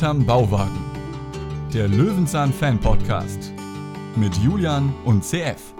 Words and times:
Hinterm 0.00 0.24
Bauwagen. 0.24 0.80
Der 1.74 1.86
Löwenzahn 1.86 2.54
Fan 2.54 2.80
Podcast 2.80 3.52
mit 4.16 4.34
Julian 4.38 4.94
und 5.04 5.22
CF. 5.22 5.74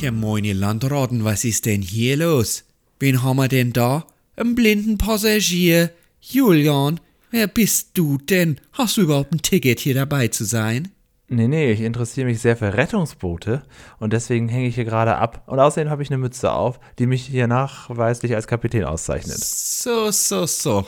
Ja, 0.00 0.12
ihr 0.36 0.54
Landraten, 0.54 1.24
was 1.24 1.44
ist 1.44 1.66
denn 1.66 1.82
hier 1.82 2.16
los? 2.16 2.62
Wen 3.00 3.24
haben 3.24 3.38
wir 3.38 3.48
denn 3.48 3.72
da? 3.72 4.06
Einen 4.36 4.54
blinden 4.54 4.98
Passagier. 4.98 5.90
Julian, 6.20 7.00
wer 7.32 7.48
bist 7.48 7.90
du 7.94 8.18
denn? 8.18 8.60
Hast 8.70 8.98
du 8.98 9.00
überhaupt 9.00 9.32
ein 9.32 9.42
Ticket, 9.42 9.80
hier 9.80 9.94
dabei 9.94 10.28
zu 10.28 10.44
sein? 10.44 10.92
Nee, 11.30 11.46
nee, 11.46 11.70
ich 11.72 11.82
interessiere 11.82 12.26
mich 12.26 12.40
sehr 12.40 12.56
für 12.56 12.72
Rettungsboote 12.72 13.62
und 13.98 14.14
deswegen 14.14 14.48
hänge 14.48 14.66
ich 14.66 14.76
hier 14.76 14.86
gerade 14.86 15.16
ab. 15.16 15.42
Und 15.46 15.60
außerdem 15.60 15.90
habe 15.90 16.02
ich 16.02 16.08
eine 16.08 16.16
Mütze 16.16 16.52
auf, 16.52 16.80
die 16.98 17.06
mich 17.06 17.26
hier 17.26 17.46
nachweislich 17.46 18.34
als 18.34 18.46
Kapitän 18.46 18.84
auszeichnet. 18.84 19.38
So, 19.38 20.10
so, 20.10 20.46
so. 20.46 20.86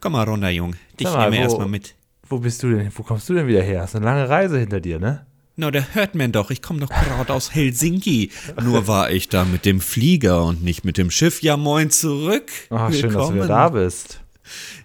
Komm 0.00 0.12
mal 0.12 0.24
runter, 0.24 0.50
Jung. 0.50 0.74
Dich 1.00 1.08
mal, 1.08 1.30
nehmen 1.30 1.32
wir 1.32 1.40
erstmal 1.40 1.68
mit. 1.68 1.94
Wo 2.28 2.38
bist 2.38 2.62
du 2.62 2.70
denn? 2.70 2.92
Wo 2.94 3.02
kommst 3.02 3.26
du 3.30 3.34
denn 3.34 3.46
wieder 3.46 3.62
her? 3.62 3.80
Hast 3.80 3.96
eine 3.96 4.04
lange 4.04 4.28
Reise 4.28 4.58
hinter 4.58 4.80
dir, 4.80 4.98
ne? 4.98 5.24
Na, 5.56 5.70
da 5.70 5.80
hört 5.92 6.14
man 6.14 6.32
doch, 6.32 6.50
ich 6.50 6.60
komme 6.60 6.80
doch 6.80 6.90
gerade 6.90 7.32
aus 7.32 7.54
Helsinki. 7.54 8.32
Nur 8.60 8.86
war 8.88 9.10
ich 9.10 9.28
da 9.28 9.44
mit 9.44 9.64
dem 9.64 9.80
Flieger 9.80 10.44
und 10.44 10.64
nicht 10.64 10.84
mit 10.84 10.98
dem 10.98 11.10
Schiff. 11.10 11.42
Ja, 11.42 11.56
moin 11.56 11.90
zurück. 11.90 12.50
Ach, 12.70 12.92
schön, 12.92 13.12
dass 13.12 13.28
du 13.28 13.34
wieder 13.34 13.46
da 13.46 13.68
bist. 13.68 14.20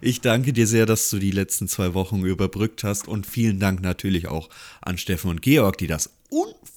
Ich 0.02 0.22
danke 0.22 0.54
dir 0.54 0.68
sehr, 0.68 0.86
dass 0.86 1.10
du 1.10 1.20
die 1.20 1.32
letzten 1.32 1.68
zwei 1.68 1.94
Wochen 1.94 2.24
überbrückt 2.24 2.84
hast 2.84 3.08
und 3.08 3.28
vielen 3.28 3.60
Dank 3.60 3.82
natürlich 3.82 4.28
auch 4.28 4.50
an 4.82 4.98
Steffen 4.98 5.30
und 5.30 5.42
Georg, 5.42 5.78
die 5.78 5.88
das 5.88 6.12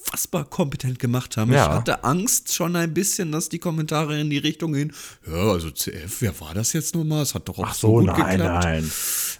unfassbar 0.05 0.45
kompetent 0.45 0.99
gemacht 0.99 1.37
haben. 1.37 1.51
Ja. 1.51 1.65
Ich 1.65 1.69
hatte 1.71 2.03
Angst 2.03 2.53
schon 2.53 2.75
ein 2.75 2.93
bisschen, 2.93 3.31
dass 3.31 3.49
die 3.49 3.59
Kommentare 3.59 4.19
in 4.19 4.29
die 4.29 4.37
Richtung 4.37 4.73
gehen. 4.73 4.93
Ja, 5.27 5.51
also 5.51 5.69
CF, 5.71 6.21
wer 6.21 6.39
war 6.39 6.53
das 6.53 6.73
jetzt 6.73 6.95
nun 6.95 7.07
mal? 7.07 7.21
Es 7.21 7.33
hat 7.33 7.47
doch 7.47 7.57
auch 7.57 7.67
Ach 7.67 7.73
so, 7.73 7.87
so, 7.87 7.93
gut 8.05 8.17
nein, 8.17 8.37
geklappt. 8.37 8.63
nein. 8.65 8.91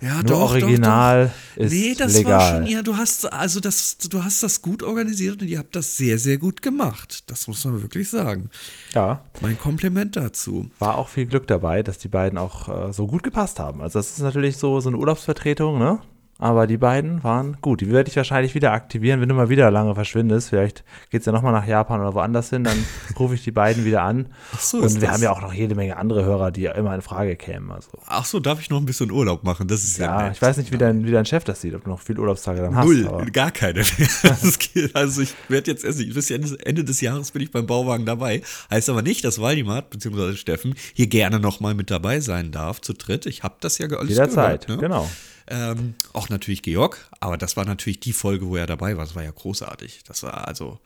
Ja, 0.02 0.16
Nur 0.16 0.24
doch, 0.24 0.40
Original 0.52 1.26
doch, 1.28 1.34
doch. 1.58 1.64
ist 1.66 1.72
Nee, 1.72 1.96
das 1.98 2.14
legal. 2.16 2.32
war 2.32 2.52
schon, 2.62 2.68
ja, 2.68 2.82
du 2.82 2.98
hast, 2.98 3.32
also 3.32 3.60
das, 3.60 3.98
du 3.98 4.24
hast 4.24 4.44
das 4.44 4.62
gut 4.62 4.84
organisiert 4.84 5.42
und 5.42 5.48
ihr 5.48 5.60
habt 5.60 5.76
das 5.76 5.98
sehr, 5.98 6.18
sehr 6.20 6.38
gut 6.38 6.62
gemacht. 6.62 7.24
Das 7.30 7.48
muss 7.48 7.64
man 7.66 7.82
wirklich 7.82 8.10
sagen. 8.10 8.50
Ja, 8.94 9.24
Mein 9.42 9.58
Kompliment 9.58 10.16
dazu. 10.16 10.70
war 10.80 10.98
auch 10.98 11.10
viel 11.10 11.26
Glück 11.26 11.48
dabei, 11.48 11.84
dass 11.84 11.98
die 11.98 12.08
beiden 12.10 12.38
auch 12.38 12.90
äh, 12.90 12.94
so 12.94 13.08
gut 13.08 13.24
gepasst 13.24 13.60
haben. 13.60 13.82
Also 13.82 14.00
das 14.00 14.12
ist 14.12 14.20
natürlich 14.20 14.58
so, 14.58 14.80
so 14.80 14.90
eine 14.90 14.98
Urlaubsvertretung, 14.98 15.78
ne? 15.80 16.00
Aber 16.44 16.68
die 16.68 16.76
beiden 16.76 17.24
waren 17.24 17.56
gut. 17.62 17.80
Die 17.80 17.90
werde 17.90 18.10
ich 18.10 18.18
wahrscheinlich 18.18 18.54
wieder 18.54 18.74
aktivieren, 18.74 19.22
wenn 19.22 19.30
du 19.30 19.36
mal 19.36 19.48
wieder 19.48 19.72
lange 19.72 19.96
verschwindest. 19.96 20.50
Vielleicht 20.50 20.84
geht 21.10 21.22
es 21.22 21.26
ja 21.26 21.32
nochmal 21.32 21.54
nach 21.54 21.66
Japan 21.66 22.02
oder 22.02 22.14
woanders 22.16 22.50
hin, 22.50 22.66
dann 22.66 22.76
rufe 23.18 23.36
ich 23.36 23.46
die 23.46 23.52
beiden 23.52 23.86
wieder 23.86 24.02
an. 24.02 24.26
Ach 24.54 24.60
so, 24.60 24.82
ist 24.82 24.96
Und 24.96 25.02
wir 25.02 25.08
das- 25.08 25.12
haben 25.16 25.24
ja 25.24 25.32
auch 25.32 25.42
noch 25.42 25.54
jede 25.54 25.74
Menge 25.74 25.96
andere 25.96 26.26
Hörer, 26.26 26.52
die 26.52 26.64
ja 26.64 26.74
immer 26.74 26.94
in 26.96 27.02
Frage 27.02 27.38
kämen. 27.38 27.72
Also. 27.72 27.92
Ach 28.08 28.26
so, 28.26 28.42
darf 28.42 28.60
ich 28.60 28.70
noch 28.70 28.78
ein 28.80 28.86
bisschen 28.86 29.10
Urlaub 29.10 29.46
machen? 29.46 29.70
Das 29.70 29.86
ist 29.86 29.98
ja, 30.00 30.26
Ja, 30.26 30.32
ich 30.32 30.42
weiß 30.42 30.58
nicht, 30.58 30.74
wie 30.74 30.78
dein, 30.78 31.06
wie 31.06 31.12
dein 31.12 31.26
Chef 31.26 31.46
das 31.46 31.62
sieht, 31.62 31.76
ob 31.76 31.86
du 31.86 31.90
noch 31.92 32.02
viel 32.02 32.20
Urlaubstage 32.20 32.60
dann 32.62 32.76
hast. 32.76 32.86
Null, 32.88 33.08
aber- 33.08 33.26
gar 33.28 33.52
keine 33.52 33.82
geht- 34.74 34.96
also 34.98 35.22
ich 35.22 35.34
werde 35.48 35.72
jetzt 35.72 35.86
erst, 35.86 36.00
bis 36.14 36.30
Ende, 36.30 36.84
des 36.84 37.00
Jahres 37.00 37.32
bin 37.32 37.42
ich 37.42 37.52
beim 37.52 37.66
Bauwagen 37.66 38.06
dabei. 38.06 38.42
Heißt 38.70 38.90
aber 38.90 39.02
nicht, 39.02 39.24
dass 39.24 39.40
Waldimar 39.40 39.82
bzw. 39.84 40.36
Steffen 40.36 40.76
hier 40.94 41.08
gerne 41.08 41.40
nochmal 41.40 41.74
mit 41.74 41.90
dabei 41.90 42.20
sein 42.20 42.52
darf, 42.52 42.82
zu 42.82 42.92
dritt. 42.94 43.26
Ich 43.28 43.44
habe 43.44 43.56
das 43.62 43.78
ja 43.78 43.88
alles 43.88 44.10
Jederzeit, 44.10 44.66
gehört. 44.68 44.82
Ne? 44.82 44.88
genau. 44.90 45.10
Ähm, 45.48 45.96
auch 46.14 46.30
natürlich 46.30 46.62
Georg, 46.62 47.10
aber 47.20 47.38
das 47.38 47.58
war 47.58 47.66
natürlich 47.66 48.00
die 48.00 48.14
Folge, 48.14 48.48
wo 48.48 48.56
er 48.56 48.66
dabei 48.66 48.98
war. 48.98 49.06
Das 49.06 49.16
war 49.16 49.24
ja 49.24 49.32
großartig. 49.32 50.04
Das 50.06 50.24
war 50.24 50.48
also 50.48 50.80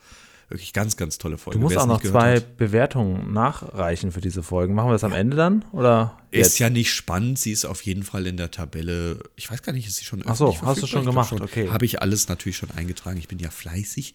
wirklich 0.50 0.74
ganz, 0.74 0.98
ganz 0.98 1.18
tolle 1.18 1.38
Folge. 1.38 1.60
Du 1.60 1.64
musst 1.64 1.78
auch 1.78 1.86
noch 1.86 2.02
zwei 2.02 2.38
hat. 2.38 2.58
Bewertungen 2.58 3.34
nachreichen 3.34 4.12
für 4.12 4.22
diese 4.22 4.44
Folgen. 4.44 4.74
Machen 4.74 4.90
wir 4.90 4.94
das 4.94 5.04
am 5.04 5.14
Ende 5.14 5.36
dann? 5.36 5.66
Oder 5.72 6.18
Ist 6.32 6.60
ja 6.60 6.70
nicht 6.70 6.94
spannend, 6.94 7.40
sie 7.40 7.52
ist 7.52 7.66
auf 7.66 7.82
jeden 7.84 8.04
Fall 8.04 8.28
in 8.28 8.36
der 8.38 8.52
Tabelle. 8.52 9.20
Ich 9.36 9.50
weiß 9.50 9.62
gar 9.64 9.72
nicht, 9.74 9.88
ist 9.88 9.96
sie 9.96 10.06
schon 10.06 10.24
Ach 10.26 10.36
so, 10.36 10.56
hast 10.62 10.82
du 10.82 10.88
schon 10.88 11.06
gemacht, 11.06 11.30
glaub 11.30 11.42
okay. 11.42 11.70
Habe 11.70 11.86
ich 11.86 12.02
alles 12.02 12.28
natürlich 12.28 12.58
schon 12.58 12.70
eingetragen. 12.72 13.18
Ich 13.18 13.28
bin 13.28 13.40
ja 13.40 13.50
fleißig. 13.50 14.14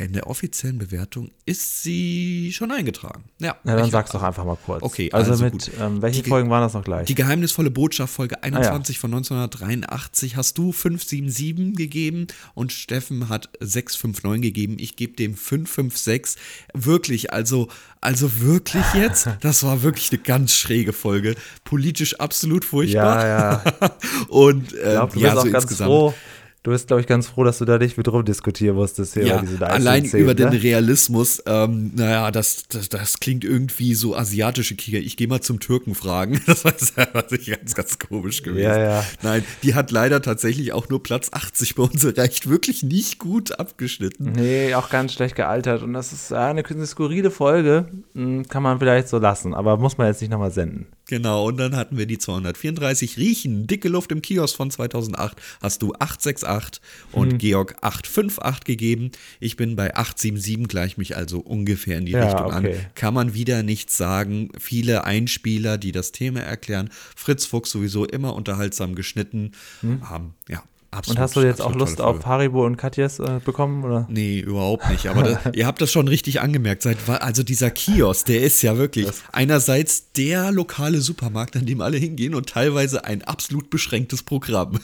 In 0.00 0.12
der 0.14 0.26
offiziellen 0.26 0.78
Bewertung 0.78 1.30
ist 1.46 1.82
sie 1.82 2.52
schon 2.52 2.72
eingetragen. 2.72 3.24
Ja, 3.38 3.56
Na, 3.64 3.76
dann 3.76 3.90
sag's 3.90 4.10
doch 4.10 4.22
einfach 4.22 4.44
mal 4.44 4.56
kurz. 4.56 4.82
Okay, 4.82 5.10
also, 5.12 5.30
also 5.32 5.44
mit, 5.44 5.70
ähm, 5.80 6.02
welche 6.02 6.22
Die- 6.22 6.28
Folgen 6.28 6.50
waren 6.50 6.62
das 6.62 6.74
noch 6.74 6.84
gleich? 6.84 7.06
Die 7.06 7.14
geheimnisvolle 7.14 7.70
Botschaft, 7.70 8.12
Folge 8.12 8.36
Ah, 8.42 8.46
21 8.46 8.98
von 8.98 9.10
1983, 9.12 10.36
hast 10.36 10.58
du 10.58 10.72
577 10.72 11.76
gegeben 11.76 12.26
und 12.54 12.72
Steffen 12.72 13.28
hat 13.28 13.48
659 13.60 14.42
gegeben. 14.42 14.76
Ich 14.78 14.96
gebe 14.96 15.14
dem 15.14 15.36
556. 15.36 16.40
Wirklich, 16.74 17.32
also, 17.32 17.68
also 18.00 18.40
wirklich 18.40 18.84
jetzt, 18.94 19.28
das 19.40 19.62
war 19.62 19.82
wirklich 19.82 20.10
eine 20.10 20.20
ganz 20.20 20.52
schräge 20.52 20.92
Folge. 20.92 21.36
Politisch 21.64 22.18
absolut 22.20 22.64
furchtbar. 22.64 23.26
ja, 23.26 23.62
ja. 23.80 23.90
Und 24.28 24.72
Ich 24.72 24.78
äh, 24.80 24.92
glaube, 24.92 25.12
du 25.14 25.20
ja, 25.20 25.30
bist 25.30 25.42
so 25.42 25.48
auch 25.48 25.52
ganz 25.52 25.64
insgesamt. 25.64 25.88
froh. 25.88 26.14
Du 26.62 26.70
bist, 26.70 26.86
glaube 26.86 27.02
ich, 27.02 27.06
ganz 27.06 27.26
froh, 27.28 27.44
dass 27.44 27.58
du 27.58 27.66
da 27.66 27.76
nicht 27.76 27.98
mit 27.98 28.08
rumdiskutieren 28.08 28.74
musstest 28.74 29.12
hier 29.12 29.26
Ja, 29.26 29.38
über 29.42 29.46
diese 29.46 29.66
allein 29.66 30.06
Szenen, 30.06 30.22
über 30.22 30.34
den 30.34 30.48
ne? 30.48 30.62
Realismus, 30.62 31.42
ähm, 31.44 31.92
naja, 31.94 32.30
das, 32.30 32.62
das, 32.70 32.88
das 32.88 33.20
klingt 33.20 33.44
irgendwie 33.44 33.94
so 33.94 34.16
asiatische 34.16 34.74
Krieger. 34.74 34.98
Ich 34.98 35.18
gehe 35.18 35.28
mal 35.28 35.42
zum 35.42 35.60
Türken 35.60 35.94
fragen. 35.94 36.40
Das 36.46 36.64
war 36.64 37.28
sich 37.28 37.48
ganz, 37.50 37.74
ganz 37.74 37.98
komisch 37.98 38.42
gewesen. 38.42 38.64
Ja, 38.64 38.78
ja. 38.78 39.04
Nein, 39.20 39.44
die 39.62 39.74
hat 39.74 39.90
leider 39.90 40.22
tatsächlich 40.22 40.72
auch 40.72 40.88
nur 40.88 41.02
Platz 41.02 41.28
80 41.32 41.74
bei 41.74 41.82
uns 41.82 42.02
erreicht. 42.02 42.48
Wirklich 42.48 42.82
nicht 42.82 43.18
gut 43.18 43.58
abgeschnitten. 43.58 44.32
Nee, 44.32 44.74
auch 44.74 44.88
ganz 44.88 45.12
schlecht 45.12 45.36
gealtert. 45.36 45.82
Und 45.82 45.92
das 45.92 46.14
ist 46.14 46.32
eine, 46.32 46.64
eine 46.64 46.86
skurrile 46.86 47.30
Folge. 47.30 47.88
Hm, 48.14 48.48
Kann 48.48 48.62
man 48.62 48.78
vielleicht 48.78 49.08
so 49.08 49.18
lassen, 49.18 49.52
aber 49.52 49.76
muss 49.76 49.98
man 49.98 50.06
jetzt 50.06 50.22
nicht 50.22 50.30
nochmal 50.30 50.50
senden. 50.50 50.86
Genau, 51.06 51.46
und 51.48 51.58
dann 51.58 51.76
hatten 51.76 51.98
wir 51.98 52.06
die 52.06 52.18
234 52.18 53.18
Riechen, 53.18 53.66
dicke 53.66 53.88
Luft 53.88 54.10
im 54.10 54.22
Kiosk 54.22 54.56
von 54.56 54.70
2008, 54.70 55.36
hast 55.60 55.82
du 55.82 55.92
868 55.98 56.80
und 57.12 57.32
Hm. 57.32 57.38
Georg 57.38 57.76
858 57.82 58.64
gegeben. 58.64 59.10
Ich 59.40 59.56
bin 59.56 59.76
bei 59.76 59.94
877, 59.94 60.66
gleich 60.68 60.96
mich 60.96 61.16
also 61.16 61.40
ungefähr 61.40 61.98
in 61.98 62.06
die 62.06 62.12
Ja, 62.12 62.24
Richtung 62.24 62.50
an. 62.52 62.64
okay. 62.66 62.78
Kann 62.94 63.12
man 63.14 63.34
wieder 63.34 63.62
nichts 63.62 63.96
sagen. 63.96 64.50
Viele 64.58 65.04
Einspieler, 65.04 65.76
die 65.78 65.92
das 65.92 66.12
Thema 66.12 66.40
erklären. 66.40 66.88
Fritz 67.14 67.44
Fuchs 67.44 67.70
sowieso 67.70 68.04
immer 68.06 68.34
unterhaltsam 68.34 68.94
geschnitten. 68.94 69.52
Ähm, 69.82 70.00
ja, 70.48 70.62
absolut. 70.94 71.18
Und 71.18 71.22
hast 71.22 71.36
du 71.36 71.40
jetzt 71.40 71.60
auch 71.60 71.74
Lust 71.74 72.00
auf. 72.00 72.24
Haribo 72.26 72.64
und 72.64 72.76
Katjes 72.76 73.18
äh, 73.18 73.40
bekommen? 73.44 73.84
Oder? 73.84 74.06
Nee, 74.08 74.40
überhaupt 74.40 74.88
nicht. 74.90 75.06
Aber 75.06 75.22
das, 75.22 75.38
ihr 75.54 75.66
habt 75.66 75.80
das 75.80 75.92
schon 75.92 76.08
richtig 76.08 76.40
angemerkt. 76.40 76.82
Seit, 76.82 76.96
also 77.08 77.42
dieser 77.42 77.70
Kiosk, 77.70 78.26
der 78.26 78.42
ist 78.42 78.62
ja 78.62 78.76
wirklich 78.78 79.08
einerseits 79.32 80.12
der 80.12 80.52
lokale 80.52 81.00
Supermarkt, 81.00 81.56
an 81.56 81.66
dem 81.66 81.80
alle 81.80 81.96
hingehen 81.96 82.34
und 82.34 82.48
teilweise 82.48 83.04
ein 83.04 83.22
absolut 83.22 83.70
beschränktes 83.70 84.22
Programm. 84.22 84.80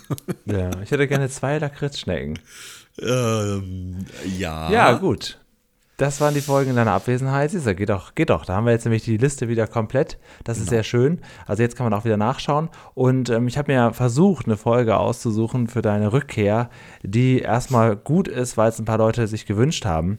Ja, 0.47 0.71
ich 0.83 0.91
hätte 0.91 1.07
gerne 1.09 1.29
zwei 1.29 1.59
Lakritzschnecken. 1.59 2.39
ähm, 3.03 4.07
ja. 4.39 4.71
Ja, 4.71 4.93
gut. 4.93 5.40
Das 6.01 6.19
waren 6.23 6.33
die 6.33 6.41
Folgen 6.41 6.71
in 6.71 6.77
deiner 6.77 6.93
Abwesenheit. 6.93 7.51
Siehst 7.51 7.67
du, 7.67 7.75
geht 7.75 7.91
doch, 7.91 8.15
geht 8.15 8.31
doch. 8.31 8.47
Da 8.47 8.55
haben 8.55 8.65
wir 8.65 8.73
jetzt 8.73 8.87
nämlich 8.87 9.05
die 9.05 9.19
Liste 9.19 9.51
wieder 9.51 9.67
komplett. 9.67 10.17
Das 10.45 10.57
ist 10.57 10.71
sehr 10.71 10.83
schön. 10.83 11.21
Also 11.47 11.63
jetzt 11.63 11.77
kann 11.77 11.85
man 11.85 11.93
auch 11.93 12.07
wieder 12.07 12.17
nachschauen. 12.17 12.71
Und 12.95 13.29
ähm, 13.29 13.47
ich 13.49 13.59
habe 13.59 13.71
mir 13.71 13.93
versucht, 13.93 14.47
eine 14.47 14.57
Folge 14.57 14.97
auszusuchen 14.97 15.69
für 15.69 15.83
deine 15.83 16.15
Rückkehr, 16.15 16.71
die 17.03 17.41
erstmal 17.41 17.97
gut 17.97 18.29
ist, 18.29 18.57
weil 18.57 18.71
es 18.71 18.79
ein 18.79 18.87
paar 18.87 18.97
Leute 18.97 19.27
sich 19.27 19.45
gewünscht 19.45 19.85
haben. 19.85 20.19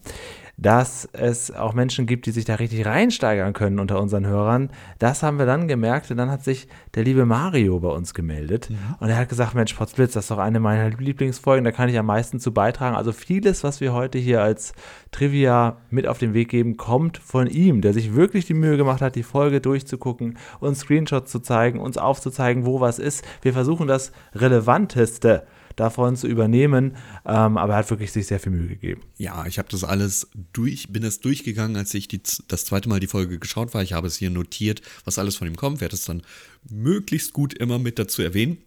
Dass 0.62 1.10
es 1.12 1.52
auch 1.52 1.74
Menschen 1.74 2.06
gibt, 2.06 2.28
die 2.28 2.32
sich 2.32 2.46
da 2.46 2.56
richtig 2.56 2.86
reinsteigern 2.86 3.54
können 3.54 3.80
unter 3.80 4.00
unseren 4.00 4.28
Hörern. 4.28 4.70
Das 5.00 5.24
haben 5.24 5.40
wir 5.40 5.48
dann 5.48 5.68
gemerkt 5.68 6.12
und 6.12 6.18
dann 6.18 6.30
hat 6.30 6.44
sich 6.44 6.68
der 6.94 7.04
liebe 7.04 7.26
Mario 7.26 7.80
bei 7.80 7.90
uns 7.90 8.14
gemeldet 8.14 8.70
und 9.00 9.10
er 9.10 9.18
hat 9.18 9.30
gesagt, 9.30 9.56
Mensch, 9.56 9.74
Potzblitz, 9.74 10.14
das 10.14 10.26
ist 10.26 10.32
doch 10.32 10.38
eine 10.38 10.60
meiner 10.60 10.92
Lieblingsfolgen, 10.92 11.66
da 11.66 11.72
kann 11.72 11.90
ich 11.90 11.98
am 11.98 12.06
meisten 12.06 12.40
zu 12.40 12.54
beitragen. 12.54 12.96
Also 12.96 13.12
vieles, 13.12 13.64
was 13.64 13.82
wir 13.82 13.94
heute 13.94 14.20
hier 14.20 14.44
als 14.44 14.74
Trivia 15.10 15.78
mit 15.90 16.06
auf 16.06 16.20
den 16.20 16.36
Weg 16.36 16.50
geben, 16.50 16.78
kommt 16.78 17.18
von 17.18 17.48
ihm, 17.48 17.82
der 17.82 17.94
sich 17.94 18.14
wirklich 18.14 18.46
die 18.46 18.54
Mühe 18.54 18.78
gemacht 18.78 19.02
hat, 19.02 19.16
die 19.16 19.24
Folge 19.24 19.62
durchzugucken, 19.62 20.38
uns 20.60 20.82
Screenshots 20.82 21.32
zu 21.32 21.40
zeigen, 21.40 21.80
uns 21.80 21.98
aufzuzeigen, 21.98 22.66
wo 22.68 22.80
was 22.80 23.00
ist. 23.00 23.26
Wir 23.42 23.54
versuchen 23.54 23.88
das 23.88 24.12
Relevanteste 24.36 25.48
davon 25.76 26.16
zu 26.16 26.28
übernehmen, 26.28 26.96
ähm, 27.26 27.58
aber 27.58 27.74
er 27.74 27.80
hat 27.80 27.90
wirklich 27.90 28.12
sich 28.12 28.28
sehr 28.28 28.40
viel 28.40 28.52
Mühe 28.52 28.68
gegeben. 28.68 29.02
Ja, 29.18 29.46
ich 29.46 29.58
habe 29.60 29.70
das 29.70 29.84
alles 29.84 30.30
durch, 30.54 30.90
bin 30.90 31.04
es 31.04 31.20
durchgegangen, 31.20 31.76
als 31.78 31.94
ich 31.94 32.08
die, 32.08 32.22
das 32.48 32.66
zweite 32.66 32.90
Mal 32.90 33.00
die 33.00 33.08
Folge 33.08 33.40
geschaut 33.40 33.74
war. 33.74 33.82
Ich 33.84 33.94
habe 33.94 34.08
es 34.08 34.18
hier 34.18 34.30
notiert, 34.30 34.82
was 35.06 35.18
alles 35.20 35.36
von 35.36 35.48
ihm 35.48 35.56
kommt, 35.56 35.82
werde 35.82 35.96
es 35.96 36.06
dann 36.06 36.22
möglichst 36.70 37.34
gut 37.34 37.54
immer 37.54 37.80
mit 37.80 38.00
dazu 38.00 38.22
erwähnen. 38.22 38.58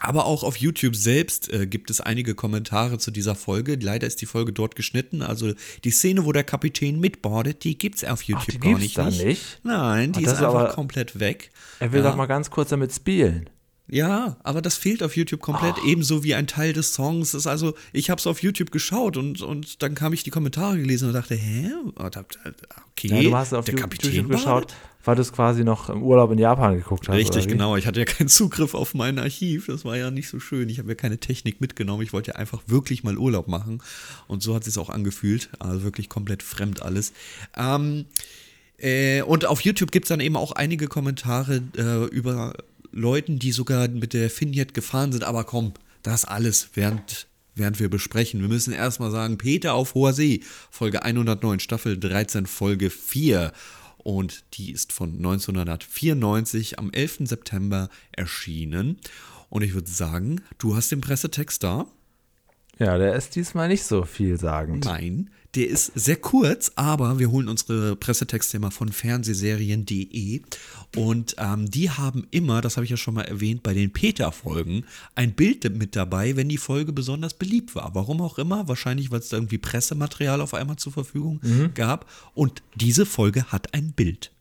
Aber 0.00 0.26
auch 0.26 0.44
auf 0.44 0.56
YouTube 0.58 0.94
selbst 0.94 1.52
äh, 1.52 1.66
gibt 1.66 1.90
es 1.90 2.00
einige 2.00 2.36
Kommentare 2.36 2.98
zu 2.98 3.10
dieser 3.10 3.34
Folge. 3.34 3.76
Leider 3.82 4.06
ist 4.06 4.20
die 4.20 4.26
Folge 4.26 4.52
dort 4.52 4.76
geschnitten. 4.76 5.22
Also 5.22 5.54
die 5.82 5.90
Szene, 5.90 6.24
wo 6.24 6.30
der 6.30 6.44
Kapitän 6.44 7.00
mitbordet, 7.00 7.64
die 7.64 7.76
gibt 7.76 7.96
es 7.96 8.04
auf 8.04 8.22
YouTube 8.22 8.46
die 8.46 8.60
gar 8.60 8.78
nicht, 8.78 8.96
da 8.96 9.10
nicht? 9.10 9.58
Nein, 9.64 10.12
die 10.12 10.20
Ach, 10.20 10.22
das 10.22 10.32
ist 10.34 10.38
ist 10.38 10.44
einfach 10.46 10.60
aber- 10.60 10.72
komplett 10.72 11.18
weg. 11.18 11.50
Er 11.80 11.90
will 11.90 12.00
Ja. 12.04 12.10
doch 12.10 12.16
mal 12.16 12.26
ganz 12.26 12.48
kurz 12.48 12.68
damit 12.68 12.92
spielen. 12.94 13.50
Ja, 13.90 14.36
aber 14.42 14.60
das 14.60 14.76
fehlt 14.76 15.02
auf 15.02 15.16
YouTube 15.16 15.40
komplett, 15.40 15.76
ebenso 15.86 16.22
wie 16.22 16.34
ein 16.34 16.46
Teil 16.46 16.74
des 16.74 16.92
Songs. 16.92 17.32
Das 17.32 17.40
ist 17.42 17.46
also, 17.46 17.74
ich 17.94 18.10
habe 18.10 18.18
es 18.18 18.26
auf 18.26 18.42
YouTube 18.42 18.70
geschaut 18.70 19.16
und, 19.16 19.40
und 19.40 19.82
dann 19.82 19.94
kam 19.94 20.12
ich 20.12 20.22
die 20.24 20.30
Kommentare 20.30 20.76
gelesen 20.78 21.08
und 21.08 21.14
dachte, 21.14 21.34
hä? 21.34 21.70
Da- 22.10 22.24
Okay, 22.92 23.08
Ja, 23.08 23.22
du 23.22 23.36
hast 23.36 23.54
auf 23.54 23.64
der 23.64 23.74
Ju- 23.74 23.78
Kapitän 23.80 24.12
YouTube 24.12 24.32
geschaut, 24.32 24.74
weil 25.04 25.14
du 25.14 25.22
es 25.22 25.32
quasi 25.32 25.62
noch 25.64 25.88
im 25.88 26.02
Urlaub 26.02 26.32
in 26.32 26.38
Japan 26.38 26.74
geguckt 26.76 27.08
hast. 27.08 27.14
Richtig, 27.16 27.46
genau. 27.46 27.76
Ich 27.76 27.86
hatte 27.86 28.00
ja 28.00 28.04
keinen 28.04 28.28
Zugriff 28.28 28.74
auf 28.74 28.92
mein 28.92 29.18
Archiv. 29.20 29.66
Das 29.66 29.84
war 29.84 29.96
ja 29.96 30.10
nicht 30.10 30.28
so 30.28 30.40
schön. 30.40 30.68
Ich 30.68 30.78
habe 30.80 30.88
ja 30.88 30.94
keine 30.96 31.18
Technik 31.18 31.60
mitgenommen. 31.60 32.02
Ich 32.02 32.12
wollte 32.12 32.32
ja 32.32 32.36
einfach 32.36 32.60
wirklich 32.66 33.04
mal 33.04 33.16
Urlaub 33.16 33.46
machen. 33.48 33.80
Und 34.26 34.42
so 34.42 34.54
hat 34.54 34.66
es 34.66 34.76
auch 34.76 34.90
angefühlt. 34.90 35.48
Also 35.60 35.84
wirklich 35.84 36.08
komplett 36.08 36.42
fremd 36.42 36.82
alles. 36.82 37.12
Ähm, 37.56 38.06
äh, 38.78 39.22
und 39.22 39.46
auf 39.46 39.60
YouTube 39.60 39.92
gibt 39.92 40.06
es 40.06 40.08
dann 40.08 40.20
eben 40.20 40.36
auch 40.36 40.52
einige 40.52 40.88
Kommentare 40.88 41.62
äh, 41.76 42.04
über 42.06 42.52
Leuten, 42.92 43.38
die 43.38 43.52
sogar 43.52 43.88
mit 43.88 44.12
der 44.12 44.30
Finjet 44.30 44.74
gefahren 44.74 45.12
sind. 45.12 45.24
Aber 45.24 45.44
komm, 45.44 45.72
das 46.02 46.24
alles 46.24 46.70
während, 46.74 47.26
während 47.54 47.80
wir 47.80 47.88
besprechen. 47.88 48.40
Wir 48.40 48.48
müssen 48.48 48.72
erstmal 48.72 49.10
sagen, 49.10 49.38
Peter 49.38 49.74
auf 49.74 49.94
hoher 49.94 50.12
See, 50.12 50.40
Folge 50.70 51.02
109, 51.02 51.60
Staffel 51.60 51.98
13, 51.98 52.46
Folge 52.46 52.90
4. 52.90 53.52
Und 53.98 54.44
die 54.54 54.72
ist 54.72 54.92
von 54.92 55.16
1994 55.16 56.78
am 56.78 56.90
11. 56.90 57.20
September 57.24 57.88
erschienen. 58.12 58.98
Und 59.50 59.62
ich 59.62 59.74
würde 59.74 59.90
sagen, 59.90 60.42
du 60.58 60.76
hast 60.76 60.90
den 60.92 61.00
Pressetext 61.00 61.62
da. 61.64 61.86
Ja, 62.78 62.96
der 62.96 63.16
ist 63.16 63.34
diesmal 63.34 63.68
nicht 63.68 63.84
so 63.84 64.04
vielsagend. 64.04 64.84
Nein, 64.84 65.30
der 65.54 65.68
ist 65.68 65.92
sehr 65.94 66.16
kurz, 66.16 66.72
aber 66.76 67.18
wir 67.18 67.30
holen 67.30 67.48
unsere 67.48 67.96
Pressetexte 67.96 68.58
immer 68.58 68.70
von 68.70 68.92
fernsehserien.de 68.92 70.42
und 70.96 71.36
ähm, 71.38 71.70
die 71.70 71.90
haben 71.90 72.26
immer, 72.30 72.60
das 72.60 72.76
habe 72.76 72.84
ich 72.84 72.90
ja 72.90 72.96
schon 72.96 73.14
mal 73.14 73.22
erwähnt, 73.22 73.62
bei 73.62 73.72
den 73.72 73.92
Peter-Folgen 73.92 74.84
ein 75.14 75.34
Bild 75.34 75.64
mit 75.76 75.96
dabei, 75.96 76.36
wenn 76.36 76.48
die 76.48 76.58
Folge 76.58 76.92
besonders 76.92 77.34
beliebt 77.34 77.74
war. 77.74 77.94
Warum 77.94 78.20
auch 78.20 78.38
immer, 78.38 78.68
wahrscheinlich, 78.68 79.10
weil 79.10 79.20
es 79.20 79.30
da 79.30 79.36
irgendwie 79.36 79.58
Pressematerial 79.58 80.40
auf 80.40 80.54
einmal 80.54 80.76
zur 80.76 80.92
Verfügung 80.92 81.40
gab. 81.74 82.10
Und 82.34 82.62
diese 82.74 83.06
Folge 83.06 83.44
hat 83.44 83.74
ein 83.74 83.92
Bild. 83.92 84.32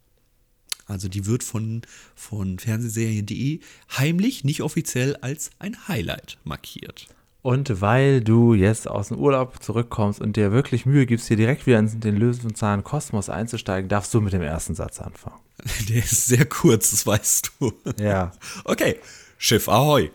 Also 0.88 1.09
die 1.09 1.25
wird 1.25 1.44
von, 1.44 1.81
von 2.15 2.59
Fernsehserien.de 2.59 3.59
heimlich, 3.98 4.44
nicht 4.44 4.62
offiziell, 4.62 5.18
als 5.18 5.51
ein 5.59 5.88
Highlight 5.88 6.38
markiert. 6.44 7.07
Und 7.42 7.81
weil 7.81 8.22
du 8.22 8.54
jetzt 8.54 8.89
aus 8.89 9.10
dem 9.10 9.19
Urlaub 9.19 9.62
zurückkommst 9.63 10.19
und 10.19 10.36
dir 10.36 10.51
wirklich 10.51 10.86
Mühe 10.86 11.06
gibst, 11.06 11.28
hier 11.28 11.38
direkt 11.38 11.66
wieder 11.66 11.80
in 11.80 12.00
den 12.00 12.18
Löwenzahn 12.18 12.84
Kosmos 12.84 13.30
einzusteigen, 13.30 13.89
darfst 13.89 14.13
du 14.13 14.22
mit 14.22 14.34
dem 14.34 14.42
ersten 14.42 14.75
Satz 14.75 15.00
anfangen. 15.00 15.39
Der 15.89 15.98
ist 15.98 16.28
sehr 16.28 16.45
kurz, 16.45 16.92
das 16.92 17.06
weißt 17.07 17.51
du. 17.60 17.72
Ja. 18.00 18.31
Okay, 18.66 18.98
Schiff 19.38 19.69
Ahoi. 19.69 20.10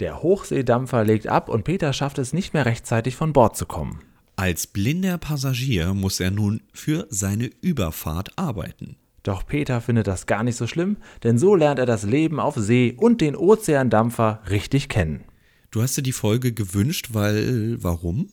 Der 0.00 0.22
Hochseedampfer 0.22 1.04
legt 1.04 1.28
ab 1.28 1.48
und 1.48 1.64
Peter 1.64 1.92
schafft 1.92 2.18
es 2.18 2.32
nicht 2.32 2.54
mehr 2.54 2.66
rechtzeitig 2.66 3.14
von 3.14 3.32
Bord 3.32 3.56
zu 3.56 3.66
kommen. 3.66 4.00
Als 4.36 4.66
blinder 4.66 5.18
Passagier 5.18 5.94
muss 5.94 6.18
er 6.18 6.32
nun 6.32 6.62
für 6.72 7.06
seine 7.08 7.50
Überfahrt 7.60 8.36
arbeiten. 8.36 8.96
Doch 9.22 9.46
Peter 9.46 9.80
findet 9.80 10.06
das 10.06 10.26
gar 10.26 10.42
nicht 10.42 10.56
so 10.56 10.66
schlimm, 10.66 10.96
denn 11.22 11.38
so 11.38 11.54
lernt 11.54 11.78
er 11.78 11.86
das 11.86 12.02
Leben 12.02 12.40
auf 12.40 12.56
See 12.56 12.94
und 12.96 13.20
den 13.20 13.36
Ozeandampfer 13.36 14.40
richtig 14.50 14.88
kennen. 14.88 15.24
Du 15.74 15.82
hast 15.82 15.96
dir 15.96 16.02
die 16.02 16.12
Folge 16.12 16.52
gewünscht, 16.52 17.08
weil 17.14 17.78
warum? 17.82 18.28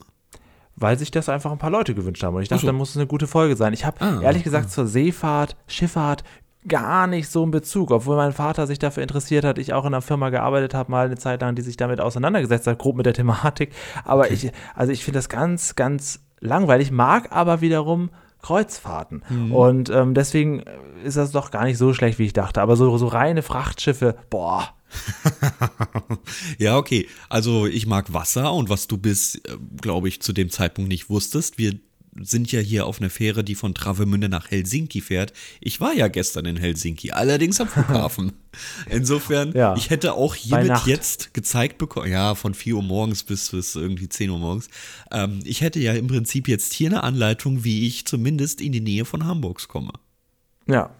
Weil 0.76 1.00
sich 1.00 1.10
das 1.10 1.28
einfach 1.28 1.52
ein 1.52 1.58
paar 1.58 1.72
Leute 1.72 1.96
gewünscht 1.96 2.22
haben. 2.22 2.36
Und 2.36 2.44
ich 2.44 2.50
dachte, 2.50 2.60
Ach 2.60 2.62
so. 2.62 2.68
da 2.68 2.74
muss 2.74 2.92
es 2.92 2.98
eine 2.98 3.08
gute 3.08 3.26
Folge 3.26 3.56
sein. 3.56 3.74
Ich 3.74 3.84
habe 3.84 4.00
Ah, 4.00 4.22
ehrlich 4.22 4.44
gesagt 4.44 4.70
zur 4.70 4.86
Seefahrt, 4.86 5.56
Schifffahrt 5.66 6.24
gar 6.68 7.08
nicht 7.08 7.30
so 7.30 7.42
einen 7.42 7.50
Bezug, 7.50 7.90
obwohl 7.90 8.16
mein 8.16 8.34
Vater 8.34 8.68
sich 8.68 8.78
dafür 8.78 9.02
interessiert 9.02 9.44
hat, 9.44 9.58
ich 9.58 9.74
auch 9.74 9.86
in 9.86 9.94
einer 9.96 10.04
Firma 10.04 10.30
gearbeitet 10.30 10.76
habe, 10.76 10.92
mal 10.92 11.08
eine 11.08 11.18
Zeit 11.18 11.42
lang, 11.42 11.56
die 11.56 11.64
sich 11.64 11.78
damit 11.78 12.00
auseinandergesetzt 12.00 12.68
hat, 12.68 12.78
grob 12.78 12.96
mit 12.96 13.08
der 13.08 13.16
Thematik. 13.16 13.72
Aber 14.06 14.30
ich, 14.30 14.52
also 14.76 14.92
ich 14.94 15.04
finde 15.04 15.18
das 15.18 15.28
ganz, 15.28 15.76
ganz 15.76 16.20
langweilig, 16.42 16.92
mag 16.92 17.32
aber 17.32 17.62
wiederum 17.62 18.12
Kreuzfahrten. 18.44 19.24
Mhm. 19.30 19.52
Und 19.52 19.90
ähm, 19.90 20.14
deswegen 20.14 20.64
ist 21.04 21.18
das 21.18 21.32
doch 21.32 21.50
gar 21.50 21.64
nicht 21.64 21.80
so 21.80 21.96
schlecht, 21.96 22.20
wie 22.20 22.26
ich 22.26 22.34
dachte. 22.34 22.62
Aber 22.62 22.76
so, 22.76 22.96
so 23.00 23.08
reine 23.08 23.42
Frachtschiffe, 23.42 24.16
boah, 24.30 24.70
Ja, 26.58 26.78
okay. 26.78 27.08
Also 27.30 27.66
ich 27.68 27.86
mag 27.86 28.14
Wasser 28.14 28.54
und 28.54 28.70
was 28.70 28.88
du 28.88 28.98
bis, 28.98 29.36
äh, 29.36 29.58
glaube 29.82 30.08
ich, 30.08 30.22
zu 30.22 30.34
dem 30.34 30.50
Zeitpunkt 30.50 30.90
nicht 30.90 31.10
wusstest, 31.10 31.58
wir 31.58 31.74
sind 32.20 32.52
ja 32.52 32.60
hier 32.60 32.88
auf 32.88 33.00
einer 33.00 33.10
Fähre, 33.10 33.42
die 33.42 33.56
von 33.56 33.74
Travemünde 33.74 34.28
nach 34.28 34.52
Helsinki 34.52 35.00
fährt. 35.00 35.32
Ich 35.62 35.80
war 35.80 35.94
ja 35.94 36.10
gestern 36.10 36.46
in 36.46 36.58
Helsinki, 36.58 37.12
allerdings 37.12 37.62
am 37.62 37.70
Flughafen. 37.70 38.34
Insofern, 38.90 39.54
Ja. 39.54 39.76
ich 39.78 39.90
hätte 39.92 40.14
auch 40.16 40.36
hiermit 40.36 40.86
jetzt 40.88 41.34
gezeigt 41.34 41.78
bekommen, 41.78 42.12
ja, 42.12 42.36
von 42.36 42.54
4 42.54 42.76
Uhr 42.76 42.84
morgens 42.84 43.24
bis, 43.24 43.52
bis 43.52 43.76
irgendwie 43.76 44.10
10 44.10 44.30
Uhr 44.30 44.40
morgens. 44.40 44.68
Ähm, 45.10 45.40
ich 45.46 45.62
hätte 45.62 45.80
ja 45.80 45.94
im 45.94 46.08
Prinzip 46.08 46.50
jetzt 46.50 46.74
hier 46.74 46.90
eine 46.90 47.04
Anleitung, 47.04 47.64
wie 47.64 47.88
ich 47.88 48.06
zumindest 48.06 48.60
in 48.60 48.74
die 48.74 48.82
Nähe 48.82 49.06
von 49.06 49.26
Hamburgs 49.26 49.70
komme. 49.70 49.94
Ja. 50.68 50.94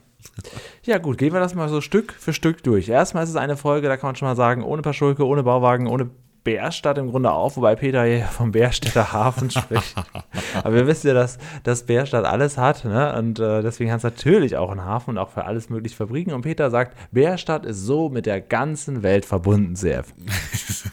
Ja, 0.84 0.98
gut, 0.98 1.18
gehen 1.18 1.34
wir 1.34 1.40
das 1.40 1.56
mal 1.56 1.70
so 1.70 1.82
Stück 1.82 2.14
für 2.14 2.34
Stück 2.34 2.64
durch. 2.64 2.90
Erstmal 2.90 3.24
ist 3.24 3.30
es 3.30 3.36
eine 3.36 3.58
Folge, 3.58 3.88
da 3.88 3.98
kann 3.98 4.10
man 4.10 4.16
schon 4.16 4.28
mal 4.28 4.36
sagen, 4.36 4.64
ohne 4.64 4.82
Paschulke, 4.82 5.26
ohne 5.26 5.44
Bauwagen, 5.44 5.88
ohne 5.88 6.10
Bärstadt 6.44 6.98
im 6.98 7.12
Grunde 7.12 7.32
auch, 7.32 7.56
wobei 7.56 7.76
Peter 7.76 8.04
hier 8.04 8.26
vom 8.26 8.52
Bärstädter 8.52 9.12
Hafen 9.14 9.52
spricht. 9.52 9.96
Aber 10.64 10.74
wir 10.74 10.88
wissen 10.88 11.08
ja, 11.08 11.14
dass, 11.14 11.38
dass 11.64 11.84
Bärstadt 11.84 12.26
alles 12.26 12.58
hat, 12.58 12.84
ne? 12.84 13.16
Und 13.16 13.40
äh, 13.40 13.62
deswegen 13.62 13.92
hat 13.92 13.98
es 13.98 14.04
natürlich 14.04 14.58
auch 14.58 14.72
einen 14.72 14.84
Hafen 14.84 15.12
und 15.12 15.18
auch 15.18 15.30
für 15.30 15.46
alles 15.46 15.70
mögliche 15.70 15.96
Fabriken. 15.96 16.34
Und 16.34 16.42
Peter 16.42 16.72
sagt, 16.72 16.98
Bärstadt 17.12 17.66
ist 17.66 17.82
so 17.86 18.10
mit 18.10 18.26
der 18.26 18.42
ganzen 18.42 19.04
Welt 19.04 19.26
verbunden, 19.26 19.76
sehr. 19.76 20.04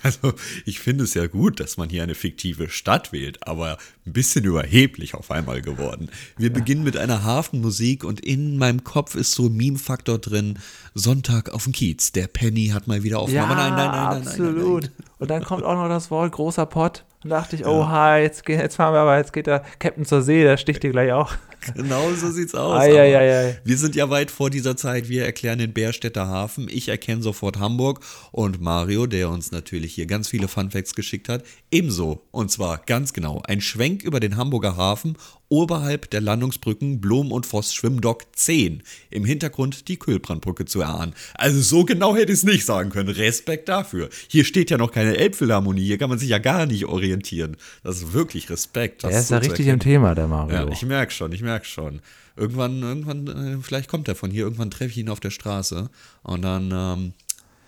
Also, 0.03 0.35
ich 0.65 0.81
finde 0.81 1.05
es 1.05 1.15
ja 1.15 1.27
gut, 1.27 1.61
dass 1.61 1.77
man 1.77 1.89
hier 1.89 2.03
eine 2.03 2.15
fiktive 2.15 2.69
Stadt 2.69 3.13
wählt, 3.13 3.47
aber 3.47 3.79
ein 4.07 4.13
bisschen 4.13 4.45
überheblich 4.45 5.15
auf 5.15 5.31
einmal 5.31 5.63
geworden. 5.63 6.11
Wir 6.37 6.53
beginnen 6.53 6.85
mit 6.85 6.97
einer 6.97 7.25
Hafenmusik 7.25 8.05
und 8.05 8.21
in 8.21 8.59
meinem 8.59 8.85
Kopf 8.85 9.15
ist 9.15 9.33
so 9.33 9.47
ein 9.47 9.57
Meme-Faktor 9.57 10.19
drin. 10.19 10.59
Sonntag 10.95 11.51
auf 11.51 11.65
dem 11.65 11.73
Kiez. 11.73 12.13
Der 12.13 12.27
Penny 12.27 12.69
hat 12.69 12.87
mal 12.87 13.03
wieder 13.03 13.23
offen. 13.23 13.35
Ja, 13.35 13.45
aber 13.45 13.55
nein, 13.55 13.71
nein, 13.71 13.91
nein, 13.91 13.91
nein, 13.91 14.19
nein, 14.19 14.29
absolut. 14.29 14.83
nein, 14.83 14.93
Und 15.19 15.31
dann 15.31 15.38
kommt 15.45 15.65
auch 15.65 15.75
noch 15.75 15.89
das 15.89 16.11
Wort 16.11 16.33
großer 16.33 16.67
Pott. 16.67 17.05
Und 17.25 17.31
dachte 17.31 17.57
ich, 17.57 17.67
oh 17.67 17.89
hi, 17.89 18.21
jetzt, 18.23 18.47
geht- 18.47 18.61
jetzt 18.61 18.77
fahren 18.77 18.95
wir 18.95 19.01
aber, 19.01 19.19
jetzt 19.19 19.33
geht 19.33 19.49
der 19.49 19.65
Captain 19.81 20.05
zur 20.05 20.23
See, 20.23 20.45
der 20.45 20.57
sticht 20.57 20.83
dir 20.83 20.91
gleich 20.91 21.13
auch. 21.13 21.33
Genau 21.75 22.09
so 22.13 22.31
sieht's 22.31 22.55
aus. 22.55 22.81
Ei, 22.81 22.93
ei, 22.97 23.19
ei. 23.49 23.59
Wir 23.65 23.77
sind 23.77 23.97
ja 23.97 24.09
weit 24.11 24.31
vor 24.31 24.49
dieser 24.49 24.77
Zeit. 24.77 25.09
Wir 25.09 25.25
erklären 25.25 25.59
den 25.59 25.73
Bärstädter 25.73 26.29
Hafen. 26.29 26.69
Ich 26.71 26.89
erkenne 26.89 27.21
sofort 27.21 27.59
Hamburg 27.59 27.99
und 28.31 28.61
Mario, 28.61 29.07
der 29.07 29.29
uns 29.29 29.51
natürlich 29.51 29.93
hier 29.93 30.07
ganz 30.07 30.29
viele 30.29 30.47
Funfacts 30.47 30.95
geschickt 30.95 31.29
hat, 31.29 31.43
ebenso. 31.73 32.23
Und 32.31 32.53
zwar 32.53 32.79
ganz 32.87 33.13
genau 33.13 33.43
ein 33.49 33.61
Schwenk 33.61 34.05
über 34.05 34.21
den 34.21 34.37
Hamburger 34.37 34.77
Hafen 34.77 35.17
oberhalb 35.49 36.11
der 36.11 36.21
Landungsbrücken 36.21 37.01
Blom 37.01 37.33
und 37.33 37.47
Voss 37.47 37.75
Schwimmdock 37.75 38.25
10. 38.35 38.83
Im 39.11 39.25
Hintergrund 39.25 39.89
die 39.89 39.99
Kühlbrandbrücke 39.99 40.65
zu 40.65 40.81
erahnen. 40.81 41.15
Also 41.35 41.61
so 41.61 41.85
genau 41.85 42.15
hätte 42.15 42.33
ich 42.33 42.39
es 42.39 42.45
nicht 42.45 42.65
sagen 42.65 42.91
können. 42.91 43.09
Respekt 43.09 43.69
dafür. 43.69 44.09
Hier 44.29 44.45
steht 44.45 44.71
ja 44.71 44.77
noch 44.79 44.93
keine 44.93 45.17
Elbphilharmonie. 45.17 45.85
Hier 45.85 45.99
kann 45.99 46.11
man 46.11 46.19
sich 46.19 46.29
ja 46.29 46.39
gar 46.39 46.67
nicht 46.67 46.85
orientieren. 46.87 47.57
Das 47.83 47.97
ist 47.97 48.13
wirklich 48.13 48.51
Respekt. 48.51 49.05
das 49.05 49.11
Der 49.11 49.21
ist 49.21 49.31
ja 49.31 49.39
richtig 49.39 49.67
erkennen. 49.67 49.75
im 49.75 49.81
Thema, 49.81 50.15
der 50.15 50.27
Mario. 50.29 50.55
Ja, 50.55 50.69
ich 50.69 50.85
merke 50.85 51.13
schon, 51.13 51.33
ich 51.33 51.43
merke 51.43 51.67
schon. 51.67 52.01
Irgendwann, 52.37 52.83
irgendwann, 52.83 53.27
äh, 53.27 53.59
vielleicht 53.63 53.89
kommt 53.89 54.07
er 54.09 54.15
von 54.15 54.31
hier, 54.31 54.45
irgendwann 54.45 54.71
treffe 54.71 54.91
ich 54.91 54.99
ihn 54.99 55.09
auf 55.09 55.19
der 55.21 55.31
Straße 55.31 55.91
und 56.23 56.43
dann, 56.43 56.71
ähm, 56.73 57.13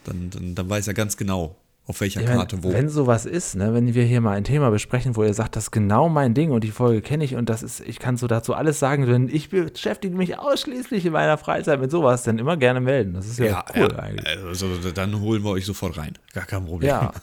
dann, 0.04 0.30
dann, 0.30 0.54
dann 0.54 0.68
weiß 0.68 0.86
er 0.86 0.94
ganz 0.94 1.16
genau, 1.16 1.56
auf 1.86 2.00
welcher 2.00 2.20
Ich 2.20 2.28
mein, 2.28 2.36
Karte 2.36 2.62
wo. 2.62 2.72
Wenn 2.72 2.88
sowas 2.88 3.26
ist, 3.26 3.56
ne, 3.56 3.74
wenn 3.74 3.94
wir 3.94 4.04
hier 4.04 4.20
mal 4.20 4.36
ein 4.36 4.44
Thema 4.44 4.70
besprechen, 4.70 5.16
wo 5.16 5.24
ihr 5.24 5.34
sagt, 5.34 5.56
das 5.56 5.64
ist 5.64 5.70
genau 5.70 6.08
mein 6.08 6.34
Ding 6.34 6.52
und 6.52 6.62
die 6.62 6.70
Folge 6.70 7.02
kenne 7.02 7.24
ich 7.24 7.34
und 7.34 7.48
das 7.48 7.62
ist, 7.62 7.80
ich 7.80 7.98
kann 7.98 8.16
so 8.16 8.26
dazu 8.26 8.54
alles 8.54 8.78
sagen, 8.78 9.06
denn 9.06 9.28
ich 9.28 9.50
beschäftige 9.50 10.16
mich 10.16 10.38
ausschließlich 10.38 11.06
in 11.06 11.12
meiner 11.12 11.36
Freizeit 11.38 11.80
mit 11.80 11.90
sowas, 11.90 12.22
dann 12.22 12.38
immer 12.38 12.56
gerne 12.56 12.80
melden. 12.80 13.14
Das 13.14 13.26
ist 13.26 13.38
ja, 13.38 13.64
cool 13.74 13.96
eigentlich. 13.96 14.38
Also 14.44 14.68
dann 14.94 15.20
holen 15.20 15.42
wir 15.42 15.50
euch 15.50 15.66
sofort 15.66 15.98
rein. 15.98 16.14
Gar 16.32 16.46
kein 16.46 16.64
Problem. 16.64 16.88
Ja. 16.88 17.12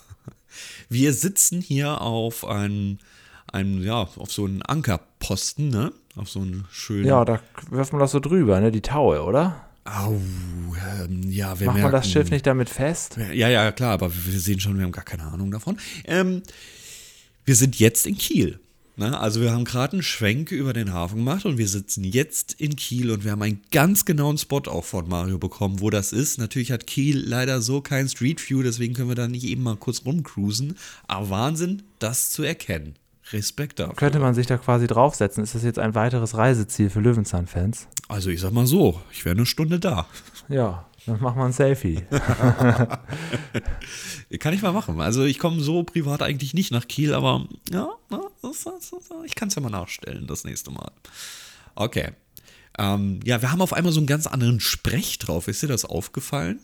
Wir 0.89 1.13
sitzen 1.13 1.61
hier 1.61 2.01
auf 2.01 2.47
einem, 2.47 2.97
einem, 3.51 3.83
ja, 3.83 4.07
auf 4.15 4.31
so 4.31 4.45
einen 4.45 4.61
Ankerposten, 4.61 5.69
ne? 5.69 5.91
Auf 6.15 6.29
so 6.29 6.39
einen 6.39 6.65
schönen. 6.71 7.05
Ja, 7.05 7.23
da 7.25 7.39
wirft 7.69 7.93
man 7.93 7.99
das 7.99 8.11
so 8.11 8.19
drüber, 8.19 8.59
ne, 8.59 8.71
die 8.71 8.81
Taue, 8.81 9.23
oder? 9.23 9.66
Au, 9.87 10.19
ähm, 10.99 11.29
ja, 11.29 11.57
wir 11.59 11.67
Macht 11.67 11.77
merken, 11.77 11.91
man 11.91 12.01
das 12.01 12.11
Schiff 12.11 12.29
nicht 12.29 12.45
damit 12.45 12.67
fest? 12.67 13.17
Ja, 13.33 13.47
ja, 13.47 13.71
klar, 13.71 13.93
aber 13.93 14.11
wir 14.13 14.39
sehen 14.39 14.59
schon, 14.59 14.77
wir 14.77 14.83
haben 14.83 14.91
gar 14.91 15.05
keine 15.05 15.23
Ahnung 15.23 15.49
davon. 15.49 15.77
Ähm, 16.03 16.43
wir 17.45 17.55
sind 17.55 17.79
jetzt 17.79 18.05
in 18.05 18.17
Kiel. 18.17 18.59
Ne? 18.97 19.17
Also 19.17 19.39
wir 19.39 19.51
haben 19.51 19.63
gerade 19.63 19.93
einen 19.93 20.03
Schwenk 20.03 20.51
über 20.51 20.73
den 20.73 20.91
Hafen 20.91 21.17
gemacht 21.17 21.45
und 21.45 21.57
wir 21.57 21.69
sitzen 21.69 22.03
jetzt 22.03 22.53
in 22.59 22.75
Kiel 22.75 23.11
und 23.11 23.23
wir 23.23 23.31
haben 23.31 23.41
einen 23.41 23.61
ganz 23.71 24.03
genauen 24.03 24.37
Spot 24.37 24.63
auch 24.65 24.83
von 24.83 25.07
Mario 25.07 25.37
bekommen, 25.37 25.79
wo 25.79 25.89
das 25.89 26.11
ist. 26.11 26.37
Natürlich 26.37 26.71
hat 26.71 26.85
Kiel 26.85 27.17
leider 27.17 27.61
so 27.61 27.79
kein 27.79 28.09
Street 28.09 28.49
View, 28.49 28.63
deswegen 28.63 28.93
können 28.93 29.09
wir 29.09 29.15
da 29.15 29.29
nicht 29.29 29.45
eben 29.45 29.63
mal 29.63 29.77
kurz 29.77 30.03
rumcruisen. 30.03 30.77
Aber 31.07 31.29
Wahnsinn, 31.29 31.83
das 31.99 32.31
zu 32.31 32.43
erkennen. 32.43 32.95
Respekt 33.33 33.79
dafür. 33.79 33.95
Könnte 33.95 34.19
man 34.19 34.33
sich 34.33 34.47
da 34.47 34.57
quasi 34.57 34.87
draufsetzen? 34.87 35.43
Ist 35.43 35.55
das 35.55 35.63
jetzt 35.63 35.79
ein 35.79 35.95
weiteres 35.95 36.35
Reiseziel 36.35 36.89
für 36.89 36.99
Löwenzahn-Fans? 36.99 37.87
Also 38.07 38.29
ich 38.29 38.39
sag 38.39 38.51
mal 38.51 38.65
so, 38.65 39.01
ich 39.11 39.25
wäre 39.25 39.35
eine 39.35 39.45
Stunde 39.45 39.79
da. 39.79 40.07
Ja, 40.49 40.85
dann 41.05 41.21
machen 41.21 41.37
wir 41.37 41.45
ein 41.45 41.53
Selfie. 41.53 42.03
Kann 44.39 44.53
ich 44.53 44.61
mal 44.61 44.73
machen. 44.73 45.01
Also 45.01 45.23
ich 45.23 45.39
komme 45.39 45.61
so 45.61 45.83
privat 45.83 46.21
eigentlich 46.21 46.53
nicht 46.53 46.71
nach 46.71 46.87
Kiel, 46.87 47.13
aber 47.13 47.47
ja, 47.71 47.89
ich 49.25 49.35
kann 49.35 49.49
es 49.49 49.55
ja 49.55 49.61
mal 49.61 49.69
nachstellen 49.69 50.27
das 50.27 50.43
nächste 50.43 50.71
Mal. 50.71 50.91
Okay. 51.75 52.11
Ähm, 52.77 53.19
ja, 53.23 53.41
wir 53.41 53.51
haben 53.51 53.61
auf 53.61 53.73
einmal 53.73 53.91
so 53.91 53.99
einen 53.99 54.07
ganz 54.07 54.27
anderen 54.27 54.59
Sprech 54.59 55.17
drauf. 55.19 55.47
Ist 55.47 55.63
dir 55.63 55.67
das 55.67 55.85
aufgefallen? 55.85 56.59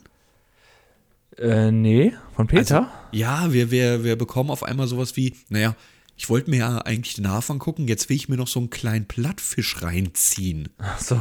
Äh, 1.38 1.72
nee, 1.72 2.14
von 2.36 2.46
Peter? 2.46 2.78
Also, 2.78 2.90
ja, 3.12 3.52
wir, 3.52 3.70
wir, 3.70 4.04
wir 4.04 4.16
bekommen 4.16 4.50
auf 4.50 4.62
einmal 4.62 4.86
sowas 4.86 5.16
wie, 5.16 5.34
naja, 5.48 5.74
ich 6.16 6.28
wollte 6.28 6.50
mir 6.50 6.58
ja 6.58 6.78
eigentlich 6.78 7.14
den 7.14 7.28
Hafer 7.28 7.56
gucken, 7.58 7.88
jetzt 7.88 8.08
will 8.08 8.16
ich 8.16 8.28
mir 8.28 8.36
noch 8.36 8.48
so 8.48 8.60
einen 8.60 8.70
kleinen 8.70 9.06
Plattfisch 9.06 9.82
reinziehen. 9.82 10.68
Ach 10.78 11.00
so. 11.00 11.20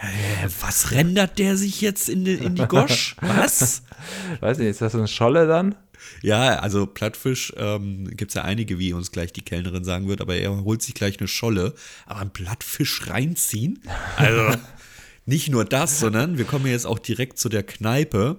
Äh, 0.00 0.48
was 0.60 0.92
rendert 0.92 1.38
der 1.40 1.56
sich 1.56 1.80
jetzt 1.80 2.08
in 2.08 2.24
die, 2.24 2.34
in 2.34 2.54
die 2.54 2.66
Gosch? 2.66 3.16
Was? 3.20 3.82
Weiß 4.40 4.58
nicht, 4.58 4.68
ist 4.68 4.80
das 4.80 4.94
eine 4.94 5.08
Scholle 5.08 5.48
dann? 5.48 5.74
Ja, 6.22 6.60
also 6.60 6.86
Plattfisch 6.86 7.52
ähm, 7.56 8.08
gibt 8.16 8.30
es 8.30 8.36
ja 8.36 8.42
einige, 8.42 8.78
wie 8.78 8.92
uns 8.92 9.10
gleich 9.10 9.32
die 9.32 9.42
Kellnerin 9.42 9.82
sagen 9.82 10.06
wird, 10.06 10.20
aber 10.20 10.36
er 10.36 10.62
holt 10.62 10.82
sich 10.82 10.94
gleich 10.94 11.18
eine 11.18 11.26
Scholle. 11.26 11.74
Aber 12.06 12.20
einen 12.20 12.32
Plattfisch 12.32 13.08
reinziehen? 13.08 13.80
Also 14.16 14.56
nicht 15.26 15.48
nur 15.48 15.64
das, 15.64 15.98
sondern 15.98 16.38
wir 16.38 16.44
kommen 16.44 16.66
jetzt 16.66 16.86
auch 16.86 17.00
direkt 17.00 17.38
zu 17.38 17.48
der 17.48 17.64
Kneipe. 17.64 18.38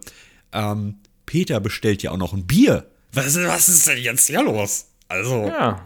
Ähm, 0.53 0.99
Peter 1.25 1.59
bestellt 1.59 2.03
ja 2.03 2.11
auch 2.11 2.17
noch 2.17 2.33
ein 2.33 2.47
Bier. 2.47 2.89
Was, 3.11 3.35
was 3.35 3.67
ist 3.69 3.88
denn 3.88 3.97
jetzt 3.97 4.27
hier 4.27 4.43
los? 4.43 4.88
Also, 5.09 5.45
Ja. 5.47 5.83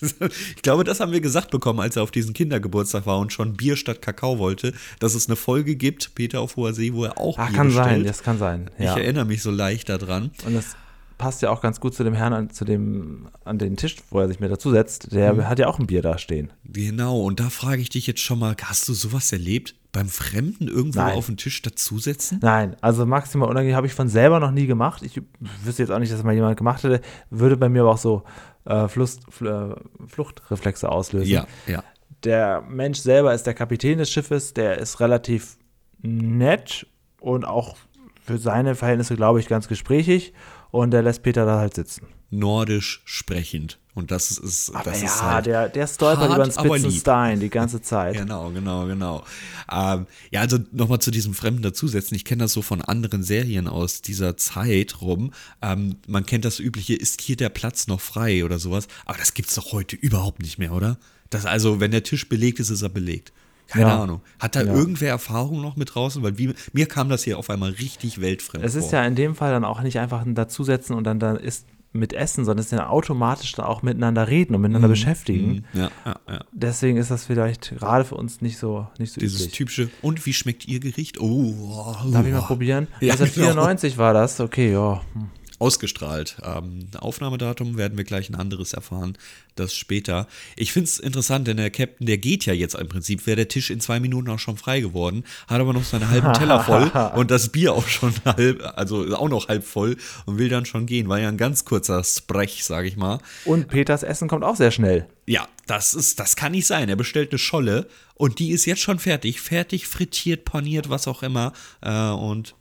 ich 0.00 0.62
glaube, 0.62 0.84
das 0.84 1.00
haben 1.00 1.12
wir 1.12 1.20
gesagt 1.20 1.50
bekommen, 1.50 1.80
als 1.80 1.96
er 1.96 2.02
auf 2.02 2.10
diesen 2.10 2.32
Kindergeburtstag 2.34 3.04
war 3.06 3.18
und 3.18 3.32
schon 3.32 3.54
Bier 3.54 3.76
statt 3.76 4.00
Kakao 4.00 4.38
wollte, 4.38 4.72
dass 4.98 5.14
es 5.14 5.26
eine 5.28 5.36
Folge 5.36 5.76
gibt, 5.76 6.14
Peter 6.14 6.40
auf 6.40 6.56
hoher 6.56 6.72
See, 6.72 6.92
wo 6.94 7.04
er 7.04 7.18
auch 7.18 7.36
Ach, 7.38 7.48
Bier 7.48 7.56
kann 7.56 7.66
bestellt. 7.66 7.86
sein, 7.88 8.04
das 8.04 8.22
kann 8.22 8.38
sein. 8.38 8.70
Ja. 8.78 8.96
Ich 8.96 9.02
erinnere 9.02 9.24
mich 9.26 9.42
so 9.42 9.50
leicht 9.50 9.88
daran. 9.88 10.30
Und 10.46 10.54
das 10.54 10.76
passt 11.18 11.42
ja 11.42 11.50
auch 11.50 11.60
ganz 11.60 11.80
gut 11.80 11.94
zu 11.94 12.02
dem 12.02 12.14
Herrn 12.14 12.32
an, 12.32 12.50
zu 12.50 12.64
dem, 12.64 13.28
an 13.44 13.58
den 13.58 13.76
Tisch, 13.76 13.96
wo 14.10 14.20
er 14.20 14.28
sich 14.28 14.40
mit 14.40 14.50
dazu 14.50 14.70
setzt. 14.70 15.12
Der 15.12 15.34
Mhm. 15.34 15.48
hat 15.48 15.58
ja 15.58 15.66
auch 15.66 15.78
ein 15.78 15.86
Bier 15.86 16.00
da 16.00 16.16
stehen. 16.16 16.50
Genau, 16.64 17.20
und 17.20 17.40
da 17.40 17.50
frage 17.50 17.82
ich 17.82 17.90
dich 17.90 18.06
jetzt 18.06 18.20
schon 18.20 18.38
mal, 18.38 18.56
hast 18.62 18.88
du 18.88 18.94
sowas 18.94 19.30
erlebt? 19.32 19.74
Beim 19.92 20.08
Fremden 20.08 20.68
irgendwo 20.68 21.00
Nein. 21.00 21.16
auf 21.16 21.26
den 21.26 21.36
Tisch 21.36 21.62
dazusetzen? 21.62 22.38
Nein, 22.42 22.76
also 22.80 23.06
maximal 23.06 23.48
unangenehm 23.48 23.76
habe 23.76 23.88
ich 23.88 23.94
von 23.94 24.08
selber 24.08 24.38
noch 24.38 24.52
nie 24.52 24.66
gemacht. 24.66 25.02
Ich 25.02 25.20
wüsste 25.64 25.82
jetzt 25.82 25.90
auch 25.90 25.98
nicht, 25.98 26.12
dass 26.12 26.22
mal 26.22 26.34
jemand 26.34 26.56
gemacht 26.56 26.84
hätte. 26.84 27.00
Würde 27.30 27.56
bei 27.56 27.68
mir 27.68 27.82
aber 27.82 27.92
auch 27.92 27.98
so 27.98 28.22
äh, 28.66 28.86
Flucht, 28.86 29.18
Fl- 29.30 29.72
äh, 29.72 30.06
Fluchtreflexe 30.06 30.88
auslösen. 30.88 31.30
Ja, 31.32 31.46
ja. 31.66 31.82
Der 32.22 32.60
Mensch 32.62 33.00
selber 33.00 33.34
ist 33.34 33.44
der 33.46 33.54
Kapitän 33.54 33.98
des 33.98 34.10
Schiffes. 34.10 34.54
Der 34.54 34.78
ist 34.78 35.00
relativ 35.00 35.56
nett 36.02 36.86
und 37.18 37.44
auch 37.44 37.76
für 38.22 38.38
seine 38.38 38.76
Verhältnisse, 38.76 39.16
glaube 39.16 39.40
ich, 39.40 39.48
ganz 39.48 39.66
gesprächig. 39.66 40.34
Und 40.70 40.92
der 40.92 41.02
lässt 41.02 41.24
Peter 41.24 41.46
da 41.46 41.58
halt 41.58 41.74
sitzen. 41.74 42.06
Nordisch 42.30 43.02
sprechend. 43.04 43.78
Und 43.92 44.12
das 44.12 44.30
ist, 44.30 44.70
Aber 44.72 44.84
das 44.90 45.00
ja, 45.00 45.06
ist 45.08 45.22
halt 45.22 45.46
der, 45.46 45.68
der 45.68 45.86
stolpert 45.88 46.30
hart, 46.30 46.34
über 46.36 46.44
den. 46.78 46.80
Spitzenstein 46.82 47.40
die 47.40 47.50
ganze 47.50 47.82
Zeit. 47.82 48.14
Genau, 48.16 48.50
genau, 48.50 48.86
genau. 48.86 49.24
Ähm, 49.70 50.06
ja, 50.30 50.40
also 50.40 50.58
nochmal 50.70 51.00
zu 51.00 51.10
diesem 51.10 51.34
Fremden 51.34 51.62
dazusetzen. 51.62 52.14
Ich 52.14 52.24
kenne 52.24 52.44
das 52.44 52.52
so 52.52 52.62
von 52.62 52.82
anderen 52.82 53.24
Serien 53.24 53.66
aus 53.66 54.00
dieser 54.00 54.36
Zeit 54.36 55.00
rum. 55.00 55.32
Ähm, 55.60 55.96
man 56.06 56.24
kennt 56.24 56.44
das 56.44 56.60
übliche, 56.60 56.94
ist 56.94 57.20
hier 57.20 57.36
der 57.36 57.48
Platz 57.48 57.88
noch 57.88 58.00
frei 58.00 58.44
oder 58.44 58.60
sowas. 58.60 58.86
Aber 59.06 59.18
das 59.18 59.34
gibt's 59.34 59.56
doch 59.56 59.72
heute 59.72 59.96
überhaupt 59.96 60.40
nicht 60.40 60.58
mehr, 60.58 60.72
oder? 60.72 60.96
Das 61.28 61.44
also, 61.44 61.80
wenn 61.80 61.90
der 61.90 62.04
Tisch 62.04 62.28
belegt 62.28 62.60
ist, 62.60 62.70
ist 62.70 62.82
er 62.82 62.88
belegt. 62.90 63.32
Keine 63.66 63.86
Ja. 63.86 64.02
Ahnung. 64.02 64.20
Hat 64.38 64.54
da 64.54 64.62
Ja. 64.62 64.72
irgendwer 64.72 65.10
Erfahrung 65.10 65.60
noch 65.60 65.74
mit 65.76 65.94
draußen? 65.94 66.22
Weil 66.22 66.38
wie, 66.38 66.54
mir 66.72 66.86
kam 66.86 67.08
das 67.08 67.24
hier 67.24 67.38
auf 67.38 67.50
einmal 67.50 67.70
richtig 67.72 68.20
weltfremd 68.20 68.64
Es 68.64 68.76
ist 68.76 68.90
vor. 68.90 69.00
ja 69.00 69.04
in 69.04 69.16
dem 69.16 69.34
Fall 69.34 69.50
dann 69.52 69.64
auch 69.64 69.80
nicht 69.82 69.98
einfach 69.98 70.22
ein 70.24 70.34
Dazusetzen 70.36 70.94
und 70.96 71.04
dann 71.04 71.18
da 71.18 71.34
ist 71.34 71.66
mit 71.92 72.12
Essen, 72.12 72.44
sondern 72.44 72.60
es 72.60 72.66
ist 72.66 72.78
ja 72.78 72.88
automatisch 72.88 73.52
dann 73.52 73.66
auch 73.66 73.82
miteinander 73.82 74.28
reden 74.28 74.54
und 74.54 74.60
miteinander 74.60 74.88
beschäftigen. 74.88 75.64
ja, 75.72 75.90
ja, 76.04 76.16
ja. 76.28 76.44
Deswegen 76.52 76.98
ist 76.98 77.10
das 77.10 77.24
vielleicht 77.24 77.76
gerade 77.78 78.04
für 78.04 78.14
uns 78.14 78.40
nicht 78.40 78.58
so, 78.58 78.86
nicht 78.98 79.12
so 79.12 79.20
Dieses 79.20 79.40
üblich. 79.40 79.54
typische, 79.54 79.90
und 80.02 80.24
wie 80.24 80.32
schmeckt 80.32 80.68
Ihr 80.68 80.78
Gericht? 80.80 81.20
Oh, 81.20 81.54
oh, 81.58 82.10
Darf 82.12 82.26
ich 82.26 82.32
mal 82.32 82.42
probieren? 82.42 82.86
Ja, 83.00 83.14
1994 83.14 83.98
war 83.98 84.14
das. 84.14 84.40
Okay, 84.40 84.72
ja. 84.72 85.00
Hm. 85.14 85.30
Ausgestrahlt. 85.60 86.36
Ähm, 86.42 86.88
Aufnahmedatum 86.98 87.76
werden 87.76 87.96
wir 87.96 88.04
gleich 88.04 88.30
ein 88.30 88.34
anderes 88.34 88.72
erfahren, 88.72 89.16
das 89.56 89.74
später. 89.74 90.26
Ich 90.56 90.72
finde 90.72 90.86
es 90.86 90.98
interessant, 90.98 91.46
denn 91.46 91.58
der 91.58 91.70
Captain, 91.70 92.06
der 92.06 92.18
geht 92.18 92.46
ja 92.46 92.54
jetzt 92.54 92.74
im 92.74 92.88
Prinzip, 92.88 93.26
wäre 93.26 93.36
der 93.36 93.48
Tisch 93.48 93.70
in 93.70 93.78
zwei 93.78 94.00
Minuten 94.00 94.30
auch 94.30 94.38
schon 94.38 94.56
frei 94.56 94.80
geworden, 94.80 95.24
hat 95.46 95.60
aber 95.60 95.72
noch 95.72 95.84
seinen 95.84 96.08
halben 96.08 96.32
Teller 96.32 96.64
voll 96.64 96.90
und 97.14 97.30
das 97.30 97.50
Bier 97.50 97.74
auch 97.74 97.86
schon 97.86 98.14
halb, 98.24 98.62
also 98.76 99.14
auch 99.14 99.28
noch 99.28 99.48
halb 99.48 99.64
voll 99.64 99.96
und 100.24 100.38
will 100.38 100.48
dann 100.48 100.64
schon 100.64 100.86
gehen. 100.86 101.08
War 101.08 101.20
ja 101.20 101.28
ein 101.28 101.36
ganz 101.36 101.66
kurzer 101.66 102.02
Sprech, 102.02 102.64
sage 102.64 102.88
ich 102.88 102.96
mal. 102.96 103.18
Und 103.44 103.68
Peters 103.68 104.02
Essen 104.02 104.28
kommt 104.28 104.44
auch 104.44 104.56
sehr 104.56 104.70
schnell. 104.70 105.06
Ja, 105.26 105.46
das 105.66 105.94
ist, 105.94 106.18
das 106.18 106.36
kann 106.36 106.52
nicht 106.52 106.66
sein. 106.66 106.88
Er 106.88 106.96
bestellt 106.96 107.30
eine 107.30 107.38
Scholle 107.38 107.86
und 108.14 108.38
die 108.38 108.50
ist 108.50 108.64
jetzt 108.64 108.80
schon 108.80 108.98
fertig. 108.98 109.40
Fertig, 109.40 109.86
frittiert, 109.86 110.44
paniert, 110.44 110.88
was 110.88 111.06
auch 111.06 111.22
immer. 111.22 111.52
Äh, 111.82 112.08
und 112.08 112.54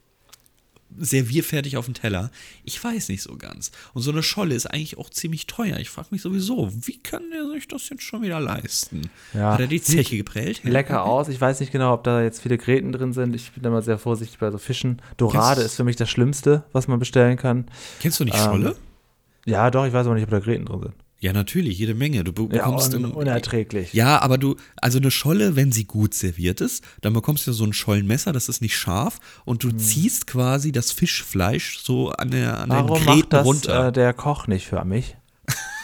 servierfertig 0.97 1.77
auf 1.77 1.85
dem 1.85 1.93
Teller. 1.93 2.31
Ich 2.63 2.83
weiß 2.83 3.09
nicht 3.09 3.21
so 3.21 3.35
ganz. 3.37 3.71
Und 3.93 4.01
so 4.01 4.11
eine 4.11 4.23
Scholle 4.23 4.55
ist 4.55 4.65
eigentlich 4.65 4.97
auch 4.97 5.09
ziemlich 5.09 5.47
teuer. 5.47 5.77
Ich 5.77 5.89
frage 5.89 6.07
mich 6.11 6.21
sowieso, 6.21 6.71
wie 6.85 6.97
kann 6.97 7.23
der 7.31 7.47
sich 7.51 7.67
das 7.67 7.89
jetzt 7.89 8.03
schon 8.03 8.21
wieder 8.21 8.39
leisten? 8.39 9.09
Ja. 9.33 9.53
Hat 9.53 9.59
er 9.59 9.67
die 9.67 9.81
Zeche 9.81 10.17
geprellt? 10.17 10.63
Lecker 10.63 11.03
aus. 11.05 11.27
Ich 11.29 11.39
weiß 11.39 11.59
nicht 11.59 11.71
genau, 11.71 11.93
ob 11.93 12.03
da 12.03 12.21
jetzt 12.23 12.41
viele 12.41 12.57
Gräten 12.57 12.91
drin 12.91 13.13
sind. 13.13 13.35
Ich 13.35 13.51
bin 13.51 13.63
da 13.63 13.69
mal 13.69 13.83
sehr 13.83 13.97
vorsichtig 13.97 14.39
bei 14.39 14.49
so 14.51 14.57
Fischen. 14.57 15.01
Dorade 15.17 15.55
Kennst- 15.61 15.65
ist 15.71 15.75
für 15.75 15.83
mich 15.83 15.95
das 15.95 16.09
Schlimmste, 16.09 16.63
was 16.71 16.87
man 16.87 16.99
bestellen 16.99 17.37
kann. 17.37 17.65
Kennst 17.99 18.19
du 18.19 18.25
nicht 18.25 18.35
Ähm, 18.37 18.43
Scholle? 18.43 18.75
Ja, 19.45 19.71
doch, 19.71 19.85
ich 19.85 19.93
weiß 19.93 20.05
aber 20.05 20.15
nicht, 20.15 20.23
ob 20.25 20.29
da 20.29 20.39
Gräten 20.39 20.65
drin 20.65 20.81
sind. 20.81 20.93
Ja, 21.21 21.33
natürlich, 21.33 21.77
jede 21.77 21.95
Menge. 21.95 22.23
Du 22.23 22.31
be- 22.31 22.43
Ja, 22.43 22.63
bekommst 22.65 22.93
un 22.93 23.05
unerträglich. 23.05 23.93
Ja, 23.93 24.21
aber 24.21 24.37
du, 24.37 24.55
also 24.77 24.99
eine 24.99 25.11
Scholle, 25.11 25.55
wenn 25.57 25.71
sie 25.73 25.83
gut 25.85 26.13
serviert 26.13 26.61
ist, 26.61 26.83
dann 27.01 27.11
bekommst 27.13 27.45
du 27.45 27.51
so 27.51 27.65
ein 27.65 27.73
Schollenmesser, 27.73 28.31
das 28.31 28.47
ist 28.47 28.61
nicht 28.61 28.77
scharf 28.77 29.19
und 29.43 29.63
du 29.63 29.71
ziehst 29.71 30.27
quasi 30.27 30.71
das 30.71 30.91
Fischfleisch 30.93 31.79
so 31.83 32.09
an 32.11 32.31
der 32.31 32.59
an 32.59 32.69
den 32.69 32.79
Hm. 32.79 32.89
Warum 32.89 33.03
Gräten 33.03 33.17
macht 33.19 33.33
das 33.33 33.45
runter, 33.45 33.87
äh, 33.87 33.91
der 33.91 34.13
Koch 34.13 34.47
nicht 34.47 34.67
für 34.67 34.83
mich? 34.85 35.17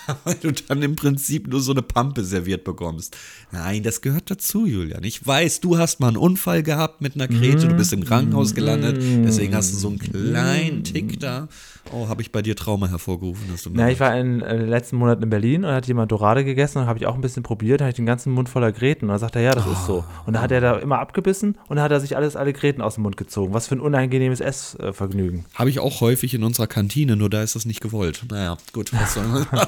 weil 0.24 0.36
du 0.36 0.52
dann 0.52 0.82
im 0.84 0.96
Prinzip 0.96 1.48
nur 1.48 1.60
so 1.62 1.72
eine 1.72 1.82
Pampe 1.82 2.24
serviert 2.24 2.64
bekommst. 2.64 3.18
Nein, 3.52 3.82
das 3.82 4.02
gehört 4.02 4.30
dazu, 4.30 4.66
Julian. 4.68 5.04
Ich 5.04 5.26
weiß, 5.26 5.62
du 5.62 5.78
hast 5.80 6.00
mal 6.00 6.10
einen 6.10 6.18
Unfall 6.18 6.62
gehabt 6.62 7.02
mit 7.02 7.16
einer 7.16 7.28
Krete, 7.28 7.68
du 7.68 7.76
bist 7.76 7.92
im 7.92 8.06
Krankenhaus 8.06 8.54
gelandet, 8.54 9.02
deswegen 9.26 9.56
hast 9.56 9.74
du 9.74 9.78
so 9.78 9.88
einen 9.90 9.98
kleinen 10.00 10.84
Tick 10.84 11.20
da. 11.20 11.48
Oh, 11.94 12.08
habe 12.08 12.22
ich 12.22 12.32
bei 12.32 12.42
dir 12.42 12.56
Trauma 12.56 12.88
hervorgerufen, 12.88 13.48
dass 13.52 13.64
du 13.64 13.70
Na, 13.74 13.90
ich 13.90 14.00
war 14.00 14.18
in 14.18 14.42
äh, 14.42 14.58
den 14.58 14.68
letzten 14.68 14.96
Monaten 14.98 15.24
in 15.24 15.30
Berlin 15.30 15.64
und 15.66 15.72
hat 15.72 15.88
jemand 15.88 16.12
Dorade 16.12 16.44
gegessen 16.44 16.80
und 16.80 16.88
habe 16.88 16.98
ich 17.00 17.06
auch 17.06 17.16
ein 17.16 17.22
bisschen 17.22 17.44
probiert, 17.44 17.82
habe 17.82 17.90
ich 17.90 17.96
den 17.96 18.06
ganzen 18.06 18.34
Mund 18.34 18.50
voller 18.50 18.72
Gräten 18.72 19.06
und 19.06 19.10
dann 19.10 19.20
sagt 19.20 19.36
er, 19.36 19.42
ja, 19.44 19.52
das 19.54 19.66
ist 19.68 19.86
so. 19.86 20.04
Und 20.26 20.34
dann 20.34 20.42
hat 20.42 20.52
er 20.52 20.62
da 20.62 20.78
immer 20.78 21.00
abgebissen 21.00 21.58
und 21.68 21.76
dann 21.76 21.84
hat 21.84 21.92
er 21.92 22.00
sich 22.00 22.18
alles, 22.18 22.36
alle 22.36 22.54
Gräten 22.54 22.82
aus 22.82 22.96
dem 22.96 23.04
Mund 23.04 23.18
gezogen. 23.18 23.54
Was 23.54 23.68
für 23.68 23.76
ein 23.76 23.82
unangenehmes 23.82 24.40
Essvergnügen. 24.42 25.46
Habe 25.54 25.70
ich 25.70 25.80
auch 25.80 26.02
häufig 26.02 26.34
in 26.34 26.44
unserer 26.44 26.68
Kantine, 26.68 27.16
nur 27.16 27.30
da 27.30 27.44
ist 27.44 27.56
das 27.56 27.66
nicht 27.66 27.82
gewollt. 27.82 28.26
Naja, 28.30 28.58
gut, 28.74 28.92
was 28.94 29.14
soll 29.14 29.26
man 29.28 29.46
machen? 29.52 29.68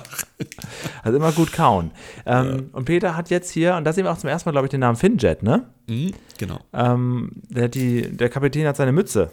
Also 1.04 1.18
immer 1.18 1.32
gut 1.32 1.54
kauen. 1.54 1.92
Ähm, 2.26 2.70
Und 2.74 2.86
Peter 2.86 3.16
hat 3.16 3.30
jetzt 3.30 3.52
hier, 3.52 3.76
und 3.76 3.84
da 3.84 3.94
sehen 3.94 4.06
wir 4.06 4.12
auch 4.12 4.18
zum 4.18 4.30
ersten 4.30 4.50
Mal, 4.50 4.52
glaube 4.54 4.68
ich, 4.68 4.72
den 4.72 4.80
Namen 4.80 4.98
Finjet, 4.98 5.44
ne? 5.44 5.66
Mhm, 5.88 6.12
genau. 6.38 6.60
Ähm, 6.74 7.32
der, 7.50 7.70
die, 7.70 8.02
der 8.16 8.30
Kapitän 8.30 8.66
hat 8.68 8.76
seine 8.76 8.92
Mütze 8.92 9.32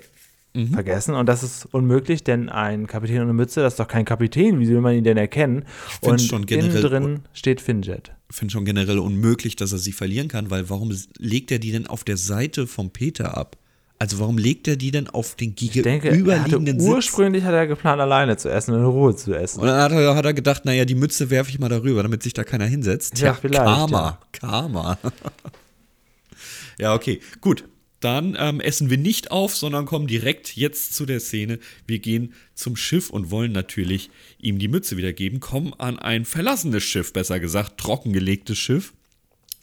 vergessen 0.73 1.15
und 1.17 1.27
das 1.27 1.43
ist 1.43 1.67
unmöglich, 1.73 2.23
denn 2.23 2.49
ein 2.49 2.87
Kapitän 2.87 3.23
ohne 3.23 3.33
Mütze, 3.33 3.61
das 3.61 3.73
ist 3.73 3.81
doch 3.81 3.89
kein 3.89 4.05
Kapitän, 4.05 4.61
wie 4.61 4.69
will 4.69 4.81
man 4.81 4.95
ihn 4.95 5.03
denn 5.03 5.17
erkennen? 5.17 5.65
find's 6.01 6.23
Und 6.23 6.29
schon 6.29 6.47
generell- 6.47 6.83
drin 6.83 7.21
steht 7.33 7.61
Finjet. 7.61 8.13
finde 8.31 8.53
schon 8.53 8.65
generell 8.65 9.01
unmöglich, 9.01 9.57
dass 9.57 9.73
er 9.73 9.79
sie 9.79 9.91
verlieren 9.93 10.29
kann, 10.29 10.51
weil 10.51 10.71
warum 10.71 10.93
legt 11.19 11.51
er 11.51 11.59
die 11.59 11.73
denn 11.73 11.89
auf 11.89 12.05
der 12.05 12.17
Seite 12.17 12.69
vom 12.69 12.91
Peter 12.91 13.37
ab? 13.37 13.57
Also 13.99 14.19
warum 14.19 14.39
legt 14.39 14.69
er 14.69 14.77
die 14.77 14.91
denn 14.91 15.09
auf 15.09 15.35
den 15.35 15.55
Ich 15.59 15.77
er 15.77 15.83
gegenüberliegenden 16.01 16.79
Sitz? 16.81 16.89
ursprünglich 16.91 17.43
hat 17.45 17.55
er 17.55 17.67
geplant, 17.67 18.01
alleine 18.01 18.37
zu 18.37 18.49
essen 18.51 18.75
in 18.75 18.85
Ruhe 18.85 19.15
zu 19.17 19.35
essen. 19.35 19.61
Und 19.61 19.67
dann 19.69 19.81
hat 19.81 19.93
er, 19.93 20.15
hat 20.15 20.25
er 20.25 20.35
gedacht, 20.35 20.65
naja, 20.65 20.85
die 20.85 20.95
Mütze 20.97 21.31
werfe 21.31 21.51
ich 21.51 21.59
mal 21.59 21.69
darüber, 21.69 22.03
damit 22.03 22.23
sich 22.23 22.33
da 22.33 22.45
keiner 22.45 22.67
hinsetzt. 22.67 23.19
Ja, 23.21 23.35
vielleicht, 23.35 23.55
Karma, 23.65 24.19
Karma. 24.33 24.99
ja, 26.79 26.95
okay, 26.95 27.21
gut. 27.41 27.65
Dann 28.05 28.37
ähm, 28.39 28.61
essen 28.61 28.91
wir 28.91 28.99
nicht 28.99 29.31
auf, 29.31 29.57
sondern 29.57 29.87
kommen 29.87 30.07
direkt 30.07 30.57
jetzt 30.57 30.95
zu 30.95 31.07
der 31.07 31.21
Szene. 31.21 31.59
Wir 31.87 32.01
gehen 32.01 32.35
zum 32.55 32.77
Schiff 32.77 33.09
und 33.09 33.31
wollen 33.31 33.53
natürlich 33.53 34.11
ihm 34.39 34.59
die 34.59 34.69
Mütze 34.69 34.99
wiedergeben, 34.99 35.41
kommen 35.41 35.73
an 35.73 35.99
ein 35.99 36.27
verlassenes 36.27 36.83
Schiff, 36.83 37.15
besser 37.15 37.41
gesagt, 37.41 37.79
trockengelegtes 37.79 38.59
Schiff 38.59 38.93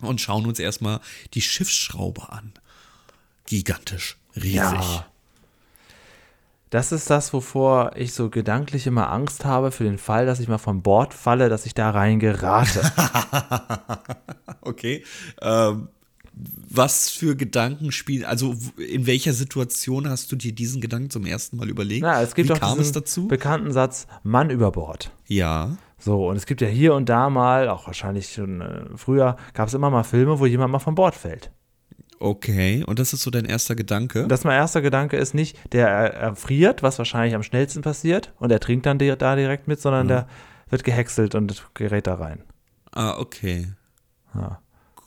und 0.01 0.21
schauen 0.21 0.47
uns 0.47 0.57
erstmal 0.57 1.01
die 1.35 1.41
Schiffsschraube 1.41 2.31
an. 2.31 2.51
Gigantisch, 3.45 4.17
riesig. 4.35 4.55
Ja. 4.55 5.05
Das 6.71 6.91
ist 6.91 7.11
das, 7.11 7.33
wovor 7.33 7.91
ich 7.95 8.13
so 8.13 8.31
gedanklich 8.31 8.87
immer 8.87 9.11
Angst 9.11 9.45
habe, 9.45 9.71
für 9.71 9.83
den 9.83 9.99
Fall, 9.99 10.25
dass 10.25 10.39
ich 10.39 10.47
mal 10.47 10.57
von 10.57 10.81
Bord 10.81 11.13
falle, 11.13 11.49
dass 11.49 11.67
ich 11.67 11.75
da 11.75 11.91
rein 11.91 12.19
gerate. 12.19 12.81
Okay. 14.63 15.03
Ähm, 15.41 15.89
was 16.33 17.09
für 17.09 17.35
Gedanken 17.35 17.91
spielen, 17.91 18.25
also 18.25 18.55
in 18.77 19.05
welcher 19.05 19.33
Situation 19.33 20.09
hast 20.09 20.31
du 20.31 20.35
dir 20.35 20.53
diesen 20.53 20.81
Gedanken 20.81 21.09
zum 21.09 21.25
ersten 21.25 21.57
Mal 21.57 21.69
überlegt? 21.69 22.03
Na, 22.03 22.21
es 22.21 22.33
gibt 22.33 22.49
Wie 22.49 22.53
auch 22.53 22.59
kam 22.59 22.79
es 22.79 22.91
dazu? 22.91 23.27
bekannten 23.27 23.71
Satz, 23.71 24.07
Mann 24.23 24.49
über 24.49 24.71
Bord. 24.71 25.11
Ja. 25.27 25.77
So, 25.99 26.29
und 26.29 26.35
es 26.35 26.45
gibt 26.45 26.61
ja 26.61 26.67
hier 26.67 26.93
und 26.95 27.09
da 27.09 27.29
mal, 27.29 27.69
auch 27.69 27.85
wahrscheinlich 27.85 28.31
schon 28.31 28.61
äh, 28.61 28.85
früher, 28.95 29.35
gab 29.53 29.67
es 29.67 29.73
immer 29.73 29.89
mal 29.89 30.03
Filme, 30.03 30.39
wo 30.39 30.45
jemand 30.45 30.71
mal 30.71 30.79
von 30.79 30.95
Bord 30.95 31.13
fällt. 31.13 31.51
Okay, 32.19 32.83
und 32.85 32.99
das 32.99 33.13
ist 33.13 33.23
so 33.23 33.31
dein 33.31 33.45
erster 33.45 33.75
Gedanke? 33.75 34.27
Dass 34.27 34.43
mein 34.43 34.55
erster 34.55 34.81
Gedanke 34.81 35.17
ist 35.17 35.33
nicht, 35.33 35.57
der 35.73 35.87
erfriert, 35.89 36.83
was 36.83 36.97
wahrscheinlich 36.97 37.35
am 37.35 37.43
schnellsten 37.43 37.81
passiert, 37.81 38.33
und 38.39 38.51
er 38.51 38.59
trinkt 38.59 38.85
dann 38.85 38.99
da 38.99 39.35
direkt 39.35 39.67
mit, 39.67 39.81
sondern 39.81 40.07
der 40.07 40.27
wird 40.69 40.83
gehäckselt 40.83 41.35
und 41.35 41.65
gerät 41.73 42.07
da 42.07 42.15
rein. 42.15 42.43
Ah, 42.91 43.17
okay. 43.17 43.73
Ja. 44.35 44.59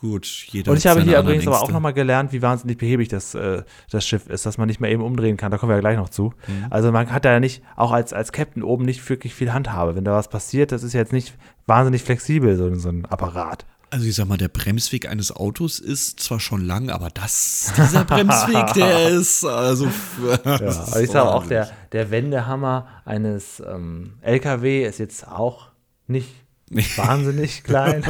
Gut, 0.05 0.45
jeder 0.51 0.71
Und 0.71 0.77
ich 0.77 0.85
habe 0.85 1.01
hier 1.01 1.19
übrigens 1.19 1.47
aber 1.47 1.61
auch 1.61 1.71
nochmal 1.71 1.93
gelernt, 1.93 2.31
wie 2.31 2.43
wahnsinnig 2.43 2.77
behäbig 2.77 3.07
das, 3.07 3.33
äh, 3.33 3.63
das 3.89 4.05
Schiff 4.05 4.27
ist, 4.27 4.45
dass 4.45 4.59
man 4.59 4.67
nicht 4.67 4.79
mehr 4.79 4.91
eben 4.91 5.01
umdrehen 5.01 5.35
kann. 5.35 5.51
Da 5.51 5.57
kommen 5.57 5.71
wir 5.71 5.75
ja 5.75 5.81
gleich 5.81 5.97
noch 5.97 6.09
zu. 6.09 6.33
Mhm. 6.47 6.67
Also 6.69 6.91
man 6.91 7.11
hat 7.11 7.25
da 7.25 7.31
ja 7.31 7.39
nicht, 7.39 7.63
auch 7.75 7.91
als, 7.91 8.13
als 8.13 8.31
Captain 8.31 8.61
oben 8.61 8.85
nicht 8.85 9.07
wirklich 9.09 9.33
viel 9.33 9.51
Handhabe. 9.51 9.95
Wenn 9.95 10.05
da 10.05 10.13
was 10.13 10.29
passiert, 10.29 10.71
das 10.71 10.83
ist 10.83 10.93
ja 10.93 10.99
jetzt 10.99 11.11
nicht 11.11 11.33
wahnsinnig 11.65 12.03
flexibel, 12.03 12.55
so, 12.55 12.73
so 12.75 12.89
ein 12.89 13.05
Apparat. 13.05 13.65
Also 13.89 14.05
ich 14.05 14.13
sag 14.13 14.27
mal, 14.27 14.37
der 14.37 14.47
Bremsweg 14.47 15.09
eines 15.09 15.35
Autos 15.35 15.79
ist 15.79 16.19
zwar 16.19 16.39
schon 16.39 16.61
lang, 16.61 16.91
aber 16.91 17.09
das, 17.09 17.73
dieser 17.75 18.05
Bremsweg, 18.05 18.73
der 18.73 19.09
ist 19.17 19.43
also. 19.43 19.85
Ja, 19.85 20.39
aber 20.43 21.01
ich 21.01 21.09
sage 21.09 21.29
auch, 21.31 21.47
der, 21.47 21.71
der 21.93 22.11
Wendehammer 22.11 22.87
eines 23.05 23.59
ähm, 23.65 24.13
LKW 24.21 24.85
ist 24.85 24.99
jetzt 24.99 25.27
auch 25.27 25.69
nicht 26.05 26.29
wahnsinnig 26.95 27.63
klein. 27.63 28.03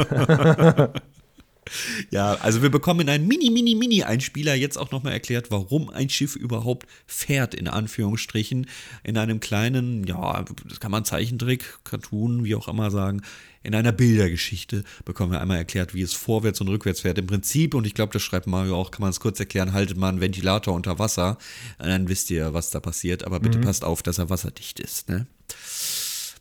Ja, 2.12 2.36
also 2.36 2.62
wir 2.62 2.70
bekommen 2.70 3.02
in 3.02 3.10
einem 3.10 3.28
Mini, 3.28 3.50
Mini, 3.50 3.76
Mini-Einspieler 3.76 4.56
jetzt 4.56 4.78
auch 4.78 4.92
nochmal 4.92 5.14
erklärt, 5.14 5.52
warum 5.52 5.90
ein 5.90 6.10
Schiff 6.10 6.36
überhaupt 6.36 6.88
fährt, 7.08 7.54
in 7.54 7.68
Anführungsstrichen, 7.68 8.68
in 9.04 9.18
einem 9.18 9.40
kleinen, 9.40 10.06
ja, 10.06 10.46
das 10.68 10.80
kann 10.80 10.92
man 10.92 11.06
Zeichentrick, 11.06 11.80
Cartoon, 11.84 12.44
wie 12.44 12.56
auch 12.56 12.68
immer 12.68 12.92
sagen, 12.92 13.22
in 13.64 13.74
einer 13.74 13.92
Bildergeschichte 13.92 14.84
bekommen 15.06 15.32
wir 15.32 15.42
einmal 15.42 15.58
erklärt, 15.58 15.96
wie 15.96 16.04
es 16.04 16.14
vorwärts 16.14 16.62
und 16.62 16.68
rückwärts 16.68 17.02
fährt. 17.02 17.18
Im 17.18 17.26
Prinzip, 17.26 17.74
und 17.74 17.88
ich 17.88 17.96
glaube, 17.96 18.14
das 18.14 18.22
schreibt 18.22 18.46
Mario 18.46 18.76
auch, 18.76 18.92
kann 18.92 19.02
man 19.02 19.10
es 19.10 19.20
kurz 19.20 19.40
erklären, 19.40 19.74
haltet 19.74 19.98
mal 19.98 20.10
einen 20.10 20.22
Ventilator 20.22 20.74
unter 20.76 21.00
Wasser, 21.00 21.40
dann 21.80 22.08
wisst 22.08 22.30
ihr, 22.30 22.54
was 22.54 22.70
da 22.70 22.80
passiert, 22.80 23.24
aber 23.24 23.40
bitte 23.40 23.58
passt 23.60 23.84
auf, 23.84 24.04
dass 24.04 24.20
er 24.20 24.30
wasserdicht 24.30 24.80
ist, 24.80 25.10
ne? 25.10 25.26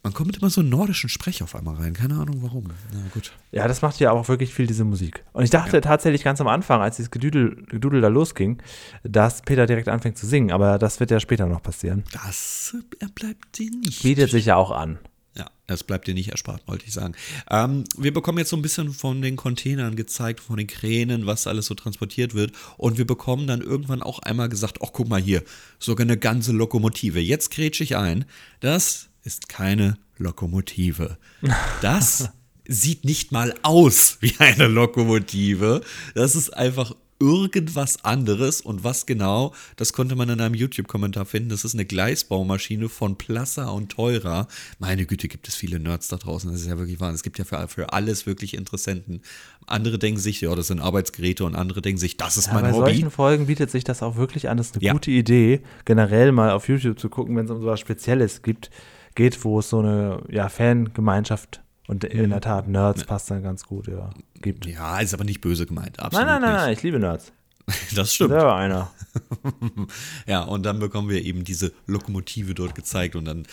Man 0.04 0.12
kommt 0.12 0.26
mit 0.26 0.37
immer 0.37 0.50
so 0.50 0.61
einen 0.61 0.68
nordischen 0.68 1.08
Sprech 1.08 1.42
auf 1.42 1.54
einmal 1.56 1.76
rein, 1.76 1.94
keine 1.94 2.16
Ahnung 2.16 2.42
warum. 2.42 2.64
Na 2.92 3.00
gut. 3.14 3.32
Ja, 3.52 3.66
das 3.66 3.80
macht 3.80 3.99
ja 4.00 4.11
auch 4.11 4.28
wirklich 4.28 4.52
viel, 4.52 4.66
diese 4.66 4.84
Musik. 4.84 5.25
Und 5.32 5.44
ich 5.44 5.50
dachte 5.50 5.80
tatsächlich 5.80 6.23
ganz 6.23 6.42
am 6.42 6.46
Anfang, 6.46 6.82
als 6.82 6.96
dieses 6.96 7.11
Gedudel, 7.11 7.64
Gedudel 7.70 8.02
da 8.02 8.08
losging, 8.08 8.62
dass 9.02 9.40
Peter 9.40 9.64
direkt 9.64 9.88
anfängt 9.88 10.18
zu 10.18 10.26
singen. 10.26 10.52
Aber 10.52 10.76
das 10.78 11.00
wird 11.00 11.11
ja 11.11 11.20
später 11.20 11.46
noch 11.46 11.62
passieren. 11.62 12.04
Das 12.12 12.76
äh, 13.00 13.06
bleibt 13.14 13.58
dir 13.58 13.70
nicht. 13.70 14.02
Bietet 14.02 14.30
sich 14.30 14.44
ja 14.44 14.56
auch 14.56 14.73
an. 14.73 14.99
Ja, 15.38 15.50
das 15.66 15.82
bleibt 15.84 16.06
dir 16.06 16.12
nicht 16.12 16.28
erspart, 16.32 16.68
wollte 16.68 16.84
ich 16.84 16.92
sagen. 16.92 17.14
Ähm, 17.50 17.84
wir 17.96 18.12
bekommen 18.12 18.37
jetzt 18.37 18.50
so 18.50 18.56
ein 18.56 18.62
bisschen 18.62 18.92
von 18.92 19.23
den 19.23 19.37
Containern 19.37 19.96
gezeigt, 19.96 20.40
von 20.40 20.58
den 20.58 20.66
Kränen, 20.66 21.25
was 21.25 21.46
alles 21.46 21.64
so 21.64 21.75
transportiert 21.75 22.34
wird. 22.34 22.52
Und 22.76 22.99
wir 22.99 23.06
bekommen 23.06 23.46
dann 23.46 23.62
irgendwann 23.62 24.02
auch 24.02 24.18
einmal 24.18 24.50
gesagt, 24.50 24.80
ach 24.82 24.90
guck 24.92 25.08
mal 25.08 25.20
hier, 25.20 25.42
sogar 25.78 26.04
eine 26.04 26.18
ganze 26.18 26.52
Lokomotive. 26.52 27.20
Jetzt 27.20 27.50
grätsche 27.50 27.82
ich 27.82 27.96
ein. 27.96 28.26
Das 28.61 29.08
ist 29.25 29.49
keine 29.49 29.97
Lokomotive. 30.19 31.19
Das 31.83 32.31
sieht 32.66 33.04
nicht 33.04 33.31
mal 33.33 33.54
aus 33.62 34.19
wie 34.21 34.35
eine 34.38 34.69
Lokomotive. 34.69 35.83
Das 36.14 36.35
ist 36.35 36.50
einfach 36.57 36.95
irgendwas 37.21 38.04
anderes 38.04 38.61
und 38.61 38.85
was 38.85 39.07
genau, 39.07 39.54
das 39.76 39.93
konnte 39.93 40.16
man 40.16 40.28
in 40.28 40.40
einem 40.40 40.54
YouTube-Kommentar 40.54 41.25
finden. 41.26 41.49
Das 41.50 41.64
ist 41.64 41.75
eine 41.75 41.85
Gleisbaumaschine 41.85 42.88
von 42.88 43.16
Plassa 43.16 43.69
und 43.69 43.90
Teurer. 43.93 44.49
Meine 44.78 45.07
Güte, 45.07 45.28
gibt 45.28 45.47
es 45.49 45.54
viele 45.54 45.78
Nerds 45.78 46.09
da 46.09 46.16
draußen. 46.16 46.50
Das 46.50 46.61
ist 46.61 46.66
ja 46.66 46.76
wirklich 46.78 47.00
wahr. 47.00 47.12
Es 47.12 47.23
gibt 47.23 47.38
ja 47.38 47.45
für, 47.45 47.69
für 47.69 47.93
alles 47.93 48.26
wirklich 48.26 48.54
Interessenten. 48.54 49.23
Andere 49.66 49.99
denken 49.99 50.21
sich, 50.21 50.40
ja, 50.40 50.54
das 50.54 50.66
sind 50.66 50.81
Arbeitsgeräte 50.81 51.44
und 51.44 51.55
andere 51.55 51.81
denken 51.83 51.98
sich, 52.01 52.16
das 52.16 52.37
ist 52.37 52.48
Ja, 52.48 52.55
mein 52.55 52.62
bei 52.64 52.72
Hobby. 52.72 52.90
solchen 52.92 53.11
Folgen 53.11 53.46
bietet 53.46 53.70
sich 53.70 53.85
das 53.85 54.03
auch 54.03 54.16
wirklich 54.16 54.48
an. 54.48 54.57
Das 54.57 54.68
ist 54.68 54.75
eine 54.77 54.85
Ja. 54.85 54.92
gute 54.92 55.11
Idee, 55.11 55.61
generell 55.85 56.33
mal 56.33 56.51
auf 56.51 56.68
YouTube 56.68 56.98
zu 56.98 57.09
gucken, 57.09 57.37
wenn 57.37 57.44
es 57.44 57.51
um 57.51 57.61
so 57.61 57.66
was 57.66 57.81
Spezielles 57.81 58.42
gibt, 58.42 58.70
geht, 59.14 59.44
wo 59.44 59.59
es 59.59 59.70
so 59.70 59.81
eine 59.81 60.22
ja, 60.29 60.48
Fangemeinschaft 60.48 61.62
und 61.87 62.05
in 62.05 62.31
der 62.31 62.40
Tat 62.40 62.68
Nerds 62.68 63.05
passt 63.05 63.31
dann 63.31 63.42
ganz 63.42 63.64
gut, 63.64 63.88
ja, 63.88 64.11
gibt. 64.40 64.66
Ja, 64.66 65.00
ist 65.00 65.14
aber 65.14 65.24
nicht 65.24 65.40
böse 65.40 65.66
gemeint. 65.66 65.96
Nein, 65.98 66.07
Absolut 66.07 66.27
nein, 66.27 66.40
nein, 66.40 66.53
nicht. 66.53 66.61
nein, 66.62 66.72
ich 66.72 66.83
liebe 66.83 66.98
Nerds. 66.98 67.33
Das 67.94 68.14
stimmt. 68.14 68.31
Selber 68.31 68.57
einer. 68.57 68.90
Ja, 70.27 70.42
und 70.42 70.64
dann 70.64 70.81
bekommen 70.81 71.09
wir 71.09 71.22
eben 71.24 71.44
diese 71.44 71.72
Lokomotive 71.87 72.55
dort 72.55 72.74
gezeigt 72.74 73.14
und 73.14 73.24
dann, 73.24 73.46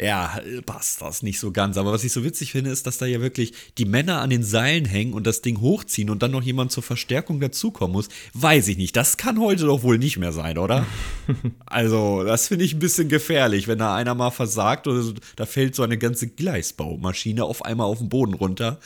ja, 0.00 0.40
passt 0.66 1.02
das 1.02 1.22
nicht 1.22 1.40
so 1.40 1.50
ganz. 1.50 1.76
Aber 1.76 1.92
was 1.92 2.04
ich 2.04 2.12
so 2.12 2.24
witzig 2.24 2.52
finde, 2.52 2.70
ist, 2.70 2.86
dass 2.86 2.98
da 2.98 3.06
ja 3.06 3.20
wirklich 3.20 3.52
die 3.78 3.84
Männer 3.84 4.20
an 4.20 4.30
den 4.30 4.42
Seilen 4.42 4.84
hängen 4.84 5.14
und 5.14 5.26
das 5.26 5.42
Ding 5.42 5.60
hochziehen 5.60 6.10
und 6.10 6.22
dann 6.22 6.30
noch 6.30 6.42
jemand 6.42 6.72
zur 6.72 6.82
Verstärkung 6.82 7.40
dazukommen 7.40 7.92
muss. 7.92 8.08
Weiß 8.34 8.68
ich 8.68 8.76
nicht. 8.76 8.96
Das 8.96 9.16
kann 9.16 9.40
heute 9.40 9.64
doch 9.66 9.82
wohl 9.82 9.98
nicht 9.98 10.18
mehr 10.18 10.32
sein, 10.32 10.58
oder? 10.58 10.86
also, 11.66 12.22
das 12.24 12.48
finde 12.48 12.64
ich 12.64 12.74
ein 12.74 12.80
bisschen 12.80 13.08
gefährlich, 13.08 13.68
wenn 13.68 13.78
da 13.78 13.94
einer 13.94 14.14
mal 14.14 14.30
versagt 14.30 14.86
oder 14.86 15.02
so, 15.02 15.14
da 15.36 15.46
fällt 15.46 15.74
so 15.74 15.82
eine 15.82 15.98
ganze 15.98 16.28
Gleisbaumaschine 16.28 17.44
auf 17.44 17.64
einmal 17.64 17.86
auf 17.86 17.98
den 17.98 18.08
Boden 18.08 18.34
runter. 18.34 18.78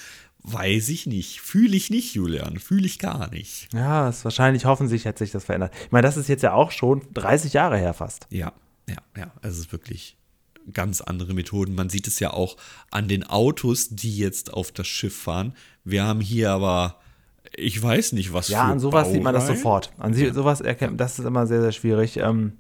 Weiß 0.44 0.88
ich 0.88 1.07
nicht. 1.07 1.40
Fühle 1.40 1.76
ich 1.76 1.90
nicht, 1.90 2.14
Julian. 2.14 2.59
Fühle 2.59 2.87
ich 2.87 2.98
gar 2.98 3.31
nicht. 3.31 3.68
Ja, 3.72 4.09
ist 4.09 4.24
wahrscheinlich, 4.24 4.64
hoffentlich 4.64 5.07
hat 5.07 5.18
sich 5.18 5.31
das 5.31 5.44
verändert. 5.44 5.72
Ich 5.85 5.92
meine, 5.92 6.07
das 6.07 6.16
ist 6.16 6.28
jetzt 6.28 6.42
ja 6.42 6.52
auch 6.52 6.72
schon 6.72 7.02
30 7.14 7.52
Jahre 7.52 7.78
her 7.78 7.94
fast. 7.94 8.26
Ja, 8.31 8.52
ja, 8.88 8.96
ja. 9.16 9.33
Es 9.42 9.59
ist 9.59 9.70
wirklich 9.70 10.16
ganz 10.72 11.00
andere 11.00 11.33
Methoden. 11.35 11.74
Man 11.76 11.88
sieht 11.90 12.09
es 12.09 12.18
ja 12.18 12.33
auch 12.33 12.57
an 12.90 13.07
den 13.09 13.24
Autos, 13.24 13.90
die 13.90 14.16
jetzt 14.16 14.52
auf 14.52 14.72
das 14.72 14.87
Schiff 14.88 15.16
fahren. 15.16 15.55
Wir 15.85 16.02
haben 16.05 16.20
hier 16.20 16.50
aber, 16.50 16.96
ich 17.55 17.81
weiß 17.81 18.12
nicht, 18.12 18.33
was 18.33 18.48
Ja, 18.48 18.64
an 18.64 18.81
sowas 18.81 19.12
sieht 19.12 19.22
man 19.22 19.35
das 19.35 19.44
Baureihen. 19.44 19.59
sofort. 19.59 19.92
An 19.98 20.12
sie, 20.14 20.31
sowas 20.31 20.61
erkennt, 20.61 21.00
das 21.00 21.18
ist 21.20 21.24
immer 21.24 21.46
sehr, 21.46 21.61
sehr 21.62 21.72
schwierig. 21.72 22.16
Ähm, 22.16 22.55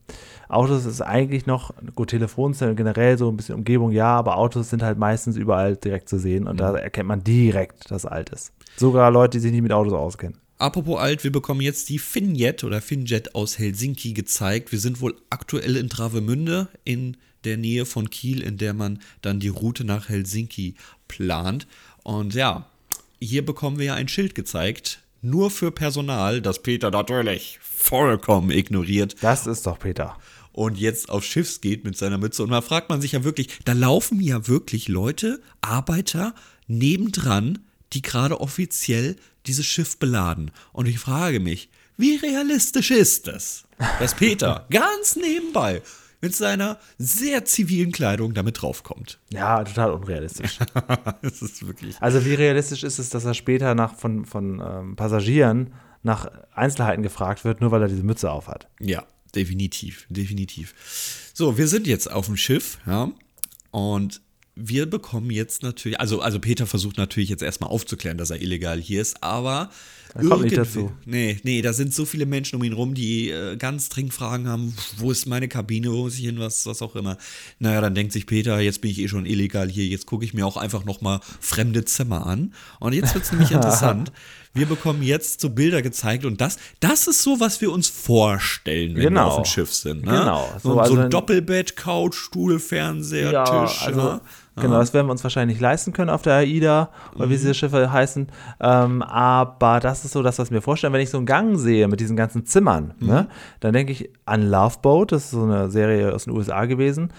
Autos 0.48 0.84
ist 0.84 1.00
eigentlich 1.00 1.46
noch, 1.46 1.72
gut, 1.94 2.10
Telefonzellen 2.10 2.76
generell 2.76 3.16
so 3.18 3.28
ein 3.30 3.36
bisschen 3.36 3.54
Umgebung, 3.54 3.90
ja, 3.92 4.08
aber 4.16 4.36
Autos 4.36 4.70
sind 4.70 4.82
halt 4.82 4.98
meistens 4.98 5.36
überall 5.36 5.76
direkt 5.76 6.08
zu 6.08 6.18
sehen 6.18 6.46
und 6.46 6.54
Mhm. 6.54 6.58
da 6.58 6.76
erkennt 6.76 7.08
man 7.08 7.24
direkt, 7.24 7.90
dass 7.90 8.04
alt 8.06 8.30
ist. 8.30 8.52
Sogar 8.76 9.10
Leute, 9.10 9.38
die 9.38 9.40
sich 9.42 9.52
nicht 9.52 9.62
mit 9.62 9.72
Autos 9.72 9.92
auskennen. 9.92 10.38
Apropos 10.58 11.00
alt, 11.00 11.24
wir 11.24 11.32
bekommen 11.32 11.60
jetzt 11.60 11.88
die 11.88 11.98
Finjet 11.98 12.62
oder 12.62 12.80
Finjet 12.80 13.34
aus 13.34 13.58
Helsinki 13.58 14.12
gezeigt. 14.12 14.70
Wir 14.70 14.78
sind 14.78 15.00
wohl 15.00 15.16
aktuell 15.30 15.76
in 15.76 15.88
Travemünde 15.88 16.68
in 16.84 17.16
der 17.44 17.56
Nähe 17.56 17.84
von 17.84 18.08
Kiel, 18.10 18.40
in 18.42 18.58
der 18.58 18.72
man 18.72 19.00
dann 19.22 19.40
die 19.40 19.48
Route 19.48 19.84
nach 19.84 20.08
Helsinki 20.08 20.76
plant. 21.08 21.66
Und 22.04 22.34
ja, 22.34 22.66
hier 23.20 23.44
bekommen 23.44 23.78
wir 23.78 23.86
ja 23.86 23.94
ein 23.94 24.06
Schild 24.06 24.36
gezeigt, 24.36 25.00
nur 25.20 25.50
für 25.50 25.72
Personal, 25.72 26.40
das 26.40 26.62
Peter 26.62 26.90
natürlich 26.92 27.58
vollkommen 27.60 28.50
ignoriert 28.50 29.16
Das 29.22 29.46
ist 29.48 29.66
doch 29.66 29.78
Peter. 29.78 30.16
Und 30.52 30.78
jetzt 30.78 31.10
auf 31.10 31.24
Schiffs 31.24 31.60
geht 31.60 31.84
mit 31.84 31.96
seiner 31.96 32.18
Mütze. 32.18 32.42
Und 32.42 32.50
da 32.50 32.60
fragt 32.60 32.88
man 32.88 33.00
sich 33.00 33.12
ja 33.12 33.24
wirklich, 33.24 33.48
da 33.64 33.72
laufen 33.72 34.20
ja 34.20 34.46
wirklich 34.48 34.88
Leute, 34.88 35.40
Arbeiter 35.60 36.34
nebendran, 36.66 37.60
die 37.92 38.02
gerade 38.02 38.40
offiziell 38.40 39.16
dieses 39.46 39.66
Schiff 39.66 39.98
beladen. 39.98 40.50
Und 40.72 40.88
ich 40.88 40.98
frage 40.98 41.40
mich, 41.40 41.68
wie 41.96 42.16
realistisch 42.16 42.90
ist 42.90 43.28
es, 43.28 43.64
dass 43.98 44.14
Peter 44.14 44.66
ganz 44.70 45.16
nebenbei 45.16 45.82
mit 46.20 46.34
seiner 46.34 46.78
sehr 46.98 47.44
zivilen 47.44 47.92
Kleidung 47.92 48.32
damit 48.32 48.62
draufkommt? 48.62 49.18
Ja, 49.30 49.62
total 49.64 49.92
unrealistisch. 49.92 50.58
das 51.22 51.42
ist 51.42 51.66
wirklich. 51.66 51.96
Also 52.00 52.24
wie 52.24 52.34
realistisch 52.34 52.84
ist 52.84 52.98
es, 52.98 53.10
dass 53.10 53.24
er 53.24 53.34
später 53.34 53.74
nach, 53.74 53.96
von, 53.96 54.24
von 54.24 54.62
ähm, 54.64 54.96
Passagieren 54.96 55.74
nach 56.02 56.30
Einzelheiten 56.52 57.02
gefragt 57.02 57.44
wird, 57.44 57.60
nur 57.60 57.70
weil 57.70 57.82
er 57.82 57.88
diese 57.88 58.04
Mütze 58.04 58.30
aufhat? 58.30 58.68
Ja, 58.80 59.04
definitiv, 59.34 60.06
definitiv. 60.08 60.74
So, 61.34 61.58
wir 61.58 61.68
sind 61.68 61.86
jetzt 61.86 62.10
auf 62.10 62.26
dem 62.26 62.36
Schiff, 62.36 62.78
ja, 62.86 63.10
und 63.70 64.20
wir 64.54 64.86
bekommen 64.86 65.30
jetzt 65.30 65.62
natürlich, 65.62 65.98
also, 65.98 66.20
also 66.20 66.38
Peter 66.38 66.66
versucht 66.66 66.98
natürlich 66.98 67.30
jetzt 67.30 67.42
erstmal 67.42 67.70
aufzuklären, 67.70 68.18
dass 68.18 68.30
er 68.30 68.40
illegal 68.40 68.78
hier 68.78 69.00
ist, 69.00 69.22
aber 69.22 69.70
Er 70.14 70.24
kommt 70.26 70.44
nicht 70.44 70.56
dazu. 70.58 70.92
Nee, 71.06 71.40
nee, 71.42 71.62
da 71.62 71.72
sind 71.72 71.94
so 71.94 72.04
viele 72.04 72.26
Menschen 72.26 72.56
um 72.56 72.62
ihn 72.62 72.74
rum, 72.74 72.92
die 72.92 73.30
äh, 73.30 73.56
ganz 73.56 73.88
dringend 73.88 74.12
Fragen 74.12 74.46
haben, 74.46 74.74
wo 74.98 75.10
ist 75.10 75.24
meine 75.24 75.48
Kabine, 75.48 75.90
wo 75.90 76.02
muss 76.02 76.18
ich 76.18 76.26
hin, 76.26 76.38
was, 76.38 76.66
was 76.66 76.82
auch 76.82 76.96
immer. 76.96 77.16
Naja, 77.60 77.80
dann 77.80 77.94
denkt 77.94 78.12
sich 78.12 78.26
Peter, 78.26 78.60
jetzt 78.60 78.82
bin 78.82 78.90
ich 78.90 78.98
eh 78.98 79.08
schon 79.08 79.24
illegal 79.24 79.70
hier, 79.70 79.86
jetzt 79.86 80.04
gucke 80.04 80.24
ich 80.26 80.34
mir 80.34 80.46
auch 80.46 80.58
einfach 80.58 80.84
nochmal 80.84 81.20
fremde 81.40 81.86
Zimmer 81.86 82.26
an. 82.26 82.52
Und 82.78 82.92
jetzt 82.92 83.14
wird 83.14 83.24
es 83.24 83.32
nämlich 83.32 83.50
interessant. 83.52 84.12
Wir 84.54 84.66
bekommen 84.66 85.02
jetzt 85.02 85.40
so 85.40 85.48
Bilder 85.50 85.80
gezeigt 85.80 86.24
und 86.26 86.40
das, 86.40 86.58
das 86.80 87.06
ist 87.06 87.22
so, 87.22 87.40
was 87.40 87.60
wir 87.62 87.72
uns 87.72 87.88
vorstellen, 87.88 88.90
wenn 88.90 88.96
wir 89.02 89.08
Genau. 89.08 89.28
auf 89.28 89.36
dem 89.36 89.44
Schiff 89.46 89.72
sind. 89.72 90.04
Ne? 90.04 90.10
Genau. 90.12 90.46
So, 90.62 90.68
So, 90.70 90.74
so, 90.74 90.80
also 90.80 90.94
ein 90.96 91.00
ein- 91.04 91.10
Doppelbett, 91.10 91.76
Couch, 91.76 92.14
Stuhl, 92.14 92.58
Fernseher, 92.58 93.32
Ja, 93.32 93.44
Tisch. 93.44 93.82
also 93.86 94.00
ja. 94.00 94.20
genau, 94.60 94.78
das 94.78 94.92
werden 94.92 95.06
wir 95.06 95.12
uns 95.12 95.22
wahrscheinlich 95.24 95.56
nicht 95.56 95.62
leisten 95.62 95.94
können 95.94 96.10
auf 96.10 96.20
der 96.20 96.34
AIDA 96.34 96.90
oder 97.14 97.26
Mhm. 97.26 97.30
wie 97.30 97.34
diese 97.36 97.54
Schiffe 97.54 97.90
heißen. 97.90 98.26
Ähm, 98.60 99.00
aber 99.02 99.80
das 99.80 100.04
ist 100.04 100.12
so 100.12 100.22
das, 100.22 100.38
was 100.38 100.48
ich 100.48 100.52
mir 100.52 100.60
vorstelle. 100.60 100.92
Wenn 100.92 101.00
ich 101.00 101.08
so 101.10 101.16
einen 101.16 101.24
Gang 101.26 101.58
sehe 101.58 101.88
mit 101.88 102.00
diesen 102.00 102.16
ganzen 102.16 102.44
Zimmern, 102.44 102.92
Mhm. 103.00 103.06
ne, 103.08 103.28
dann 103.60 103.72
denke 103.72 103.92
ich 103.92 104.10
an 104.26 104.42
Love 104.50 104.76
Boat. 104.82 105.12
Das 105.12 105.24
ist 105.24 105.30
so 105.30 105.44
eine 105.44 105.70
Serie 105.70 106.12
aus 106.12 106.24
den 106.24 106.34
USA 106.34 106.66
gewesen. 106.66 107.10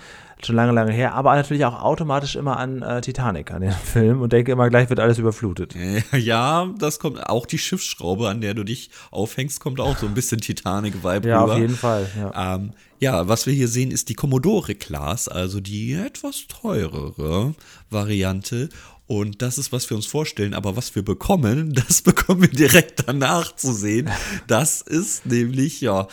Schon 0.46 0.56
lange, 0.56 0.72
lange 0.72 0.92
her, 0.92 1.14
aber 1.14 1.36
natürlich 1.36 1.66
auch 1.66 1.82
automatisch 1.82 2.36
immer 2.36 2.58
an 2.58 2.82
äh, 2.82 3.02
Titanic, 3.02 3.52
an 3.52 3.62
den 3.62 3.72
Film 3.84 4.22
und 4.22 4.34
denke 4.34 4.52
immer, 4.52 4.70
gleich 4.70 4.90
wird 4.90 5.00
alles 5.00 5.18
überflutet. 5.18 5.76
Ja, 6.12 6.70
das 6.78 7.00
kommt 7.00 7.26
auch 7.28 7.46
die 7.46 7.58
Schiffsschraube, 7.58 8.30
an 8.30 8.42
der 8.42 8.54
du 8.54 8.64
dich 8.64 8.90
aufhängst, 9.12 9.60
kommt 9.60 9.80
auch 9.80 9.98
so 9.98 10.06
ein 10.06 10.14
bisschen 10.14 10.40
Titanic-Vibe 10.42 11.28
Ja, 11.28 11.42
rüber. 11.42 11.54
auf 11.54 11.60
jeden 11.60 11.76
Fall. 11.76 12.08
Ja. 12.18 12.56
Ähm, 12.56 12.72
ja, 13.00 13.28
was 13.28 13.46
wir 13.46 13.54
hier 13.54 13.68
sehen, 13.68 13.92
ist 13.92 14.08
die 14.10 14.14
Commodore 14.14 14.76
Class, 14.76 15.28
also 15.28 15.60
die 15.60 15.94
etwas 15.94 16.48
teurere 16.48 17.54
Variante. 17.90 18.70
Und 19.08 19.42
das 19.42 19.58
ist, 19.58 19.72
was 19.74 19.90
wir 19.90 19.98
uns 19.98 20.06
vorstellen. 20.06 20.54
Aber 20.54 20.78
was 20.78 20.96
wir 20.96 21.04
bekommen, 21.04 21.74
das 21.88 22.02
bekommen 22.02 22.42
wir 22.44 22.50
direkt 22.50 23.04
danach 23.08 23.56
zu 23.56 23.74
sehen. 23.74 24.10
Das 24.48 24.82
ist 24.82 25.26
nämlich, 25.26 25.82
ja, 25.82 26.08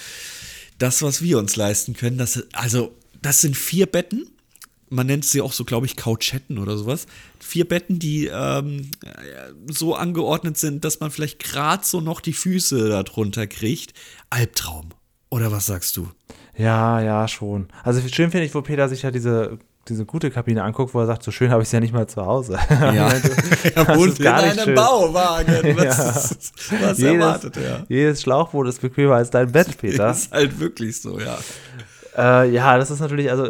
das, 0.79 1.03
was 1.03 1.23
wir 1.23 1.38
uns 1.38 1.55
leisten 1.57 1.95
können. 1.95 2.19
Das, 2.19 2.43
also, 2.53 2.93
das 3.22 3.40
sind 3.40 3.56
vier 3.56 3.87
Betten. 3.87 4.26
Man 4.92 5.06
nennt 5.06 5.24
sie 5.24 5.40
auch 5.40 5.52
so, 5.52 5.64
glaube 5.64 5.87
ich, 5.87 5.96
Couchetten 5.96 6.59
oder 6.59 6.76
sowas. 6.76 7.06
Vier 7.38 7.68
Betten, 7.68 8.00
die 8.00 8.26
ähm, 8.26 8.90
so 9.70 9.94
angeordnet 9.94 10.59
sind, 10.59 10.85
dass 10.85 10.98
man 10.98 11.12
vielleicht 11.12 11.38
gerade 11.38 11.85
so 11.85 12.00
noch 12.00 12.20
die 12.20 12.33
Füße 12.33 12.88
darunter 12.88 13.46
kriegt. 13.46 13.94
Albtraum. 14.30 14.88
Oder 15.30 15.52
was 15.52 15.66
sagst 15.66 15.96
du? 15.96 16.09
ja, 16.56 17.00
ja, 17.00 17.26
schon. 17.28 17.68
Also 17.85 18.00
schön 18.09 18.30
finde 18.33 18.44
ich, 18.46 18.54
wo 18.54 18.61
Peter 18.62 18.88
sich 18.88 19.02
ja 19.02 19.11
diese, 19.12 19.59
diese 19.88 20.04
gute 20.04 20.30
Kabine 20.30 20.62
anguckt, 20.64 20.92
wo 20.92 21.00
er 21.00 21.06
sagt, 21.06 21.22
so 21.22 21.30
schön 21.30 21.50
habe 21.52 21.62
ich 21.62 21.68
es 21.68 21.72
ja 21.72 21.80
nicht 21.80 21.94
mal 21.94 22.06
zu 22.09 22.26
Hause. 22.26 22.59
Ja, 22.68 23.09
er 23.74 23.96
wohnt 23.96 24.12
ist 24.14 24.18
in 24.18 24.24
gar 24.24 24.42
nicht 24.42 24.52
einem 24.59 24.64
schön. 24.64 24.74
Bauwagen. 24.74 25.54
Was, 25.76 25.85
Ja. 25.98 26.11
ist, 26.20 26.52
was 26.83 26.98
jedes, 26.98 27.14
erwartet 27.14 27.56
er? 27.59 27.87
jedes 27.88 28.22
Schlauchboot 28.22 28.66
ist 28.68 28.80
bequemer 28.83 29.14
als 29.14 29.30
dein 29.30 29.52
Bett, 29.52 29.78
Peter. 29.78 30.09
Das 30.09 30.22
ist 30.24 30.33
halt 30.33 30.59
wirklich 30.59 31.00
so, 31.00 31.18
ja. 31.20 31.38
Äh, 32.16 32.51
ja, 32.51 32.77
das 32.79 32.90
ist 32.90 33.01
natürlich, 33.01 33.31
also, 33.31 33.44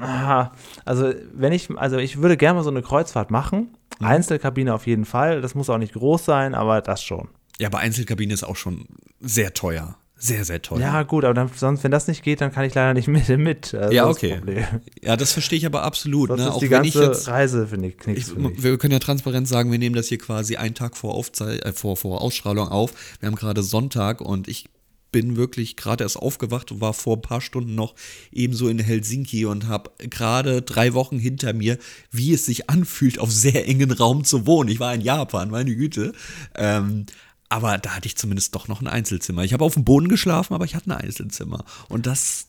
ah, 0.00 0.52
also 0.84 1.12
wenn 1.34 1.52
ich, 1.52 1.68
also 1.76 1.98
ich 1.98 2.20
würde 2.22 2.36
gerne 2.36 2.56
mal 2.58 2.64
so 2.64 2.70
eine 2.70 2.82
Kreuzfahrt 2.82 3.30
machen. 3.30 3.74
Mhm. 3.98 4.06
Einzelkabine 4.06 4.74
auf 4.74 4.86
jeden 4.86 5.04
Fall. 5.04 5.40
Das 5.40 5.54
muss 5.54 5.70
auch 5.70 5.78
nicht 5.78 5.94
groß 5.94 6.24
sein, 6.24 6.54
aber 6.54 6.80
das 6.82 7.02
schon. 7.02 7.28
Ja, 7.58 7.68
aber 7.68 7.78
Einzelkabine 7.78 8.34
ist 8.34 8.42
auch 8.44 8.56
schon 8.56 8.86
sehr 9.20 9.54
teuer. 9.54 9.96
Sehr, 10.18 10.46
sehr 10.46 10.62
teuer. 10.62 10.80
Ja, 10.80 11.02
gut, 11.02 11.24
aber 11.26 11.34
dann, 11.34 11.50
sonst, 11.54 11.84
wenn 11.84 11.90
das 11.90 12.08
nicht 12.08 12.22
geht, 12.22 12.40
dann 12.40 12.50
kann 12.50 12.64
ich 12.64 12.74
leider 12.74 12.94
nicht 12.94 13.06
mit. 13.28 13.28
mit. 13.28 13.74
Also 13.74 13.94
Ja, 13.94 14.06
das 14.06 14.16
das 14.16 14.24
okay. 14.24 14.36
Problem. 14.38 14.64
Ja, 15.02 15.16
das 15.16 15.32
verstehe 15.32 15.58
ich 15.58 15.66
aber 15.66 15.82
absolut. 15.82 16.28
Sonst 16.28 16.42
Ne? 16.42 16.52
Auch 16.54 16.58
die 16.58 16.70
wenn 16.70 16.84
ich 16.84 16.94
ganze 16.94 17.06
jetzt. 17.08 17.28
Reise, 17.28 17.66
finde 17.66 17.88
ich, 17.88 17.96
Ich, 18.00 18.06
nichts 18.06 18.30
für 18.30 18.38
mich. 18.38 18.62
wir 18.62 18.78
können 18.78 18.92
ja 18.92 18.98
transparent 18.98 19.46
sagen, 19.46 19.70
wir 19.70 19.78
nehmen 19.78 19.94
das 19.94 20.06
hier 20.06 20.16
quasi 20.18 20.56
einen 20.56 20.74
Tag 20.74 20.96
vor, 20.96 21.14
Aufzei 21.14 21.56
äh, 21.58 21.72
vor, 21.72 21.98
vor 21.98 22.22
Ausstrahlung 22.22 22.68
auf. 22.68 22.92
Wir 23.20 23.26
haben 23.26 23.36
gerade 23.36 23.62
Sonntag 23.62 24.22
und 24.22 24.48
ich 24.48 24.70
bin 25.16 25.36
wirklich 25.36 25.76
gerade 25.76 26.04
erst 26.04 26.18
aufgewacht 26.18 26.70
und 26.72 26.82
war 26.82 26.92
vor 26.92 27.16
ein 27.16 27.22
paar 27.22 27.40
Stunden 27.40 27.74
noch 27.74 27.94
ebenso 28.32 28.68
in 28.68 28.78
Helsinki 28.78 29.46
und 29.46 29.66
habe 29.66 29.90
gerade 30.10 30.60
drei 30.60 30.92
Wochen 30.92 31.18
hinter 31.18 31.54
mir, 31.54 31.78
wie 32.10 32.34
es 32.34 32.44
sich 32.44 32.68
anfühlt, 32.68 33.18
auf 33.18 33.32
sehr 33.32 33.66
engen 33.66 33.92
Raum 33.92 34.24
zu 34.24 34.44
wohnen. 34.44 34.68
Ich 34.68 34.78
war 34.78 34.92
in 34.92 35.00
Japan, 35.00 35.48
meine 35.48 35.74
Güte. 35.74 36.12
Ähm, 36.54 37.06
aber 37.48 37.78
da 37.78 37.96
hatte 37.96 38.04
ich 38.08 38.16
zumindest 38.18 38.54
doch 38.54 38.68
noch 38.68 38.82
ein 38.82 38.88
Einzelzimmer. 38.88 39.42
Ich 39.42 39.54
habe 39.54 39.64
auf 39.64 39.72
dem 39.72 39.84
Boden 39.84 40.08
geschlafen, 40.08 40.52
aber 40.52 40.66
ich 40.66 40.74
hatte 40.74 40.90
ein 40.90 40.98
Einzelzimmer. 41.00 41.64
Und 41.88 42.04
das, 42.06 42.48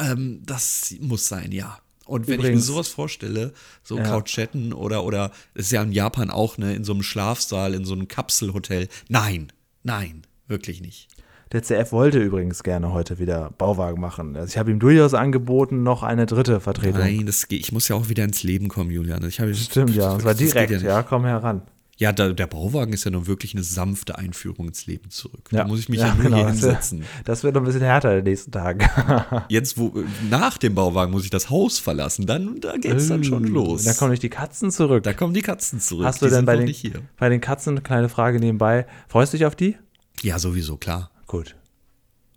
ähm, 0.00 0.40
das 0.46 0.94
muss 1.00 1.28
sein, 1.28 1.52
ja. 1.52 1.78
Und 2.06 2.28
wenn 2.28 2.34
ich 2.34 2.46
Übrigens- 2.46 2.60
mir 2.62 2.72
sowas 2.72 2.88
vorstelle, 2.88 3.52
so 3.82 3.98
Ja. 3.98 4.04
Couchetten 4.04 4.72
oder, 4.72 5.04
oder, 5.04 5.32
ist 5.52 5.70
ja 5.70 5.82
in 5.82 5.92
Japan 5.92 6.30
auch, 6.30 6.56
ne, 6.56 6.74
in 6.74 6.82
so 6.84 6.94
einem 6.94 7.02
Schlafsaal, 7.02 7.74
in 7.74 7.84
so 7.84 7.92
einem 7.92 8.08
Kapselhotel. 8.08 8.88
Nein, 9.10 9.52
nein, 9.82 10.22
wirklich 10.48 10.80
nicht. 10.80 11.08
Der 11.52 11.62
CF 11.62 11.92
wollte 11.92 12.18
übrigens 12.18 12.62
gerne 12.64 12.92
heute 12.92 13.18
wieder 13.18 13.50
Bauwagen 13.56 14.00
machen. 14.00 14.36
Also 14.36 14.48
ich 14.48 14.58
habe 14.58 14.70
ihm 14.70 14.80
durchaus 14.80 15.14
angeboten, 15.14 15.82
noch 15.84 16.02
eine 16.02 16.26
dritte 16.26 16.58
Vertretung. 16.60 17.00
Nein, 17.00 17.26
das 17.26 17.46
geht, 17.46 17.60
ich 17.60 17.72
muss 17.72 17.86
ja 17.88 17.94
auch 17.96 18.08
wieder 18.08 18.24
ins 18.24 18.42
Leben 18.42 18.68
kommen, 18.68 18.90
Julian. 18.90 19.24
Ich 19.28 19.40
habe, 19.40 19.54
Stimmt, 19.54 19.94
ja. 19.94 20.16
Das 20.16 20.38
geht 20.38 20.52
direkt, 20.52 20.70
ja 20.72 20.78
ja, 20.78 20.96
nicht. 20.98 21.08
komm 21.08 21.24
heran. 21.24 21.62
Ja, 21.98 22.12
da, 22.12 22.30
der 22.30 22.46
Bauwagen 22.46 22.92
ist 22.92 23.04
ja 23.04 23.10
nun 23.10 23.26
wirklich 23.26 23.54
eine 23.54 23.62
sanfte 23.62 24.18
Einführung 24.18 24.68
ins 24.68 24.86
Leben 24.86 25.08
zurück. 25.08 25.48
Ja. 25.50 25.62
Da 25.62 25.68
muss 25.68 25.78
ich 25.78 25.88
mich 25.88 26.00
Ja, 26.00 26.08
ja, 26.08 26.14
nur 26.14 26.24
genau, 26.24 26.36
hier 26.36 26.46
das 26.46 26.60
hinsetzen. 26.60 27.04
Das 27.24 27.42
wird 27.42 27.54
noch 27.54 27.62
ein 27.62 27.64
bisschen 27.64 27.80
härter 27.80 28.10
in 28.10 28.16
den 28.24 28.30
nächsten 28.30 28.52
Tagen. 28.52 28.86
Jetzt, 29.48 29.78
wo, 29.78 29.94
nach 30.28 30.58
dem 30.58 30.74
Bauwagen 30.74 31.10
muss 31.10 31.24
ich 31.24 31.30
das 31.30 31.48
Haus 31.48 31.78
verlassen. 31.78 32.26
Dann, 32.26 32.60
da 32.60 32.76
geht's 32.76 33.08
dann 33.08 33.24
schon 33.24 33.44
los. 33.44 33.84
Dann 33.84 33.96
kommen 33.96 34.10
nicht 34.10 34.22
die 34.22 34.28
Katzen 34.28 34.70
zurück. 34.70 35.04
da 35.04 35.14
kommen 35.14 35.32
die 35.32 35.40
Katzen 35.40 35.80
zurück. 35.80 36.04
Hast 36.04 36.20
du 36.20 36.26
die 36.26 36.32
denn 36.32 36.44
bei 36.44 36.56
den, 36.56 36.74
bei 37.18 37.30
den 37.30 37.40
Katzen, 37.40 37.82
kleine 37.82 38.10
Frage 38.10 38.40
nebenbei, 38.40 38.86
freust 39.08 39.32
du 39.32 39.38
dich 39.38 39.46
auf 39.46 39.56
die? 39.56 39.76
Ja, 40.20 40.38
sowieso, 40.38 40.76
klar. 40.76 41.10
Gut. 41.26 41.56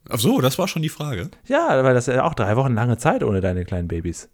Ach 0.08 0.20
so, 0.20 0.42
das 0.42 0.58
war 0.58 0.68
schon 0.68 0.82
die 0.82 0.90
Frage. 0.90 1.30
Ja, 1.48 1.84
weil 1.84 1.94
das 1.94 2.08
ist 2.08 2.16
ja 2.16 2.24
auch 2.24 2.34
drei 2.34 2.56
Wochen 2.56 2.74
lange 2.74 2.98
Zeit 2.98 3.24
ohne 3.24 3.42
deine 3.42 3.66
kleinen 3.66 3.88
Babys. 3.88 4.30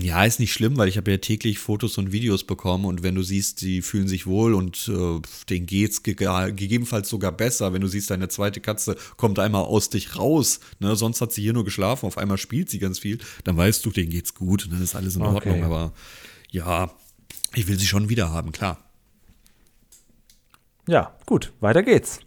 Ja, 0.00 0.24
ist 0.24 0.40
nicht 0.40 0.52
schlimm, 0.52 0.76
weil 0.76 0.88
ich 0.88 0.96
habe 0.96 1.12
ja 1.12 1.18
täglich 1.18 1.60
Fotos 1.60 1.98
und 1.98 2.10
Videos 2.10 2.42
bekommen 2.42 2.84
und 2.84 3.04
wenn 3.04 3.14
du 3.14 3.22
siehst, 3.22 3.60
sie 3.60 3.80
fühlen 3.80 4.08
sich 4.08 4.26
wohl 4.26 4.52
und 4.52 4.88
äh, 4.88 5.20
denen 5.48 5.66
geht's 5.66 6.02
ge 6.02 6.14
gegebenenfalls 6.14 7.08
sogar 7.08 7.30
besser, 7.30 7.72
wenn 7.72 7.80
du 7.80 7.86
siehst, 7.86 8.10
deine 8.10 8.26
zweite 8.26 8.60
Katze 8.60 8.96
kommt 9.16 9.38
einmal 9.38 9.62
aus 9.62 9.88
dich 9.88 10.16
raus, 10.16 10.58
ne, 10.80 10.96
sonst 10.96 11.20
hat 11.20 11.32
sie 11.32 11.42
hier 11.42 11.52
nur 11.52 11.64
geschlafen, 11.64 12.06
auf 12.06 12.18
einmal 12.18 12.38
spielt 12.38 12.68
sie 12.70 12.80
ganz 12.80 12.98
viel, 12.98 13.18
dann 13.44 13.56
weißt 13.56 13.86
du, 13.86 13.92
denen 13.92 14.10
geht's 14.10 14.34
gut 14.34 14.64
und 14.64 14.72
dann 14.72 14.82
ist 14.82 14.96
alles 14.96 15.14
in 15.14 15.22
Okay. 15.22 15.34
Ordnung, 15.36 15.62
aber 15.62 15.92
ja, 16.50 16.90
ich 17.54 17.68
will 17.68 17.78
sie 17.78 17.86
schon 17.86 18.08
wieder 18.08 18.32
haben, 18.32 18.50
klar. 18.50 18.78
Ja, 20.88 21.14
gut, 21.24 21.52
weiter 21.60 21.84
geht's. 21.84 22.18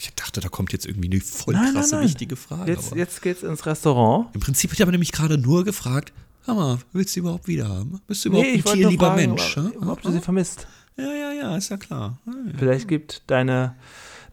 Ich 0.00 0.14
dachte, 0.14 0.40
da 0.40 0.48
kommt 0.48 0.72
jetzt 0.72 0.86
irgendwie 0.86 1.10
eine 1.10 1.20
voll 1.20 1.54
Nein, 1.54 1.64
nein, 1.64 1.74
krasse, 1.74 1.96
nein. 1.96 2.04
wichtige 2.04 2.36
Frage. 2.36 2.70
Jetzt, 2.70 2.94
jetzt 2.94 3.20
geht's 3.20 3.42
ins 3.42 3.66
Restaurant. 3.66 4.32
Im 4.32 4.40
Prinzip, 4.40 4.72
ich 4.72 4.80
habe 4.80 4.92
nämlich 4.92 5.10
gerade 5.10 5.36
nur 5.38 5.64
gefragt, 5.64 6.12
Hammer, 6.46 6.78
willst 6.92 7.10
du 7.10 7.14
sie 7.14 7.20
überhaupt 7.20 7.48
wieder 7.48 7.68
haben? 7.68 8.00
Bist 8.06 8.24
du 8.24 8.28
überhaupt 8.28 8.46
ich 8.46 8.64
ein 8.64 8.74
tierlieber 8.74 9.08
fragen, 9.08 9.34
Mensch? 9.34 9.56
ob, 9.56 9.86
ob 9.88 10.02
du 10.02 10.12
sie 10.12 10.20
vermisst. 10.20 10.66
Ja, 10.96 11.12
ja, 11.12 11.32
ja, 11.32 11.56
ist 11.56 11.68
ja 11.68 11.76
klar. 11.76 12.18
Ja, 12.26 12.32
ja. 12.32 12.52
Vielleicht 12.56 12.88
gibt 12.88 13.22
deine 13.26 13.74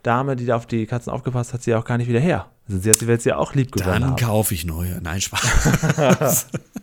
Dame, 0.04 0.36
die 0.36 0.45
da 0.45 0.56
auf 0.56 0.67
die 0.67 0.86
Katzen 0.86 1.12
aufgepasst 1.12 1.54
hat, 1.54 1.63
sie 1.63 1.73
auch 1.73 1.84
gar 1.84 1.97
nicht 1.97 2.08
wieder 2.08 2.19
her. 2.19 2.49
Also 2.67 2.80
sie 2.80 2.91
hat 2.91 2.99
sie, 2.99 3.08
wird 3.08 3.21
sie 3.21 3.34
auch 3.34 3.54
lieb 3.54 3.71
gewonnen 3.71 4.01
Dann 4.01 4.15
kaufe 4.15 4.54
ich 4.54 4.65
neue. 4.65 4.99
Nein, 5.01 5.21
Spaß. 5.21 6.47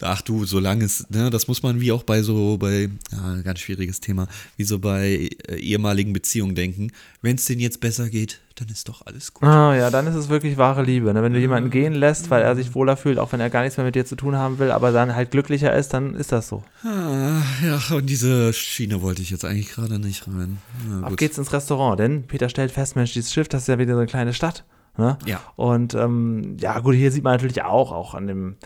Ach 0.00 0.22
du, 0.22 0.44
solange 0.44 0.84
es, 0.84 1.08
ne, 1.10 1.30
das 1.30 1.48
muss 1.48 1.62
man 1.62 1.80
wie 1.80 1.92
auch 1.92 2.02
bei 2.02 2.22
so, 2.22 2.56
bei, 2.56 2.88
ja, 3.12 3.42
ganz 3.42 3.58
schwieriges 3.60 4.00
Thema, 4.00 4.28
wie 4.56 4.64
so 4.64 4.78
bei 4.78 5.28
äh, 5.48 5.56
ehemaligen 5.56 6.12
Beziehungen 6.12 6.54
denken. 6.54 6.92
Wenn 7.20 7.36
es 7.36 7.46
denen 7.46 7.60
jetzt 7.60 7.80
besser 7.80 8.08
geht, 8.08 8.40
dann 8.54 8.68
ist 8.68 8.88
doch 8.88 9.06
alles 9.06 9.34
gut. 9.34 9.48
Ah, 9.48 9.74
ja, 9.74 9.90
dann 9.90 10.06
ist 10.06 10.14
es 10.14 10.28
wirklich 10.28 10.56
wahre 10.56 10.82
Liebe. 10.82 11.12
Ne? 11.12 11.22
Wenn 11.22 11.32
du 11.32 11.38
jemanden 11.38 11.70
gehen 11.70 11.94
lässt, 11.94 12.30
weil 12.30 12.42
er 12.42 12.56
sich 12.56 12.74
wohler 12.74 12.96
fühlt, 12.96 13.18
auch 13.18 13.32
wenn 13.32 13.40
er 13.40 13.50
gar 13.50 13.62
nichts 13.62 13.76
mehr 13.76 13.86
mit 13.86 13.94
dir 13.94 14.04
zu 14.04 14.16
tun 14.16 14.36
haben 14.36 14.58
will, 14.58 14.70
aber 14.70 14.92
dann 14.92 15.14
halt 15.14 15.30
glücklicher 15.30 15.74
ist, 15.74 15.94
dann 15.94 16.14
ist 16.14 16.32
das 16.32 16.48
so. 16.48 16.62
Ah, 16.84 17.42
ja, 17.64 17.96
und 17.96 18.06
diese 18.06 18.52
Schiene 18.52 19.02
wollte 19.02 19.22
ich 19.22 19.30
jetzt 19.30 19.44
eigentlich 19.44 19.70
gerade 19.70 19.98
nicht 19.98 20.26
rein. 20.26 20.58
Gut. 21.02 21.16
geht's 21.18 21.38
ins 21.38 21.52
Restaurant, 21.52 21.98
denn 21.98 22.24
Peter 22.26 22.48
stellt 22.48 22.70
fest, 22.70 22.96
Mensch, 22.96 23.12
dieses 23.12 23.32
Schiff, 23.32 23.48
das 23.48 23.62
ist 23.62 23.68
ja 23.68 23.78
wieder 23.78 23.94
so 23.94 24.00
eine 24.00 24.08
kleine 24.08 24.32
Stadt. 24.32 24.64
Ne? 24.96 25.16
Ja. 25.26 25.40
Und 25.54 25.94
ähm, 25.94 26.56
ja, 26.60 26.80
gut, 26.80 26.96
hier 26.96 27.12
sieht 27.12 27.22
man 27.22 27.34
natürlich 27.34 27.62
auch, 27.62 27.92
auch 27.92 28.14
an 28.14 28.26
dem, 28.26 28.56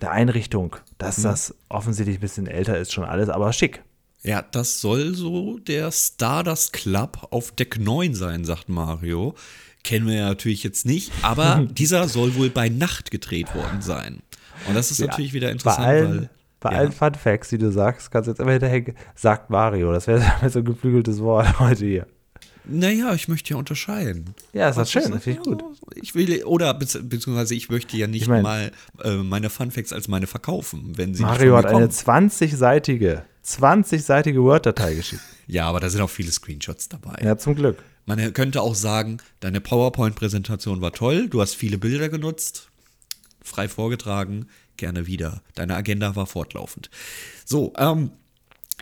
der 0.00 0.10
Einrichtung, 0.12 0.70
Mhm. 0.76 0.94
dass 0.98 1.22
das 1.22 1.54
offensichtlich 1.68 2.18
ein 2.18 2.20
bisschen 2.20 2.46
älter 2.46 2.78
ist, 2.78 2.92
schon 2.92 3.04
alles, 3.04 3.28
aber 3.28 3.52
schick. 3.52 3.82
Ja, 4.22 4.42
das 4.42 4.80
soll 4.80 5.14
so 5.14 5.58
der 5.58 5.92
Stardust 5.92 6.72
Club 6.72 7.28
auf 7.30 7.52
Deck 7.52 7.78
9 7.78 8.14
sein, 8.14 8.44
sagt 8.44 8.68
Mario. 8.68 9.34
Kennen 9.84 10.06
wir 10.08 10.14
ja 10.14 10.28
natürlich 10.28 10.64
jetzt 10.64 10.84
nicht, 10.84 11.12
aber 11.22 11.64
dieser 11.70 12.08
soll 12.08 12.34
wohl 12.34 12.50
bei 12.50 12.68
Nacht 12.68 13.10
gedreht 13.12 13.54
worden 13.54 13.82
sein. 13.82 14.20
Und 14.66 14.74
das 14.74 14.90
ist 14.90 14.98
natürlich 15.00 15.32
wieder 15.32 15.46
Bei 15.48 15.52
interessant, 15.52 15.86
allen, 15.86 16.10
weil. 16.22 16.30
bei 16.60 16.72
ja. 16.72 16.78
allen 16.78 16.92
Fun 16.92 17.14
Facts, 17.14 17.50
die 17.50 17.58
du 17.58 17.70
sagst, 17.70 18.10
kannst 18.10 18.26
du 18.26 18.32
jetzt 18.32 18.40
immer 18.40 18.52
hinterher, 18.52 18.82
sagt 19.14 19.48
Mario. 19.50 19.92
Das 19.92 20.06
wäre 20.08 20.24
so 20.50 20.58
ein 20.60 20.64
geflügeltes 20.64 21.20
Wort 21.20 21.60
heute 21.60 21.84
hier. 21.84 22.06
Naja, 22.68 23.14
ich 23.14 23.28
möchte 23.28 23.50
ja 23.50 23.56
unterscheiden. 23.56 24.34
Ja, 24.52 24.68
ist 24.68 24.76
das 24.76 24.90
schön, 24.90 25.10
das 25.12 25.22
finde 25.22 25.38
ich 25.40 25.44
gut. 25.44 25.62
Ich 25.94 26.14
will, 26.14 26.44
oder 26.44 26.72
bezieh- 26.72 27.02
beziehungsweise 27.02 27.54
ich 27.54 27.68
möchte 27.70 27.96
ja 27.96 28.06
nicht 28.06 28.22
Ich 28.22 28.28
mein- 28.28 28.42
mal 28.42 28.72
äh, 29.04 29.16
meine 29.16 29.50
Funfacts 29.50 29.92
als 29.92 30.08
meine 30.08 30.26
verkaufen, 30.26 30.92
wenn 30.96 31.14
sie 31.14 31.22
Mario 31.22 31.56
nicht 31.56 31.64
hat 31.66 31.72
eine 31.74 31.86
kommen. 31.88 31.90
20-seitige, 32.30 33.22
20-seitige 33.44 34.42
Word-Datei 34.42 34.94
geschickt. 34.94 35.22
Ja, 35.46 35.66
aber 35.68 35.80
da 35.80 35.88
sind 35.90 36.00
auch 36.00 36.10
viele 36.10 36.30
Screenshots 36.32 36.88
dabei. 36.88 37.20
Ja, 37.22 37.38
zum 37.38 37.54
Glück. 37.54 37.78
Man 38.04 38.32
könnte 38.34 38.62
auch 38.62 38.74
sagen, 38.74 39.18
deine 39.40 39.60
PowerPoint-Präsentation 39.60 40.80
war 40.80 40.92
toll, 40.92 41.28
du 41.28 41.40
hast 41.40 41.54
viele 41.54 41.78
Bilder 41.78 42.08
genutzt, 42.08 42.68
frei 43.42 43.68
vorgetragen, 43.68 44.46
gerne 44.76 45.06
wieder. 45.06 45.42
Deine 45.54 45.74
Agenda 45.76 46.14
war 46.16 46.26
fortlaufend. 46.26 46.90
So, 47.44 47.72
ähm, 47.78 48.10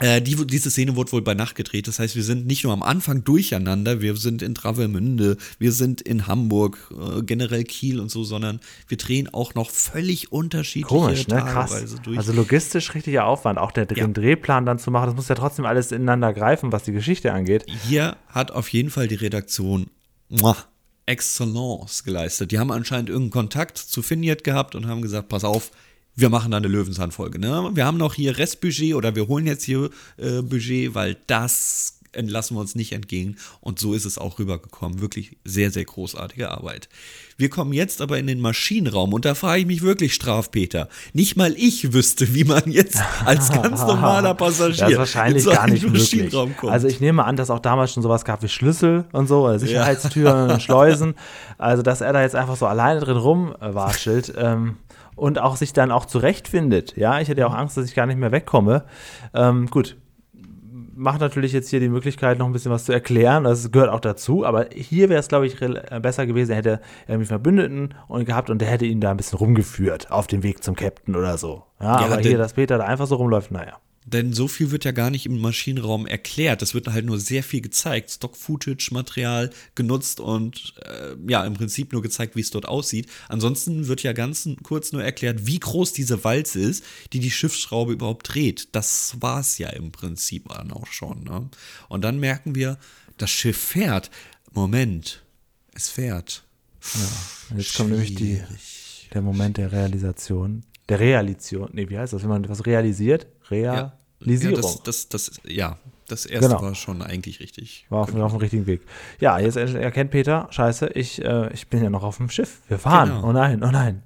äh, 0.01 0.21
die, 0.21 0.35
diese 0.47 0.71
Szene 0.71 0.97
wurde 0.97 1.13
wohl 1.13 1.23
bei 1.23 1.35
Nacht 1.35 1.55
gedreht. 1.55 1.87
Das 1.87 1.99
heißt, 2.01 2.17
wir 2.17 2.25
sind 2.25 2.47
nicht 2.47 2.65
nur 2.65 2.73
am 2.73 2.83
Anfang 2.83 3.23
durcheinander, 3.23 4.01
wir 4.01 4.17
sind 4.17 4.43
in 4.43 4.55
Travemünde, 4.55 5.37
wir 5.59 5.71
sind 5.73 6.01
in 6.01 6.27
Hamburg, 6.27 6.79
äh, 6.91 7.23
generell 7.23 7.63
Kiel 7.65 8.01
und 8.01 8.11
so, 8.11 8.25
sondern 8.25 8.61
wir 8.89 8.97
drehen 8.97 9.33
auch 9.33 9.55
noch 9.55 9.71
völlig 9.71 10.33
unterschiedliche 10.33 10.87
Komisch, 10.95 11.29
ne? 11.29 11.37
Krass. 11.37 11.95
Durch. 12.03 12.19
Also 12.19 12.33
logistisch 12.33 12.95
richtiger 12.95 13.27
Aufwand, 13.27 13.59
auch 13.59 13.71
der, 13.71 13.87
Ja. 13.91 14.05
den 14.07 14.15
Drehplan 14.15 14.67
dann 14.67 14.79
zu 14.81 14.91
machen, 14.91 15.07
das 15.07 15.15
muss 15.17 15.29
ja 15.29 15.37
trotzdem 15.37 15.65
alles 15.65 15.93
ineinander 15.93 16.33
greifen, 16.33 16.73
was 16.73 16.83
die 16.83 16.93
Geschichte 16.93 17.33
angeht. 17.33 17.65
Hier 17.87 18.17
hat 18.29 18.51
auf 18.51 18.69
jeden 18.71 18.91
Fall 18.91 19.07
die 19.07 19.15
Redaktion 19.15 19.87
muah, 20.29 20.57
Excellence 21.07 22.03
geleistet. 22.05 22.51
Die 22.51 22.59
haben 22.59 22.73
anscheinend 22.73 23.11
irgendeinen 23.11 23.31
Kontakt 23.43 23.79
zu 23.79 24.03
Finiet 24.03 24.43
gehabt 24.45 24.75
und 24.75 24.87
haben 24.87 25.03
gesagt, 25.03 25.29
pass 25.29 25.45
auf, 25.45 25.71
wir 26.17 26.31
machen 26.31 26.51
da 26.51 26.59
eine 26.59 26.69
Löwenzahnfolge. 26.69 27.39
Ne? 27.39 27.71
Wir 27.75 27.85
haben 27.85 27.99
noch 27.99 28.15
hier 28.15 28.39
Restbudget 28.39 28.95
oder 28.95 29.17
wir 29.17 29.29
holen 29.29 29.47
jetzt 29.47 29.65
hier 29.65 29.91
äh, 30.17 30.43
Budget, 30.43 30.95
weil 30.95 31.17
das 31.27 31.99
entlassen 32.15 32.57
wir 32.57 32.61
uns 32.61 32.75
nicht 32.75 32.93
entgegen. 32.93 33.37
Und 33.61 33.79
so 33.79 33.95
ist 33.95 34.05
es 34.05 34.19
auch 34.19 34.39
rübergekommen. 34.39 35.01
Wirklich 35.01 35.37
sehr, 35.45 35.71
sehr 35.71 35.85
großartige 35.85 36.51
Arbeit. 36.51 36.89
Wir 37.37 37.51
kommen 37.51 37.73
jetzt 37.73 38.01
aber 38.01 38.19
in 38.19 38.29
den 38.29 38.41
Maschinenraum 38.41 39.13
und 39.13 39.25
da 39.25 39.35
frage 39.35 39.61
ich 39.61 39.67
mich 39.67 39.83
wirklich, 39.83 40.15
Strafpeter. 40.15 40.89
Nicht 41.13 41.37
mal 41.37 41.53
ich 41.57 41.93
wüsste, 41.93 42.33
wie 42.33 42.45
man 42.45 42.71
jetzt 42.71 43.01
als 43.25 43.51
ganz 43.51 43.81
normaler 43.87 44.35
Passagier 44.35 44.77
Das 44.77 44.91
ist 44.93 44.99
wahrscheinlich 44.99 45.45
in 45.45 45.51
so 45.51 45.51
gar 45.51 45.67
nicht 45.67 45.83
möglich. 45.83 46.03
Maschinenraum 46.03 46.57
kommt. 46.57 46.73
Also 46.73 46.87
ich 46.87 47.01
nehme 47.01 47.25
an, 47.25 47.37
dass 47.37 47.51
auch 47.51 47.59
damals 47.59 47.93
schon 47.93 48.05
sowas 48.05 48.25
gab 48.25 48.43
wie 48.43 48.49
Schlüssel 48.49 49.05
und 49.13 49.27
so, 49.27 49.45
oder 49.47 49.59
Sicherheitstüren 49.59 50.53
und 50.53 50.63
Schleusen. 50.63 51.15
Also 51.59 51.83
dass 51.83 52.01
er 52.01 52.13
da 52.13 52.23
jetzt 52.23 52.37
einfach 52.37 52.57
so 52.57 52.67
alleine 52.67 53.01
drin 53.01 53.17
rumwatschelt 53.17 54.35
ähm, 54.37 54.77
und 55.17 55.39
auch 55.39 55.57
sich 55.57 55.73
dann 55.73 55.91
auch 55.91 56.07
zurechtfindet. 56.07 56.97
Ja, 56.97 57.21
ich 57.21 57.29
hätte 57.29 57.41
ja 57.41 57.47
auch 57.47 57.55
Angst, 57.55 57.77
dass 57.77 57.87
ich 57.87 57.95
gar 57.95 58.07
nicht 58.07 58.19
mehr 58.19 58.33
wegkomme. 58.33 58.85
Ähm, 59.33 59.69
gut, 59.69 59.97
macht 60.97 61.21
natürlich 61.21 61.53
jetzt 61.53 61.69
hier 61.69 61.81
die 61.81 61.89
Möglichkeit, 61.89 62.39
noch 62.39 62.47
ein 62.47 62.53
bisschen 62.53 62.73
was 62.73 62.85
zu 62.85 62.93
erklären. 62.93 63.45
Das 63.45 63.71
gehört 63.71 63.91
auch 63.91 64.01
dazu. 64.01 64.45
Aber 64.45 64.67
hier 64.75 65.09
wäre 65.09 65.21
es, 65.21 65.29
glaube 65.29 65.47
ich, 65.47 65.61
äh, 65.61 66.01
besser 66.01 66.27
gewesen, 66.27 66.53
er 66.53 66.57
hätte 66.57 66.81
irgendwie 67.07 67.27
Verbündeten 67.27 67.95
und 68.09 68.25
gehabt 68.25 68.51
und 68.51 68.61
der 68.61 68.69
hätte 68.69 68.87
ihn 68.87 69.01
da 69.01 69.11
ein 69.11 69.17
bisschen 69.17 69.39
rumgeführt 69.39 70.11
auf 70.11 70.27
dem 70.27 70.43
Weg 70.43 70.63
zum 70.63 70.75
Captain 70.75 71.17
oder 71.17 71.39
so. 71.39 71.65
Ja, 71.81 72.01
Ja, 72.01 72.07
aber 72.07 72.19
hier, 72.19 72.39
dass 72.39 72.55
Peter 72.55 72.79
da 72.79 72.85
einfach 72.85 73.07
so 73.07 73.17
rumläuft, 73.17 73.51
naja. 73.51 73.75
Denn 74.07 74.35
so 74.35 74.49
viel 74.49 74.71
wird 74.71 74.85
ja 74.85 74.93
gar 74.93 75.09
nicht 75.09 75.25
im 75.25 75.41
Maschinenraum 75.41 76.07
erklärt. 76.07 76.61
Es 76.61 76.75
wird 76.75 76.89
halt 76.89 77.07
nur 77.07 77.19
sehr 77.19 77.43
viel 77.43 77.63
gezeigt. 77.63 78.11
Stock-Footage-Material 78.11 79.51
genutzt 79.75 80.21
und 80.21 80.75
äh, 80.85 81.17
ja, 81.27 81.45
im 81.45 81.55
Prinzip 81.55 81.93
nur 81.93 82.03
gezeigt, 82.03 82.37
wie 82.37 82.41
es 82.41 82.51
dort 82.51 82.69
aussieht. 82.69 83.09
Ansonsten 83.29 83.89
wird 83.89 84.03
ja 84.03 84.13
ganz 84.13 84.47
kurz 84.63 84.93
nur 84.93 85.03
erklärt, 85.03 85.47
wie 85.47 85.59
groß 85.59 85.95
diese 85.95 86.23
Walze 86.23 86.61
ist, 86.61 86.85
die 87.15 87.21
die 87.21 87.31
Schiffsschraube 87.31 87.95
überhaupt 87.95 88.35
dreht. 88.35 88.69
Das 88.73 89.17
war 89.21 89.41
es 89.41 89.57
ja 89.57 89.71
im 89.71 89.91
Prinzip 89.91 90.49
dann 90.51 90.71
auch 90.71 90.87
schon. 90.87 91.25
Ne? 91.25 91.49
Und 91.89 92.03
dann 92.03 92.21
merken 92.21 92.55
wir, 92.55 92.79
das 93.17 93.31
Schiff 93.31 93.57
fährt. 93.57 94.11
Moment, 94.53 95.23
es 95.73 95.89
fährt. 95.89 96.45
Und 97.51 97.59
jetzt 97.59 97.75
kommt 97.75 97.91
nämlich 97.91 98.15
die, 98.15 98.43
der 99.15 99.23
Moment 99.23 99.57
der 99.57 99.73
Realisation. 99.73 100.63
Der 100.91 101.01
Realisation. 101.01 101.71
Nee, 101.73 101.89
wie 101.89 101.99
heißt 101.99 102.13
das, 102.13 102.23
wenn 102.23 102.29
man 102.29 102.49
was 102.49 102.67
realisiert? 102.67 103.27
Ja, 103.51 103.93
Realisierung. 104.21 104.57
Ja, 104.57 104.63
das, 104.63 104.83
das, 104.83 105.09
das, 105.09 105.41
ja, 105.47 105.79
das 106.09 106.27
erste 106.27 106.49
Genau. 106.49 106.63
war 106.63 106.75
schon 106.75 107.03
eigentlich 107.03 107.41
richtig. 107.41 107.87
War 107.89 108.01
auf, 108.03 108.15
auf 108.15 108.33
dem 108.33 108.41
richtigen 108.41 108.67
Weg. 108.67 108.83
Ja, 109.21 109.39
jetzt 109.39 109.57
er- 109.57 109.75
erkennt 109.81 110.11
Peter, 110.11 110.47
scheiße, 110.51 110.89
ich, 110.95 111.23
äh, 111.25 111.53
ich 111.53 111.69
bin 111.69 111.83
ja 111.83 111.91
noch 111.91 112.03
auf 112.05 112.17
dem 112.19 112.31
Schiff. 112.31 112.61
Wir 112.69 112.79
fahren. 112.79 113.09
Genau. 113.11 113.29
Oh 113.29 113.33
nein, 113.33 113.63
oh 113.63 113.71
nein. 113.71 114.03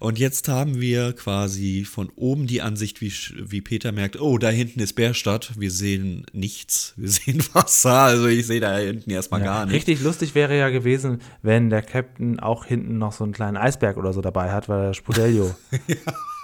Und 0.00 0.16
jetzt 0.20 0.46
haben 0.46 0.80
wir 0.80 1.12
quasi 1.12 1.84
von 1.84 2.08
oben 2.14 2.46
die 2.46 2.62
Ansicht, 2.62 3.00
wie, 3.00 3.12
wie 3.50 3.60
Peter 3.60 3.90
merkt, 3.90 4.20
oh, 4.20 4.38
da 4.38 4.48
hinten 4.48 4.78
ist 4.78 4.92
Bärstadt. 4.92 5.58
Wir 5.58 5.72
sehen 5.72 6.24
nichts. 6.32 6.92
Wir 6.96 7.08
sehen 7.08 7.42
Wasser. 7.52 7.94
Also 8.02 8.26
ich 8.28 8.46
sehe 8.46 8.60
da 8.60 8.76
hinten 8.78 9.10
erstmal 9.10 9.40
gar 9.42 9.66
nichts. 9.66 9.74
Richtig 9.88 10.00
lustig 10.04 10.36
wäre 10.36 10.56
ja 10.56 10.68
gewesen, 10.68 11.20
wenn 11.42 11.68
der 11.68 11.82
Captain 11.82 12.38
auch 12.38 12.64
hinten 12.64 12.98
noch 12.98 13.10
so 13.12 13.24
einen 13.24 13.32
kleinen 13.32 13.56
Eisberg 13.56 13.96
oder 13.96 14.12
so 14.12 14.20
dabei 14.20 14.52
hat, 14.52 14.68
weil 14.68 14.86
der 14.86 14.94
Spudelio. 14.94 15.52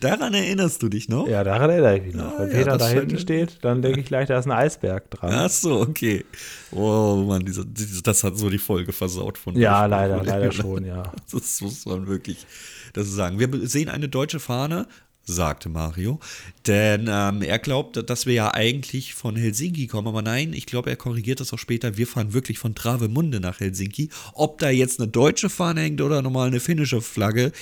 Daran 0.00 0.34
erinnerst 0.34 0.82
du 0.82 0.88
dich 0.88 1.08
noch? 1.08 1.28
ja, 1.28 1.44
daran 1.44 1.70
erinnere 1.70 1.98
ich 1.98 2.04
mich 2.04 2.14
noch. 2.14 2.32
Ah, 2.32 2.38
Wenn 2.38 2.50
ja, 2.50 2.56
Peter 2.56 2.78
da 2.78 2.88
hinten 2.88 3.18
steht, 3.18 3.58
dann 3.62 3.82
denke 3.82 4.00
ich 4.00 4.06
gleich, 4.06 4.28
da 4.28 4.38
ist 4.38 4.46
ein 4.46 4.52
Eisberg 4.52 5.10
dran. 5.10 5.32
Ach 5.32 5.50
so, 5.50 5.80
okay. 5.80 6.24
Oh 6.72 7.24
Mann, 7.26 7.44
dieser, 7.44 7.64
dieser, 7.64 8.02
das 8.02 8.24
hat 8.24 8.36
so 8.38 8.50
die 8.50 8.58
Folge 8.58 8.92
versaut 8.92 9.38
von 9.38 9.56
Ja, 9.56 9.86
leider, 9.86 10.22
leider 10.22 10.52
schon, 10.52 10.84
ja. 10.84 11.02
Das 11.32 11.60
muss 11.60 11.84
man 11.86 12.06
wirklich 12.06 12.46
das 12.92 13.08
sagen. 13.08 13.38
Wir 13.38 13.68
sehen 13.68 13.88
eine 13.88 14.08
deutsche 14.08 14.40
Fahne, 14.40 14.86
sagte 15.24 15.68
Mario, 15.68 16.20
denn 16.66 17.06
ähm, 17.08 17.42
er 17.42 17.58
glaubt, 17.58 18.08
dass 18.08 18.26
wir 18.26 18.34
ja 18.34 18.54
eigentlich 18.54 19.14
von 19.14 19.36
Helsinki 19.36 19.88
kommen, 19.88 20.06
aber 20.08 20.22
nein, 20.22 20.52
ich 20.52 20.66
glaube, 20.66 20.88
er 20.88 20.96
korrigiert 20.96 21.40
das 21.40 21.52
auch 21.52 21.58
später. 21.58 21.96
Wir 21.96 22.06
fahren 22.06 22.32
wirklich 22.32 22.58
von 22.58 22.74
Travemünde 22.74 23.40
nach 23.40 23.60
Helsinki. 23.60 24.10
Ob 24.34 24.58
da 24.58 24.70
jetzt 24.70 25.00
eine 25.00 25.08
deutsche 25.08 25.48
Fahne 25.50 25.80
hängt 25.80 26.00
oder 26.00 26.22
nochmal 26.22 26.46
eine 26.46 26.60
finnische 26.60 27.00
Flagge, 27.00 27.52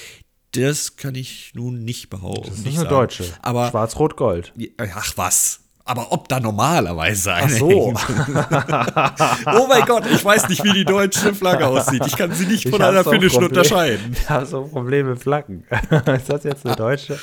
das 0.56 0.96
kann 0.96 1.14
ich 1.14 1.52
nun 1.54 1.84
nicht 1.84 2.10
behaupten. 2.10 2.48
Das 2.48 2.58
ist 2.58 2.64
nicht 2.64 2.74
eine 2.78 2.84
sagen. 2.84 2.94
deutsche. 2.94 3.24
Aber 3.42 3.70
Schwarz-Rot-Gold. 3.70 4.52
Ach 4.78 5.12
was. 5.16 5.60
Aber 5.86 6.12
ob 6.12 6.28
da 6.28 6.40
normalerweise 6.40 7.34
eine 7.34 7.52
Ach 7.52 7.58
so. 7.58 7.68
oh 9.58 9.66
mein 9.68 9.84
Gott, 9.84 10.04
ich 10.10 10.24
weiß 10.24 10.48
nicht, 10.48 10.64
wie 10.64 10.72
die 10.72 10.84
deutsche 10.86 11.34
Flagge 11.34 11.66
aussieht. 11.66 12.06
Ich 12.06 12.16
kann 12.16 12.32
sie 12.32 12.46
nicht 12.46 12.70
von 12.70 12.80
einer 12.80 13.04
finnischen 13.04 13.40
Problem- 13.40 13.50
unterscheiden. 13.50 14.16
Ich 14.24 14.30
habe 14.30 14.46
so 14.46 14.64
ein 14.64 14.70
Problem 14.70 15.08
mit 15.08 15.18
Flaggen. 15.18 15.64
ist 16.16 16.30
das 16.30 16.44
jetzt 16.44 16.64
eine 16.64 16.74
deutsche? 16.74 17.18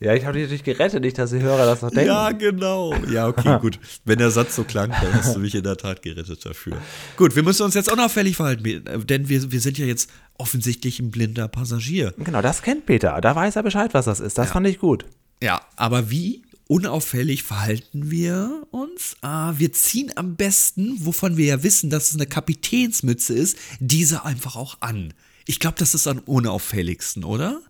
Ja, 0.00 0.14
ich 0.14 0.24
habe 0.24 0.34
dich 0.34 0.44
natürlich 0.44 0.62
gerettet, 0.62 1.02
nicht, 1.02 1.18
dass 1.18 1.30
die 1.30 1.40
Hörer 1.40 1.66
das 1.66 1.82
noch 1.82 1.90
denken. 1.90 2.06
Ja, 2.06 2.30
genau. 2.30 2.94
Ja, 3.10 3.26
okay, 3.26 3.58
gut. 3.60 3.80
Wenn 4.04 4.18
der 4.18 4.30
Satz 4.30 4.54
so 4.54 4.62
klang, 4.62 4.90
dann 4.90 5.12
hast 5.12 5.34
du 5.34 5.40
mich 5.40 5.54
in 5.56 5.64
der 5.64 5.76
Tat 5.76 6.02
gerettet 6.02 6.46
dafür. 6.46 6.76
Gut, 7.16 7.34
wir 7.34 7.42
müssen 7.42 7.64
uns 7.64 7.74
jetzt 7.74 7.90
unauffällig 7.90 8.36
verhalten, 8.36 8.84
denn 9.06 9.28
wir, 9.28 9.50
wir 9.50 9.60
sind 9.60 9.76
ja 9.76 9.86
jetzt 9.86 10.10
offensichtlich 10.38 11.00
ein 11.00 11.10
blinder 11.10 11.48
Passagier. 11.48 12.14
Genau, 12.16 12.42
das 12.42 12.62
kennt 12.62 12.86
Peter. 12.86 13.20
Da 13.20 13.34
weiß 13.34 13.56
er 13.56 13.64
Bescheid, 13.64 13.92
was 13.92 14.04
das 14.04 14.20
ist. 14.20 14.38
Das 14.38 14.50
fand 14.52 14.68
ich 14.68 14.78
gut. 14.78 15.04
Ja, 15.42 15.60
aber 15.74 16.10
wie 16.10 16.42
unauffällig 16.68 17.42
verhalten 17.42 18.10
wir 18.10 18.66
uns? 18.70 19.16
Ah, 19.22 19.54
wir 19.56 19.72
ziehen 19.72 20.12
am 20.14 20.36
besten, 20.36 20.94
wovon 21.04 21.36
wir 21.36 21.46
ja 21.46 21.62
wissen, 21.64 21.90
dass 21.90 22.10
es 22.10 22.14
eine 22.14 22.26
Kapitänsmütze 22.26 23.34
ist, 23.34 23.56
diese 23.80 24.24
einfach 24.24 24.54
auch 24.54 24.76
an. 24.80 25.12
Ich 25.46 25.58
glaube, 25.58 25.76
das 25.78 25.94
ist 25.94 26.06
am 26.06 26.18
unauffälligsten, 26.20 27.24
oder? 27.24 27.60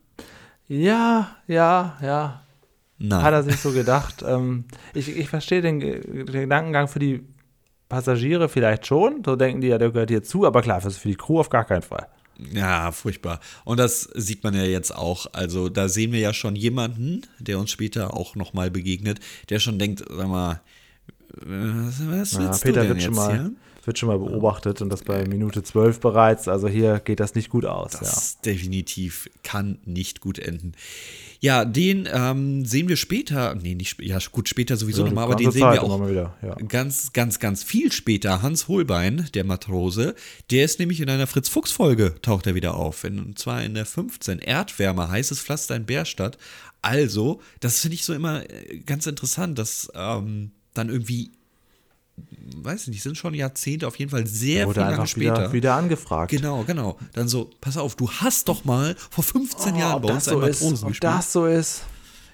Ja, 0.68 1.36
ja, 1.46 1.96
ja. 2.02 2.42
Nein. 2.98 3.22
Hat 3.22 3.32
er 3.32 3.42
sich 3.42 3.56
so 3.56 3.72
gedacht. 3.72 4.22
ähm, 4.26 4.64
ich, 4.94 5.16
ich 5.16 5.28
verstehe 5.28 5.62
den, 5.62 5.80
den 5.80 6.26
Gedankengang 6.26 6.88
für 6.88 6.98
die 6.98 7.24
Passagiere 7.88 8.48
vielleicht 8.48 8.86
schon. 8.86 9.22
So 9.24 9.36
denken 9.36 9.60
die 9.60 9.68
ja, 9.68 9.78
der 9.78 9.90
gehört 9.90 10.10
hier 10.10 10.22
zu. 10.22 10.46
Aber 10.46 10.62
klar, 10.62 10.80
für, 10.80 11.08
die 11.08 11.14
Crew 11.14 11.40
auf 11.40 11.48
gar 11.48 11.64
keinen 11.64 11.82
Fall. 11.82 12.06
Ja, 12.52 12.92
furchtbar. 12.92 13.40
Und 13.64 13.80
das 13.80 14.02
sieht 14.14 14.44
man 14.44 14.54
ja 14.54 14.62
jetzt 14.62 14.94
auch. 14.94 15.26
Also 15.32 15.68
da 15.68 15.88
sehen 15.88 16.12
wir 16.12 16.20
ja 16.20 16.32
schon 16.32 16.54
jemanden, 16.54 17.22
der 17.38 17.58
uns 17.58 17.70
später 17.70 18.14
auch 18.14 18.36
nochmal 18.36 18.70
begegnet, 18.70 19.20
der 19.48 19.58
schon 19.58 19.78
denkt, 19.78 20.04
sag 20.08 20.28
mal, 20.28 20.60
was, 21.30 22.08
was 22.08 22.32
Ja, 22.32 22.40
willst 22.40 22.62
Peter 22.62 22.82
du 22.82 22.88
denn 22.88 22.96
wird 22.96 23.02
schon, 23.02 23.14
jetzt 23.14 23.16
mal, 23.16 23.32
hier? 23.32 23.50
Wird 23.88 23.98
schon 23.98 24.08
mal 24.08 24.18
beobachtet 24.18 24.80
und 24.80 24.90
das 24.90 25.02
bei 25.02 25.26
Minute 25.26 25.64
12 25.64 25.98
bereits. 25.98 26.46
Also 26.46 26.68
hier 26.68 27.00
geht 27.00 27.18
das 27.18 27.34
nicht 27.34 27.50
gut 27.50 27.64
aus. 27.64 27.94
Ja. 27.94 28.00
Das 28.00 28.40
definitiv 28.40 29.28
kann 29.42 29.78
nicht 29.84 30.20
gut 30.20 30.38
enden. 30.38 30.74
Ja, 31.40 31.64
den 31.64 32.08
ähm, 32.12 32.64
sehen 32.64 32.88
wir 32.88 32.96
später, 32.96 33.54
nee, 33.54 33.74
nicht 33.74 34.00
ja, 34.00 34.18
gut, 34.30 34.48
später 34.48 34.76
sowieso 34.76 35.02
Ja, 35.02 35.08
nochmal, 35.08 35.24
aber 35.24 35.36
den 35.36 35.50
sehen 35.50 35.62
wir 35.62 35.72
Zeit 35.72 35.80
auch 35.80 36.08
wieder, 36.08 36.36
ja. 36.42 36.54
ganz, 36.56 37.12
ganz, 37.12 37.38
ganz 37.38 37.62
viel 37.62 37.90
später. 37.90 38.42
Hans 38.42 38.68
Holbein, 38.68 39.28
der 39.34 39.44
Matrose, 39.44 40.14
der 40.50 40.64
ist 40.64 40.78
nämlich 40.78 41.00
in 41.00 41.08
einer 41.08 41.26
Fritz-Fuchs-Folge, 41.26 42.16
taucht 42.22 42.46
er 42.46 42.54
wieder 42.54 42.74
auf. 42.74 43.04
In, 43.04 43.18
und 43.20 43.38
zwar 43.38 43.62
in 43.64 43.74
der 43.74 43.86
15, 43.86 44.40
Erdwärme, 44.40 45.08
heißes 45.08 45.40
Pflaster 45.40 45.76
in 45.76 45.86
Bärstadt. 45.86 46.38
Also, 46.82 47.40
das 47.60 47.80
finde 47.80 47.94
ich 47.94 48.04
so 48.04 48.14
immer 48.14 48.48
äh, 48.50 48.78
ganz 48.84 49.06
interessant, 49.06 49.58
dass 49.58 49.90
ähm, 49.94 50.50
dann 50.74 50.88
irgendwie, 50.88 51.32
weiß 52.56 52.82
ich 52.82 52.88
nicht, 52.88 53.02
sind 53.02 53.16
schon 53.16 53.34
Jahrzehnte, 53.34 53.86
auf 53.86 53.98
jeden 53.98 54.10
Fall 54.10 54.26
sehr 54.26 54.66
Wurde 54.66 54.80
viel 54.80 54.90
lange 54.90 55.06
später. 55.06 55.36
wieder, 55.38 55.52
wieder 55.52 55.74
angefragt. 55.74 56.30
Genau, 56.30 56.64
genau. 56.64 56.98
Dann 57.14 57.28
so, 57.28 57.50
pass 57.60 57.76
auf, 57.76 57.96
du 57.96 58.10
hast 58.10 58.48
doch 58.48 58.64
mal 58.64 58.94
vor 59.10 59.24
15 59.24 59.76
Jahren 59.76 59.94
Oh, 59.94 59.96
ob 59.96 60.02
bei 60.08 60.12
uns 60.14 60.24
das 60.24 60.32
so 60.34 60.40
ist, 60.40 60.60
Matrosen 60.62 60.84
ob 60.84 60.88
gespielt. 60.90 61.12
das 61.12 61.32
so 61.32 61.46
ist. 61.46 61.82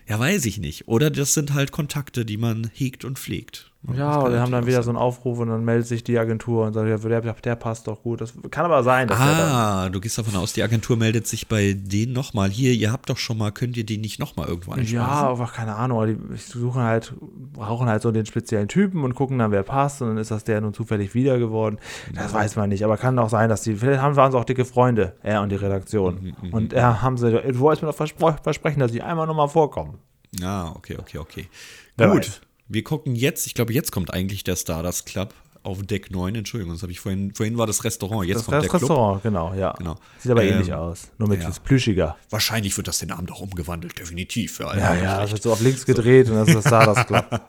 Ja, 0.08 0.18
weiß 0.18 0.44
ich 0.46 0.58
nicht. 0.58 0.86
Oder 0.88 1.10
das 1.10 1.34
sind 1.34 1.54
halt 1.54 1.72
Kontakte, 1.72 2.24
die 2.24 2.36
man 2.36 2.70
hegt 2.74 3.04
und 3.04 3.18
pflegt. 3.18 3.70
Ja, 3.92 4.22
oder 4.22 4.40
haben 4.40 4.50
dann 4.50 4.66
wieder 4.66 4.82
so 4.82 4.90
einen 4.90 4.96
Aufruf 4.96 5.38
und 5.38 5.48
dann 5.48 5.62
meldet 5.64 5.86
sich 5.86 6.02
die 6.02 6.18
Agentur 6.18 6.64
und 6.66 6.72
sagt, 6.72 6.88
ja, 6.88 6.96
der, 6.96 7.20
der 7.34 7.56
passt 7.56 7.86
doch 7.86 8.02
gut. 8.02 8.22
Das 8.22 8.32
kann 8.50 8.64
aber 8.64 8.82
sein, 8.82 9.10
Ah, 9.10 9.90
du 9.90 10.00
gehst 10.00 10.16
davon 10.16 10.34
aus, 10.36 10.54
die 10.54 10.62
Agentur 10.62 10.96
meldet 10.96 11.26
sich 11.26 11.48
bei 11.48 11.74
denen 11.76 12.14
nochmal. 12.14 12.48
Hier, 12.48 12.72
ihr 12.72 12.92
habt 12.92 13.10
doch 13.10 13.18
schon 13.18 13.36
mal, 13.36 13.52
könnt 13.52 13.76
ihr 13.76 13.84
den 13.84 14.00
nicht 14.00 14.18
nochmal 14.18 14.48
irgendwo 14.48 14.72
einschmeißen? 14.72 14.96
Ja, 14.96 15.30
einfach 15.30 15.52
keine 15.52 15.74
Ahnung. 15.76 15.98
aber 15.98 16.06
Die 16.06 16.18
suchen 16.36 16.82
halt, 16.82 17.12
brauchen 17.52 17.86
halt 17.88 18.00
so 18.00 18.10
den 18.10 18.24
speziellen 18.24 18.68
Typen 18.68 19.04
und 19.04 19.14
gucken 19.14 19.38
dann, 19.38 19.50
wer 19.50 19.62
passt. 19.62 20.00
Und 20.00 20.08
dann 20.08 20.18
ist 20.18 20.30
das 20.30 20.44
der 20.44 20.62
nun 20.62 20.72
zufällig 20.72 21.14
wieder 21.14 21.38
geworden. 21.38 21.78
Das 22.14 22.32
weiß 22.32 22.56
man 22.56 22.70
nicht. 22.70 22.84
Aber 22.84 22.96
kann 22.96 23.18
auch 23.18 23.28
sein, 23.28 23.50
dass 23.50 23.62
die, 23.62 23.74
vielleicht 23.74 24.00
haben 24.00 24.16
waren 24.16 24.30
es 24.30 24.34
auch 24.34 24.44
dicke 24.44 24.64
Freunde, 24.64 25.14
er 25.22 25.42
und 25.42 25.50
die 25.50 25.56
Redaktion. 25.56 26.34
Mhm, 26.42 26.52
und 26.54 26.72
er 26.72 27.02
haben 27.02 27.18
sie, 27.18 27.30
du 27.30 27.58
wolltest 27.58 27.82
mir 27.82 27.92
doch 27.92 28.40
versprechen, 28.42 28.80
dass 28.80 28.92
sie 28.92 29.02
einmal 29.02 29.26
nochmal 29.26 29.48
vorkommen. 29.48 29.98
Ah, 30.42 30.70
okay, 30.74 30.96
okay, 30.98 31.18
okay. 31.18 31.48
Wer 31.96 32.08
Gut. 32.08 32.18
weiß. 32.28 32.40
Wir 32.66 32.82
gucken 32.82 33.14
jetzt, 33.14 33.46
ich 33.46 33.54
glaube, 33.54 33.72
jetzt 33.72 33.92
kommt 33.92 34.12
eigentlich 34.12 34.42
der 34.42 34.56
Stardust 34.56 35.06
Club 35.06 35.34
auf 35.64 35.82
Deck 35.82 36.10
9, 36.10 36.34
Entschuldigung, 36.34 36.74
das 36.74 36.82
habe 36.82 36.92
ich 36.92 37.00
vorhin, 37.00 37.34
vorhin 37.34 37.58
war 37.58 37.66
das 37.66 37.84
Restaurant, 37.84 38.28
jetzt 38.28 38.38
Das 38.38 38.44
kommt 38.44 38.62
der 38.62 38.68
Club. 38.68 38.82
Restaurant, 38.82 39.22
genau, 39.22 39.54
ja. 39.54 39.72
Genau. 39.72 39.96
Sieht 40.18 40.30
aber 40.30 40.44
Ähm, 40.44 40.52
ähnlich 40.52 40.72
aus. 40.72 41.08
Nur 41.18 41.28
mit 41.28 41.42
ja. 41.42 41.50
plüschiger. 41.64 42.16
Wahrscheinlich 42.30 42.76
wird 42.76 42.86
das 42.86 42.98
den 42.98 43.10
Abend 43.10 43.32
auch 43.32 43.40
umgewandelt, 43.40 43.98
definitiv. 43.98 44.60
Alle 44.60 44.80
Ja, 44.80 44.94
ja, 44.94 45.20
das 45.20 45.32
wird 45.32 45.42
so 45.42 45.52
auf 45.52 45.60
links 45.60 45.86
gedreht 45.86 46.28
und 46.28 46.36
das 46.36 46.48
ist 46.48 46.70
da 46.70 46.84
das 46.86 47.06
klappt. 47.06 47.40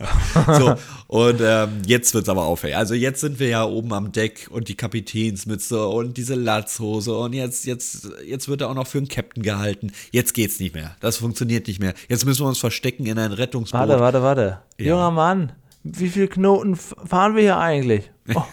So, 0.58 0.76
und 1.08 1.42
ähm, 1.42 1.82
jetzt 1.86 2.14
wird's 2.14 2.30
aber 2.30 2.44
auffällig. 2.46 2.78
Also 2.78 2.94
jetzt 2.94 3.22
sind 3.22 3.40
wir 3.40 3.48
ja 3.48 3.64
oben 3.64 3.94
am 3.94 4.12
Deck 4.12 4.48
und 4.50 4.68
die 4.68 4.76
Kapitänsmütze 4.76 5.88
und 5.88 6.18
diese 6.18 6.36
Latzhose 6.36 7.16
und 7.18 7.34
jetzt, 7.34 7.66
jetzt, 7.66 8.10
jetzt 8.26 8.48
wird 8.48 8.62
er 8.62 8.70
auch 8.70 8.76
noch 8.76 8.88
für 8.88 8.98
einen 9.00 9.08
Captain 9.08 9.44
gehalten. 9.44 9.92
Jetzt 10.12 10.34
geht's 10.34 10.60
nicht 10.60 10.74
mehr. 10.76 10.96
Das 11.00 11.18
funktioniert 11.18 11.68
nicht 11.68 11.80
mehr. 11.80 11.94
Jetzt 12.10 12.26
müssen 12.26 12.44
wir 12.44 12.48
uns 12.48 12.60
verstecken 12.60 13.06
in 13.06 13.18
ein 13.20 13.32
Rettungsboot. 13.32 13.80
Warte, 13.80 14.00
warte, 14.00 14.22
warte. 14.24 14.60
Ja. 14.78 14.88
Junger 14.88 15.12
Mann, 15.12 15.52
wie 15.86 16.10
viele 16.10 16.28
Knoten 16.28 16.76
fahren 16.76 17.36
wir 17.36 17.42
hier 17.44 17.58
eigentlich? 17.58 18.12
Oh, 18.36 18.44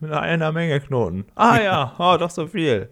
mit 0.00 0.12
einer 0.12 0.52
Menge 0.52 0.80
Knoten. 0.80 1.24
Ah 1.34 1.58
ja, 1.62 1.94
oh, 1.98 2.16
doch 2.18 2.30
so 2.30 2.46
viel. 2.48 2.90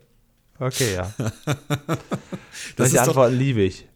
Okay, 0.59 0.95
ja. 0.95 1.13
Das 2.77 2.91
Solche 2.91 3.03
Antworten 3.03 3.37
liebe 3.37 3.63
ich. 3.63 3.87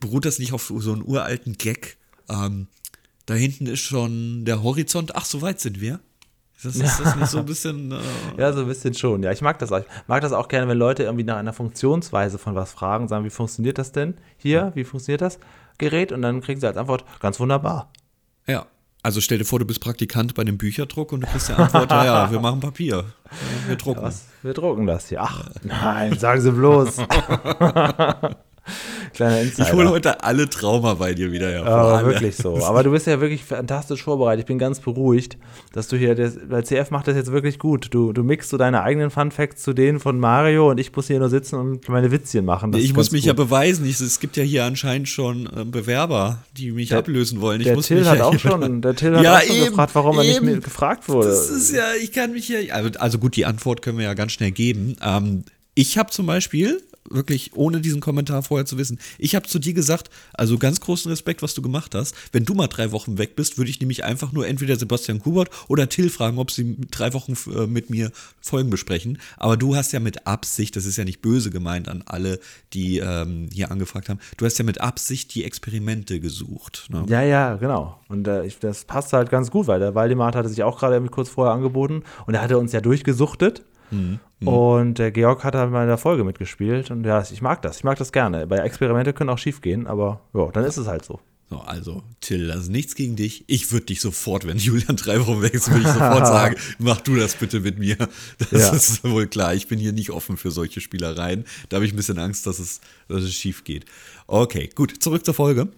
Beruht 0.00 0.24
das 0.24 0.38
nicht 0.38 0.52
auf 0.52 0.72
so 0.76 0.92
einen 0.92 1.04
uralten 1.06 1.52
Gag? 1.58 1.98
Ähm, 2.28 2.68
da 3.26 3.34
hinten 3.34 3.66
ist 3.66 3.80
schon 3.80 4.44
der 4.44 4.62
Horizont. 4.62 5.14
Ach, 5.14 5.24
so 5.24 5.42
weit 5.42 5.60
sind 5.60 5.80
wir. 5.80 6.00
Ist 6.56 6.64
das, 6.64 6.76
ist 6.76 7.00
das 7.00 7.16
nicht 7.16 7.28
so 7.28 7.38
ein 7.38 7.44
bisschen. 7.44 7.92
Äh, 7.92 7.98
Ja, 8.38 8.52
so 8.52 8.60
ein 8.62 8.66
bisschen 8.66 8.94
schon. 8.94 9.22
Ja, 9.22 9.30
ich 9.30 9.42
mag 9.42 9.58
das 9.58 9.70
auch. 9.70 9.80
Ich 9.80 9.86
mag 10.08 10.22
das 10.22 10.32
auch 10.32 10.48
gerne, 10.48 10.66
wenn 10.68 10.78
Leute 10.78 11.02
irgendwie 11.04 11.24
nach 11.24 11.36
einer 11.36 11.52
Funktionsweise 11.52 12.38
von 12.38 12.54
was 12.54 12.72
fragen, 12.72 13.08
sagen, 13.08 13.24
wie 13.24 13.30
funktioniert 13.30 13.78
das 13.78 13.92
denn 13.92 14.14
hier? 14.36 14.72
Wie 14.74 14.84
funktioniert 14.84 15.20
das 15.20 15.38
Gerät? 15.78 16.12
Und 16.12 16.22
dann 16.22 16.40
kriegen 16.40 16.60
sie 16.60 16.66
als 16.66 16.76
Antwort, 16.76 17.04
ganz 17.20 17.38
wunderbar. 17.38 17.92
ja. 18.46 18.66
Also 19.04 19.20
stell 19.20 19.36
dir 19.36 19.44
vor, 19.44 19.58
du 19.58 19.66
bist 19.66 19.82
Praktikant 19.82 20.34
bei 20.34 20.40
einem 20.40 20.56
Bücherdruck 20.56 21.12
und 21.12 21.20
du 21.20 21.26
kriegst 21.26 21.50
die 21.50 21.52
Antwort, 21.52 21.90
ja, 21.90 22.04
ja, 22.06 22.30
wir 22.30 22.40
machen 22.40 22.60
Papier. 22.60 23.04
Ja, 23.04 23.68
Wir 23.68 23.76
drucken. 23.76 24.00
Was? 24.00 24.24
Wir 24.42 24.54
drucken 24.54 24.86
das 24.86 25.10
hier. 25.10 25.20
Ach, 25.20 25.44
nein, 25.62 26.18
sagen 26.18 26.40
Sie 26.40 26.50
bloß. 26.50 26.96
Kleiner 29.12 29.42
Insider. 29.42 29.68
Ich 29.68 29.72
hole 29.74 29.90
heute 29.90 30.24
alle 30.24 30.48
Trauma 30.48 30.94
bei 30.94 31.14
dir 31.14 31.30
wieder 31.30 31.50
hervor. 31.50 31.68
Aber 31.72 31.92
alle. 31.98 32.06
wirklich 32.08 32.34
so. 32.36 32.56
Aber 32.64 32.82
du 32.82 32.90
bist 32.90 33.06
ja 33.06 33.20
wirklich 33.20 33.44
fantastisch 33.44 34.02
vorbereitet. 34.02 34.40
Ich 34.40 34.46
bin 34.46 34.58
ganz 34.58 34.80
beruhigt, 34.80 35.36
dass 35.72 35.88
du 35.88 35.96
hier, 35.96 36.14
das, 36.14 36.36
weil 36.48 36.64
CF 36.64 36.90
macht 36.90 37.06
das 37.06 37.14
jetzt 37.14 37.30
wirklich 37.30 37.58
gut. 37.58 37.88
Du, 37.92 38.12
du 38.12 38.24
mixt 38.24 38.50
so 38.50 38.56
deine 38.56 38.82
eigenen 38.82 39.10
Fun 39.10 39.30
Facts 39.30 39.62
zu 39.62 39.72
denen 39.72 40.00
von 40.00 40.18
Mario 40.18 40.70
und 40.70 40.78
ich 40.78 40.94
muss 40.96 41.06
hier 41.06 41.18
nur 41.18 41.28
sitzen 41.28 41.56
und 41.56 41.88
meine 41.88 42.10
Witzchen 42.10 42.44
machen. 42.44 42.72
Das 42.72 42.80
ich 42.82 42.94
muss 42.94 43.10
mich 43.12 43.22
gut. 43.22 43.28
ja 43.28 43.32
beweisen. 43.34 43.84
Ich, 43.86 44.00
es 44.00 44.18
gibt 44.18 44.36
ja 44.36 44.42
hier 44.42 44.64
anscheinend 44.64 45.08
schon 45.08 45.46
äh, 45.54 45.64
Bewerber, 45.64 46.38
die 46.56 46.72
mich 46.72 46.88
Der- 46.88 46.98
ablösen 46.98 47.40
wollen. 47.40 47.60
Ich 47.60 47.66
Der 47.66 47.76
muss 47.76 47.86
Till 47.86 47.98
mich 47.98 48.08
hat 48.08 48.18
ja 48.18 48.24
auch 48.24 48.30
hier- 48.30 48.40
schon, 48.40 48.82
der 48.82 48.94
Till 48.96 49.14
hat 49.16 49.22
Ja, 49.24 49.36
auch 49.36 49.42
schon 49.42 49.56
eben, 49.56 49.66
gefragt, 49.66 49.94
warum 49.94 50.18
er 50.18 50.24
nicht 50.24 50.36
eben. 50.42 50.60
gefragt 50.60 51.08
wurde. 51.08 51.28
Das 51.28 51.50
ist 51.50 51.72
ja, 51.74 51.84
ich 52.02 52.12
kann 52.12 52.32
mich 52.32 52.48
ja. 52.48 52.58
Also, 52.74 52.90
also 52.98 53.18
gut, 53.18 53.36
die 53.36 53.44
Antwort 53.46 53.82
können 53.82 53.98
wir 53.98 54.04
ja 54.06 54.14
ganz 54.14 54.32
schnell 54.32 54.50
geben. 54.50 54.96
Ähm, 55.02 55.44
ich 55.74 55.98
habe 55.98 56.10
zum 56.10 56.26
Beispiel, 56.26 56.82
wirklich 57.10 57.52
ohne 57.54 57.80
diesen 57.80 58.00
Kommentar 58.00 58.42
vorher 58.42 58.66
zu 58.66 58.78
wissen, 58.78 58.98
ich 59.18 59.34
habe 59.34 59.46
zu 59.46 59.58
dir 59.58 59.74
gesagt, 59.74 60.10
also 60.32 60.58
ganz 60.58 60.80
großen 60.80 61.10
Respekt, 61.10 61.42
was 61.42 61.54
du 61.54 61.62
gemacht 61.62 61.94
hast. 61.94 62.14
Wenn 62.32 62.44
du 62.44 62.54
mal 62.54 62.66
drei 62.66 62.92
Wochen 62.92 63.18
weg 63.18 63.36
bist, 63.36 63.58
würde 63.58 63.70
ich 63.70 63.80
nämlich 63.80 64.04
einfach 64.04 64.32
nur 64.32 64.46
entweder 64.46 64.76
Sebastian 64.76 65.20
Kubert 65.20 65.50
oder 65.68 65.88
Till 65.88 66.10
fragen, 66.10 66.38
ob 66.38 66.50
sie 66.50 66.76
drei 66.90 67.12
Wochen 67.12 67.34
äh, 67.54 67.66
mit 67.66 67.90
mir 67.90 68.10
Folgen 68.40 68.70
besprechen. 68.70 69.18
Aber 69.36 69.56
du 69.56 69.76
hast 69.76 69.92
ja 69.92 70.00
mit 70.00 70.26
Absicht, 70.26 70.76
das 70.76 70.86
ist 70.86 70.96
ja 70.96 71.04
nicht 71.04 71.20
böse 71.20 71.50
gemeint 71.50 71.88
an 71.88 72.02
alle, 72.06 72.40
die 72.72 72.98
ähm, 72.98 73.48
hier 73.52 73.70
angefragt 73.70 74.08
haben, 74.08 74.20
du 74.36 74.46
hast 74.46 74.58
ja 74.58 74.64
mit 74.64 74.80
Absicht 74.80 75.34
die 75.34 75.44
Experimente 75.44 76.20
gesucht. 76.20 76.86
Ne? 76.90 77.04
Ja, 77.08 77.22
ja, 77.22 77.56
genau. 77.56 78.00
Und 78.08 78.26
äh, 78.28 78.44
ich, 78.44 78.58
das 78.58 78.84
passt 78.84 79.12
halt 79.12 79.30
ganz 79.30 79.50
gut, 79.50 79.66
weil 79.66 79.80
der 79.80 79.94
Waldemar 79.94 80.34
hatte 80.34 80.48
sich 80.48 80.62
auch 80.62 80.78
gerade 80.78 81.04
kurz 81.08 81.28
vorher 81.28 81.54
angeboten 81.54 82.02
und 82.26 82.34
er 82.34 82.42
hatte 82.42 82.58
uns 82.58 82.72
ja 82.72 82.80
durchgesuchtet. 82.80 83.62
Mhm. 84.40 84.48
Und 84.48 84.98
der 84.98 85.10
Georg 85.10 85.42
hat 85.44 85.54
halt 85.54 85.70
mal 85.70 85.82
in 85.82 85.88
der 85.88 85.98
Folge 85.98 86.24
mitgespielt 86.24 86.90
und 86.90 87.04
ja, 87.04 87.22
ich 87.22 87.40
mag 87.40 87.62
das. 87.62 87.78
Ich 87.78 87.84
mag 87.84 87.96
das 87.98 88.12
gerne. 88.12 88.46
Bei 88.46 88.58
Experimente 88.58 89.12
können 89.12 89.30
auch 89.30 89.38
schief 89.38 89.60
gehen, 89.60 89.86
aber 89.86 90.20
ja, 90.34 90.50
dann 90.52 90.64
ist 90.64 90.76
es 90.76 90.86
halt 90.86 91.04
so. 91.04 91.20
So, 91.50 91.58
also, 91.58 92.02
Till, 92.20 92.50
also 92.50 92.72
nichts 92.72 92.94
gegen 92.94 93.16
dich. 93.16 93.44
Ich 93.48 93.70
würde 93.70 93.86
dich 93.86 94.00
sofort, 94.00 94.46
wenn 94.46 94.56
Julian 94.56 94.96
drei 94.96 95.20
Wochen 95.26 95.42
weg 95.42 95.52
ist, 95.54 95.68
würde 95.70 95.82
ich 95.82 95.88
sofort 95.88 96.26
sagen, 96.26 96.56
mach 96.78 97.00
du 97.02 97.16
das 97.16 97.34
bitte 97.36 97.60
mit 97.60 97.78
mir. 97.78 97.96
Das 98.50 98.62
Ja. 98.62 98.72
ist 98.72 99.04
wohl 99.04 99.26
klar. 99.26 99.54
Ich 99.54 99.68
bin 99.68 99.78
hier 99.78 99.92
nicht 99.92 100.10
offen 100.10 100.36
für 100.38 100.50
solche 100.50 100.80
Spielereien. 100.80 101.44
Da 101.68 101.76
habe 101.76 101.84
ich 101.86 101.92
ein 101.92 101.96
bisschen 101.96 102.18
Angst, 102.18 102.46
dass 102.46 102.58
es, 102.58 102.80
dass 103.08 103.22
es 103.22 103.34
schief 103.34 103.62
geht. 103.64 103.84
Okay, 104.26 104.70
gut, 104.74 105.02
zurück 105.02 105.24
zur 105.24 105.34
Folge. 105.34 105.68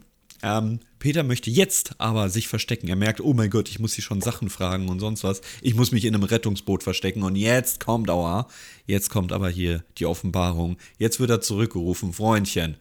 Ähm, 0.42 0.80
Peter 0.98 1.22
möchte 1.22 1.50
jetzt 1.50 1.94
aber 1.98 2.28
sich 2.28 2.48
verstecken. 2.48 2.88
Er 2.88 2.96
merkt, 2.96 3.20
oh 3.20 3.32
mein 3.32 3.50
Gott, 3.50 3.68
ich 3.68 3.78
muss 3.78 3.94
hier 3.94 4.04
schon 4.04 4.20
Sachen 4.20 4.50
fragen 4.50 4.88
und 4.88 5.00
sonst 5.00 5.24
was. 5.24 5.40
Ich 5.62 5.74
muss 5.74 5.92
mich 5.92 6.04
in 6.04 6.14
einem 6.14 6.24
Rettungsboot 6.24 6.82
verstecken. 6.82 7.22
Und 7.22 7.36
jetzt 7.36 7.84
kommt 7.84 8.10
Aua. 8.10 8.48
Jetzt 8.86 9.10
kommt 9.10 9.32
aber 9.32 9.48
hier 9.48 9.84
die 9.98 10.06
Offenbarung. 10.06 10.76
Jetzt 10.98 11.20
wird 11.20 11.30
er 11.30 11.40
zurückgerufen. 11.40 12.12
Freundchen, 12.12 12.76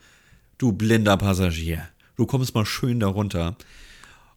du 0.57 0.71
blinder 0.71 1.17
Passagier. 1.17 1.87
Du 2.15 2.25
kommst 2.25 2.55
mal 2.55 2.65
schön 2.65 2.99
darunter. 2.99 3.57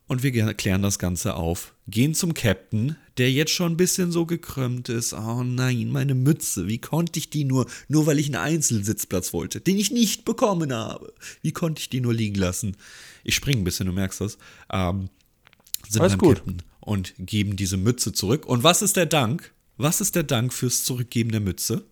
Und 0.06 0.22
wir 0.22 0.54
klären 0.54 0.82
das 0.82 0.98
Ganze 0.98 1.34
auf. 1.34 1.74
Gehen 1.90 2.14
zum 2.14 2.34
Captain, 2.34 2.96
der 3.16 3.32
jetzt 3.32 3.50
schon 3.50 3.72
ein 3.72 3.76
bisschen 3.78 4.12
so 4.12 4.26
gekrümmt 4.26 4.90
ist. 4.90 5.14
Oh 5.14 5.42
nein, 5.42 5.90
meine 5.90 6.14
Mütze. 6.14 6.68
Wie 6.68 6.78
konnte 6.78 7.18
ich 7.18 7.30
die 7.30 7.44
nur, 7.44 7.66
nur 7.88 8.06
weil 8.06 8.18
ich 8.18 8.26
einen 8.26 8.36
Einzelsitzplatz 8.36 9.32
wollte, 9.32 9.60
den 9.60 9.78
ich 9.78 9.90
nicht 9.90 10.26
bekommen 10.26 10.72
habe. 10.72 11.14
Wie 11.40 11.52
konnte 11.52 11.80
ich 11.80 11.88
die 11.88 12.00
nur 12.00 12.12
liegen 12.12 12.34
lassen? 12.34 12.76
Ich 13.24 13.34
springe 13.34 13.62
ein 13.62 13.64
bisschen, 13.64 13.86
du 13.86 13.92
merkst 13.92 14.20
das. 14.20 14.36
Ähm, 14.70 15.08
sind 15.88 16.02
Alles 16.02 16.12
beim 16.12 16.18
gut. 16.18 16.36
Captain 16.36 16.62
und 16.80 17.14
geben 17.18 17.56
diese 17.56 17.76
Mütze 17.76 18.12
zurück. 18.12 18.46
Und 18.46 18.62
was 18.62 18.82
ist 18.82 18.96
der 18.96 19.06
Dank? 19.06 19.52
Was 19.76 20.00
ist 20.00 20.14
der 20.14 20.24
Dank 20.24 20.52
fürs 20.52 20.84
Zurückgeben 20.84 21.30
der 21.30 21.40
Mütze? 21.40 21.84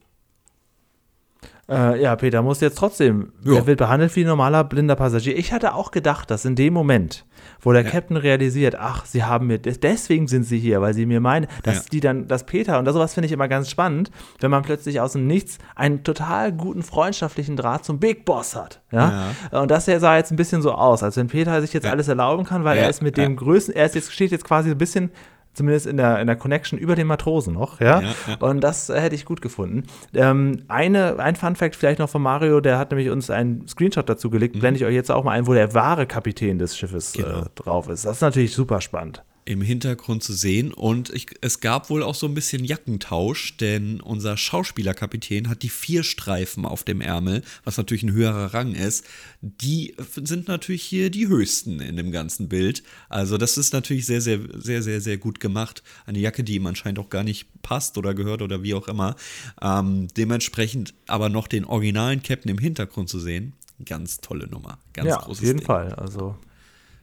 Äh, 1.69 2.01
ja, 2.01 2.15
Peter 2.15 2.43
muss 2.43 2.61
jetzt 2.61 2.79
trotzdem, 2.79 3.33
Ja. 3.45 3.57
er 3.57 3.67
wird 3.67 3.79
behandelt 3.79 4.15
wie 4.15 4.21
ein 4.21 4.29
normaler 4.29 4.63
blinder 4.63 4.95
Passagier. 4.95 5.37
Ich 5.37 5.53
hatte 5.53 5.75
auch 5.75 5.91
gedacht, 5.91 6.31
dass 6.31 6.45
in 6.45 6.55
dem 6.55 6.73
Moment, 6.73 7.25
wo 7.61 7.73
der 7.73 7.83
Captain 7.83 8.17
realisiert, 8.17 8.77
ach, 8.79 9.05
sie 9.05 9.25
haben 9.25 9.49
mir, 9.49 9.59
des- 9.59 9.81
deswegen 9.81 10.29
sind 10.29 10.45
sie 10.45 10.61
hier, 10.61 10.81
weil 10.81 10.95
sie 10.95 11.07
mir 11.07 11.21
meinen, 11.21 11.49
dass 11.65 11.77
Ja. 11.79 11.83
die 11.93 11.99
dann, 12.01 12.29
dass 12.29 12.45
Peter, 12.47 12.79
und 12.79 12.85
das 12.85 12.95
sowas 12.95 13.15
finde 13.15 13.27
ich 13.27 13.33
immer 13.33 13.49
ganz 13.49 13.69
spannend, 13.69 14.13
wenn 14.39 14.51
man 14.53 14.63
plötzlich 14.63 15.01
aus 15.01 15.15
dem 15.15 15.27
Nichts 15.27 15.59
einen 15.75 16.05
total 16.05 16.53
guten 16.53 16.85
freundschaftlichen 16.85 17.57
Draht 17.57 17.85
zum 17.85 17.99
Big 17.99 18.25
Boss 18.25 18.55
hat. 18.55 18.81
Ja? 18.93 19.25
Und 19.51 19.69
das 19.73 19.87
sah 19.87 20.17
jetzt 20.17 20.31
ein 20.31 20.37
bisschen 20.37 20.63
so 20.63 20.71
aus, 20.73 21.03
als 21.03 21.17
wenn 21.17 21.27
Peter 21.27 21.61
sich 21.63 21.73
jetzt 21.73 21.85
Ja. 21.87 21.91
alles 21.91 22.07
erlauben 22.07 22.45
kann, 22.45 22.63
weil 22.63 22.77
Ja, 22.77 22.85
er 22.85 22.91
ist 22.91 23.03
mit 23.03 23.19
ja. 23.19 23.25
dem 23.25 23.35
größten, 23.35 23.75
er 23.75 23.87
ist 23.87 23.97
jetzt, 23.97 24.13
steht 24.13 24.31
jetzt 24.31 24.45
quasi 24.45 24.71
ein 24.71 24.79
bisschen 24.79 25.11
zumindest 25.57 25.87
in 25.87 25.97
der, 25.97 26.21
in 26.21 26.27
der 26.27 26.37
Connection 26.37 26.79
über 26.79 26.95
den 26.95 27.07
Matrosen 27.07 27.55
noch, 27.55 27.81
ja. 27.81 28.01
Ja, 28.01 28.15
ja. 28.29 28.37
Und 28.41 28.61
das 28.61 28.89
äh, 28.91 29.01
hätte 29.01 29.15
ich 29.15 29.25
gut 29.25 29.41
gefunden. 29.41 29.85
Ähm, 30.15 30.63
eine, 30.69 31.19
ein 31.19 31.35
Fun-Fact 31.37 31.75
vielleicht 31.77 31.99
noch 31.99 32.09
von 32.11 32.23
Mario, 32.23 32.61
der 32.61 32.79
hat 32.79 32.91
nämlich 32.91 33.11
uns 33.11 33.31
einen 33.31 33.67
Screenshot 33.67 34.09
dazu 34.09 34.31
gelegt, 34.31 34.59
blende 34.61 34.79
ich 34.79 34.85
euch 34.87 34.95
jetzt 34.95 35.11
auch 35.11 35.25
mal 35.25 35.33
ein, 35.33 35.47
wo 35.47 35.55
der 35.55 35.75
wahre 35.75 36.07
Kapitän 36.07 36.59
des 36.59 36.77
Schiffes 36.77 37.17
Mhm. 37.17 37.23
Genau. 37.23 37.41
äh, 37.41 37.45
drauf 37.55 37.89
ist. 37.89 38.05
Das 38.05 38.17
ist 38.17 38.21
natürlich 38.23 38.55
super 38.55 38.81
spannend. 38.81 39.23
Im 39.47 39.63
Hintergrund 39.63 40.23
zu 40.23 40.33
sehen. 40.35 40.73
Und 40.73 41.11
ich, 41.11 41.29
es 41.41 41.61
gab 41.61 41.89
wohl 41.89 42.03
auch 42.03 42.15
so 42.17 42.27
ein 42.27 42.35
bisschen 42.35 42.65
Jackentausch, 42.65 43.57
denn 43.57 44.01
unser 44.01 44.37
Schauspielerkapitän 44.37 45.49
hat 45.49 45.63
die 45.63 45.69
vier 45.69 46.03
Streifen 46.03 46.67
auf 46.67 46.83
dem 46.83 47.01
Ärmel, 47.01 47.43
was 47.65 47.79
natürlich 47.79 48.03
ein 48.03 48.13
höherer 48.13 48.53
Rang 48.53 48.75
ist. 48.75 49.07
Die 49.41 49.95
sind 50.01 50.49
natürlich 50.49 50.83
hier 50.83 51.11
die 51.11 51.29
höchsten 51.29 51.81
in 51.81 51.97
dem 51.97 52.11
ganzen 52.11 52.49
Bild. 52.49 52.83
Also 53.09 53.39
das 53.39 53.57
ist 53.57 53.73
natürlich 53.73 54.05
sehr, 54.05 54.21
sehr, 54.21 54.41
sehr, 54.55 54.83
sehr, 54.83 55.01
sehr 55.01 55.17
gut 55.17 55.39
gemacht. 55.39 55.85
Eine 56.07 56.19
Jacke, 56.19 56.43
die 56.43 56.57
ihm 56.57 56.67
anscheinend 56.67 56.99
auch 56.99 57.09
gar 57.09 57.23
nicht 57.23 57.47
passt 57.63 57.97
oder 57.99 58.15
gehört 58.15 58.43
oder 58.43 58.65
wie 58.65 58.75
auch 58.75 58.89
immer. 58.89 59.15
Ähm, 59.63 60.09
dementsprechend 60.17 60.93
aber 61.07 61.29
noch 61.29 61.47
den 61.47 61.65
originalen 61.65 62.23
Captain 62.23 62.51
im 62.51 62.59
Hintergrund 62.59 63.09
zu 63.09 63.21
sehen. 63.21 63.53
Ganz 63.85 64.21
tolle 64.21 64.49
Nummer. 64.49 64.79
Ganz 64.93 65.09
ja, 65.09 65.17
großes 65.19 65.39
auf 65.39 65.47
jeden 65.47 65.59
Ding. 65.59 65.67
Fall. 65.67 65.95
Also 65.95 66.37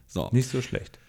So. 0.08 0.30
nicht 0.34 0.50
so 0.50 0.62
schlecht. 0.62 1.00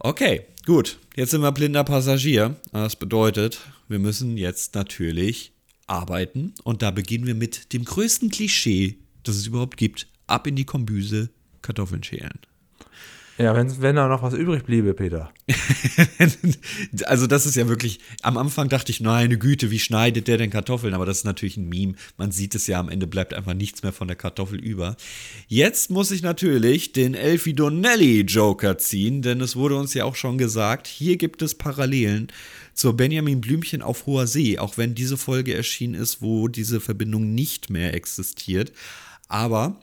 Okay, 0.00 0.42
gut. 0.64 0.98
Jetzt 1.16 1.32
sind 1.32 1.40
wir 1.40 1.50
blinder 1.50 1.82
Passagier. 1.82 2.56
Das 2.72 2.94
bedeutet, 2.94 3.60
wir 3.88 3.98
müssen 3.98 4.36
jetzt 4.36 4.76
natürlich 4.76 5.52
arbeiten. 5.88 6.54
Und 6.62 6.82
da 6.82 6.92
beginnen 6.92 7.26
wir 7.26 7.34
mit 7.34 7.72
dem 7.72 7.84
größten 7.84 8.30
Klischee, 8.30 8.98
das 9.24 9.34
es 9.34 9.48
überhaupt 9.48 9.76
gibt. 9.76 10.06
Ab 10.28 10.46
in 10.46 10.54
die 10.54 10.64
Kombüse, 10.64 11.30
Kartoffeln 11.62 12.04
schälen. 12.04 12.38
Ja, 13.38 13.54
wenn, 13.54 13.80
wenn 13.80 13.94
da 13.94 14.08
noch 14.08 14.24
was 14.24 14.34
übrig 14.34 14.64
bliebe, 14.64 14.94
Peter. 14.94 15.32
also 17.04 17.28
das 17.28 17.46
ist 17.46 17.54
ja 17.54 17.68
wirklich, 17.68 18.00
am 18.22 18.36
Anfang 18.36 18.68
dachte 18.68 18.90
ich, 18.90 19.00
meine 19.00 19.38
Güte, 19.38 19.70
wie 19.70 19.78
schneidet 19.78 20.26
der 20.26 20.38
denn 20.38 20.50
Kartoffeln? 20.50 20.92
Aber 20.92 21.06
das 21.06 21.18
ist 21.18 21.24
natürlich 21.24 21.56
ein 21.56 21.68
Meme. 21.68 21.94
Man 22.16 22.32
sieht 22.32 22.56
es 22.56 22.66
ja, 22.66 22.80
am 22.80 22.88
Ende 22.88 23.06
bleibt 23.06 23.34
einfach 23.34 23.54
nichts 23.54 23.84
mehr 23.84 23.92
von 23.92 24.08
der 24.08 24.16
Kartoffel 24.16 24.58
über. 24.58 24.96
Jetzt 25.46 25.88
muss 25.88 26.10
ich 26.10 26.22
natürlich 26.22 26.90
den 26.90 27.14
Elfie 27.14 27.54
Donnelly 27.54 28.22
Joker 28.22 28.76
ziehen, 28.76 29.22
denn 29.22 29.40
es 29.40 29.54
wurde 29.54 29.76
uns 29.76 29.94
ja 29.94 30.04
auch 30.04 30.16
schon 30.16 30.36
gesagt, 30.36 30.88
hier 30.88 31.16
gibt 31.16 31.40
es 31.40 31.54
Parallelen 31.54 32.32
zur 32.74 32.96
Benjamin 32.96 33.40
Blümchen 33.40 33.82
auf 33.82 34.06
hoher 34.06 34.26
See, 34.26 34.58
auch 34.58 34.78
wenn 34.78 34.96
diese 34.96 35.16
Folge 35.16 35.54
erschienen 35.54 35.94
ist, 35.94 36.22
wo 36.22 36.48
diese 36.48 36.80
Verbindung 36.80 37.36
nicht 37.36 37.70
mehr 37.70 37.94
existiert. 37.94 38.72
Aber 39.28 39.78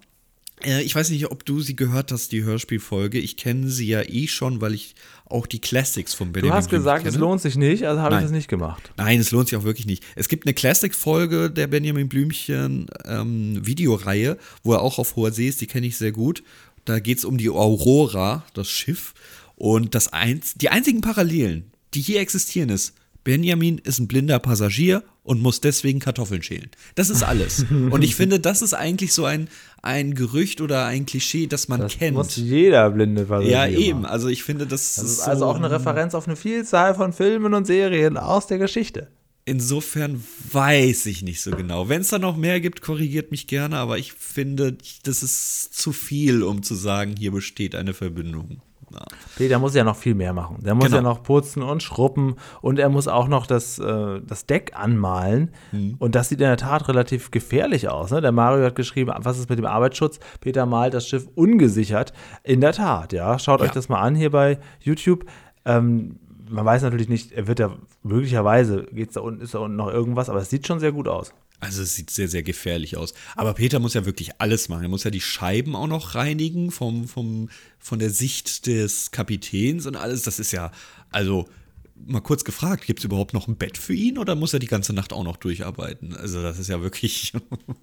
ich 0.64 0.96
weiß 0.96 1.10
nicht, 1.10 1.30
ob 1.32 1.46
du 1.46 1.60
sie 1.60 1.76
gehört 1.76 2.12
hast, 2.12 2.32
die 2.32 2.44
Hörspielfolge. 2.44 3.20
Ich 3.20 3.38
kenne 3.38 3.70
sie 3.70 3.88
ja 3.88 4.02
eh 4.02 4.28
schon, 4.28 4.62
weil 4.62 4.74
ich 4.74 4.96
auch 5.26 5.48
die 5.48 5.60
Classics 5.60 6.14
von 6.14 6.32
Benjamin 6.32 6.52
Du 6.52 6.56
hast 6.58 6.70
Blümchen 6.70 6.84
gesagt, 6.84 7.04
kenne. 7.04 7.14
es 7.16 7.20
lohnt 7.20 7.42
sich 7.42 7.56
nicht, 7.56 7.84
also 7.84 8.02
habe 8.02 8.16
ich 8.16 8.22
das 8.22 8.32
nicht 8.32 8.48
gemacht. 8.48 8.92
Nein, 8.98 9.20
es 9.20 9.32
lohnt 9.32 9.50
sich 9.50 9.58
auch 9.58 9.64
wirklich 9.64 9.86
nicht. 9.86 10.04
Es 10.16 10.30
gibt 10.30 10.46
eine 10.46 10.54
Classic-Folge 10.54 11.52
der 11.52 11.68
Benjamin 11.68 12.08
Blümchen 12.08 12.88
ähm, 13.06 13.66
Videoreihe, 13.66 14.38
wo 14.64 14.74
er 14.74 14.82
auch 14.82 14.98
auf 14.98 15.16
hoher 15.16 15.32
See 15.32 15.48
ist, 15.48 15.62
die 15.62 15.68
kenne 15.68 15.88
ich 15.88 15.98
sehr 15.98 16.12
gut. 16.12 16.44
Da 16.86 17.00
geht 17.00 17.18
es 17.18 17.26
um 17.26 17.38
die 17.38 17.50
Aurora, 17.50 18.46
das 18.54 18.70
Schiff. 18.70 19.14
Und 19.56 19.96
das 19.96 20.14
eins, 20.14 20.54
die 20.56 20.70
einzigen 20.70 21.02
Parallelen, 21.02 21.72
die 21.94 22.02
hier 22.02 22.20
existieren, 22.20 22.70
ist, 22.70 22.94
Benjamin 23.26 23.80
ist 23.80 24.00
ein 24.00 24.08
blinder 24.08 24.40
Passagier 24.40 25.04
und 25.24 25.42
muss 25.42 25.60
deswegen 25.60 26.00
Kartoffeln 26.00 26.42
schälen. 26.44 26.70
Das 26.96 27.10
ist 27.10 27.24
alles. 27.24 27.66
und 27.90 28.02
ich 28.04 28.16
finde, 28.16 28.40
das 28.40 28.62
ist 28.62 28.74
eigentlich 28.74 29.12
so 29.12 29.26
ein, 29.26 29.50
ein 29.82 30.14
Gerücht 30.14 30.62
oder 30.62 30.86
ein 30.86 31.06
Klischee, 31.06 31.48
das 31.48 31.68
man 31.68 31.82
Das 31.82 31.98
kennt. 31.98 32.16
muss 32.16 32.38
jeder 32.38 32.90
blinde 32.92 33.26
Passagier 33.26 33.52
Ja, 33.52 33.60
machen. 33.66 33.76
eben. 33.82 34.06
Also 34.06 34.30
ich 34.30 34.44
finde, 34.44 34.66
das, 34.68 34.96
Das 34.96 35.04
ist 35.04 35.18
so- 35.18 35.24
also 35.32 35.46
auch 35.48 35.58
eine 35.58 35.70
Referenz 35.70 36.16
auf 36.16 36.28
eine 36.28 36.38
Vielzahl 36.38 36.96
von 36.96 37.12
Filmen 37.12 37.54
und 37.54 37.66
Serien 37.68 38.16
aus 38.16 38.48
der 38.48 38.60
Geschichte. 38.60 39.10
Insofern 39.48 40.24
weiß 40.52 41.06
ich 41.06 41.22
nicht 41.22 41.40
so 41.42 41.52
genau. 41.52 41.88
Wenn 41.88 42.02
es 42.02 42.10
da 42.10 42.18
noch 42.18 42.36
mehr 42.36 42.60
gibt, 42.60 42.82
korrigiert 42.82 43.30
mich 43.30 43.46
gerne, 43.46 43.78
aber 43.78 44.00
ich 44.00 44.14
finde, 44.14 44.76
das 45.04 45.22
ist 45.22 45.74
zu 45.74 45.92
viel, 45.92 46.42
um 46.42 46.64
zu 46.64 46.74
sagen, 46.74 47.16
hier 47.18 47.32
besteht 47.32 47.76
eine 47.76 47.94
Verbindung. 47.94 48.62
Peter 49.38 49.60
muss 49.60 49.74
ja 49.76 49.84
noch 49.84 49.96
viel 49.96 50.16
mehr 50.16 50.34
machen. 50.34 50.58
Der 50.64 50.76
muss 50.76 50.86
Genau. 50.86 50.98
ja 50.98 51.02
noch 51.02 51.24
putzen 51.24 51.64
und 51.64 51.84
schruppen 51.84 52.36
und 52.62 52.80
er 52.80 52.90
muss 52.90 53.08
auch 53.08 53.28
noch 53.28 53.48
das, 53.48 53.80
äh, 53.80 54.22
das 54.26 54.46
Deck 54.46 54.72
anmalen. 54.76 55.52
Mhm. 55.72 55.96
Und 56.00 56.16
das 56.16 56.30
sieht 56.30 56.40
in 56.40 56.48
der 56.48 56.58
Tat 56.58 56.88
relativ 56.88 57.32
gefährlich 57.32 57.90
aus. 57.90 58.12
Ne? 58.12 58.22
Der 58.22 58.32
Mario 58.32 58.66
hat 58.66 58.76
geschrieben, 58.76 59.12
was 59.18 59.38
ist 59.40 59.50
mit 59.50 59.60
dem 59.60 59.66
Arbeitsschutz? 59.66 60.20
Peter 60.42 60.66
malt 60.66 60.94
das 60.94 61.08
Schiff 61.08 61.28
ungesichert. 61.36 62.14
In 62.44 62.62
der 62.62 62.74
Tat, 62.74 63.14
ja. 63.14 63.38
Schaut 63.40 63.62
euch 63.62 63.68
Ja. 63.70 63.74
das 63.74 63.90
mal 63.90 64.02
an 64.02 64.16
hier 64.16 64.32
bei 64.32 64.60
YouTube. 64.82 65.26
Ähm, 65.66 66.20
man 66.50 66.64
weiß 66.64 66.84
natürlich 66.84 67.10
nicht, 67.10 67.32
er 67.32 67.48
wird 67.48 67.60
ja 67.60 67.72
möglicherweise, 68.04 68.84
geht's 68.92 69.16
da 69.16 69.22
unten, 69.22 69.42
ist 69.42 69.54
da 69.56 69.60
unten 69.60 69.76
noch 69.78 69.92
irgendwas, 69.92 70.30
aber 70.30 70.40
es 70.40 70.50
sieht 70.50 70.68
schon 70.68 70.80
sehr 70.80 70.92
gut 70.92 71.08
aus. 71.08 71.34
Also 71.60 71.82
es 71.82 71.96
sieht 71.96 72.10
sehr, 72.10 72.28
sehr 72.28 72.44
gefährlich 72.44 72.98
aus. 72.98 73.14
Aber 73.36 73.54
Peter 73.54 73.80
muss 73.80 73.94
ja 73.94 74.06
wirklich 74.06 74.40
alles 74.40 74.70
machen. 74.70 74.84
Er 74.84 74.90
muss 74.90 75.04
ja 75.04 75.12
die 75.12 75.22
Scheiben 75.22 75.76
auch 75.76 75.88
noch 75.88 76.16
reinigen 76.16 76.72
vom, 76.72 77.08
vom, 77.08 77.50
von 77.80 78.00
der 78.00 78.10
Sicht 78.10 78.68
des 78.68 79.12
Kapitäns 79.12 79.86
und 79.86 79.96
alles. 79.96 80.24
Das 80.24 80.40
ist 80.40 80.52
ja, 80.52 80.72
also 81.12 81.48
mal 81.96 82.22
kurz 82.22 82.44
gefragt, 82.44 82.86
gibt 82.86 83.00
es 83.00 83.06
überhaupt 83.06 83.34
noch 83.34 83.48
ein 83.48 83.56
Bett 83.56 83.78
für 83.78 83.94
ihn 83.94 84.18
oder 84.18 84.36
muss 84.36 84.54
er 84.54 84.60
die 84.60 84.68
ganze 84.68 84.94
Nacht 84.94 85.14
auch 85.14 85.24
noch 85.24 85.38
durcharbeiten? 85.38 86.16
Also 86.16 86.42
das 86.42 86.60
ist 86.60 86.70
ja 86.70 86.82
wirklich. 86.82 87.34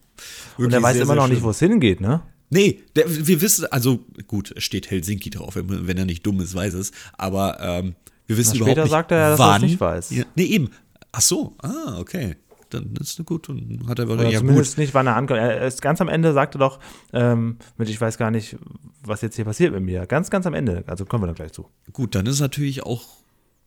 Und 0.58 0.72
er 0.72 0.82
weiß 0.82 0.98
immer 0.98 1.14
noch 1.14 1.28
nicht, 1.28 1.42
wo 1.42 1.50
es 1.50 1.58
hingeht, 1.58 2.00
ne? 2.00 2.22
Nee, 2.50 2.82
der, 2.96 3.06
wir 3.26 3.40
wissen, 3.40 3.64
also 3.70 4.00
gut, 4.26 4.52
es 4.54 4.62
steht 4.62 4.90
Helsinki 4.90 5.30
drauf, 5.30 5.54
wenn 5.56 5.96
er 5.96 6.04
nicht 6.04 6.26
dumm 6.26 6.38
ist, 6.40 6.54
weiß 6.54 6.74
es, 6.74 6.92
aber 7.14 7.58
ähm, 7.60 7.94
wir 8.26 8.36
wissen 8.36 8.50
Na, 8.50 8.56
überhaupt 8.56 8.72
später 8.72 8.82
nicht, 8.82 8.90
sagt 8.90 9.10
er 9.12 9.18
ja, 9.18 9.30
dass 9.30 9.40
er 9.40 9.56
es 9.56 9.62
nicht 9.62 9.80
weiß. 9.80 10.10
Ja, 10.10 10.24
nee, 10.36 10.44
eben. 10.44 10.68
Ach 11.12 11.22
so, 11.22 11.54
ah, 11.62 11.98
okay. 11.98 12.36
Dann 12.74 12.94
ist 13.00 13.18
es 13.18 13.26
gut 13.26 13.48
und 13.48 13.86
hat 13.88 13.98
er 13.98 14.08
Oder 14.08 14.28
ja 14.28 14.38
zumindest 14.38 14.72
gut. 14.72 14.78
nicht, 14.78 14.94
wann 14.94 15.06
er 15.06 15.16
ankommt. 15.16 15.40
Er 15.40 15.66
ist 15.66 15.82
ganz 15.82 16.00
am 16.00 16.08
Ende 16.08 16.32
sagte 16.32 16.58
doch, 16.58 16.78
ähm, 17.12 17.58
mit 17.76 17.88
ich 17.88 18.00
weiß 18.00 18.18
gar 18.18 18.30
nicht, 18.30 18.56
was 19.04 19.20
jetzt 19.20 19.36
hier 19.36 19.44
passiert 19.44 19.72
mit 19.72 19.82
mir. 19.82 20.06
Ganz, 20.06 20.30
ganz 20.30 20.46
am 20.46 20.54
Ende. 20.54 20.84
Also 20.86 21.04
kommen 21.04 21.22
wir 21.22 21.26
dann 21.26 21.34
gleich 21.34 21.52
zu. 21.52 21.68
Gut, 21.92 22.14
dann 22.14 22.26
ist 22.26 22.40
natürlich 22.40 22.82
auch 22.84 23.02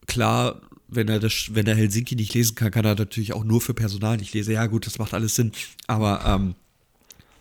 klar, 0.07 0.61
wenn 0.87 1.07
er 1.07 1.19
das, 1.19 1.49
wenn 1.51 1.67
er 1.67 1.75
Helsinki 1.75 2.15
nicht 2.15 2.33
lesen 2.33 2.55
kann, 2.55 2.71
kann 2.71 2.85
er 2.85 2.95
natürlich 2.95 3.33
auch 3.33 3.43
nur 3.43 3.61
für 3.61 3.73
Personal 3.73 4.17
nicht 4.17 4.33
lesen. 4.33 4.53
Ja, 4.53 4.65
gut, 4.67 4.85
das 4.85 4.99
macht 4.99 5.13
alles 5.13 5.35
Sinn. 5.35 5.51
Aber 5.87 6.21
ähm, 6.25 6.55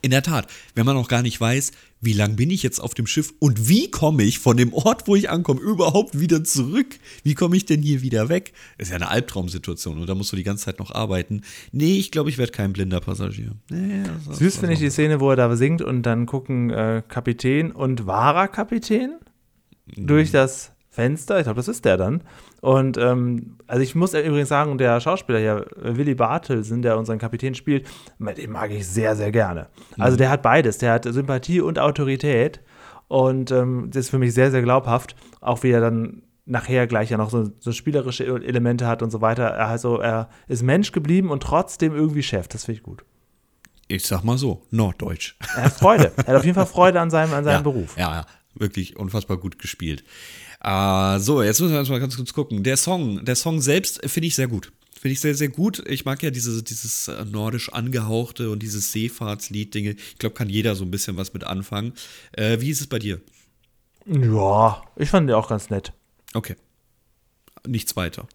in 0.05 0.11
der 0.11 0.23
Tat, 0.23 0.47
wenn 0.75 0.85
man 0.87 0.95
noch 0.97 1.09
gar 1.09 1.23
nicht 1.23 1.41
weiß, 1.41 1.73
wie 2.01 2.13
lang 2.13 2.37
bin 2.37 2.51
ich 2.51 2.63
jetzt 2.63 2.79
auf 2.79 2.93
dem 2.93 3.07
Schiff 3.07 3.33
und 3.39 3.69
wie 3.69 3.91
komme 3.91 4.23
ich 4.23 4.39
von 4.39 4.57
dem 4.59 4.73
Ort, 4.75 5.09
wo 5.09 5.17
ich 5.17 5.31
ankomme, 5.31 5.61
überhaupt 5.63 6.21
wieder 6.21 6.45
zurück? 6.45 6.99
Wie 7.23 7.35
komme 7.35 7.57
ich 7.57 7.65
denn 7.65 7.81
hier 7.81 8.03
wieder 8.03 8.29
weg? 8.29 8.53
Ist 8.77 8.91
ja 8.91 8.97
eine 8.97 9.09
Albtraumsituation 9.09 9.99
und 9.99 10.07
da 10.07 10.15
musst 10.15 10.31
du 10.31 10.37
die 10.37 10.43
ganze 10.43 10.67
Zeit 10.67 10.79
noch 10.79 10.91
arbeiten. 10.91 11.41
Nee, 11.73 11.97
ich 11.97 12.11
glaube, 12.11 12.29
ich 12.29 12.37
werde 12.37 12.53
kein 12.53 12.75
blinder 12.75 13.01
Passagier. 13.01 13.53
Nee, 13.71 14.03
das- 14.29 14.37
Süß 14.39 14.53
das- 14.53 14.59
finde 14.61 14.75
ich 14.75 14.81
die 14.81 14.91
Szene, 14.91 15.19
wo 15.21 15.31
er 15.31 15.37
da 15.37 15.57
singt 15.57 15.81
und 15.81 16.03
dann 16.03 16.27
gucken 16.27 16.69
äh, 16.71 17.03
Kapitän 17.09 17.73
und 17.73 18.07
wahrer 18.07 18.49
Kapitän 18.49 19.17
durch 19.97 20.31
das 20.31 20.73
Fenster. 20.95 21.39
Ich 21.39 21.45
glaube, 21.45 21.57
das 21.57 21.69
ist 21.69 21.85
der 21.85 21.97
dann. 21.97 22.23
Und 22.61 22.97
ähm, 22.99 23.57
also 23.67 23.83
ich 23.83 23.95
muss 23.95 24.15
übrigens 24.15 24.49
sagen, 24.49 24.79
der 24.79 25.01
Schauspieler 25.01 25.39
hier, 25.39 25.67
äh, 25.83 25.97
Willy 25.97 26.15
Bartelsen, 26.15 26.83
der 26.83 26.97
unseren 26.97 27.19
Kapitän 27.19 27.55
spielt, 27.55 27.87
den 28.19 28.53
mag 28.53 28.71
ich 28.71 28.87
sehr, 28.87 29.17
sehr 29.17 29.33
gerne. 29.33 29.67
Also 29.99 30.17
der 30.17 30.31
hat 30.31 30.43
beides. 30.43 30.79
Der 30.79 30.93
hat 30.93 31.05
Sympathie 31.05 31.61
und 31.61 31.79
Autorität. 31.79 32.61
Und 33.09 33.51
ähm, 33.51 33.91
das 33.93 34.05
ist 34.07 34.11
für 34.11 34.19
mich 34.19 34.35
sehr, 34.35 34.51
sehr 34.51 34.63
glaubhaft. 34.63 35.17
Auch 35.41 35.63
wie 35.65 35.71
er 35.71 35.81
dann 35.81 36.23
nachher 36.47 36.87
gleich 36.87 37.11
ja 37.11 37.17
noch 37.17 37.31
so, 37.31 37.51
so 37.59 37.73
spielerische 37.73 38.25
Elemente 38.25 38.87
hat 38.87 39.03
und 39.03 39.11
so 39.11 39.21
weiter. 39.21 39.59
Also 39.59 39.99
er 39.99 40.29
ist 40.47 40.63
Mensch 40.63 40.93
geblieben 40.93 41.31
und 41.31 41.43
trotzdem 41.43 41.95
irgendwie 41.95 42.23
Chef. 42.23 42.47
Das 42.49 42.67
finde 42.67 42.79
ich 42.79 42.85
gut. 42.85 43.05
Ich 43.89 44.07
sag 44.07 44.23
mal 44.23 44.39
so, 44.39 44.63
Norddeutsch. 44.71 45.37
Er 45.57 45.65
hat 45.65 45.73
Freude. 45.73 46.13
er 46.17 46.27
hat 46.27 46.37
auf 46.37 46.45
jeden 46.45 46.55
Fall 46.55 46.67
Freude 46.67 47.01
an 47.01 47.11
seinem, 47.11 47.33
an 47.35 47.45
seinem 47.45 47.55
ja, 47.57 47.61
Beruf. 47.63 47.97
Ja, 47.99 48.15
ja, 48.15 48.27
wirklich 48.55 48.97
unfassbar 48.97 49.37
gut 49.39 49.59
gespielt. 49.59 50.05
Uh, 50.67 51.19
so, 51.19 51.43
jetzt 51.43 51.61
müssen 51.61 51.73
wir 51.73 51.79
erstmal 51.79 52.01
ganz 52.01 52.17
kurz 52.17 52.33
gucken. 52.33 52.63
Der 52.63 52.77
Song, 52.77 53.25
der 53.25 53.37
Song 53.37 53.61
selbst 53.61 54.01
finde 54.09 54.29
ich 54.29 54.35
sehr 54.35 54.49
gut. 54.49 54.73
Finde 54.99 55.13
ich 55.13 55.21
sehr, 55.21 55.35
sehr 55.35 55.49
gut. 55.49 55.83
Ich 55.87 56.07
mag 56.07 56.23
ja 56.23 56.31
diese, 56.31 56.63
dieses 56.63 57.11
nordisch 57.31 57.71
angehauchte 57.71 58.51
und 58.51 58.63
dieses 58.63 58.91
Seefahrtslied-Dinge. 58.93 59.91
Ich 59.91 60.19
glaube, 60.19 60.35
kann 60.35 60.49
jeder 60.49 60.75
so 60.75 60.85
ein 60.85 60.91
bisschen 60.91 61.19
was 61.19 61.35
mit 61.35 61.45
anfangen. 61.45 61.93
Uh, 62.39 62.61
wie 62.61 62.71
ist 62.71 62.81
es 62.81 62.87
bei 62.87 62.99
dir? 62.99 63.21
Ja, 64.07 64.83
ich 64.97 65.11
fand 65.11 65.29
den 65.29 65.37
auch 65.37 65.49
ganz 65.49 65.69
nett. 65.69 65.93
Okay. 66.33 66.57
Nichts 67.67 67.95
weiter. 67.97 68.27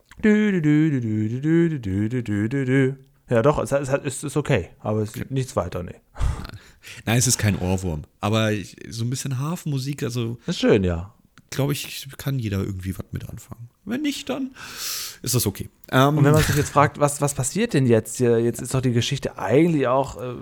Ja, 3.29 3.41
doch, 3.41 3.59
es, 3.59 3.71
es, 3.71 4.23
ist 4.23 4.37
okay, 4.37 4.69
aber 4.79 5.01
es 5.01 5.09
okay. 5.09 5.25
nichts 5.29 5.55
weiter, 5.55 5.83
nee. 5.83 5.95
Nein, 7.05 7.17
es 7.17 7.27
ist 7.27 7.37
kein 7.37 7.57
Ohrwurm, 7.59 8.03
aber 8.19 8.51
so 8.87 9.03
ein 9.03 9.09
bisschen 9.09 9.39
Hafenmusik, 9.39 10.01
also. 10.03 10.37
Das 10.45 10.55
ist 10.55 10.61
schön, 10.61 10.83
ja 10.83 11.13
glaube 11.49 11.73
ich, 11.73 12.07
kann 12.17 12.39
jeder 12.39 12.59
irgendwie 12.59 12.97
was 12.97 13.05
mit 13.11 13.29
anfangen. 13.29 13.69
Wenn 13.85 14.01
nicht, 14.01 14.29
dann 14.29 14.51
ist 15.23 15.35
das 15.35 15.47
okay. 15.47 15.69
Ähm, 15.91 16.17
Und 16.17 16.23
wenn 16.23 16.33
man 16.33 16.43
sich 16.43 16.55
jetzt 16.55 16.69
fragt, 16.69 16.99
was, 16.99 17.21
was 17.21 17.33
passiert 17.33 17.73
denn 17.73 17.87
jetzt? 17.87 18.19
Ja, 18.19 18.37
Jetzt 18.37 18.61
ist 18.61 18.73
doch 18.73 18.81
die 18.81 18.91
Geschichte 18.91 19.37
eigentlich 19.37 19.87
auch 19.87 20.21
äh, 20.21 20.35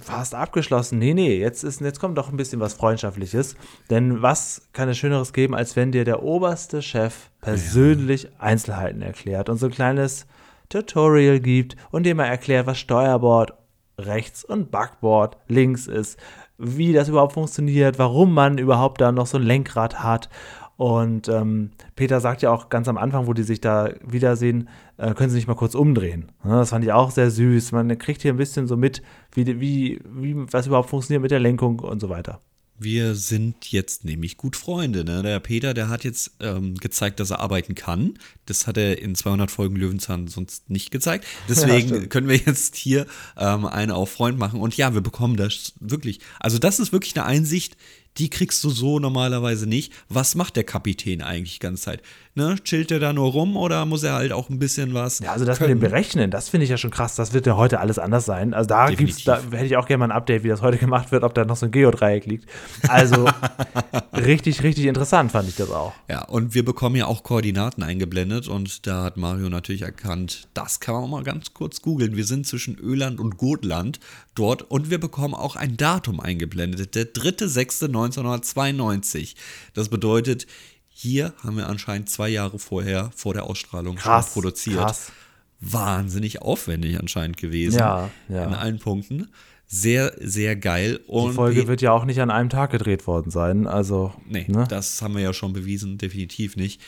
fast 0.00 0.34
abgeschlossen. 0.34 0.98
Nee, 0.98 1.14
nee, 1.14 1.38
jetzt, 1.38 1.64
ist, 1.64 1.80
jetzt 1.80 2.00
kommt 2.00 2.16
doch 2.16 2.30
ein 2.30 2.36
bisschen 2.36 2.60
was 2.60 2.74
Freundschaftliches. 2.74 3.56
Denn 3.90 4.22
was 4.22 4.68
kann 4.72 4.88
es 4.88 4.98
Schöneres 4.98 5.32
geben, 5.32 5.54
als 5.54 5.74
wenn 5.74 5.90
dir 5.92 6.04
der 6.04 6.22
oberste 6.22 6.80
Chef 6.82 7.30
persönlich 7.40 8.28
Einzelheiten 8.38 9.02
erklärt 9.02 9.48
und 9.48 9.58
so 9.58 9.66
ein 9.66 9.72
kleines 9.72 10.26
Tutorial 10.68 11.40
gibt 11.40 11.76
und 11.90 12.04
dir 12.04 12.14
mal 12.14 12.26
erklärt, 12.26 12.66
was 12.66 12.78
Steuerbord 12.78 13.52
rechts 13.98 14.44
und 14.44 14.70
Backbord 14.70 15.36
links 15.48 15.86
ist, 15.86 16.18
wie 16.62 16.92
das 16.92 17.08
überhaupt 17.08 17.32
funktioniert, 17.32 17.98
warum 17.98 18.32
man 18.32 18.58
überhaupt 18.58 19.00
da 19.00 19.10
noch 19.12 19.26
so 19.26 19.38
ein 19.38 19.42
Lenkrad 19.42 20.02
hat. 20.02 20.28
Und 20.76 21.28
ähm, 21.28 21.70
Peter 21.96 22.20
sagt 22.20 22.42
ja 22.42 22.50
auch 22.50 22.68
ganz 22.68 22.88
am 22.88 22.96
Anfang, 22.96 23.26
wo 23.26 23.34
die 23.34 23.42
sich 23.42 23.60
da 23.60 23.90
wiedersehen, 24.04 24.68
äh, 24.96 25.14
können 25.14 25.30
sie 25.30 25.36
nicht 25.36 25.48
mal 25.48 25.54
kurz 25.54 25.74
umdrehen. 25.74 26.32
Ja, 26.44 26.56
das 26.56 26.70
fand 26.70 26.84
ich 26.84 26.92
auch 26.92 27.10
sehr 27.10 27.30
süß. 27.30 27.72
Man 27.72 27.98
kriegt 27.98 28.22
hier 28.22 28.32
ein 28.32 28.38
bisschen 28.38 28.66
so 28.66 28.76
mit, 28.76 29.02
wie, 29.32 29.60
wie, 29.60 30.00
wie 30.04 30.34
was 30.52 30.66
überhaupt 30.66 30.90
funktioniert 30.90 31.22
mit 31.22 31.30
der 31.30 31.40
Lenkung 31.40 31.80
und 31.80 32.00
so 32.00 32.08
weiter. 32.08 32.40
Wir 32.82 33.14
sind 33.14 33.70
jetzt 33.70 34.04
nämlich 34.04 34.36
gut 34.36 34.56
Freunde. 34.56 35.04
Ne? 35.04 35.22
Der 35.22 35.40
Peter, 35.40 35.74
der 35.74 35.88
hat 35.88 36.04
jetzt 36.04 36.32
ähm, 36.40 36.76
gezeigt, 36.76 37.20
dass 37.20 37.30
er 37.30 37.40
arbeiten 37.40 37.74
kann. 37.74 38.18
Das 38.46 38.66
hat 38.66 38.76
er 38.76 39.00
in 39.00 39.14
200 39.14 39.50
Folgen 39.50 39.76
Löwenzahn 39.76 40.28
sonst 40.28 40.70
nicht 40.70 40.90
gezeigt. 40.90 41.26
Deswegen 41.48 41.88
stimmt. 41.88 42.10
können 42.10 42.28
wir 42.28 42.36
jetzt 42.36 42.76
hier 42.76 43.06
ähm, 43.36 43.66
einen 43.66 43.92
auf 43.92 44.10
Freund 44.10 44.38
machen. 44.38 44.60
Und 44.60 44.76
ja, 44.76 44.94
wir 44.94 45.00
bekommen 45.00 45.36
das 45.36 45.74
wirklich. 45.80 46.20
Also 46.40 46.58
das 46.58 46.78
ist 46.78 46.92
wirklich 46.92 47.16
eine 47.16 47.26
Einsicht, 47.26 47.76
die 48.18 48.28
kriegst 48.30 48.62
du 48.64 48.70
so 48.70 48.98
normalerweise 48.98 49.66
nicht. 49.66 49.92
Was 50.08 50.34
macht 50.34 50.56
der 50.56 50.64
Kapitän 50.64 51.22
eigentlich 51.22 51.54
die 51.54 51.58
ganze 51.60 51.82
Zeit? 51.82 52.02
Ne? 52.34 52.56
Chillt 52.64 52.90
er 52.90 52.98
da 52.98 53.12
nur 53.12 53.30
rum 53.30 53.56
oder 53.56 53.84
muss 53.84 54.02
er 54.02 54.14
halt 54.14 54.32
auch 54.32 54.48
ein 54.48 54.58
bisschen 54.58 54.94
was? 54.94 55.18
Ja, 55.18 55.32
also 55.32 55.44
das 55.44 55.58
können? 55.58 55.74
mit 55.74 55.82
dem 55.82 55.90
Berechnen, 55.90 56.30
das 56.30 56.48
finde 56.48 56.64
ich 56.64 56.70
ja 56.70 56.78
schon 56.78 56.90
krass. 56.90 57.14
Das 57.14 57.34
wird 57.34 57.46
ja 57.46 57.56
heute 57.56 57.80
alles 57.80 57.98
anders 57.98 58.24
sein. 58.24 58.54
Also 58.54 58.68
da 58.68 58.90
gibt's, 58.90 59.24
da 59.24 59.40
hätte 59.50 59.66
ich 59.66 59.76
auch 59.76 59.86
gerne 59.86 59.98
mal 59.98 60.04
ein 60.06 60.16
Update, 60.16 60.42
wie 60.42 60.48
das 60.48 60.62
heute 60.62 60.78
gemacht 60.78 61.12
wird, 61.12 61.24
ob 61.24 61.34
da 61.34 61.44
noch 61.44 61.56
so 61.56 61.66
ein 61.66 61.72
Geodreieck 61.72 62.24
liegt. 62.26 62.48
Also 62.88 63.28
richtig, 64.14 64.62
richtig 64.62 64.86
interessant 64.86 65.32
fand 65.32 65.48
ich 65.48 65.56
das 65.56 65.70
auch. 65.70 65.92
Ja, 66.08 66.24
und 66.24 66.54
wir 66.54 66.64
bekommen 66.64 66.96
ja 66.96 67.06
auch 67.06 67.22
Koordinaten 67.22 67.82
eingeblendet 67.82 68.48
und 68.48 68.86
da 68.86 69.04
hat 69.04 69.18
Mario 69.18 69.50
natürlich 69.50 69.82
erkannt, 69.82 70.48
das 70.54 70.80
kann 70.80 70.94
man 70.94 71.10
mal 71.10 71.24
ganz 71.24 71.52
kurz 71.52 71.82
googeln. 71.82 72.16
Wir 72.16 72.24
sind 72.24 72.46
zwischen 72.46 72.78
Öland 72.78 73.20
und 73.20 73.36
Gotland 73.36 74.00
dort 74.34 74.62
und 74.62 74.90
wir 74.90 74.98
bekommen 74.98 75.34
auch 75.34 75.56
ein 75.56 75.76
Datum 75.76 76.20
eingeblendet, 76.20 76.94
der 76.94 77.12
3.6.1992. 77.12 79.34
Das 79.74 79.88
bedeutet, 79.88 80.46
hier 80.88 81.32
haben 81.42 81.56
wir 81.56 81.68
anscheinend 81.68 82.08
zwei 82.10 82.28
Jahre 82.28 82.58
vorher, 82.58 83.10
vor 83.14 83.34
der 83.34 83.44
Ausstrahlung 83.44 83.96
Krass, 83.96 84.26
schon 84.26 84.34
produziert. 84.42 84.76
krass. 84.78 85.12
Wahnsinnig 85.60 86.42
aufwendig 86.42 86.98
anscheinend 86.98 87.36
gewesen. 87.36 87.78
Ja, 87.78 88.10
ja. 88.28 88.44
In 88.44 88.54
allen 88.54 88.78
Punkten. 88.78 89.28
Sehr, 89.68 90.12
sehr 90.20 90.54
geil. 90.56 91.00
Und 91.06 91.30
Die 91.30 91.34
Folge 91.36 91.56
wir- 91.62 91.68
wird 91.68 91.80
ja 91.80 91.92
auch 91.92 92.04
nicht 92.04 92.20
an 92.20 92.30
einem 92.30 92.50
Tag 92.50 92.72
gedreht 92.72 93.06
worden 93.06 93.30
sein. 93.30 93.66
Also, 93.66 94.12
Nee, 94.28 94.44
ne? 94.48 94.66
das 94.68 95.00
haben 95.00 95.14
wir 95.14 95.22
ja 95.22 95.32
schon 95.32 95.52
bewiesen, 95.54 95.96
definitiv 95.98 96.56
nicht. 96.56 96.80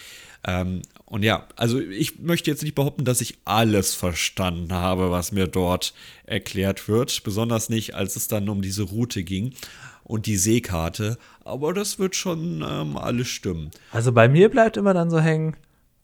Ähm, 0.46 0.82
und 1.06 1.22
ja, 1.22 1.46
also 1.56 1.78
ich 1.80 2.18
möchte 2.18 2.50
jetzt 2.50 2.62
nicht 2.62 2.74
behaupten, 2.74 3.04
dass 3.04 3.20
ich 3.20 3.38
alles 3.44 3.94
verstanden 3.94 4.72
habe, 4.72 5.10
was 5.10 5.32
mir 5.32 5.46
dort 5.46 5.94
erklärt 6.26 6.88
wird. 6.88 7.22
Besonders 7.24 7.68
nicht, 7.68 7.94
als 7.94 8.16
es 8.16 8.28
dann 8.28 8.48
um 8.48 8.62
diese 8.62 8.82
Route 8.82 9.22
ging 9.22 9.54
und 10.02 10.26
die 10.26 10.36
Seekarte. 10.36 11.18
Aber 11.44 11.72
das 11.72 11.98
wird 11.98 12.16
schon 12.16 12.64
ähm, 12.68 12.96
alles 12.96 13.28
stimmen. 13.28 13.70
also 13.92 14.12
bei 14.12 14.28
mir 14.28 14.48
bleibt 14.48 14.76
immer 14.76 14.94
dann 14.94 15.10
so 15.10 15.20
hängen, 15.20 15.56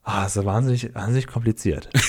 ah, 0.03 0.25
ist 0.25 0.33
so 0.33 0.45
wahnsinnig, 0.45 0.93
wahnsinnig 0.93 1.27
kompliziert. 1.27 1.89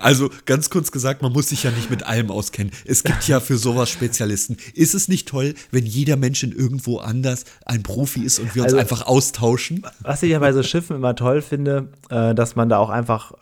Also 0.00 0.30
ganz 0.44 0.70
kurz 0.70 0.92
gesagt, 0.92 1.22
man 1.22 1.32
muss 1.32 1.48
sich 1.48 1.64
ja 1.64 1.70
nicht 1.72 1.90
mit 1.90 2.04
allem 2.04 2.30
auskennen. 2.30 2.72
Es 2.84 3.02
gibt 3.02 3.26
ja 3.26 3.40
für 3.40 3.58
sowas 3.58 3.90
Spezialisten. 3.90 4.56
Ist 4.74 4.94
es 4.94 5.08
nicht 5.08 5.26
toll, 5.28 5.54
wenn 5.72 5.84
jeder 5.84 6.16
Mensch 6.16 6.42
in 6.44 6.52
irgendwo 6.52 6.98
anders 6.98 7.44
ein 7.66 7.82
Profi 7.82 8.22
ist 8.22 8.38
und 8.38 8.54
wir 8.54 8.62
uns 8.62 8.74
Also- 8.74 8.80
einfach 8.80 9.06
austauschen? 9.06 9.84
Was 10.00 10.22
ich 10.22 10.30
ja 10.30 10.38
bei 10.38 10.52
so 10.52 10.62
Schiffen 10.62 10.96
immer 10.96 11.16
toll 11.16 11.42
finde, 11.42 11.88
äh, 12.10 12.32
dass 12.34 12.54
man 12.54 12.68
da 12.68 12.78
auch 12.78 12.90
einfach 12.90 13.32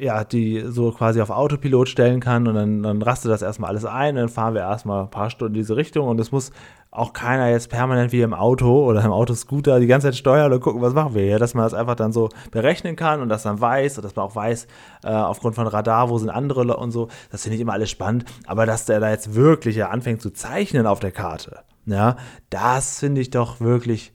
ja, 0.00 0.24
die 0.24 0.64
so 0.66 0.90
quasi 0.92 1.20
auf 1.20 1.30
Autopilot 1.30 1.88
stellen 1.88 2.20
kann 2.20 2.46
und 2.46 2.54
dann, 2.54 2.82
dann 2.82 3.02
rastet 3.02 3.30
das 3.30 3.42
erstmal 3.42 3.70
alles 3.70 3.84
ein, 3.84 4.16
dann 4.16 4.28
fahren 4.28 4.54
wir 4.54 4.62
erstmal 4.62 5.04
ein 5.04 5.10
paar 5.10 5.30
Stunden 5.30 5.54
in 5.54 5.60
diese 5.60 5.76
Richtung 5.76 6.08
und 6.08 6.20
es 6.20 6.32
muss 6.32 6.52
auch 6.90 7.12
keiner 7.12 7.48
jetzt 7.48 7.70
permanent 7.70 8.12
wie 8.12 8.20
im 8.20 8.34
Auto 8.34 8.84
oder 8.84 9.04
im 9.04 9.10
Autoscooter 9.10 9.80
die 9.80 9.88
ganze 9.88 10.08
Zeit 10.08 10.16
steuern 10.16 10.52
und 10.52 10.60
gucken, 10.60 10.80
was 10.80 10.94
machen 10.94 11.14
wir 11.14 11.22
hier, 11.22 11.38
dass 11.40 11.54
man 11.54 11.64
das 11.64 11.74
einfach 11.74 11.96
dann 11.96 12.12
so 12.12 12.28
berechnen 12.52 12.94
kann 12.94 13.20
und 13.20 13.28
das 13.28 13.42
dann 13.42 13.60
weiß 13.60 13.98
und 13.98 14.04
dass 14.04 14.14
man 14.14 14.26
auch 14.26 14.36
weiß, 14.36 14.68
äh, 15.02 15.08
aufgrund 15.08 15.56
von 15.56 15.66
Radar, 15.66 16.08
wo 16.08 16.18
sind 16.18 16.30
andere 16.30 16.76
und 16.76 16.92
so, 16.92 17.08
das 17.30 17.42
finde 17.42 17.56
ich 17.56 17.60
immer 17.60 17.72
alles 17.72 17.90
spannend, 17.90 18.24
aber 18.46 18.64
dass 18.64 18.86
der 18.86 19.00
da 19.00 19.10
jetzt 19.10 19.34
wirklich 19.34 19.76
ja 19.76 19.90
anfängt 19.90 20.22
zu 20.22 20.30
zeichnen 20.30 20.86
auf 20.86 21.00
der 21.00 21.12
Karte, 21.12 21.60
ja, 21.86 22.16
das 22.48 23.00
finde 23.00 23.20
ich 23.20 23.30
doch 23.30 23.60
wirklich 23.60 24.12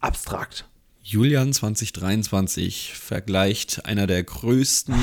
abstrakt. 0.00 0.66
Julian 1.06 1.52
2023 1.52 2.94
vergleicht 2.94 3.84
einer 3.84 4.06
der 4.06 4.22
größten 4.22 4.94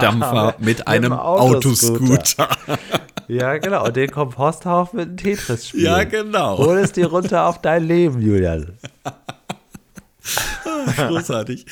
Dampfer 0.00 0.54
mit 0.60 0.86
einem 0.86 1.12
Autoscooter. 1.12 2.48
Autoscooter. 2.48 2.78
Ja, 3.28 3.56
genau. 3.56 3.86
Und 3.86 3.96
den 3.96 4.10
Komposthaufen 4.10 4.98
mit 4.98 5.08
dem 5.08 5.16
Tetris 5.16 5.68
spielen. 5.68 5.84
Ja, 5.84 6.04
genau. 6.04 6.58
Hol 6.58 6.76
es 6.78 6.92
dir 6.92 7.06
runter 7.06 7.46
auf 7.46 7.62
dein 7.62 7.84
Leben, 7.84 8.20
Julian. 8.20 8.76
Großartig. 10.96 11.64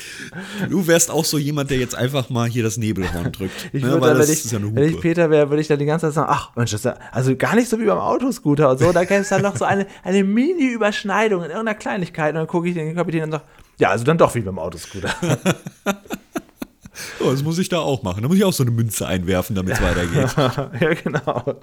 Du 0.71 0.87
wärst 0.87 1.11
auch 1.11 1.25
so 1.25 1.39
jemand, 1.39 1.71
der 1.71 1.79
jetzt 1.79 1.95
einfach 1.95 2.31
mal 2.31 2.49
hier 2.49 2.63
das 2.63 2.79
Nebelhorn 2.79 3.33
drückt. 3.33 3.71
Ich 3.73 3.83
ne, 3.83 3.91
dann, 4.01 4.19
wenn 4.19 4.31
ich, 4.31 4.51
ja 4.51 4.59
wenn 4.63 4.95
ich. 4.95 5.01
Peter 5.01 5.29
wäre, 5.29 5.51
würde 5.51 5.61
ich 5.61 5.69
dann 5.69 5.79
die 5.79 5.85
ganze 5.85 6.07
Zeit 6.07 6.15
sagen, 6.15 6.29
ach 6.31 6.57
Mensch, 6.57 6.71
das 6.71 6.81
ist 6.81 6.85
ja, 6.87 6.97
also 7.13 7.37
gar 7.37 7.57
nicht 7.57 7.69
so 7.69 7.79
wie 7.79 7.85
beim 7.85 7.99
Autoscooter 7.99 8.71
und 8.71 8.79
so. 8.79 8.93
Da 8.93 9.05
gäbe 9.05 9.21
es 9.21 9.29
dann 9.29 9.43
noch 9.43 9.57
so 9.57 9.65
eine, 9.65 9.87
eine 10.03 10.25
Mini-Überschneidung 10.25 11.43
in 11.43 11.51
irgendeiner 11.51 11.79
Kleinigkeit. 11.79 12.31
Und 12.31 12.37
dann 12.37 12.47
gucke 12.47 12.69
ich 12.69 12.75
den 12.75 12.95
Kapitän 12.95 13.25
und 13.25 13.33
sage, 13.33 13.45
ja, 13.81 13.91
also 13.91 14.05
dann 14.05 14.19
doch 14.19 14.35
wie 14.35 14.41
beim 14.41 14.59
Autoscooter. 14.59 15.11
Oh, 17.21 17.31
das 17.31 17.43
muss 17.43 17.59
ich 17.59 17.71
da 17.71 17.79
auch 17.79 18.03
machen. 18.03 18.23
Da 18.23 18.29
muss 18.29 18.37
ich 18.37 18.45
auch 18.45 18.53
so 18.53 18.63
eine 18.63 18.73
Münze 18.73 19.07
einwerfen, 19.07 19.57
damit 19.57 19.75
es 19.75 19.81
weitergeht. 19.81 20.37
ja, 20.81 20.95
genau. 20.95 21.61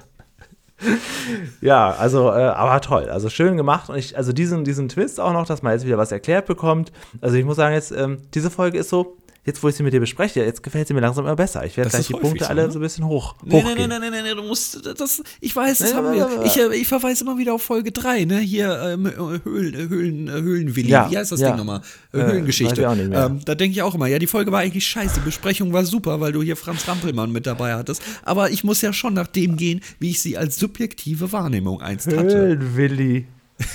Ja, 1.61 1.91
also, 1.91 2.30
äh, 2.30 2.43
aber 2.43 2.82
toll. 2.82 3.09
Also 3.09 3.30
schön 3.30 3.57
gemacht. 3.57 3.89
Und 3.89 3.97
ich, 3.97 4.18
also 4.18 4.34
diesen, 4.34 4.63
diesen 4.63 4.89
Twist 4.89 5.20
auch 5.20 5.34
noch, 5.34 5.45
dass 5.45 5.61
man 5.61 5.74
jetzt 5.74 5.86
wieder 5.86 5.97
was 5.97 6.11
erklärt 6.11 6.47
bekommt. 6.47 6.91
Also 7.22 7.36
ich 7.36 7.45
muss 7.45 7.57
sagen, 7.57 7.76
jetzt, 7.76 7.91
ähm, 7.91 8.20
diese 8.34 8.49
Folge 8.49 8.80
ist 8.80 8.89
so, 8.89 9.18
jetzt 9.48 9.64
wo 9.64 9.70
ich 9.70 9.76
sie 9.76 9.82
mit 9.84 9.93
dir 9.93 10.02
bespreche, 10.02 10.41
jetzt 10.43 10.62
gefällt 10.62 10.89
sie 10.89 10.93
mir 10.93 11.00
langsam 11.00 11.26
immer 11.26 11.38
besser. 11.38 11.66
Ich 11.66 11.78
werde 11.78 11.89
Das 11.89 11.95
gleich 12.00 12.08
die 12.08 12.14
häufig 12.14 12.24
Punkte 12.28 12.43
so, 12.43 12.50
alle 12.50 12.66
ne? 12.66 12.72
so 12.72 12.80
ein 12.80 12.82
bisschen 12.82 13.06
hoch, 13.08 13.36
Nee, 13.43 13.56
nee, 13.56 13.64
hochgehen. 13.72 13.89
nee, 13.89 14.00
nee, 14.00 14.10
nee, 14.12 14.22
nee, 14.22 14.36
du 14.36 14.43
musst 14.43 14.86
das, 15.00 15.24
ich 15.39 15.56
weiß, 15.56 15.78
das 15.78 15.91
Nee, 15.91 15.95
haben 15.95 16.14
wir. 16.14 16.43
Ich, 16.45 16.58
äh, 16.58 16.76
ich 16.76 16.88
verweise 16.88 17.24
immer 17.24 17.38
wieder 17.38 17.54
auf 17.54 17.62
Folge 17.62 17.93
3, 17.93 18.26
ne? 18.26 18.39
Hier 18.39 18.78
ähm, 18.84 19.10
Höhlen, 19.45 19.74
äh, 19.74 19.88
Höhlen, 19.88 20.28
äh, 20.28 20.32
Höhlenwilli. 20.34 20.89
Ja, 20.89 21.10
Wie 21.10 21.18
heißt 21.18 21.32
das 21.32 21.39
ja. 21.39 21.48
Ding 21.48 21.58
nochmal? 21.58 21.82
Äh, 22.12 22.18
Höhlengeschichte. 22.18 22.82
Ähm, 22.84 23.39
da 23.45 23.56
denke 23.56 23.72
ich 23.72 23.82
auch 23.82 23.95
immer, 23.95 24.08
ja, 24.08 24.20
die 24.20 24.28
Folge 24.28 24.52
war 24.52 24.60
eigentlich 24.60 24.86
scheiße, 24.86 25.16
die 25.22 25.26
Besprechung 25.26 25.72
war 25.72 25.86
super, 25.86 26.20
weil 26.20 26.34
du 26.34 26.43
hier 26.43 26.58
Franz 26.58 26.86
Rampelmann 26.86 27.32
mit 27.32 27.48
dabei 27.48 27.74
hattest. 27.76 28.02
Aber 28.24 28.52
ich 28.52 28.66
muss 28.66 28.82
ja 28.82 28.91
schon 28.91 29.14
nach 29.14 29.28
dem 29.28 29.56
gehen, 29.56 29.80
wie 30.00 30.10
ich 30.10 30.22
sie 30.22 30.38
als 30.38 30.58
subjektive 30.58 31.32
Wahrnehmung 31.32 31.82
einst 31.82 32.08
hatte. 32.08 32.38
Höhlenwilli. 32.38 33.28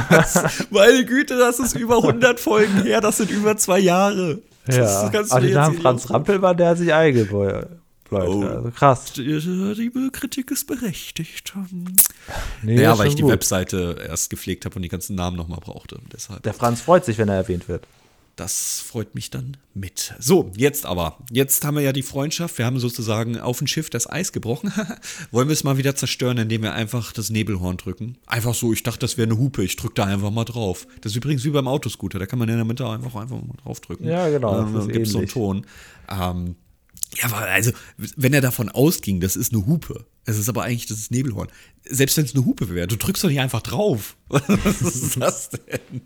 Meine 0.70 1.04
Güte, 1.04 1.36
das 1.38 1.58
ist 1.58 1.76
über 1.76 1.96
100 1.96 2.38
Folgen 2.38 2.82
her, 2.82 3.00
das 3.00 3.16
sind 3.16 3.30
über 3.30 3.56
zwei 3.56 3.78
Jahre. 3.78 4.42
Das 4.76 5.02
Ja, 5.02 5.08
kannst 5.10 5.32
du 5.32 5.40
Namen 5.40 5.72
nicht 5.72 5.82
Franz 5.82 6.10
Rampelmann, 6.10 6.56
der 6.56 6.68
hat 6.70 6.78
sich 6.78 6.92
eingebläut. 6.92 7.68
Oh. 8.10 8.16
Also 8.16 8.70
krass. 8.74 9.12
Die 9.12 10.10
Kritik 10.12 10.50
ist 10.50 10.66
berechtigt. 10.66 11.54
Nee, 12.62 12.82
Ja, 12.82 12.92
ist 12.92 12.98
weil 12.98 13.06
ich 13.06 13.14
die 13.14 13.22
gut. 13.22 13.30
Webseite 13.30 13.96
erst 14.08 14.30
gepflegt 14.30 14.64
habe 14.64 14.76
und 14.76 14.82
die 14.82 14.88
ganzen 14.88 15.14
Namen 15.14 15.36
nochmal 15.36 15.60
brauchte. 15.60 16.00
Deshalb. 16.12 16.42
Der 16.42 16.54
Franz 16.54 16.80
freut 16.80 17.04
sich, 17.04 17.18
wenn 17.18 17.28
er 17.28 17.36
erwähnt 17.36 17.68
wird. 17.68 17.86
Das 18.40 18.80
freut 18.80 19.14
mich 19.14 19.28
dann 19.28 19.58
mit. 19.74 20.14
So, 20.18 20.50
jetzt 20.56 20.86
aber. 20.86 21.18
Jetzt 21.30 21.62
haben 21.62 21.74
wir 21.74 21.82
ja 21.82 21.92
die 21.92 22.02
Freundschaft. 22.02 22.56
Wir 22.56 22.64
haben 22.64 22.78
sozusagen 22.78 23.38
auf 23.38 23.58
dem 23.58 23.66
Schiff 23.66 23.90
das 23.90 24.08
Eis 24.08 24.32
gebrochen. 24.32 24.72
Wollen 25.30 25.48
wir 25.48 25.52
es 25.52 25.62
mal 25.62 25.76
wieder 25.76 25.94
zerstören, 25.94 26.38
indem 26.38 26.62
wir 26.62 26.72
einfach 26.72 27.12
das 27.12 27.28
Nebelhorn 27.28 27.76
drücken? 27.76 28.16
Einfach 28.24 28.54
so, 28.54 28.72
ich 28.72 28.82
dachte, 28.82 29.00
das 29.00 29.18
wäre 29.18 29.28
eine 29.28 29.38
Hupe. 29.38 29.62
Ich 29.62 29.76
drücke 29.76 29.92
da 29.96 30.06
einfach 30.06 30.30
mal 30.30 30.46
drauf. 30.46 30.86
Das 31.02 31.12
ist 31.12 31.16
übrigens 31.16 31.44
wie 31.44 31.50
beim 31.50 31.68
Autoscooter. 31.68 32.18
Da 32.18 32.24
kann 32.24 32.38
man 32.38 32.48
in 32.48 32.56
der 32.56 32.64
Mitte 32.64 32.88
einfach, 32.88 33.14
einfach 33.14 33.36
mal 33.36 33.56
draufdrücken. 33.62 34.08
Ja, 34.08 34.30
genau, 34.30 34.64
ist 34.64 34.74
dann 34.74 34.88
gibt 34.88 35.06
es 35.06 35.12
so 35.12 35.18
einen. 35.18 35.28
Ton. 35.28 35.66
Ähm, 36.08 36.56
ja, 37.18 37.26
aber 37.26 37.40
also, 37.40 37.72
wenn 38.16 38.32
er 38.32 38.40
davon 38.40 38.70
ausging, 38.70 39.20
das 39.20 39.36
ist 39.36 39.52
eine 39.52 39.66
Hupe. 39.66 40.06
Es 40.24 40.38
ist 40.38 40.48
aber 40.48 40.62
eigentlich 40.62 40.86
das 40.86 41.10
Nebelhorn. 41.10 41.48
Selbst 41.84 42.16
wenn 42.16 42.24
es 42.24 42.34
eine 42.34 42.46
Hupe 42.46 42.74
wäre, 42.74 42.86
du 42.86 42.96
drückst 42.96 43.22
doch 43.22 43.28
nicht 43.28 43.40
einfach 43.40 43.60
drauf. 43.60 44.16
Was 44.28 44.80
ist 44.80 45.20
das 45.20 45.50
denn? 45.50 46.00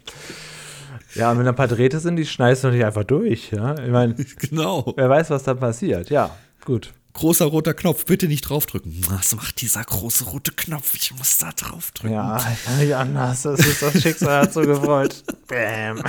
Ja, 1.14 1.30
und 1.30 1.38
wenn 1.38 1.44
da 1.44 1.50
ein 1.52 1.56
paar 1.56 1.68
Drähte 1.68 2.00
sind, 2.00 2.16
die 2.16 2.26
schneidest 2.26 2.64
du 2.64 2.68
nicht 2.70 2.84
einfach 2.84 3.04
durch. 3.04 3.50
Ja? 3.52 3.74
Ich 3.78 3.90
meine, 3.90 4.14
Genau. 4.38 4.92
wer 4.96 5.08
weiß, 5.08 5.30
was 5.30 5.42
da 5.44 5.54
passiert. 5.54 6.10
Ja, 6.10 6.36
gut. 6.64 6.92
Großer 7.12 7.44
roter 7.44 7.74
Knopf, 7.74 8.06
bitte 8.06 8.26
nicht 8.26 8.40
draufdrücken. 8.42 8.92
Was 9.08 9.36
macht 9.36 9.60
dieser 9.60 9.84
große 9.84 10.24
rote 10.24 10.50
Knopf? 10.50 10.96
Ich 10.96 11.14
muss 11.16 11.38
da 11.38 11.52
draufdrücken. 11.52 12.12
Ja, 12.16 12.38
ich 12.52 12.64
kann 12.64 12.78
nicht 12.78 12.92
anders. 12.96 13.42
Das 13.42 13.60
ist 13.60 13.80
das 13.82 14.02
Schicksal 14.02 14.42
hat 14.42 14.52
so 14.52 14.62
gewollt. 14.62 15.22
Bam. 15.46 16.02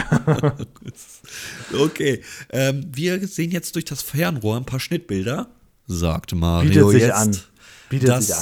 Okay, 1.78 2.22
ähm, 2.49 2.88
wir 2.91 3.28
sehen 3.28 3.51
jetzt 3.51 3.76
durch 3.76 3.86
das 3.86 4.01
Fernrohr 4.01 4.58
ein 4.58 4.66
paar 4.66 4.80
Schnittbilder, 4.80 5.47
sagt 5.88 6.34
Mario 6.34 6.70
Bietet 6.88 6.89
sich 6.91 7.01
jetzt. 7.03 7.14
an. 7.14 7.38
Bietet 7.89 8.10
das 8.10 8.28
sich 8.28 8.36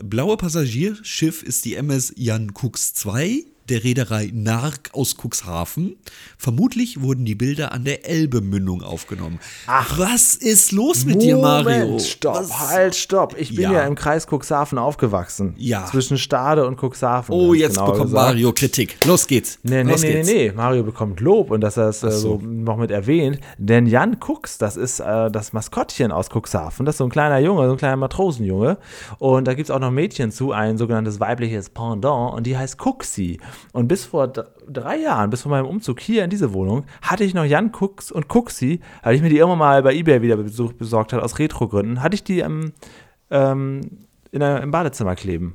an. 0.00 0.08
blaue 0.08 0.36
Passagierschiff 0.36 1.42
ist 1.42 1.64
die 1.64 1.74
MS 1.74 2.12
Jan 2.16 2.52
Cooks 2.54 2.94
2 2.94 3.44
der 3.70 3.84
Reederei 3.84 4.30
Nark 4.32 4.90
aus 4.92 5.16
Cuxhaven. 5.16 5.96
Vermutlich 6.36 7.00
wurden 7.00 7.24
die 7.24 7.34
Bilder 7.34 7.72
an 7.72 7.84
der 7.84 8.08
Elbe-Mündung 8.08 8.82
aufgenommen. 8.82 9.38
Ach, 9.66 9.98
was 9.98 10.34
ist 10.34 10.72
los 10.72 11.04
mit 11.04 11.22
dir, 11.22 11.36
Mario? 11.36 11.86
Moment, 11.86 12.02
stopp, 12.02 12.34
Was- 12.36 12.70
halt, 12.70 12.94
stopp. 12.94 13.34
Ich 13.38 13.54
bin 13.54 13.64
ja. 13.64 13.72
Ja. 13.72 13.86
im 13.86 13.94
Kreis 13.94 14.26
Cuxhaven 14.26 14.78
aufgewachsen. 14.78 15.54
Ja. 15.56 15.86
Zwischen 15.86 16.18
Stade 16.18 16.66
und 16.66 16.78
Cuxhaven. 16.80 17.34
Oh, 17.34 17.54
jetzt 17.54 17.74
genauer 17.74 17.92
bekommt 17.92 18.10
gesagt. 18.10 18.26
Mario 18.28 18.52
Kritik. 18.52 18.96
Los 19.06 19.26
geht's. 19.26 19.58
Nee, 19.62 19.84
nee, 19.84 19.90
Los 19.92 20.02
nee, 20.02 20.08
nee, 20.08 20.14
geht's. 20.14 20.28
nee. 20.28 20.52
Mario 20.52 20.82
bekommt 20.82 21.20
Lob 21.20 21.50
und 21.50 21.60
dass 21.60 21.76
er 21.76 21.88
es 21.88 22.02
äh, 22.02 22.10
so 22.10 22.18
so. 22.18 22.46
noch 22.46 22.76
mit 22.76 22.90
erwähnt. 22.90 23.40
Denn 23.58 23.86
Jan 23.86 24.18
Cux, 24.20 24.58
das 24.58 24.76
ist 24.76 25.00
äh, 25.00 25.30
das 25.30 25.52
Maskottchen 25.52 26.12
aus 26.12 26.28
Cuxhaven. 26.30 26.86
Das 26.86 26.94
ist 26.94 26.98
so 26.98 27.04
ein 27.04 27.10
kleiner 27.10 27.38
Junge, 27.38 27.66
so 27.66 27.72
ein 27.72 27.78
kleiner 27.78 27.96
Matrosenjunge. 27.96 28.78
Und 29.18 29.46
da 29.46 29.54
gibt 29.54 29.68
es 29.68 29.74
auch 29.74 29.80
noch 29.80 29.90
Mädchen 29.90 30.30
zu, 30.30 30.52
ein 30.52 30.78
sogenanntes 30.78 31.20
weibliches 31.20 31.70
Pendant. 31.70 32.34
Und 32.34 32.46
die 32.46 32.56
heißt 32.56 32.76
Cuxi. 32.78 33.38
Und 33.72 33.88
bis 33.88 34.04
vor 34.04 34.28
drei 34.28 34.96
Jahren, 34.96 35.30
bis 35.30 35.42
vor 35.42 35.50
meinem 35.50 35.66
Umzug 35.66 36.00
hier 36.00 36.24
in 36.24 36.30
diese 36.30 36.52
Wohnung, 36.52 36.84
hatte 37.02 37.24
ich 37.24 37.34
noch 37.34 37.44
Jan 37.44 37.72
Cux 37.72 38.10
und 38.12 38.28
Cuxi, 38.28 38.80
weil 39.02 39.14
ich 39.14 39.22
mir 39.22 39.28
die 39.28 39.38
irgendwann 39.38 39.58
mal 39.58 39.82
bei 39.82 39.94
Ebay 39.94 40.22
wieder 40.22 40.36
besorgt 40.36 41.12
habe, 41.12 41.22
aus 41.22 41.38
Retro-Gründen, 41.38 42.02
hatte 42.02 42.14
ich 42.14 42.24
die 42.24 42.40
ähm, 42.40 42.72
ähm, 43.30 43.80
in 44.30 44.40
der, 44.40 44.62
im 44.62 44.70
Badezimmer 44.70 45.14
kleben. 45.14 45.54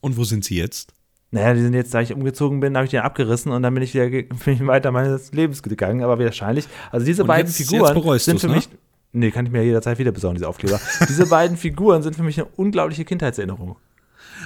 Und 0.00 0.16
wo 0.16 0.24
sind 0.24 0.44
sie 0.44 0.56
jetzt? 0.56 0.92
Naja, 1.30 1.54
die 1.54 1.62
sind 1.62 1.72
jetzt, 1.72 1.94
da 1.94 2.00
ich 2.00 2.12
umgezogen 2.12 2.60
bin, 2.60 2.76
habe 2.76 2.84
ich 2.84 2.90
den 2.90 3.00
abgerissen 3.00 3.52
und 3.52 3.62
dann 3.62 3.72
bin 3.72 3.82
ich 3.82 3.94
wieder 3.94 4.08
bin 4.44 4.54
ich 4.54 4.66
weiter 4.66 4.92
meines 4.92 5.32
Lebens 5.32 5.62
gegangen, 5.62 6.02
aber 6.02 6.18
wahrscheinlich. 6.18 6.66
Also 6.90 7.06
diese 7.06 7.22
Und 7.22 7.28
beiden 7.28 7.46
jetzt- 7.46 7.56
Figuren 7.56 7.96
jetzt 8.14 8.24
sind 8.26 8.40
für 8.40 8.48
ne? 8.48 8.56
mich. 8.56 8.68
Nee, 9.14 9.30
kann 9.30 9.44
ich 9.46 9.52
mir 9.52 9.62
jederzeit 9.62 9.98
wieder 9.98 10.12
besorgen, 10.12 10.36
diese 10.36 10.48
Aufkleber. 10.48 10.80
diese 11.08 11.26
beiden 11.26 11.56
Figuren 11.56 12.02
sind 12.02 12.16
für 12.16 12.22
mich 12.22 12.38
eine 12.38 12.48
unglaubliche 12.56 13.04
Kindheitserinnerung. 13.04 13.76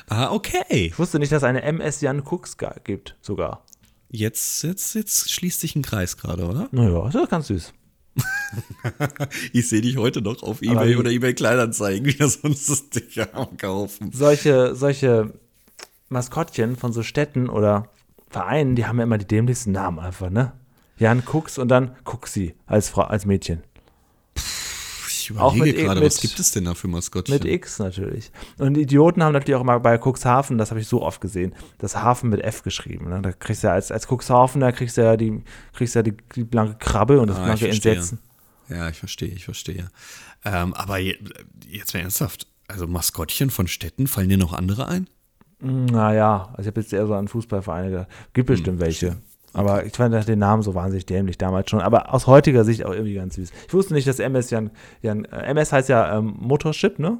Ah, 0.08 0.32
okay. 0.32 0.64
Ich 0.86 0.98
wusste 0.98 1.18
nicht, 1.18 1.32
dass 1.32 1.38
es 1.38 1.44
eine 1.48 1.62
MS 1.62 2.00
Jan 2.00 2.22
Cooks 2.24 2.56
gibt, 2.84 3.16
sogar. 3.20 3.64
Jetzt, 4.08 4.62
jetzt, 4.62 4.94
jetzt 4.94 5.30
schließt 5.30 5.60
sich 5.60 5.74
ein 5.74 5.82
Kreis 5.82 6.16
gerade, 6.16 6.46
oder? 6.46 6.68
Naja, 6.70 7.06
ist 7.08 7.14
doch 7.14 7.28
ganz 7.28 7.48
süß. 7.48 7.72
Ich 9.52 9.68
sehe 9.68 9.80
dich 9.80 9.96
heute 9.96 10.22
noch 10.22 10.42
auf 10.42 10.62
Ebay 10.62 10.90
wie- 10.90 10.96
oder 10.96 11.10
Ebay 11.10 11.34
Kleinanzeigen, 11.34 12.06
wieder 12.06 12.28
sonst 12.28 12.70
das 12.70 12.88
Ding 12.88 13.26
am 13.32 13.56
Kaufen. 13.56 14.10
Solche, 14.12 14.74
solche 14.74 15.34
Maskottchen 16.08 16.76
von 16.76 16.92
so 16.92 17.02
Städten 17.02 17.48
oder 17.48 17.90
Vereinen, 18.30 18.76
die 18.76 18.86
haben 18.86 18.98
ja 18.98 19.04
immer 19.04 19.18
die 19.18 19.26
dämlichsten 19.26 19.72
Namen 19.72 19.98
einfach, 19.98 20.30
ne? 20.30 20.52
Jan 20.98 21.22
Cooks 21.26 21.58
und 21.58 21.68
dann 21.68 21.94
Cooksy 22.04 22.54
als 22.66 22.88
Frau, 22.88 23.02
als 23.02 23.26
Mädchen. 23.26 23.62
Ich 25.30 25.36
Auch 25.38 25.52
mit 25.54 25.58
überlege 25.62 25.80
E- 25.80 25.84
gerade, 25.84 26.00
mit- 26.00 26.06
was 26.12 26.20
gibt 26.20 26.38
es 26.38 26.52
denn 26.52 26.64
da 26.64 26.74
für 26.74 26.88
Maskottchen? 26.88 27.34
Mit 27.34 27.44
X 27.44 27.78
natürlich. 27.78 28.30
Und 28.58 28.76
Idioten 28.76 29.22
haben 29.22 29.32
natürlich 29.32 29.56
auch 29.56 29.60
immer 29.62 29.80
bei 29.80 29.98
Cuxhaven, 29.98 30.58
das 30.58 30.70
habe 30.70 30.80
ich 30.80 30.88
so 30.88 31.02
oft 31.02 31.20
gesehen, 31.20 31.54
das 31.78 31.96
Hafen 31.96 32.30
mit 32.30 32.42
F 32.42 32.62
geschrieben. 32.62 33.08
Ne? 33.08 33.20
Da 33.22 33.32
kriegst 33.32 33.62
du 33.62 33.66
ja 33.68 33.72
als, 33.74 33.90
als 33.90 34.06
Cuxhavener 34.06 34.72
kriegst 34.72 34.96
du 34.96 35.02
ja 35.02 35.16
die, 35.16 35.42
kriegst 35.72 35.94
ja 35.94 36.02
die, 36.02 36.16
die 36.34 36.44
blanke 36.44 36.76
Krabbe 36.78 37.20
und 37.20 37.28
das 37.28 37.38
Ah, 37.38 37.44
blanke. 37.44 37.68
Entsetzen. 37.68 38.18
Ja, 38.68 38.88
ich 38.88 38.98
verstehe, 38.98 39.28
ich 39.28 39.44
verstehe. 39.44 39.88
Ähm, 40.44 40.74
aber 40.74 40.98
je, 40.98 41.16
jetzt 41.68 41.94
mal 41.94 42.00
ernsthaft, 42.00 42.46
also 42.68 42.86
Maskottchen 42.86 43.50
von 43.50 43.68
Städten, 43.68 44.06
fallen 44.06 44.28
dir 44.28 44.38
noch 44.38 44.52
andere 44.52 44.86
ein? 44.88 45.08
Naja, 45.60 46.48
also 46.52 46.62
ich 46.62 46.66
habe 46.68 46.80
jetzt 46.80 46.92
eher 46.92 47.06
so 47.06 47.14
an 47.14 47.28
Fußballvereine 47.28 47.90
gedacht. 47.90 48.08
Gibt 48.34 48.48
Hm, 48.48 48.54
bestimmt 48.56 48.80
welche. 48.80 49.16
Aber 49.56 49.86
ich 49.86 49.92
fand 49.94 50.28
den 50.28 50.38
Namen 50.38 50.62
so 50.62 50.74
wahnsinnig 50.74 51.06
dämlich 51.06 51.38
damals 51.38 51.70
schon. 51.70 51.80
Aber 51.80 52.12
aus 52.12 52.26
heutiger 52.26 52.64
Sicht 52.64 52.84
auch 52.84 52.92
irgendwie 52.92 53.14
ganz 53.14 53.36
süß. 53.36 53.50
Ich 53.68 53.74
wusste 53.74 53.94
nicht, 53.94 54.06
dass 54.06 54.18
MS 54.18 54.50
ja, 54.50 54.58
ein- 54.58 54.70
ja 55.02 55.12
ein- 55.12 55.24
äh, 55.24 55.46
MS 55.46 55.72
heißt 55.72 55.88
ja 55.88 56.18
ähm, 56.18 56.34
Motorship, 56.38 56.98
ne? 56.98 57.18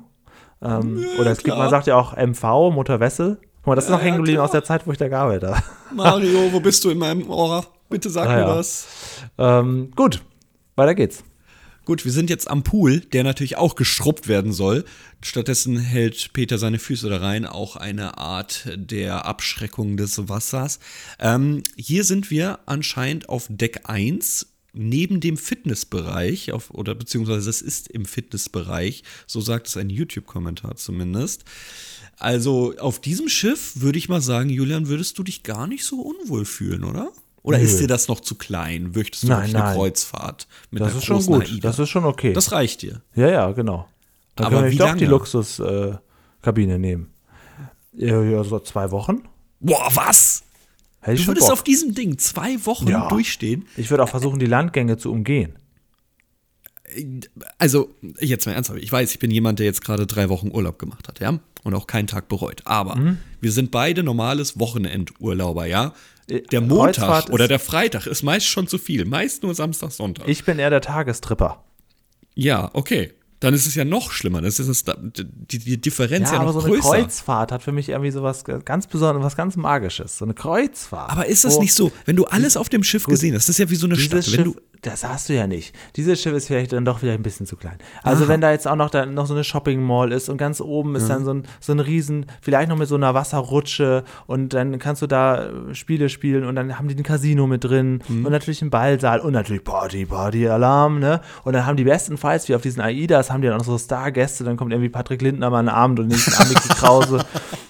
Ähm, 0.63 1.05
oder 1.21 1.31
es 1.31 1.39
gibt, 1.39 1.47
klar. 1.49 1.59
man 1.59 1.71
sagt 1.71 1.87
ja 1.87 1.97
auch 1.97 2.15
MV, 2.17 2.71
Motorwessel. 2.73 3.39
Guck 3.59 3.67
mal, 3.69 3.75
das 3.75 3.85
ist 3.87 3.91
noch 3.91 3.99
Ja, 3.99 4.05
hängen 4.05 4.19
geblieben 4.19 4.41
aus 4.41 4.51
der 4.53 4.65
Zeit, 4.65 4.87
wo 4.87 4.93
ich 4.93 4.99
da 4.99 5.09
gearbeitet 5.09 5.51
habe. 5.51 5.63
Mario, 5.95 6.53
wo 6.53 6.61
bist 6.61 6.85
du 6.85 6.91
in 6.91 6.99
meinem 6.99 7.29
Ohr? 7.29 7.65
Bitte 7.89 8.11
sag 8.11 8.27
Ah, 8.29 8.35
mir 8.35 8.41
ja. 8.43 8.55
das. 8.55 8.87
ähm, 9.39 9.91
gut, 9.97 10.23
weiter 10.77 10.95
geht's. 10.95 11.25
Gut, 11.87 12.05
wir 12.05 12.11
sind 12.11 12.31
jetzt 12.31 12.51
am 12.51 12.65
Pool, 12.65 12.99
der 12.99 13.23
natürlich 13.23 13.59
auch 13.59 13.77
geschrubbt 13.77 14.27
werden 14.27 14.53
soll. 14.53 14.85
Stattdessen 15.23 15.79
hält 15.79 16.33
Peter 16.33 16.59
seine 16.59 16.81
Füße 16.81 17.09
da 17.09 17.19
rein, 17.19 17.47
auch 17.47 17.77
eine 17.77 18.19
Art 18.19 18.69
der 18.75 19.25
Abschreckung 19.25 19.97
des 19.97 20.29
Wassers. 20.29 20.81
Ähm, 21.21 21.63
hier 21.77 22.03
sind 22.03 22.29
wir 22.29 22.59
anscheinend 22.67 23.29
auf 23.29 23.47
Deck 23.49 23.83
1, 23.85 24.49
neben 24.73 25.21
dem 25.21 25.37
Fitnessbereich, 25.37 26.51
auf, 26.51 26.73
oder 26.73 26.97
beziehungsweise 26.97 27.49
es 27.49 27.63
ist 27.63 27.87
im 27.87 28.05
Fitnessbereich, 28.05 29.05
so 29.29 29.41
sagt 29.41 29.69
es 29.69 29.77
ein 29.77 29.89
YouTube-Kommentar 29.89 30.75
zumindest. 30.75 31.45
Also 32.19 32.75
auf 32.79 33.01
diesem 33.01 33.29
Schiff 33.29 33.81
würde 33.81 33.99
ich 34.01 34.09
mal 34.09 34.21
sagen, 34.21 34.51
Julian, 34.51 34.89
würdest 34.89 35.19
du 35.19 35.23
dich 35.23 35.45
gar 35.45 35.69
nicht 35.69 35.85
so 35.85 36.01
unwohl 36.01 36.47
fühlen, 36.47 36.83
oder? 36.83 37.13
Oder 37.47 37.59
Nö. 37.59 37.65
ist 37.65 37.79
dir 37.81 37.87
das 37.87 38.09
noch 38.09 38.21
zu 38.21 38.35
klein? 38.35 38.91
Möchtest 38.95 39.23
du 39.23 39.29
Nein, 39.29 39.39
wirklich 39.43 39.55
eine 39.57 39.65
nein. 39.65 39.77
Kreuzfahrt 39.77 40.49
mit 40.71 40.81
Das 40.83 40.89
einer 40.91 40.99
ist 40.99 41.05
schon 41.05 41.27
gut. 41.27 41.43
AIDA? 41.45 41.61
Das 41.69 41.79
ist 41.79 41.89
schon 41.89 42.05
okay. 42.05 42.33
Das 42.33 42.51
reicht 42.53 42.83
dir. 42.83 43.03
ja, 43.15 43.29
ja, 43.31 43.53
genau. 43.53 43.87
Dann 44.35 44.47
Aber 44.49 44.57
können 44.57 44.67
wir 44.67 44.73
wie 44.73 44.77
doch 44.79 44.87
lange? 44.87 44.99
die 44.99 45.05
Luxuskabine 45.07 46.75
äh, 46.75 46.79
nehmen. 46.79 47.13
Ja, 47.95 48.21
ja, 48.23 48.43
so 48.45 48.59
zwei 48.59 48.91
Wochen. 48.91 49.23
Boah, 49.61 49.89
was? 49.95 50.43
Hätte 51.01 51.23
Du 51.23 51.29
würdest 51.29 51.47
Bock. 51.47 51.53
auf 51.55 51.63
diesem 51.63 51.95
Ding 51.95 52.19
zwei 52.19 52.67
Wochen 52.67 52.89
Ja. 52.89 53.09
durchstehen? 53.09 53.65
Ich 53.77 53.91
würde 53.91 54.03
auch 54.03 54.09
versuchen, 54.09 54.39
die 54.41 54.47
Landgänge 54.47 54.97
zu 54.99 55.13
umgehen. 55.13 55.57
Also, 57.59 57.91
jetzt 58.21 58.47
mal 58.47 58.53
ernsthaft. 58.53 58.81
Ich 58.81 58.93
weiß, 58.93 59.11
ich 59.13 59.19
bin 59.19 59.31
jemand, 59.31 59.59
der 59.59 59.67
jetzt 59.67 59.83
gerade 59.85 60.07
drei 60.07 60.29
Wochen 60.29 60.51
Urlaub 60.53 60.79
gemacht 60.79 61.09
hat, 61.09 61.21
ja? 61.21 61.39
Und 61.65 61.75
auch 61.75 61.87
keinen 61.87 62.07
Tag 62.07 62.29
bereut. 62.29 62.63
Aber 62.65 62.97
Mhm. 62.97 63.19
wir 63.41 63.51
sind 63.53 63.71
beide 63.71 64.03
normales 64.03 64.59
Wochenendurlauber, 64.59 65.67
ja? 65.67 65.93
Äh, 66.29 66.41
Der 66.51 66.61
Montag 66.61 67.31
oder 67.31 67.49
der 67.49 67.59
Freitag 67.59 68.07
ist 68.07 68.23
meist 68.23 68.47
schon 68.47 68.67
zu 68.67 68.79
viel. 68.79 69.05
Meist 69.05 69.43
nur 69.43 69.55
Samstag, 69.55 69.93
Sonntag. 69.93 70.27
Ich 70.29 70.45
bin 70.45 70.59
eher 70.59 70.71
der 70.71 70.81
Tagestripper. 70.81 71.63
ja, 72.35 72.71
okay. 72.73 73.13
Dann 73.39 73.53
ist 73.53 73.67
es 73.67 73.75
ja 73.75 73.85
noch 73.85 74.13
schlimmer. 74.13 74.41
Das 74.41 74.59
ist 74.59 74.89
das, 74.89 74.97
die, 75.15 75.59
die 75.59 75.79
Differenz 75.79 76.31
ja, 76.31 76.37
Ja, 76.37 76.41
aber 76.41 76.55
noch 76.55 76.61
so 76.63 76.67
eine 76.67 76.75
größer. 76.79 76.89
Kreuzfahrt 76.89 77.53
hat 77.53 77.63
für 77.63 77.71
mich 77.71 77.91
irgendwie 77.91 78.11
so 78.11 78.23
was 78.23 78.45
ganz 78.45 78.87
Besonderes, 78.87 79.27
was 79.27 79.37
ganz 79.37 79.57
Magisches. 79.57 80.17
So 80.17 80.25
eine 80.25 80.33
Kreuzfahrt. 80.33 81.11
Aber 81.13 81.27
ist 81.27 81.45
das 81.45 81.59
nicht 81.59 81.75
so, 81.75 81.93
wenn 82.07 82.17
du 82.17 82.25
alles 82.25 82.57
auf 82.57 82.71
dem 82.71 82.83
Schiff 82.83 83.05
gesehen 83.05 83.35
hast, 83.35 83.43
das 83.51 83.57
ist 83.57 83.59
ja 83.59 83.69
wie 83.69 83.75
so 83.77 83.87
eine 83.87 83.97
Stadt. 83.97 84.27
Wenn 84.29 84.33
Schiff, 84.33 84.45
du, 84.45 84.57
das 84.83 85.05
hast 85.05 85.29
du 85.29 85.35
ja 85.35 85.47
nicht. 85.47 85.75
Dieses 85.97 86.21
Schiff 86.21 86.33
ist 86.35 86.47
vielleicht 86.47 86.73
dann 86.73 86.85
doch 86.85 87.03
wieder 87.03 87.13
ein 87.13 87.23
bisschen 87.23 87.47
zu 87.47 87.57
klein. 87.57 87.77
Also 88.03 88.29
wenn 88.29 88.41
da 88.41 88.51
jetzt 88.53 88.69
auch 88.69 88.77
noch, 88.77 88.91
da 88.91 89.05
noch 89.07 89.27
so 89.27 89.35
eine 89.35 89.43
Shopping 89.45 89.83
Mall 89.83 90.13
ist 90.13 90.29
und 90.29 90.37
ganz 90.37 90.61
oben 90.61 90.95
ist 90.97 91.09
dann 91.09 91.25
so 91.25 91.33
ein, 91.35 91.45
so 91.61 91.73
ein 91.73 91.81
Riesen, 91.81 92.27
vielleicht 92.41 92.69
noch 92.69 92.77
mit 92.77 92.89
so 92.89 92.95
einer 92.95 93.15
Wasserrutsche 93.15 94.05
und 94.27 94.55
dann 94.55 94.79
kannst 94.79 95.03
du 95.03 95.07
da 95.07 95.47
äh, 95.47 95.75
Spiele 95.75 96.09
spielen 96.09 96.45
und 96.45 96.55
dann 96.57 96.79
haben 96.79 96.89
die 96.89 96.95
ein 96.97 97.03
Casino 97.03 97.47
mit 97.47 97.65
drin 97.65 98.03
Mhm. 98.09 98.27
und 98.27 98.33
natürlich 98.33 98.63
einen 98.63 98.71
Ballsaal 98.71 99.21
und 99.21 99.33
natürlich 99.33 99.65
Party, 99.65 100.07
Party, 100.07 100.49
Alarm, 100.49 100.99
ne? 100.99 101.21
Und 101.45 101.53
dann 101.55 101.67
haben 101.67 101.77
die 101.77 101.85
besten 101.85 102.17
Fights, 102.17 102.49
wie 102.49 102.55
auf 102.55 102.63
diesen 102.63 102.81
AIDAs, 102.81 103.31
haben 103.31 103.41
die 103.43 103.49
dann 103.49 103.61
auch 103.61 103.65
so 103.65 103.79
Stargäste, 103.79 104.45
dann 104.45 104.57
kommt 104.57 104.73
irgendwie 104.73 104.89
Patrick 104.91 105.23
Lindner 105.23 105.51
mal 105.51 105.59
einen 105.61 105.69
Abend 105.69 105.99
und 106.01 106.09
nicht 106.09 106.29
Amiki 106.41 106.69
Krause 106.69 107.21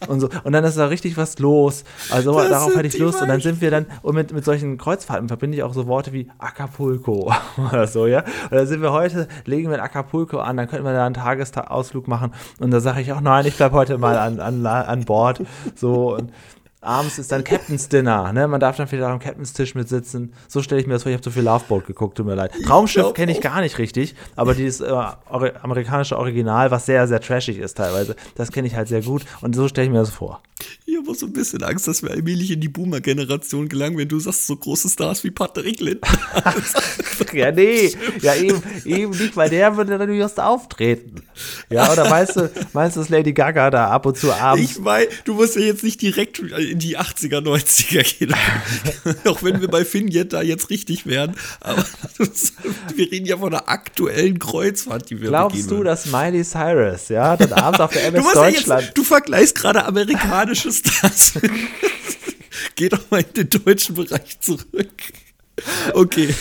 und 0.09 0.21
so. 0.21 0.29
Und 0.45 0.53
dann 0.53 0.65
ist 0.65 0.77
da 0.79 0.87
richtig 0.87 1.17
was 1.17 1.39
los. 1.39 1.85
Also 2.11 2.35
Das 2.35 2.49
darauf 2.51 2.77
hätte 2.77 2.87
ich 2.87 2.99
Lust 2.99 3.21
und 3.21 3.29
dann 3.29 3.41
sind 3.41 3.61
wir 3.61 3.71
dann, 3.71 3.87
und 4.03 4.15
mit, 4.15 4.33
mit 4.33 4.45
solchen 4.45 4.79
Kreuzfahrten 4.79 5.29
verbinde 5.29 5.57
ich 5.57 5.63
auch 5.63 5.75
so 5.75 5.87
Worte 5.87 6.13
wie 6.13 6.29
Acapulco 6.39 7.33
oder 7.71 7.87
so, 7.87 8.07
ja. 8.07 8.21
Und 8.45 8.53
dann 8.53 8.67
sind 8.67 8.83
wir 8.83 8.93
heute, 8.93 9.29
legen 9.45 9.69
wir 9.69 9.77
in 9.77 9.81
Acapulco 9.81 10.39
an, 10.39 10.57
dann 10.57 10.69
könnten 10.69 10.85
wir 10.85 10.93
da 10.93 11.07
einen 11.07 11.15
Tagesausflug 11.15 12.09
machen. 12.09 12.33
Und 12.61 12.71
da 12.71 12.81
sage 12.81 13.01
ich 13.01 13.13
auch, 13.13 13.21
nein, 13.21 13.47
ich 13.47 13.57
bleib 13.57 13.73
heute 13.73 13.99
mal 13.99 14.19
an, 14.19 14.41
an, 14.41 14.67
an 14.67 15.05
Bord. 15.05 15.43
So, 15.75 16.15
und 16.17 16.33
abends 16.87 17.19
ist 17.19 17.33
dann 17.33 17.45
Captain's 17.45 17.89
Dinner, 17.89 18.33
ne? 18.33 18.49
Man 18.49 18.61
darf 18.61 18.77
dann 18.77 18.87
vielleicht 18.87 19.09
am 19.09 19.19
Captain's 19.19 19.53
Tisch 19.53 19.75
mit 19.75 19.89
sitzen. 19.89 20.33
So 20.49 20.63
stelle 20.63 20.81
ich 20.81 20.87
mir 20.87 20.95
das 20.95 21.03
vor, 21.03 21.11
ich 21.11 21.17
habe 21.17 21.23
zu 21.23 21.31
viel 21.31 21.43
Loveboat 21.43 21.87
geguckt, 21.87 22.17
tut 22.17 22.27
mir 22.27 22.35
leid. 22.35 22.53
Traumschiff 22.65 23.15
kenne 23.15 23.33
ich 23.33 23.41
gar 23.41 23.61
nicht 23.61 23.79
richtig, 23.79 24.15
aber 24.37 24.55
dieses 24.55 24.81
äh, 24.81 24.91
amerikanische 25.63 26.19
Original, 26.19 26.71
was 26.71 26.87
sehr, 26.87 27.07
sehr 27.09 27.21
trashig 27.21 27.59
ist 27.59 27.77
teilweise, 27.77 28.17
das 28.35 28.53
kenne 28.53 28.67
ich 28.67 28.77
halt 28.77 28.89
sehr 28.89 29.03
gut. 29.03 29.25
Und 29.41 29.55
so 29.55 29.69
stelle 29.69 29.87
ich 29.87 29.93
mir 29.93 29.99
das 29.99 30.11
vor. 30.11 30.43
Ich 30.87 30.97
habe 30.97 31.15
so 31.15 31.27
ein 31.27 31.33
bisschen 31.33 31.63
Angst, 31.63 31.87
dass 31.87 32.03
wir 32.03 32.11
allmählich 32.11 32.51
in 32.51 32.61
die 32.61 32.69
Boomer-Generation 32.69 33.69
gelangen, 33.69 33.99
wenn 33.99 34.09
du 34.09 34.19
sagst, 34.19 34.47
so 34.47 34.57
große 34.57 34.89
Stars 34.89 35.23
wie 35.25 35.31
Patrick 35.31 35.81
Lindner. 35.81 36.09
Ja, 37.33 37.51
nee, 37.51 37.93
ja 38.21 38.35
eben, 38.35 38.63
eben 38.85 39.11
nicht, 39.11 39.37
weil 39.37 39.51
der 39.51 39.77
würde 39.77 39.99
dann 39.99 40.13
just 40.13 40.39
auftreten. 40.39 41.23
Ja, 41.71 41.91
oder 41.93 42.09
meinst 42.09 42.37
du, 42.37 42.51
meinst 42.73 42.97
du, 42.97 43.01
dass 43.01 43.09
Lady 43.09 43.33
Gaga 43.33 43.71
da 43.71 43.89
ab 43.89 44.07
und 44.07 44.17
zu 44.17 44.33
abends 44.33 44.73
Ich 44.73 44.85
weiß, 44.85 45.09
du 45.25 45.35
musst 45.35 45.57
ja 45.57 45.63
jetzt 45.63 45.83
nicht 45.83 46.01
direkt 46.01 46.39
in 46.39 46.76
die 46.79 46.99
80er, 46.99 47.41
90er 47.41 48.19
gehen. 48.19 48.35
auch 49.27 49.43
wenn 49.43 49.61
wir 49.61 49.69
bei 49.69 49.85
Finjet 49.85 50.33
da 50.33 50.43
jetzt 50.43 50.71
richtig 50.71 51.07
wären. 51.07 51.37
Aber 51.61 51.85
wir 52.95 53.11
reden 53.11 53.27
ja 53.27 53.37
von 53.39 53.53
einer 53.55 53.69
aktuellen 53.69 54.39
Kreuzfahrt, 54.39 55.11
die 55.11 55.21
wir 55.21 55.29
glaubst 55.29 55.57
begehen 55.57 55.79
du, 55.79 55.83
dass 55.85 56.07
Miley 56.07 56.45
Cyrus, 56.45 57.09
ja, 57.09 57.37
dann 57.37 57.53
abends 57.53 57.81
auf 57.81 57.93
der 57.93 58.03
Du, 58.11 58.19
MS 58.19 58.27
ja 58.35 58.43
Deutschland 58.43 58.83
jetzt, 58.83 58.99
du 58.99 59.05
vergleichst 59.05 59.55
gerade 59.55 59.85
amerikanische 59.85 60.73
Stars. 60.73 61.33
Geh 62.75 62.89
doch 62.89 63.11
mal 63.11 63.21
in 63.21 63.33
den 63.49 63.65
deutschen 63.65 63.95
Bereich 63.95 64.41
zurück. 64.41 64.91
Okay. 65.93 66.35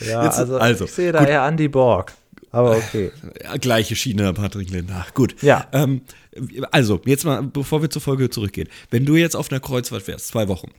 Ja, 0.00 0.24
Jetzt- 0.24 0.38
also, 0.38 0.58
also, 0.58 0.84
ich 0.84 0.92
sehe 0.92 1.12
da 1.12 1.24
eher 1.24 1.44
Andy 1.46 1.68
Borg. 1.68 2.12
Aber 2.50 2.76
okay. 2.76 3.10
Gleiche 3.60 3.96
Schiene, 3.96 4.32
Patrick 4.32 4.70
Lindner. 4.70 5.06
Gut. 5.14 5.36
Ja. 5.42 5.68
Ähm, 5.72 6.02
also, 6.70 7.00
jetzt 7.04 7.24
mal, 7.24 7.42
bevor 7.42 7.82
wir 7.82 7.90
zur 7.90 8.02
Folge 8.02 8.30
zurückgehen. 8.30 8.68
Wenn 8.90 9.04
du 9.04 9.16
jetzt 9.16 9.36
auf 9.36 9.50
einer 9.50 9.60
Kreuzfahrt 9.60 10.06
wärst, 10.06 10.28
zwei 10.28 10.48
Wochen, 10.48 10.70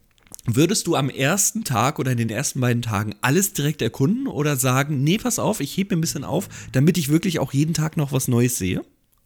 würdest 0.46 0.88
du 0.88 0.96
am 0.96 1.10
ersten 1.10 1.64
Tag 1.64 2.00
oder 2.00 2.12
in 2.12 2.18
den 2.18 2.30
ersten 2.30 2.60
beiden 2.60 2.82
Tagen 2.82 3.16
alles 3.22 3.54
direkt 3.54 3.82
erkunden 3.82 4.28
oder 4.28 4.56
sagen, 4.56 5.04
nee, 5.04 5.18
pass 5.18 5.38
auf, 5.38 5.60
ich 5.60 5.76
hebe 5.78 5.96
mir 5.96 6.00
ein 6.00 6.02
bisschen 6.02 6.24
auf, 6.24 6.50
damit 6.72 6.98
ich 6.98 7.10
wirklich 7.10 7.40
auch 7.40 7.54
jeden 7.54 7.74
Tag 7.74 7.98
noch 7.98 8.12
was 8.12 8.28
Neues 8.28 8.58
sehe? 8.58 8.82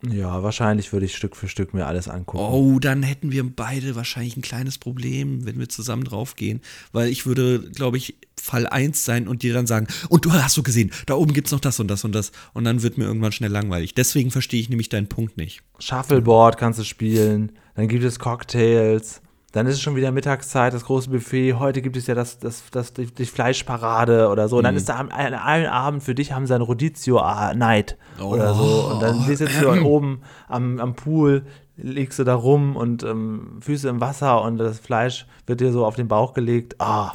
Ja, 0.09 0.43
wahrscheinlich 0.43 0.91
würde 0.91 1.05
ich 1.05 1.15
Stück 1.15 1.35
für 1.35 1.47
Stück 1.47 1.73
mir 1.73 1.87
alles 1.87 2.07
angucken. 2.07 2.53
Oh, 2.53 2.79
dann 2.79 3.03
hätten 3.03 3.31
wir 3.31 3.43
beide 3.43 3.95
wahrscheinlich 3.95 4.35
ein 4.35 4.41
kleines 4.41 4.77
Problem, 4.77 5.45
wenn 5.45 5.59
wir 5.59 5.69
zusammen 5.69 6.03
draufgehen. 6.03 6.59
Weil 6.91 7.09
ich 7.09 7.25
würde, 7.25 7.71
glaube 7.71 7.97
ich, 7.97 8.15
Fall 8.39 8.67
1 8.67 9.05
sein 9.05 9.27
und 9.29 9.43
dir 9.43 9.53
dann 9.53 9.65
sagen, 9.65 9.87
und 10.09 10.25
du 10.25 10.33
hast 10.33 10.57
du 10.57 10.63
gesehen, 10.63 10.91
da 11.05 11.13
oben 11.13 11.33
gibt's 11.33 11.51
noch 11.51 11.61
das 11.61 11.79
und 11.79 11.87
das 11.87 12.03
und 12.03 12.13
das. 12.13 12.33
Und 12.53 12.65
dann 12.65 12.81
wird 12.83 12.97
mir 12.97 13.05
irgendwann 13.05 13.31
schnell 13.31 13.51
langweilig. 13.51 13.93
Deswegen 13.93 14.31
verstehe 14.31 14.59
ich 14.59 14.69
nämlich 14.69 14.89
deinen 14.89 15.07
Punkt 15.07 15.37
nicht. 15.37 15.63
Shuffleboard 15.79 16.57
kannst 16.57 16.79
du 16.79 16.83
spielen, 16.83 17.53
dann 17.75 17.87
gibt 17.87 18.03
es 18.03 18.19
Cocktails, 18.19 19.21
dann 19.53 19.65
ist 19.67 19.75
es 19.75 19.81
schon 19.81 19.95
wieder 19.95 20.11
Mittagszeit, 20.11 20.73
das 20.73 20.83
große 20.85 21.09
Buffet. 21.09 21.53
Heute 21.53 21.81
gibt 21.81 21.95
es 21.95 22.07
ja 22.07 22.15
das, 22.15 22.39
das, 22.39 22.63
das, 22.71 22.91
die, 22.93 23.05
die 23.05 23.25
Fleischparade 23.25 24.27
oder 24.29 24.49
so. 24.49 24.57
Und 24.57 24.63
Mhm. 24.63 24.65
dann 24.65 24.75
ist 24.75 24.89
da 24.89 24.99
am- 24.99 25.09
an 25.09 25.33
einem 25.33 25.69
Abend 25.71 26.03
für 26.03 26.13
dich 26.15 26.33
haben 26.33 26.45
sie 26.47 26.55
ein 26.55 26.61
Rodizio-Night 26.61 27.97
oder 28.19 28.51
Oh. 28.51 28.55
so. 28.55 28.93
Und 28.93 29.01
dann 29.01 29.21
sitzt 29.21 29.61
du 29.61 29.69
oben 29.85 30.21
am, 30.49 30.79
am 30.79 30.95
Pool, 30.95 31.43
legst 31.77 32.19
du 32.19 32.23
da 32.23 32.35
rum 32.35 32.75
und 32.75 33.03
ähm, 33.03 33.57
Füße 33.61 33.89
im 33.89 33.99
Wasser 34.01 34.41
und 34.43 34.57
das 34.57 34.79
Fleisch 34.79 35.25
wird 35.47 35.59
dir 35.59 35.71
so 35.71 35.85
auf 35.85 35.95
den 35.95 36.07
Bauch 36.07 36.33
gelegt. 36.33 36.75
Ah, 36.79 37.11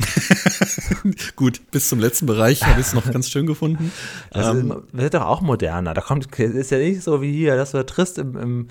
Gut, 1.37 1.71
bis 1.71 1.89
zum 1.89 2.01
letzten 2.01 2.27
Bereich 2.27 2.63
habe 2.65 2.81
ich 2.81 2.87
es 2.89 2.95
noch 2.95 3.09
ganz 3.11 3.29
schön 3.29 3.47
gefunden. 3.47 3.93
das 4.31 4.49
Ähm, 4.49 4.71
ist, 4.73 4.97
wird 4.99 5.15
doch 5.15 5.23
auch 5.27 5.41
moderner. 5.41 5.95
Da 5.95 6.01
kommt, 6.01 6.27
ist 6.39 6.71
ja 6.71 6.79
nicht 6.79 7.03
so 7.03 7.23
wie 7.23 7.33
hier, 7.33 7.57
dass 7.57 7.71
du 7.73 7.79
da 7.79 7.85
trist 7.85 8.19
im, 8.19 8.37
im 8.37 8.69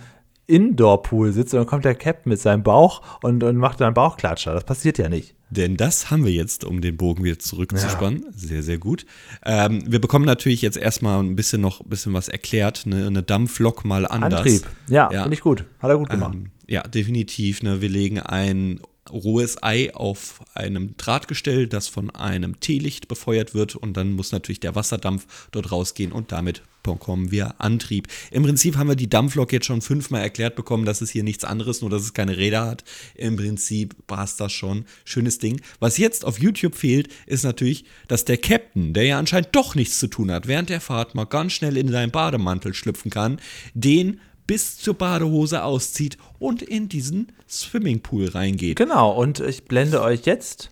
Indoor-Pool 0.47 1.31
sitzt 1.33 1.53
und 1.53 1.59
dann 1.59 1.67
kommt 1.67 1.85
der 1.85 1.95
Captain 1.95 2.29
mit 2.29 2.39
seinem 2.39 2.63
Bauch 2.63 3.01
und, 3.21 3.43
und 3.43 3.57
macht 3.57 3.81
dann 3.81 3.93
Bauchklatscher. 3.93 4.53
Das 4.53 4.63
passiert 4.63 4.97
ja 4.97 5.09
nicht. 5.09 5.35
Denn 5.49 5.77
das 5.77 6.11
haben 6.11 6.25
wir 6.25 6.31
jetzt, 6.31 6.65
um 6.65 6.81
den 6.81 6.97
Bogen 6.97 7.23
wieder 7.23 7.39
zurückzuspannen. 7.39 8.25
Sehr, 8.31 8.63
sehr 8.63 8.77
gut. 8.77 9.05
Ähm, 9.45 9.81
wir 9.87 10.01
bekommen 10.01 10.25
natürlich 10.25 10.61
jetzt 10.61 10.77
erstmal 10.77 11.19
ein 11.23 11.35
bisschen 11.37 11.61
noch 11.61 11.79
ein 11.81 11.87
bisschen 11.89 12.13
was 12.13 12.27
erklärt. 12.27 12.85
Ne? 12.85 13.07
Eine 13.07 13.23
Dampflok 13.23 13.85
mal 13.85 14.05
anders. 14.05 14.41
Antrieb. 14.41 14.63
Ja, 14.89 15.09
Ja. 15.11 15.21
finde 15.21 15.35
ich 15.35 15.41
gut. 15.41 15.63
Hat 15.79 15.89
er 15.89 15.97
gut 15.97 16.09
gemacht. 16.09 16.33
Ähm, 16.35 16.51
ja, 16.67 16.83
definitiv. 16.83 17.63
Ne? 17.63 17.81
Wir 17.81 17.87
legen 17.89 18.19
ein 18.19 18.81
rohes 19.11 19.61
Ei 19.61 19.93
auf 19.93 20.41
einem 20.53 20.95
Drahtgestell, 20.97 21.67
das 21.67 21.87
von 21.87 22.09
einem 22.09 22.59
Teelicht 22.59 23.07
befeuert 23.07 23.53
wird 23.53 23.75
und 23.75 23.95
dann 23.95 24.13
muss 24.13 24.31
natürlich 24.31 24.59
der 24.59 24.75
Wasserdampf 24.75 25.49
dort 25.51 25.71
rausgehen 25.71 26.11
und 26.11 26.31
damit 26.31 26.61
bekommen 26.83 27.31
wir 27.31 27.55
Antrieb. 27.59 28.07
Im 28.31 28.43
Prinzip 28.43 28.77
haben 28.77 28.87
wir 28.87 28.95
die 28.95 29.09
Dampflok 29.09 29.51
jetzt 29.51 29.65
schon 29.65 29.81
fünfmal 29.81 30.21
erklärt 30.21 30.55
bekommen, 30.55 30.85
dass 30.85 31.01
es 31.01 31.09
hier 31.09 31.23
nichts 31.23 31.43
anderes, 31.43 31.81
nur 31.81 31.89
dass 31.89 32.01
es 32.01 32.13
keine 32.13 32.37
Räder 32.37 32.65
hat. 32.65 32.83
Im 33.15 33.35
Prinzip 33.35 33.95
war 34.07 34.23
es 34.23 34.37
das 34.37 34.53
schon. 34.53 34.85
Schönes 35.03 35.37
Ding. 35.37 35.61
Was 35.79 35.97
jetzt 35.97 36.23
auf 36.23 36.39
YouTube 36.39 36.75
fehlt, 36.75 37.09
ist 37.25 37.43
natürlich, 37.43 37.85
dass 38.07 38.25
der 38.25 38.37
Captain, 38.37 38.93
der 38.93 39.03
ja 39.03 39.19
anscheinend 39.19 39.49
doch 39.51 39.75
nichts 39.75 39.99
zu 39.99 40.07
tun 40.07 40.31
hat, 40.31 40.47
während 40.47 40.69
der 40.69 40.81
Fahrt 40.81 41.13
mal 41.13 41.25
ganz 41.25 41.53
schnell 41.53 41.77
in 41.77 41.89
seinen 41.89 42.11
Bademantel 42.11 42.73
schlüpfen 42.73 43.11
kann, 43.11 43.39
den 43.73 44.21
bis 44.47 44.77
zur 44.77 44.93
Badehose 44.95 45.63
auszieht 45.63 46.17
und 46.39 46.61
in 46.61 46.89
diesen 46.89 47.31
Swimmingpool 47.49 48.29
reingeht. 48.29 48.77
Genau, 48.77 49.11
und 49.11 49.39
ich 49.41 49.65
blende 49.65 50.01
euch 50.01 50.25
jetzt 50.25 50.71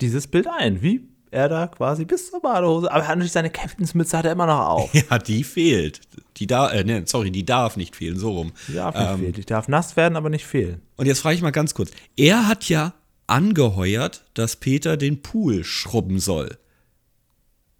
dieses 0.00 0.26
Bild 0.26 0.46
ein, 0.48 0.82
wie 0.82 1.08
er 1.30 1.48
da 1.48 1.66
quasi 1.66 2.04
bis 2.04 2.30
zur 2.30 2.40
Badehose, 2.40 2.90
aber 2.90 3.02
er 3.02 3.08
hat 3.08 3.16
natürlich 3.16 3.32
seine 3.32 3.50
Captainsmütze 3.50 4.16
hat 4.16 4.24
er 4.24 4.32
immer 4.32 4.46
noch 4.46 4.66
auf. 4.66 4.90
Ja, 5.10 5.18
die 5.18 5.44
fehlt. 5.44 6.00
Die 6.36 6.46
da, 6.46 6.70
äh, 6.70 6.84
ne, 6.84 7.04
sorry, 7.06 7.30
die 7.30 7.44
darf 7.44 7.76
nicht 7.76 7.96
fehlen, 7.96 8.18
so 8.18 8.32
rum. 8.32 8.52
Die 8.68 8.74
darf 8.74 8.94
nicht 8.96 9.20
fehlen. 9.20 9.32
Die 9.32 9.44
darf 9.44 9.68
nass 9.68 9.96
werden, 9.96 10.16
aber 10.16 10.30
nicht 10.30 10.44
fehlen. 10.44 10.80
Und 10.96 11.06
jetzt 11.06 11.20
frage 11.20 11.36
ich 11.36 11.42
mal 11.42 11.50
ganz 11.50 11.74
kurz. 11.74 11.90
Er 12.16 12.48
hat 12.48 12.68
ja 12.68 12.94
angeheuert, 13.26 14.24
dass 14.34 14.56
Peter 14.56 14.96
den 14.96 15.22
Pool 15.22 15.64
schrubben 15.64 16.18
soll. 16.18 16.58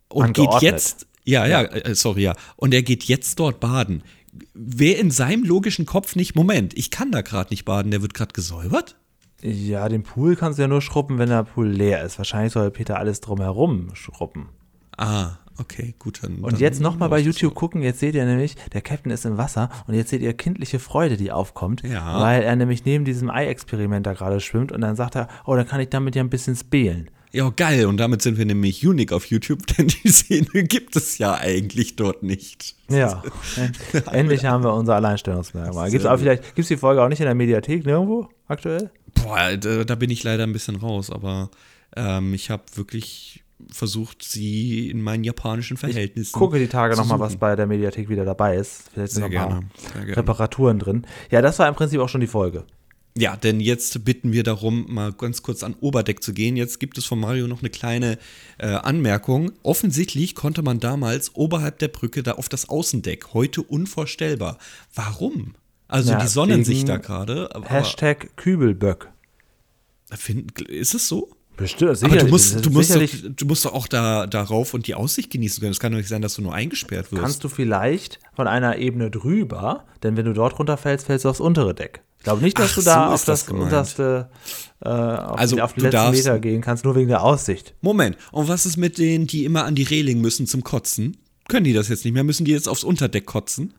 Und 0.08 0.34
geht 0.34 0.46
Angeordnet. 0.46 0.62
jetzt, 0.62 1.06
ja, 1.24 1.46
ja, 1.46 1.62
äh, 1.62 1.94
sorry, 1.94 2.22
ja. 2.22 2.34
Und 2.56 2.74
er 2.74 2.82
geht 2.82 3.04
jetzt 3.04 3.38
dort 3.40 3.60
baden. 3.60 4.02
Wer 4.54 4.98
in 4.98 5.10
seinem 5.10 5.44
logischen 5.44 5.86
Kopf 5.86 6.16
nicht, 6.16 6.34
Moment, 6.34 6.76
ich 6.76 6.90
kann 6.90 7.12
da 7.12 7.20
gerade 7.22 7.50
nicht 7.50 7.64
baden, 7.64 7.90
der 7.90 8.02
wird 8.02 8.14
gerade 8.14 8.32
gesäubert? 8.32 8.96
Ja, 9.42 9.88
den 9.88 10.02
Pool 10.02 10.36
kannst 10.36 10.58
du 10.58 10.62
ja 10.62 10.68
nur 10.68 10.80
schrubben, 10.80 11.18
wenn 11.18 11.28
der 11.28 11.44
Pool 11.44 11.68
leer 11.68 12.02
ist. 12.02 12.18
Wahrscheinlich 12.18 12.52
soll 12.52 12.70
Peter 12.70 12.98
alles 12.98 13.20
drumherum 13.20 13.90
schrubben. 13.94 14.48
Ah, 14.96 15.32
okay, 15.58 15.94
gut. 15.98 16.22
Dann, 16.22 16.36
Und 16.36 16.52
dann 16.54 16.60
jetzt 16.60 16.80
nochmal 16.80 17.08
bei 17.10 17.18
YouTube 17.18 17.54
gucken, 17.54 17.82
jetzt 17.82 18.00
seht 18.00 18.14
ihr 18.14 18.24
nämlich, 18.24 18.54
der 18.72 18.80
Captain 18.80 19.12
ist 19.12 19.24
im 19.26 19.36
Wasser 19.36 19.68
und 19.86 19.94
jetzt 19.94 20.10
seht 20.10 20.22
ihr 20.22 20.32
kindliche 20.34 20.78
Freude, 20.78 21.16
die 21.16 21.30
aufkommt, 21.30 21.82
Ja. 21.82 22.20
weil 22.20 22.42
er 22.42 22.56
nämlich 22.56 22.84
neben 22.84 23.04
diesem 23.04 23.28
Ei-Experiment 23.30 24.06
da 24.06 24.14
gerade 24.14 24.40
schwimmt 24.40 24.72
und 24.72 24.80
dann 24.80 24.96
sagt 24.96 25.14
er, 25.16 25.28
oh, 25.44 25.54
dann 25.56 25.66
kann 25.66 25.80
ich 25.80 25.90
damit 25.90 26.14
ja 26.16 26.22
ein 26.22 26.30
bisschen 26.30 26.56
spelen. 26.56 27.10
Ja, 27.34 27.50
geil. 27.50 27.86
Und 27.86 27.96
damit 27.96 28.22
sind 28.22 28.38
wir 28.38 28.44
nämlich 28.44 28.86
unique 28.86 29.12
auf 29.12 29.26
YouTube, 29.26 29.66
denn 29.76 29.88
die 29.88 30.08
Szene 30.08 30.62
gibt 30.62 30.94
es 30.94 31.18
ja 31.18 31.34
eigentlich 31.34 31.96
dort 31.96 32.22
nicht. 32.22 32.76
Ja, 32.88 33.24
endlich 34.12 34.44
haben 34.44 34.62
wir 34.62 34.72
unser 34.72 34.94
Alleinstellungsmerkmal. 34.94 35.90
Gibt's 35.90 36.06
auch 36.06 36.16
vielleicht, 36.16 36.54
gibt's 36.54 36.68
die 36.68 36.76
Folge 36.76 37.02
auch 37.02 37.08
nicht 37.08 37.18
in 37.18 37.26
der 37.26 37.34
Mediathek 37.34 37.84
nirgendwo 37.84 38.28
aktuell? 38.46 38.90
Boah, 39.14 39.56
da, 39.56 39.82
da 39.82 39.94
bin 39.96 40.10
ich 40.10 40.22
leider 40.22 40.44
ein 40.44 40.52
bisschen 40.52 40.76
raus, 40.76 41.10
aber 41.10 41.50
ähm, 41.96 42.34
ich 42.34 42.50
habe 42.50 42.62
wirklich 42.76 43.42
versucht, 43.68 44.22
sie 44.22 44.88
in 44.88 45.02
meinen 45.02 45.24
japanischen 45.24 45.76
Verhältnissen. 45.76 46.32
Gucke 46.32 46.60
die 46.60 46.68
Tage 46.68 46.94
nochmal, 46.96 47.18
was 47.18 47.36
bei 47.36 47.56
der 47.56 47.66
Mediathek 47.66 48.08
wieder 48.08 48.24
dabei 48.24 48.56
ist. 48.56 48.90
Vielleicht 48.92 49.12
sind 49.12 49.22
noch 49.22 49.30
gerne. 49.30 49.62
Reparaturen 49.96 50.78
drin. 50.78 51.04
Ja, 51.32 51.42
das 51.42 51.58
war 51.58 51.66
im 51.66 51.74
Prinzip 51.74 51.98
auch 52.00 52.08
schon 52.08 52.20
die 52.20 52.28
Folge. 52.28 52.64
Ja, 53.16 53.36
denn 53.36 53.60
jetzt 53.60 54.04
bitten 54.04 54.32
wir 54.32 54.42
darum, 54.42 54.86
mal 54.92 55.12
ganz 55.12 55.42
kurz 55.42 55.62
an 55.62 55.76
Oberdeck 55.80 56.20
zu 56.24 56.32
gehen. 56.32 56.56
Jetzt 56.56 56.80
gibt 56.80 56.98
es 56.98 57.04
von 57.04 57.20
Mario 57.20 57.46
noch 57.46 57.60
eine 57.60 57.70
kleine 57.70 58.18
äh, 58.58 58.66
Anmerkung. 58.66 59.52
Offensichtlich 59.62 60.34
konnte 60.34 60.62
man 60.62 60.80
damals 60.80 61.36
oberhalb 61.36 61.78
der 61.78 61.88
Brücke 61.88 62.24
da 62.24 62.32
auf 62.32 62.48
das 62.48 62.68
Außendeck. 62.68 63.32
Heute 63.32 63.62
unvorstellbar. 63.62 64.58
Warum? 64.96 65.54
Also 65.86 66.10
Ja, 66.10 66.18
die 66.18 66.26
sonnen 66.26 66.64
sich 66.64 66.84
da 66.84 66.96
gerade. 66.96 67.54
aber- 67.54 67.68
Hashtag 67.68 68.36
Kübelböck. 68.36 69.10
Find, 70.12 70.60
ist 70.62 70.94
es 70.94 71.06
so? 71.06 71.30
Bestimmt, 71.56 71.90
Aber 71.90 71.96
sicherlich. 71.96 72.18
du 72.18 72.24
das 72.24 72.30
musst, 72.32 72.66
du, 72.66 72.70
musst 72.70 72.94
doch, 72.96 73.30
du 73.36 73.46
musst 73.46 73.64
doch 73.64 73.74
auch 73.74 73.86
da 73.86 74.26
darauf 74.26 74.74
und 74.74 74.88
die 74.88 74.96
Aussicht 74.96 75.30
genießen 75.30 75.60
können. 75.60 75.70
Es 75.70 75.78
kann 75.78 75.92
doch 75.92 75.98
nicht 75.98 76.08
sein, 76.08 76.20
dass 76.20 76.34
du 76.34 76.42
nur 76.42 76.52
eingesperrt 76.52 77.12
wirst. 77.12 77.22
kannst 77.22 77.44
du 77.44 77.48
vielleicht 77.48 78.18
von 78.34 78.48
einer 78.48 78.78
Ebene 78.78 79.08
drüber, 79.08 79.84
denn 80.02 80.16
wenn 80.16 80.24
du 80.24 80.32
dort 80.32 80.58
runterfällst, 80.58 81.06
fällst 81.06 81.24
du 81.24 81.28
aufs 81.28 81.38
untere 81.38 81.72
Deck. 81.72 82.02
Ich 82.24 82.26
glaube 82.26 82.42
nicht, 82.42 82.58
dass 82.58 82.70
Ach, 82.70 82.74
du 82.76 82.80
da 82.80 82.94
so 83.08 83.12
auf 83.12 83.24
das 83.26 83.44
das, 83.44 83.52
unterste, 83.54 84.30
äh, 84.82 84.88
auf, 84.88 85.38
Also, 85.38 85.56
die, 85.56 85.60
auf 85.62 85.74
die 85.74 85.80
letzten 85.80 85.96
darfst- 85.96 86.24
Meter 86.24 86.38
gehen 86.38 86.62
kannst, 86.62 86.82
nur 86.86 86.94
wegen 86.96 87.08
der 87.08 87.22
Aussicht. 87.22 87.74
Moment, 87.82 88.16
und 88.32 88.48
was 88.48 88.64
ist 88.64 88.78
mit 88.78 88.96
denen, 88.96 89.26
die 89.26 89.44
immer 89.44 89.66
an 89.66 89.74
die 89.74 89.82
Reling 89.82 90.22
müssen 90.22 90.46
zum 90.46 90.64
Kotzen? 90.64 91.18
Können 91.48 91.64
die 91.64 91.74
das 91.74 91.88
jetzt 91.90 92.02
nicht 92.06 92.14
mehr? 92.14 92.24
Müssen 92.24 92.46
die 92.46 92.52
jetzt 92.52 92.66
aufs 92.66 92.82
Unterdeck 92.82 93.26
kotzen? 93.26 93.74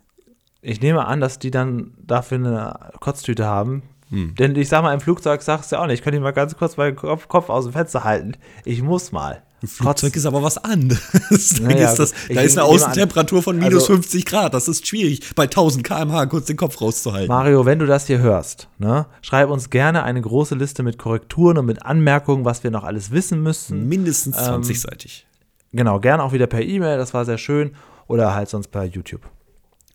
Ich 0.62 0.80
nehme 0.80 1.08
an, 1.08 1.22
dass 1.22 1.40
die 1.40 1.50
dann 1.50 1.96
dafür 2.06 2.38
eine 2.38 2.92
Kotztüte 3.00 3.48
haben. 3.48 3.82
Hm. 4.12 4.36
Denn 4.36 4.56
ich 4.56 4.70
sag 4.70 4.84
mal, 4.84 4.94
im 4.94 5.00
Flugzeug 5.00 5.42
sagst 5.42 5.72
du 5.72 5.78
ja 5.78 5.82
auch 5.82 5.88
nicht, 5.88 5.96
ich 5.96 6.04
könnte 6.04 6.20
mal 6.20 6.30
ganz 6.30 6.56
kurz 6.56 6.78
meinen 6.78 6.96
Kopf, 6.96 7.28
Kopf 7.28 7.50
aus 7.50 7.64
dem 7.64 7.74
Fenster 7.74 8.04
halten. 8.04 8.34
Ich 8.64 8.84
muss 8.84 9.12
mal. 9.12 9.42
Ein 9.66 9.68
Flugzeug 9.68 10.16
ist 10.16 10.26
aber 10.26 10.44
was 10.44 10.58
anderes. 10.58 11.02
da 11.62 11.70
ist, 11.70 11.96
das, 11.96 12.14
da 12.30 12.42
ist 12.42 12.58
eine 12.58 12.66
Außentemperatur 12.68 13.42
von 13.42 13.58
minus 13.58 13.84
also- 13.84 13.94
50 13.94 14.26
Grad. 14.26 14.54
Das 14.54 14.68
ist 14.68 14.88
schwierig, 14.88 15.22
bei 15.36 15.44
1000 15.44 15.84
km/h 15.84 16.28
kurz 16.28 16.46
den 16.46 16.58
Kopf 16.58 16.80
rauszuhalten. 16.80 17.28
Mario, 17.28 17.66
wenn 17.66 17.80
du 17.80 17.86
das 17.88 18.06
hier 18.06 18.20
hörst, 18.20 18.70
ne, 18.78 19.08
schreib 19.22 19.50
uns 19.50 19.70
gerne 19.70 20.04
eine 20.04 20.22
große 20.22 20.56
Liste 20.56 20.84
mit 20.84 20.98
Korrekturen 21.00 21.58
und 21.58 21.66
mit 21.66 21.84
Anmerkungen, 21.84 22.46
was 22.46 22.64
wir 22.64 22.70
noch 22.70 22.84
alles 22.84 23.10
wissen 23.12 23.42
müssen. 23.42 23.88
Mindestens 23.90 24.38
Ähm, 24.38 24.62
20-seitig. 24.62 25.26
Genau, 25.72 26.00
gerne 26.00 26.24
auch 26.24 26.32
wieder 26.32 26.48
per 26.48 26.62
E-Mail, 26.62 26.98
das 26.98 27.14
war 27.14 27.26
sehr 27.26 27.38
schön. 27.38 27.72
Oder 28.08 28.36
halt 28.36 28.50
sonst 28.50 28.68
per 28.68 28.84
YouTube. 28.84 29.22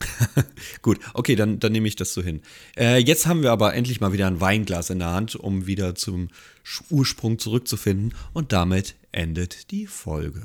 Gut, 0.82 0.98
okay, 1.14 1.36
dann, 1.36 1.60
dann 1.60 1.72
nehme 1.72 1.86
ich 1.86 1.96
das 1.96 2.12
so 2.12 2.22
hin. 2.22 2.40
Äh, 2.76 2.98
jetzt 2.98 3.26
haben 3.26 3.42
wir 3.42 3.52
aber 3.52 3.74
endlich 3.74 4.00
mal 4.00 4.12
wieder 4.12 4.26
ein 4.26 4.40
Weinglas 4.40 4.90
in 4.90 4.98
der 4.98 5.12
Hand, 5.12 5.36
um 5.36 5.66
wieder 5.66 5.94
zum 5.94 6.28
Ursprung 6.88 7.38
zurückzufinden. 7.38 8.14
Und 8.32 8.52
damit 8.52 8.94
endet 9.12 9.70
die 9.70 9.86
Folge. 9.86 10.42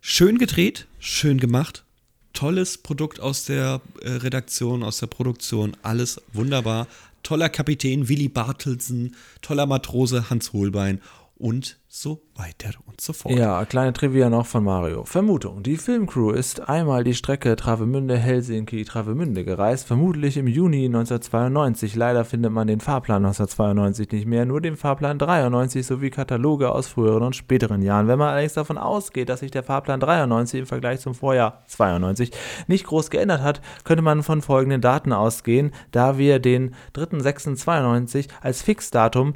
Schön 0.00 0.38
gedreht, 0.38 0.86
schön 0.98 1.38
gemacht. 1.38 1.84
Tolles 2.32 2.78
Produkt 2.78 3.20
aus 3.20 3.44
der 3.44 3.80
äh, 4.00 4.10
Redaktion, 4.10 4.82
aus 4.82 4.98
der 4.98 5.06
Produktion. 5.06 5.76
Alles 5.82 6.20
wunderbar. 6.32 6.86
Toller 7.22 7.48
Kapitän 7.48 8.08
Willi 8.08 8.28
Bartelsen, 8.28 9.14
toller 9.42 9.66
Matrose 9.66 10.28
Hans 10.28 10.52
Holbein 10.52 11.00
und 11.42 11.80
so 11.88 12.22
weiter 12.36 12.70
und 12.86 13.00
so 13.00 13.12
fort. 13.12 13.34
Ja, 13.34 13.64
kleine 13.64 13.92
Trivia 13.92 14.30
noch 14.30 14.46
von 14.46 14.62
Mario. 14.62 15.04
Vermutung: 15.04 15.64
Die 15.64 15.76
Filmcrew 15.76 16.30
ist 16.30 16.68
einmal 16.68 17.02
die 17.02 17.14
Strecke 17.14 17.56
Travemünde-Helsinki-Travemünde 17.56 19.44
gereist, 19.44 19.88
vermutlich 19.88 20.36
im 20.36 20.46
Juni 20.46 20.86
1992. 20.86 21.96
Leider 21.96 22.24
findet 22.24 22.52
man 22.52 22.68
den 22.68 22.78
Fahrplan 22.78 23.24
1992 23.24 24.12
nicht 24.12 24.26
mehr, 24.26 24.46
nur 24.46 24.60
den 24.60 24.76
Fahrplan 24.76 25.18
93 25.18 25.84
sowie 25.84 26.10
Kataloge 26.10 26.70
aus 26.70 26.86
früheren 26.86 27.24
und 27.24 27.34
späteren 27.34 27.82
Jahren. 27.82 28.06
Wenn 28.06 28.20
man 28.20 28.28
allerdings 28.28 28.54
davon 28.54 28.78
ausgeht, 28.78 29.28
dass 29.28 29.40
sich 29.40 29.50
der 29.50 29.64
Fahrplan 29.64 29.98
93 29.98 30.60
im 30.60 30.66
Vergleich 30.66 31.00
zum 31.00 31.16
Vorjahr 31.16 31.64
92 31.66 32.30
nicht 32.68 32.86
groß 32.86 33.10
geändert 33.10 33.42
hat, 33.42 33.60
könnte 33.82 34.02
man 34.02 34.22
von 34.22 34.42
folgenden 34.42 34.80
Daten 34.80 35.12
ausgehen, 35.12 35.72
da 35.90 36.18
wir 36.18 36.38
den 36.38 36.76
3.6.92 36.94 38.28
als 38.40 38.62
Fixdatum 38.62 39.34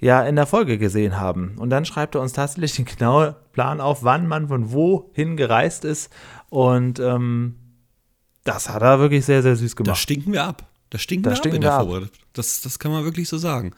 ja 0.00 0.22
in 0.22 0.36
der 0.36 0.46
Folge 0.46 0.78
gesehen 0.78 1.18
haben. 1.18 1.56
Und 1.58 1.70
dann 1.70 1.84
schreibt 1.84 2.14
er 2.14 2.20
uns 2.20 2.32
tatsächlich 2.32 2.74
den 2.74 2.84
genauen 2.84 3.34
Plan 3.52 3.80
auf, 3.80 4.02
wann 4.04 4.26
man 4.26 4.48
von 4.48 4.72
wohin 4.72 5.36
gereist 5.36 5.84
ist. 5.84 6.10
Und 6.50 7.00
ähm, 7.00 7.56
das 8.44 8.68
hat 8.68 8.82
er 8.82 8.98
wirklich 9.00 9.24
sehr, 9.24 9.42
sehr 9.42 9.56
süß 9.56 9.74
Da 9.74 9.82
gemacht. 9.84 9.98
stinken 9.98 10.32
wir 10.32 10.44
ab. 10.44 10.66
Da 10.90 10.98
stinken 10.98 11.24
Da 11.24 11.30
wir 11.30 11.36
stinken 11.36 11.56
ab 11.56 11.56
in 11.56 11.62
der. 11.62 11.72
Vorbereitung. 11.80 12.10
Das, 12.32 12.60
das 12.60 12.78
kann 12.78 12.92
man 12.92 13.04
wirklich 13.04 13.28
so 13.28 13.36
sagen. 13.38 13.72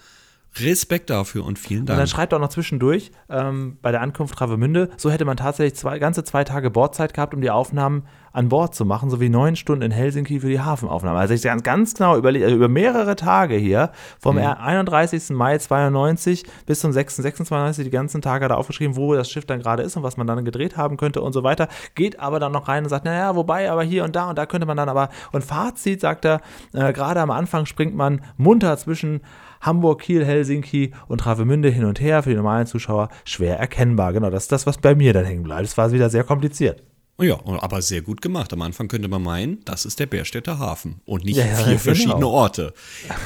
Respekt 0.59 1.11
dafür 1.11 1.45
und 1.45 1.59
vielen 1.59 1.81
Und 1.81 1.91
dann 1.91 1.99
Dank. 1.99 2.09
schreibt 2.09 2.33
er 2.33 2.37
auch 2.37 2.41
noch 2.41 2.49
zwischendurch 2.49 3.13
ähm, 3.29 3.79
bei 3.83 3.93
der 3.93 4.01
Ankunft 4.01 4.35
Travemünde, 4.37 4.91
so 4.97 5.11
hätte 5.11 5.25
man 5.25 5.37
tatsächlich 5.37 5.79
zwei, 5.79 5.99
ganze 5.99 6.25
zwei 6.25 6.45
Tage 6.45 6.71
Bordzeit 6.71 7.15
gehabt, 7.15 7.35
um 7.35 7.41
die 7.41 7.51
Aufnahmen 7.51 8.03
an 8.33 8.49
Bord 8.49 8.75
zu 8.75 8.85
machen, 8.85 9.11
sowie 9.11 9.29
neun 9.29 9.57
Stunden 9.57 9.83
in 9.83 9.91
Helsinki 9.91 10.41
für 10.41 10.49
die 10.49 10.61
Hafenaufnahmen. 10.61 11.19
Also 11.19 11.35
ich 11.35 11.43
ganz, 11.43 11.63
ganz 11.63 11.95
genau 11.95 12.17
überlegt, 12.17 12.45
also 12.45 12.57
über 12.57 12.69
mehrere 12.69 13.17
Tage 13.17 13.57
hier, 13.57 13.91
vom 14.21 14.39
31. 14.39 15.31
Mai 15.31 15.59
92 15.59 16.45
bis 16.67 16.81
zum 16.81 16.93
6. 16.93 17.17
26. 17.17 17.85
die 17.85 17.91
ganzen 17.91 18.23
Tage 18.23 18.47
da 18.49 18.55
aufgeschrieben, 18.55 18.97
wo 18.97 19.15
das 19.15 19.31
Schiff 19.31 19.47
dann 19.47 19.61
gerade 19.61 19.83
ist 19.83 19.97
und 19.97 20.03
was 20.03 20.17
man 20.17 20.27
dann 20.27 20.45
gedreht 20.45 20.77
haben 20.77 20.97
könnte 20.97 21.23
und 21.23 21.33
so 21.33 21.43
weiter. 21.43 21.69
Geht 21.95 22.21
aber 22.21 22.39
dann 22.39 22.53
noch 22.53 22.69
rein 22.69 22.85
und 22.85 22.89
sagt, 22.91 23.05
naja, 23.05 23.35
wobei, 23.35 23.71
aber 23.71 23.83
hier 23.83 24.05
und 24.05 24.15
da 24.15 24.31
und 24.31 24.39
da 24.39 24.47
könnte 24.47 24.67
man 24.67 24.77
dann 24.77 24.89
aber, 24.89 25.11
und 25.33 25.43
Fazit 25.45 26.01
sagt 26.01 26.25
er, 26.25 26.41
äh, 26.73 26.93
gerade 26.93 27.21
am 27.21 27.31
Anfang 27.31 27.67
springt 27.67 27.97
man 27.97 28.23
munter 28.37 28.77
zwischen 28.79 29.23
Hamburg, 29.61 30.03
Kiel, 30.03 30.25
Helsinki 30.25 30.93
und 31.09 31.19
Travemünde 31.19 31.69
hin 31.71 31.85
und 31.85 32.01
her 32.01 32.23
für 32.23 32.31
die 32.31 32.37
normalen 32.37 32.67
Zuschauer 32.67 33.09
schwer 33.25 33.59
erkennbar. 33.59 34.13
Genau, 34.13 34.31
das 34.31 34.45
ist 34.45 34.53
das, 34.53 34.67
was 34.67 34.79
bei 34.79 34.95
mir 34.95 35.13
dann 35.13 35.25
hängen 35.25 35.43
bleibt. 35.43 35.65
Es 35.65 35.77
war 35.77 35.93
wieder 35.93 36.11
sehr 36.11 36.25
kompliziert. 36.25 36.83
Ja, 37.21 37.39
aber 37.45 37.83
sehr 37.83 38.01
gut 38.01 38.23
gemacht. 38.23 38.53
Am 38.53 38.63
Anfang 38.63 38.89
könnte 38.89 39.09
man 39.09 39.23
meinen, 39.23 39.63
das 39.67 39.85
ist 39.85 40.01
der 40.01 40.07
Bärstädter 40.07 40.59
Hafen 40.59 41.01
und 41.05 41.25
nicht 41.25 41.37
Ja, 41.37 41.45
vier 41.45 41.65
genau. 41.67 41.79
verschiedene 41.79 42.27
Orte. 42.27 42.73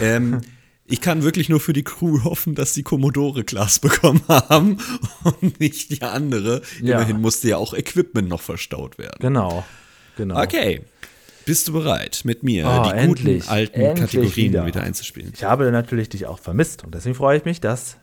Ähm, 0.03 0.41
ich 0.87 1.01
kann 1.01 1.23
wirklich 1.23 1.49
nur 1.49 1.61
für 1.61 1.73
die 1.73 1.85
Crew 1.85 2.21
hoffen, 2.25 2.57
dass 2.57 2.73
die 2.73 2.83
Commodore-Class 2.83 3.79
bekommen 3.79 4.23
haben 4.29 4.79
und 5.23 5.61
nicht 5.61 5.91
die 5.91 6.03
andere. 6.03 6.63
Ja. 6.83 6.97
Immerhin 6.97 7.21
musste 7.21 7.49
ja 7.49 7.57
auch 7.57 7.73
Equipment 7.73 8.29
noch 8.29 8.41
verstaut 8.41 8.99
werden. 8.99 9.19
Genau. 9.21 9.65
genau. 10.17 10.43
Okay. 10.43 10.83
Bist 11.47 11.69
du 11.69 11.73
bereit, 11.73 12.23
mit 12.25 12.43
mir 12.43 12.67
Oh, 12.67 12.85
die 12.89 12.97
endlich, 12.97 13.41
guten 13.43 13.51
alten 13.51 13.81
endlich 13.81 14.01
Kategorien 14.13 14.53
wieder. 14.53 14.67
wieder. 14.67 14.83
einzuspielen? 14.83 15.33
Ich 15.35 15.45
habe 15.45 15.71
natürlich 15.71 16.09
dich 16.09 16.27
auch 16.27 16.39
vermisst 16.39 16.85
und 16.85 16.95
deswegen 16.95 17.15
freue 17.15 17.37
ich 17.39 17.45
mich, 17.45 17.61
dass 17.61 17.99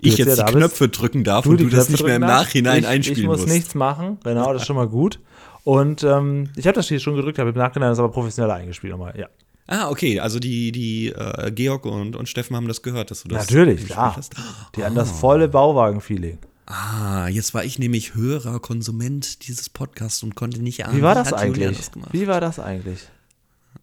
Ich 0.00 0.16
jetzt 0.16 0.28
jetzt 0.28 0.38
ja 0.38 0.44
die. 0.46 0.52
Knöpfe 0.54 0.88
drücken 0.88 1.24
darf 1.24 1.46
und 1.46 1.58
die 1.58 1.64
du 1.64 1.70
das 1.70 1.86
Knöpfe 1.88 1.92
nicht 1.92 2.06
mehr 2.06 2.16
im. 2.16 2.22
Nachhinein 2.22 2.80
ich, 2.82 2.88
einspielen 2.88 3.20
Ich 3.22 3.26
muss 3.26 3.40
musst. 3.42 3.52
nichts 3.52 3.74
machen, 3.74 4.18
genau, 4.24 4.52
das 4.52 4.62
ist 4.62 4.66
schon 4.66 4.76
mal 4.76 4.88
gut. 4.88 5.20
Und 5.64 6.02
ähm, 6.04 6.48
ich 6.56 6.66
habe 6.66 6.74
das 6.76 6.88
hier 6.88 6.98
schon 7.00 7.14
gedrückt, 7.16 7.38
habe 7.38 7.50
im 7.50 7.56
Nachhinein 7.56 7.90
das 7.90 7.98
aber 7.98 8.10
professioneller 8.10 8.54
eingespielt 8.54 8.92
nochmal, 8.92 9.14
ja. 9.18 9.26
Ah, 9.66 9.90
okay, 9.90 10.18
also 10.18 10.38
die, 10.38 10.72
die 10.72 11.08
äh, 11.08 11.50
Georg 11.50 11.84
und, 11.84 12.16
und 12.16 12.26
Steffen 12.26 12.56
haben 12.56 12.68
das 12.68 12.80
gehört, 12.80 13.10
dass 13.10 13.24
du 13.24 13.28
das 13.28 13.50
Natürlich, 13.50 13.84
klar. 13.84 14.16
hast. 14.16 14.32
Die 14.76 14.82
hatten 14.82 14.94
das 14.94 15.10
volle 15.10 15.46
Bauwagen-Feeling. 15.46 16.38
Ah, 16.70 17.28
jetzt 17.28 17.54
war 17.54 17.64
ich 17.64 17.78
nämlich 17.78 18.14
Hörer, 18.14 18.60
Konsument 18.60 19.48
dieses 19.48 19.70
Podcasts 19.70 20.22
und 20.22 20.34
konnte 20.34 20.60
nicht 20.62 20.84
ahnen, 20.84 20.98
Wie 20.98 21.02
war 21.02 21.14
das 21.14 21.32
eigentlich? 21.32 21.78
das 21.78 21.90
gemacht. 21.92 22.12
Wie 22.12 22.26
war 22.26 22.42
das 22.42 22.58
eigentlich? 22.58 23.00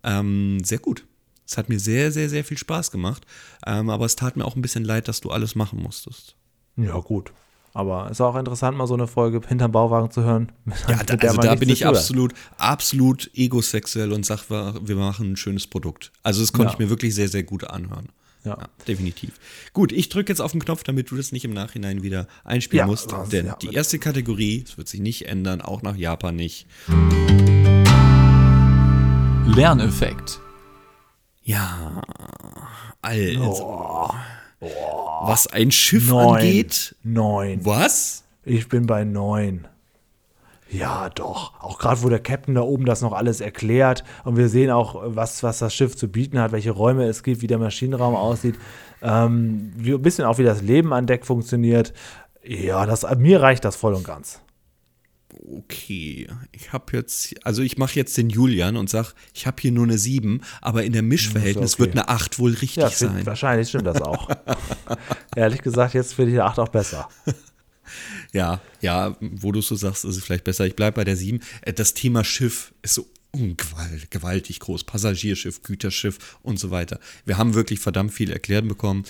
Ähm, 0.04 0.64
sehr 0.64 0.78
gut. 0.78 1.04
Es 1.48 1.58
hat 1.58 1.68
mir 1.68 1.80
sehr, 1.80 2.12
sehr, 2.12 2.30
sehr 2.30 2.44
viel 2.44 2.60
Spaß 2.60 2.92
gemacht. 2.92 3.26
Ähm, 3.66 3.90
aber 3.90 4.06
es 4.06 4.16
tat 4.16 4.38
mir 4.38 4.46
auch 4.46 4.56
ein 4.56 4.62
bisschen 4.62 4.84
leid, 4.84 5.08
dass 5.08 5.20
du 5.20 5.32
alles 5.32 5.56
machen 5.56 5.82
musstest. 5.82 6.36
Ja, 6.78 7.00
gut. 7.00 7.32
Aber 7.74 8.06
es 8.06 8.12
ist 8.12 8.22
auch 8.22 8.36
interessant, 8.36 8.78
mal 8.78 8.86
so 8.88 8.94
eine 8.94 9.08
Folge 9.08 9.42
hinterm 9.48 9.72
Bauwagen 9.72 10.12
zu 10.12 10.22
hören. 10.24 10.52
Ja, 10.88 11.04
da, 11.04 11.16
also 11.28 11.42
da 11.42 11.56
bin 11.56 11.70
ich 11.70 11.88
absolut, 11.88 12.34
absolut 12.58 13.32
egosexuell 13.34 14.12
und 14.14 14.28
sag, 14.28 14.48
wir 14.52 14.76
wir 14.84 14.96
machen 14.96 15.32
ein 15.32 15.38
schönes 15.38 15.66
Produkt. 15.66 16.12
Also 16.22 16.42
das 16.42 16.54
konnte 16.54 16.68
Ja. 16.68 16.74
ich 16.74 16.80
mir 16.80 16.90
wirklich 16.90 17.16
sehr, 17.16 17.30
sehr 17.30 17.44
gut 17.44 17.64
anhören. 17.64 18.10
Ja. 18.46 18.58
definitiv. 18.88 19.34
Gut, 19.74 19.92
ich 19.92 20.08
drücke 20.10 20.32
jetzt 20.32 20.40
auf 20.40 20.52
den 20.52 20.64
Knopf, 20.64 20.84
damit 20.84 21.10
du 21.12 21.16
das 21.18 21.32
nicht 21.32 21.44
im 21.46 21.54
Nachhinein 21.54 22.04
wieder 22.04 22.28
einspielen 22.44 22.80
Ja, 22.80 22.86
musst. 22.88 23.10
sonst- 23.10 23.34
Denn 23.34 23.48
ja, 23.48 23.56
die 23.62 23.74
erste 23.74 24.00
Kategorie, 24.00 24.64
es 24.66 24.78
wird 24.78 24.88
sich 24.88 25.00
nicht 25.02 25.28
ändern, 25.28 25.62
auch 25.62 25.82
nach 25.82 25.96
Japan 25.96 26.36
nicht. 26.36 26.68
Lerneffekt. 29.48 30.40
Ja, 31.44 32.02
also. 33.02 34.10
Was 35.22 35.48
ein 35.48 35.72
Schiff 35.72 36.10
Neun. 36.10 36.36
angeht. 36.38 36.96
Neun. 37.04 37.64
Was? 37.66 38.24
Ich 38.44 38.68
bin 38.68 38.86
bei 38.88 39.04
neun. 39.04 39.68
Ja, 40.78 41.10
doch. 41.10 41.54
Auch 41.62 41.80
gerade, 41.80 42.04
wo 42.04 42.10
der 42.10 42.20
Captain 42.20 42.56
da 42.56 42.62
oben 42.62 42.86
das 42.86 43.02
noch 43.02 43.14
alles 43.14 43.40
erklärt 43.40 44.04
und 44.24 44.36
wir 44.36 44.50
sehen 44.50 44.72
auch, 44.72 45.02
was, 45.06 45.42
was 45.44 45.60
das 45.60 45.74
Schiff 45.74 45.96
zu 45.96 46.10
bieten 46.10 46.40
hat, 46.40 46.52
welche 46.52 46.72
Räume 46.72 47.06
es 47.06 47.24
gibt, 47.24 47.42
wie 47.42 47.48
der 47.48 47.60
Maschinenraum 47.60 48.16
aussieht, 48.16 48.56
ähm, 49.02 49.72
wie, 49.76 49.94
ein 49.94 50.02
bisschen 50.02 50.26
auch, 50.26 50.38
wie 50.38 50.44
das 50.44 50.62
Leben 50.62 50.94
an 50.94 51.08
Deck 51.08 51.26
funktioniert. 51.26 51.94
Ja, 52.44 52.86
das, 52.86 53.06
mir 53.18 53.42
reicht 53.42 53.64
das 53.64 53.76
voll 53.76 53.94
und 53.94 54.04
ganz. 54.04 54.42
Okay, 55.48 56.28
ich 56.52 56.74
habe 56.74 56.86
jetzt, 56.94 57.36
also 57.46 57.62
ich 57.62 57.78
mache 57.78 57.96
jetzt 57.96 58.18
den 58.18 58.30
Julian 58.30 58.78
und 58.78 58.90
sag, 58.90 59.14
ich 59.34 59.48
habe 59.48 59.58
hier 59.60 59.72
nur 59.72 59.84
eine 59.84 59.98
7, 59.98 60.42
aber 60.62 60.84
in 60.84 60.94
der 60.94 61.04
Mischverhältnis 61.04 61.76
okay. 61.76 61.84
wird 61.84 61.92
eine 61.92 62.10
8 62.10 62.40
wohl 62.40 62.52
richtig 62.52 62.78
Ja, 62.78 62.90
sein. 62.90 63.26
wahrscheinlich 63.26 63.70
stimmt 63.70 63.86
das 63.88 64.02
auch. 64.02 64.30
Ehrlich 65.36 65.62
gesagt, 65.62 65.94
jetzt 65.94 66.14
finde 66.14 66.32
ich 66.32 66.36
die 66.36 66.42
8 66.42 66.60
auch 66.60 66.70
besser. 66.70 67.10
Ja, 68.36 68.60
ja, 68.82 69.16
wo 69.22 69.52
du 69.54 69.62
so 69.62 69.76
sagst, 69.76 70.04
ist 70.04 70.18
es 70.18 70.24
vielleicht 70.24 70.44
besser. 70.44 70.66
Ich 70.66 70.76
bleibe 70.76 70.96
bei 70.98 71.04
der 71.06 71.16
7. 71.16 71.40
Äh, 71.62 71.72
Das 71.72 71.94
Thema 71.94 72.24
Schiff 72.26 72.74
ist 72.82 72.96
so 72.96 73.08
gewaltig 74.10 74.60
groß. 74.60 74.84
Passagierschiff, 74.84 75.62
Güterschiff 75.64 76.38
und 76.44 76.60
so 76.60 76.70
weiter. 76.70 77.00
Wir 77.26 77.38
haben 77.38 77.54
wirklich 77.54 77.80
verdammt 77.80 78.14
viel 78.14 78.32
erklärt 78.32 78.68
bekommen. 78.68 79.04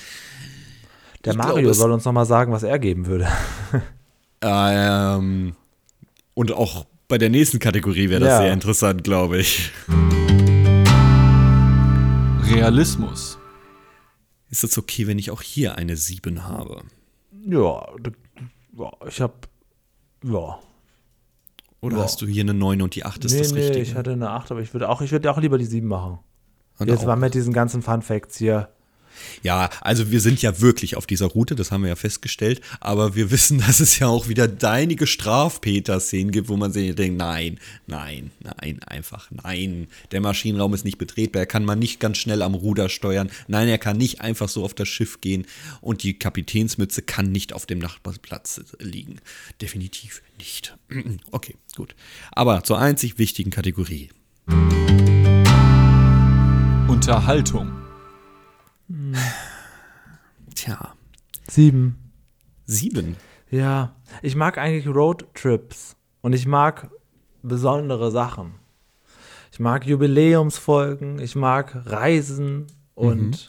Der 1.23 1.34
Ich 1.34 1.38
Mario 1.38 1.55
glaube, 1.55 1.69
es- 1.71 1.78
soll 1.78 1.91
uns 1.91 2.05
noch 2.05 2.11
mal 2.13 2.26
sagen, 2.26 2.51
was 2.51 2.61
er 2.63 2.78
geben 2.78 3.07
würde. 3.07 3.28
Ähm, 4.41 5.55
und 6.36 6.51
auch 6.51 6.86
bei 7.07 7.17
der 7.17 7.30
nächsten 7.32 7.57
Kategorie 7.57 8.09
wäre 8.09 8.19
das 8.19 8.30
Ja. 8.30 8.41
sehr 8.41 8.53
interessant, 8.53 9.03
glaube 9.03 9.39
ich. 9.39 9.71
Realismus. 12.43 13.38
Ist 14.51 14.63
es 14.63 14.78
okay, 14.78 15.07
wenn 15.07 15.17
ich 15.17 15.32
auch 15.32 15.41
hier 15.41 15.76
eine 15.78 15.97
7 15.97 16.43
habe? 16.47 16.84
Ja, 17.47 17.88
ja 18.78 18.91
ich 19.07 19.21
habe 19.21 19.34
ja. 20.23 20.59
Oder 21.82 21.97
Ja. 21.97 22.03
hast 22.03 22.21
du 22.21 22.26
hier 22.28 22.43
eine 22.43 22.53
9 22.53 22.82
und 22.82 22.95
die 22.95 23.05
8 23.05 23.23
ist 23.26 23.34
nee, 23.34 23.39
das 23.39 23.51
nee, 23.51 23.59
Richtige? 23.59 23.82
ich 23.82 23.95
hatte 23.95 24.11
eine 24.13 24.32
8, 24.32 24.51
aber 24.51 24.61
ich 24.61 24.73
würde 24.73 24.89
auch, 24.89 25.01
ich 25.01 25.11
würde 25.11 25.30
auch 25.32 25.38
lieber 25.38 25.57
die 25.57 25.65
7 25.65 25.88
machen. 25.88 26.17
Und 26.80 26.89
Jetzt 26.89 27.03
auch- 27.03 27.07
war 27.07 27.15
mit 27.15 27.34
diesen 27.36 27.53
ganzen 27.53 27.82
Fun 27.84 28.01
Facts 28.01 28.38
hier. 28.38 28.69
Ja, 29.43 29.70
also 29.82 30.11
wir 30.11 30.22
sind 30.22 30.41
ja 30.41 30.61
wirklich 30.61 30.95
auf 30.95 31.05
dieser 31.05 31.28
Route, 31.28 31.55
das 31.55 31.72
haben 31.72 31.84
wir 31.84 31.89
ja 31.89 31.95
festgestellt, 31.95 32.61
aber 32.80 33.16
wir 33.16 33.32
wissen, 33.32 33.59
dass 33.66 33.80
es 33.80 33.99
ja 33.99 34.07
auch 34.07 34.28
wieder 34.28 34.47
deinige 34.47 35.07
Strafpeter-Szenen 35.07 36.32
gibt, 36.32 36.49
wo 36.49 36.57
man 36.57 36.72
sich 36.72 36.95
denkt, 36.95 37.18
nein, 37.18 37.59
nein, 37.88 38.32
nein, 38.41 38.80
einfach 38.86 39.30
nein. 39.32 39.88
Der 40.11 40.22
Maschinenraum 40.22 40.74
ist 40.74 40.86
nicht 40.86 40.97
betretbar, 40.97 41.43
er 41.43 41.47
kann 41.47 41.66
man 41.66 41.80
nicht 41.80 41.99
ganz 41.99 42.18
schnell 42.18 42.41
am 42.41 42.53
Ruder 42.53 42.89
steuern, 42.89 43.30
nein, 43.47 43.68
er 43.68 43.78
kann 43.78 43.97
nicht 43.97 44.22
einfach 44.22 44.49
so 44.49 44.63
auf 44.63 44.74
das 44.74 44.88
Schiff 44.88 45.22
gehen 45.22 45.45
und 45.82 46.03
die 46.03 46.18
Kapitänsmütze 46.18 47.01
kann 47.01 47.32
nicht 47.32 47.53
auf 47.53 47.66
dem 47.66 47.80
Nachbarplatz 47.80 48.61
liegen. 48.80 49.20
Definitiv 49.61 50.22
nicht. 50.38 50.78
Okay, 51.32 51.55
gut. 51.76 51.95
Aber 52.32 52.63
zur 52.63 52.80
einzig 52.80 53.18
wichtigen 53.18 53.49
Kategorie. 53.49 54.09
Unterhaltung. 56.88 57.74
Tja, 60.66 60.95
7. 61.47 61.95
sieben. 62.66 63.18
Ja, 63.51 63.95
ich 64.24 64.36
mag 64.36 64.57
eigentlich 64.57 64.88
Roadtrips 64.88 65.95
und 66.22 66.34
ich 66.34 66.47
mag 66.47 66.89
besondere 67.43 68.09
Sachen. 68.09 68.55
Ich 69.51 69.59
mag 69.59 69.86
Jubiläumsfolgen, 69.86 71.20
ich 71.20 71.36
mag 71.36 71.84
Reisen 71.86 72.66
und 72.95 73.47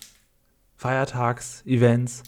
Feiertagsevents. 0.77 2.23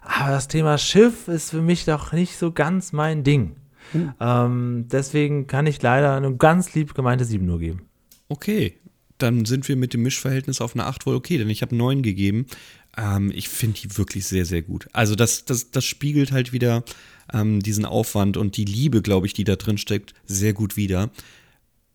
Aber 0.00 0.32
das 0.32 0.48
Thema 0.48 0.78
Schiff 0.78 1.28
ist 1.28 1.50
für 1.50 1.62
mich 1.62 1.84
doch 1.84 2.10
nicht 2.10 2.36
so 2.36 2.50
ganz 2.50 2.92
mein 2.92 3.22
Ding. 3.22 3.54
Ähm, 4.18 4.86
deswegen 4.88 5.46
kann 5.46 5.68
ich 5.68 5.80
leider 5.80 6.16
eine 6.16 6.34
ganz 6.34 6.74
lieb 6.74 6.94
gemeinte 6.94 7.24
7 7.24 7.46
nur 7.46 7.60
geben. 7.60 7.82
Okay, 8.28 8.80
dann 9.18 9.44
sind 9.44 9.68
wir 9.68 9.76
mit 9.76 9.94
dem 9.94 10.02
Mischverhältnis 10.02 10.60
auf 10.60 10.74
eine 10.74 10.86
8 10.86 11.06
wohl 11.06 11.14
okay, 11.14 11.38
denn 11.38 11.50
ich 11.50 11.62
habe 11.62 11.76
9 11.76 12.02
gegeben. 12.02 12.46
Ähm, 12.96 13.32
ich 13.34 13.48
finde 13.48 13.80
die 13.80 13.96
wirklich 13.96 14.26
sehr, 14.26 14.44
sehr 14.44 14.62
gut. 14.62 14.88
Also 14.92 15.14
das, 15.14 15.44
das, 15.44 15.70
das 15.70 15.84
spiegelt 15.84 16.32
halt 16.32 16.52
wieder 16.52 16.84
ähm, 17.32 17.60
diesen 17.60 17.84
Aufwand 17.84 18.36
und 18.36 18.56
die 18.56 18.64
Liebe, 18.64 19.02
glaube 19.02 19.26
ich, 19.26 19.32
die 19.32 19.44
da 19.44 19.56
drin 19.56 19.78
steckt, 19.78 20.14
sehr 20.24 20.52
gut 20.52 20.76
wider. 20.76 21.10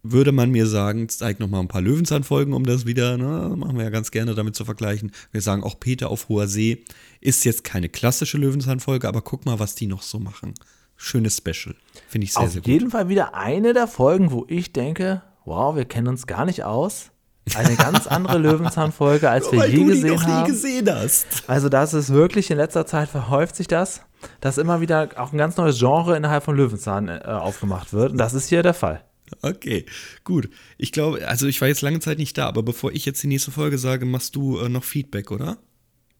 Würde 0.02 0.32
man 0.32 0.50
mir 0.50 0.66
sagen, 0.66 1.10
zeig 1.10 1.41
noch 1.41 1.50
mal 1.50 1.60
ein 1.60 1.68
paar 1.68 1.82
Löwenzahnfolgen, 1.82 2.54
um 2.54 2.66
das 2.66 2.86
wieder, 2.86 3.18
ne, 3.18 3.54
machen 3.58 3.76
wir 3.76 3.84
ja 3.84 3.89
ganz 3.89 4.12
gerne 4.12 4.34
damit 4.34 4.56
zu 4.56 4.64
vergleichen. 4.64 5.12
Wir 5.32 5.41
sagen 5.41 5.62
auch 5.62 5.78
Peter 5.78 6.10
auf 6.10 6.30
hoher 6.30 6.47
See 6.47 6.86
ist 7.20 7.43
jetzt 7.43 7.66
keine 7.66 7.89
klassische 7.89 8.38
Löwenzahnfolge, 8.38 9.08
aber 9.08 9.22
guck 9.22 9.45
mal, 9.45 9.60
was 9.60 9.76
die 9.76 9.88
noch 9.88 10.02
so 10.02 10.20
machen. 10.20 10.54
Schönes 10.95 11.38
Special. 11.38 11.76
Finde 12.08 12.26
ich 12.26 12.34
sehr, 12.34 12.43
Auf 12.43 12.52
sehr 12.52 12.62
gut. 12.62 12.68
jeden 12.68 12.91
Fall 12.91 13.10
wieder 13.10 13.34
eine 13.34 13.74
der 13.74 13.88
Folgen, 13.88 14.32
wo 14.32 14.45
ich 14.47 14.74
denke, 14.74 15.22
wow, 15.45 15.76
wir 15.76 15.86
kennen 15.86 16.08
uns 16.08 16.28
gar 16.28 16.45
nicht 16.45 16.64
aus. 16.64 17.12
Eine 17.56 17.76
ganz 17.76 18.08
andere 18.08 18.38
Löwenzahnfolge, 18.39 19.30
als 19.30 19.52
wir 19.52 19.60
Weil 19.60 19.70
je 19.72 19.78
du 19.78 19.84
die 19.86 19.89
gesehen 20.02 20.14
noch 20.16 20.24
haben. 20.24 20.43
nie 20.43 20.50
gesehen 20.50 20.89
hast. 20.93 21.28
Also 21.47 21.70
das 21.70 21.93
ist 21.93 22.12
wirklich 22.14 22.50
in 22.52 22.58
letzter 22.58 22.86
Zeit 22.86 23.10
verhäuft 23.10 23.56
sich 23.56 23.68
das, 23.68 24.02
dass 24.41 24.58
immer 24.58 24.82
wieder 24.82 25.10
auch 25.18 25.32
ein 25.32 25.38
ganz 25.38 25.58
neues 25.58 25.80
Genre 25.80 26.16
innerhalb 26.18 26.43
von 26.43 26.56
Löwenzahn 26.56 27.08
äh, 27.08 27.22
aufgemacht 27.26 27.93
wird. 27.93 28.12
Und 28.12 28.18
das 28.18 28.34
ist 28.34 28.50
hier 28.50 28.64
der 28.64 28.74
Fall. 28.74 29.04
Okay, 29.41 29.86
gut. 30.24 30.50
Ich 30.78 30.91
glaube, 30.91 31.28
also 31.28 31.45
ich 31.47 31.62
war 31.62 31.68
jetzt 31.68 31.82
lange 31.82 32.00
Zeit 32.00 32.18
nicht 32.18 32.38
da, 32.38 32.47
aber 32.47 32.64
bevor 32.64 32.91
ich 32.91 33.06
jetzt 33.06 33.22
die 33.22 33.28
nächste 33.28 33.52
Folge 33.52 33.78
sage, 33.78 34.06
machst 34.06 34.36
du 34.36 34.60
äh, 34.60 34.70
noch 34.70 34.84
Feedback, 34.84 35.32
oder? 35.32 35.58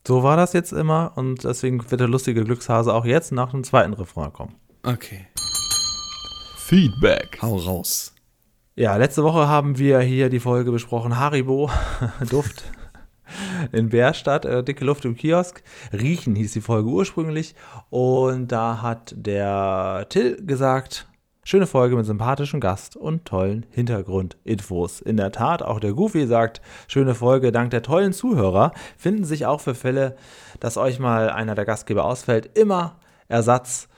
So 0.08 0.24
war 0.24 0.38
das 0.38 0.54
jetzt 0.54 0.72
immer 0.72 1.14
und 1.16 1.44
deswegen 1.44 1.90
wird 1.92 2.00
der 2.00 2.08
lustige 2.08 2.44
Glückshase 2.44 2.94
auch 2.94 3.06
jetzt 3.06 3.32
nach 3.32 3.52
dem 3.52 3.64
zweiten 3.64 3.94
Refrain 3.94 4.32
kommen. 4.32 4.56
Okay. 4.84 5.28
Feedback. 6.58 7.40
Hau 7.42 7.58
raus. 7.58 8.14
Ja, 8.80 8.96
letzte 8.96 9.26
Woche 9.26 9.50
haben 9.50 9.78
wir 9.78 10.00
hier 10.00 10.30
die 10.30 10.40
Folge 10.40 10.72
besprochen, 10.72 11.20
Haribo, 11.20 11.70
Duft 12.30 12.64
in 13.74 13.90
Bärstadt, 13.90 14.46
äh, 14.46 14.64
dicke 14.64 14.86
Luft 14.86 15.04
im 15.04 15.18
Kiosk. 15.18 15.62
Riechen 15.92 16.34
hieß 16.34 16.54
die 16.54 16.62
Folge 16.62 16.88
ursprünglich 16.88 17.56
und 17.90 18.54
da 18.54 18.82
hat 18.82 19.14
der 19.18 20.06
Till 20.08 20.38
gesagt, 20.46 21.10
schöne 21.44 21.68
Folge 21.68 21.98
mit 21.98 22.06
sympathischem 22.06 22.62
Gast 22.62 22.96
und 22.96 23.26
tollen 23.26 23.66
Hintergrundinfos. 23.72 25.02
In 25.02 25.18
der 25.18 25.34
Tat, 25.34 25.62
auch 25.62 25.82
der 25.82 25.92
Goofy 25.92 26.26
sagt, 26.26 26.62
schöne 26.88 27.16
Folge, 27.16 27.52
dank 27.52 27.72
der 27.72 27.84
tollen 27.84 28.14
Zuhörer 28.14 28.72
finden 28.98 29.26
sich 29.26 29.46
auch 29.46 29.60
für 29.60 29.76
Fälle, 29.76 30.16
dass 30.62 30.78
euch 30.78 31.00
mal 31.00 31.30
einer 31.30 31.54
der 31.54 31.66
Gastgeber 31.66 32.06
ausfällt, 32.06 32.58
immer 32.58 32.96
Ersatz 33.28 33.89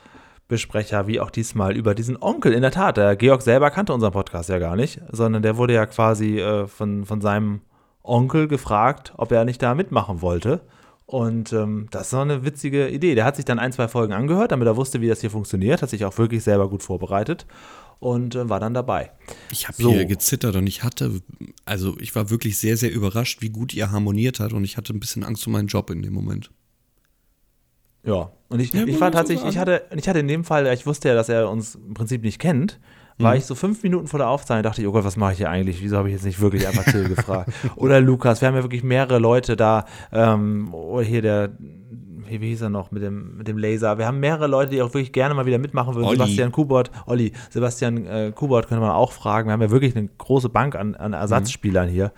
Besprecher, 0.51 1.07
wie 1.07 1.21
auch 1.21 1.31
diesmal 1.31 1.77
über 1.77 1.95
diesen 1.95 2.21
Onkel. 2.21 2.51
In 2.51 2.61
der 2.61 2.71
Tat, 2.71 2.97
der 2.97 3.15
Georg 3.15 3.41
selber 3.41 3.71
kannte 3.71 3.93
unseren 3.93 4.11
Podcast 4.11 4.49
ja 4.49 4.59
gar 4.59 4.75
nicht, 4.75 4.99
sondern 5.09 5.41
der 5.41 5.55
wurde 5.55 5.73
ja 5.73 5.85
quasi 5.85 6.39
äh, 6.39 6.67
von, 6.67 7.05
von 7.05 7.21
seinem 7.21 7.61
Onkel 8.03 8.49
gefragt, 8.49 9.13
ob 9.15 9.31
er 9.31 9.45
nicht 9.45 9.61
da 9.61 9.75
mitmachen 9.75 10.21
wollte. 10.21 10.59
Und 11.05 11.53
ähm, 11.53 11.87
das 11.91 12.03
ist 12.03 12.09
so 12.09 12.19
eine 12.19 12.43
witzige 12.43 12.89
Idee. 12.89 13.15
Der 13.15 13.23
hat 13.23 13.37
sich 13.37 13.45
dann 13.45 13.59
ein, 13.59 13.71
zwei 13.71 13.87
Folgen 13.87 14.11
angehört, 14.11 14.51
damit 14.51 14.67
er 14.67 14.75
wusste, 14.75 14.99
wie 14.99 15.07
das 15.07 15.21
hier 15.21 15.31
funktioniert, 15.31 15.81
hat 15.81 15.89
sich 15.89 16.03
auch 16.03 16.17
wirklich 16.17 16.43
selber 16.43 16.69
gut 16.69 16.83
vorbereitet 16.83 17.45
und 17.99 18.35
äh, 18.35 18.49
war 18.49 18.59
dann 18.59 18.73
dabei. 18.73 19.11
Ich 19.51 19.69
habe 19.69 19.81
so. 19.81 19.91
hier 19.91 20.03
gezittert 20.03 20.57
und 20.57 20.67
ich 20.67 20.83
hatte, 20.83 21.21
also 21.63 21.95
ich 22.01 22.13
war 22.13 22.29
wirklich 22.29 22.59
sehr, 22.59 22.75
sehr 22.75 22.91
überrascht, 22.91 23.41
wie 23.41 23.51
gut 23.51 23.73
ihr 23.73 23.89
harmoniert 23.89 24.41
hat 24.41 24.51
und 24.51 24.65
ich 24.65 24.75
hatte 24.75 24.93
ein 24.93 24.99
bisschen 24.99 25.23
Angst 25.23 25.47
um 25.47 25.53
meinen 25.53 25.67
Job 25.67 25.89
in 25.91 26.01
dem 26.01 26.13
Moment. 26.13 26.51
Ja, 28.03 28.31
und 28.49 28.59
ich, 28.59 28.73
ja, 28.73 28.83
ich 28.83 28.99
war 28.99 29.11
tatsächlich, 29.11 29.47
ich 29.49 29.57
hatte, 29.57 29.83
ich 29.95 30.09
hatte 30.09 30.19
in 30.19 30.27
dem 30.27 30.43
Fall, 30.43 30.67
ich 30.73 30.85
wusste 30.85 31.09
ja, 31.09 31.15
dass 31.15 31.29
er 31.29 31.49
uns 31.49 31.75
im 31.75 31.93
Prinzip 31.93 32.23
nicht 32.23 32.39
kennt, 32.39 32.79
war 33.17 33.31
mhm. 33.31 33.37
ich 33.37 33.45
so 33.45 33.55
fünf 33.55 33.83
Minuten 33.83 34.07
vor 34.07 34.17
der 34.17 34.29
Aufzeichnung, 34.29 34.63
dachte 34.63 34.81
ich, 34.81 34.87
oh 34.87 34.91
Gott, 34.91 35.03
was 35.03 35.17
mache 35.17 35.33
ich 35.33 35.37
hier 35.37 35.49
eigentlich? 35.49 35.81
Wieso 35.81 35.97
habe 35.97 36.09
ich 36.09 36.13
jetzt 36.13 36.25
nicht 36.25 36.41
wirklich 36.41 36.67
einfach 36.67 36.83
Till 36.83 37.07
gefragt? 37.15 37.51
Oder 37.75 38.01
Lukas, 38.01 38.41
wir 38.41 38.47
haben 38.47 38.55
ja 38.55 38.63
wirklich 38.63 38.83
mehrere 38.83 39.19
Leute 39.19 39.55
da, 39.55 39.85
ähm, 40.11 40.73
oder 40.73 41.05
hier 41.05 41.21
der, 41.21 41.49
wie 42.39 42.49
hieß 42.49 42.61
er 42.61 42.69
noch, 42.69 42.91
mit 42.91 43.03
dem, 43.03 43.37
mit 43.37 43.47
dem 43.47 43.57
Laser. 43.57 43.97
Wir 43.97 44.07
haben 44.07 44.19
mehrere 44.19 44.47
Leute, 44.47 44.71
die 44.71 44.81
auch 44.81 44.93
wirklich 44.93 45.11
gerne 45.11 45.33
mal 45.33 45.45
wieder 45.45 45.57
mitmachen 45.57 45.95
würden. 45.95 46.05
Olli. 46.05 46.17
Sebastian 46.17 46.51
Kubert, 46.51 46.91
Olli, 47.07 47.33
Sebastian 47.49 48.05
äh, 48.05 48.31
Kubert 48.33 48.67
könnte 48.67 48.81
man 48.81 48.91
auch 48.91 49.11
fragen. 49.11 49.49
Wir 49.49 49.53
haben 49.53 49.61
ja 49.61 49.71
wirklich 49.71 49.95
eine 49.95 50.07
große 50.07 50.49
Bank 50.49 50.75
an, 50.75 50.95
an 50.95 51.13
Ersatzspielern 51.13 51.89
mhm. 51.89 51.93
hier. 51.93 52.11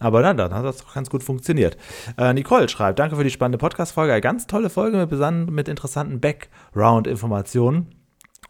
Aber 0.00 0.20
dann, 0.20 0.36
dann 0.36 0.52
hat 0.52 0.64
das 0.64 0.78
doch 0.78 0.92
ganz 0.92 1.08
gut 1.08 1.22
funktioniert. 1.22 1.78
Äh, 2.18 2.34
Nicole 2.34 2.68
schreibt, 2.68 2.98
danke 2.98 3.16
für 3.16 3.24
die 3.24 3.30
spannende 3.30 3.58
Podcast-Folge. 3.58 4.12
Eine 4.12 4.20
ganz 4.20 4.46
tolle 4.46 4.68
Folge 4.68 4.98
mit, 4.98 5.50
mit 5.50 5.68
interessanten 5.68 6.20
Background-Informationen. 6.20 7.86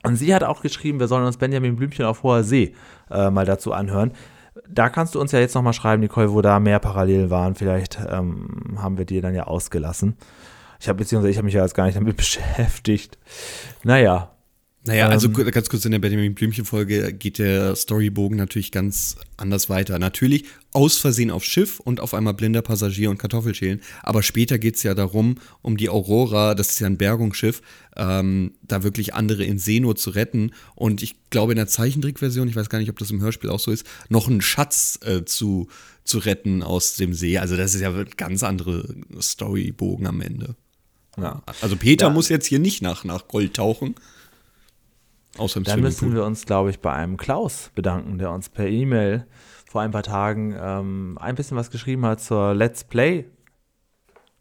Und 0.02 0.16
sie 0.16 0.34
hat 0.34 0.44
auch 0.44 0.60
geschrieben, 0.60 1.00
wir 1.00 1.08
sollen 1.08 1.24
uns 1.24 1.38
Benjamin 1.38 1.76
Blümchen 1.76 2.04
auf 2.04 2.22
hoher 2.22 2.44
See 2.44 2.74
äh, 3.10 3.30
mal 3.30 3.46
dazu 3.46 3.72
anhören. 3.72 4.12
Da 4.68 4.88
kannst 4.88 5.14
du 5.14 5.20
uns 5.20 5.32
ja 5.32 5.40
jetzt 5.40 5.54
nochmal 5.54 5.72
schreiben, 5.72 6.00
Nicole, 6.00 6.32
wo 6.32 6.40
da 6.42 6.60
mehr 6.60 6.78
Parallelen 6.78 7.30
waren. 7.30 7.54
Vielleicht 7.54 7.98
ähm, 8.08 8.76
haben 8.78 8.98
wir 8.98 9.04
die 9.04 9.20
dann 9.20 9.34
ja 9.34 9.44
ausgelassen. 9.44 10.16
Ich 10.84 10.88
habe 10.90 10.98
beziehungsweise 10.98 11.30
ich 11.30 11.38
habe 11.38 11.46
mich 11.46 11.54
ja 11.54 11.62
jetzt 11.62 11.74
gar 11.74 11.86
nicht 11.86 11.96
damit 11.96 12.14
beschäftigt. 12.18 13.16
Naja, 13.84 14.34
naja, 14.86 15.08
also 15.08 15.28
ähm, 15.28 15.50
ganz 15.50 15.70
kurz 15.70 15.86
in 15.86 15.92
der 15.92 15.98
Benjamin 15.98 16.34
Blümchen-Folge 16.34 17.14
geht 17.14 17.38
der 17.38 17.74
Storybogen 17.74 18.36
natürlich 18.36 18.70
ganz 18.70 19.16
anders 19.38 19.70
weiter. 19.70 19.98
Natürlich 19.98 20.44
aus 20.72 20.98
Versehen 20.98 21.30
aufs 21.30 21.46
Schiff 21.46 21.80
und 21.80 22.00
auf 22.00 22.12
einmal 22.12 22.34
blinder 22.34 22.60
Passagier 22.60 23.08
und 23.08 23.16
Kartoffelschälen. 23.16 23.80
Aber 24.02 24.22
später 24.22 24.58
geht 24.58 24.76
es 24.76 24.82
ja 24.82 24.92
darum, 24.92 25.36
um 25.62 25.78
die 25.78 25.88
Aurora, 25.88 26.54
das 26.54 26.68
ist 26.68 26.80
ja 26.80 26.86
ein 26.86 26.98
Bergungsschiff, 26.98 27.62
ähm, 27.96 28.52
da 28.60 28.82
wirklich 28.82 29.14
andere 29.14 29.42
in 29.44 29.58
Seenot 29.58 29.98
zu 29.98 30.10
retten. 30.10 30.50
Und 30.74 31.02
ich 31.02 31.16
glaube 31.30 31.52
in 31.52 31.56
der 31.56 31.66
Zeichentrickversion, 31.66 32.48
ich 32.48 32.56
weiß 32.56 32.68
gar 32.68 32.78
nicht, 32.78 32.90
ob 32.90 32.98
das 32.98 33.10
im 33.10 33.22
Hörspiel 33.22 33.48
auch 33.48 33.60
so 33.60 33.70
ist, 33.70 33.86
noch 34.10 34.28
einen 34.28 34.42
Schatz 34.42 34.98
äh, 35.02 35.24
zu, 35.24 35.68
zu 36.04 36.18
retten 36.18 36.62
aus 36.62 36.96
dem 36.96 37.14
See. 37.14 37.38
Also 37.38 37.56
das 37.56 37.74
ist 37.74 37.80
ja 37.80 37.90
ein 37.90 38.06
ganz 38.18 38.42
andere 38.42 38.94
Storybogen 39.18 40.06
am 40.06 40.20
Ende. 40.20 40.56
Ja. 41.16 41.42
Also 41.60 41.76
Peter 41.76 42.06
ja. 42.06 42.12
muss 42.12 42.28
jetzt 42.28 42.46
hier 42.46 42.58
nicht 42.58 42.82
nach, 42.82 43.04
nach 43.04 43.28
Gold 43.28 43.54
tauchen. 43.54 43.94
Außer 45.36 45.58
im 45.58 45.64
Dann 45.64 45.80
müssen 45.80 46.14
wir 46.14 46.24
uns, 46.24 46.46
glaube 46.46 46.70
ich, 46.70 46.80
bei 46.80 46.92
einem 46.92 47.16
Klaus 47.16 47.70
bedanken, 47.74 48.18
der 48.18 48.30
uns 48.30 48.48
per 48.48 48.68
E-Mail 48.68 49.26
vor 49.68 49.82
ein 49.82 49.90
paar 49.90 50.04
Tagen 50.04 50.54
ähm, 50.58 51.18
ein 51.20 51.34
bisschen 51.34 51.56
was 51.56 51.70
geschrieben 51.70 52.06
hat 52.06 52.20
zur 52.20 52.54
Let's 52.54 52.84
Play 52.84 53.26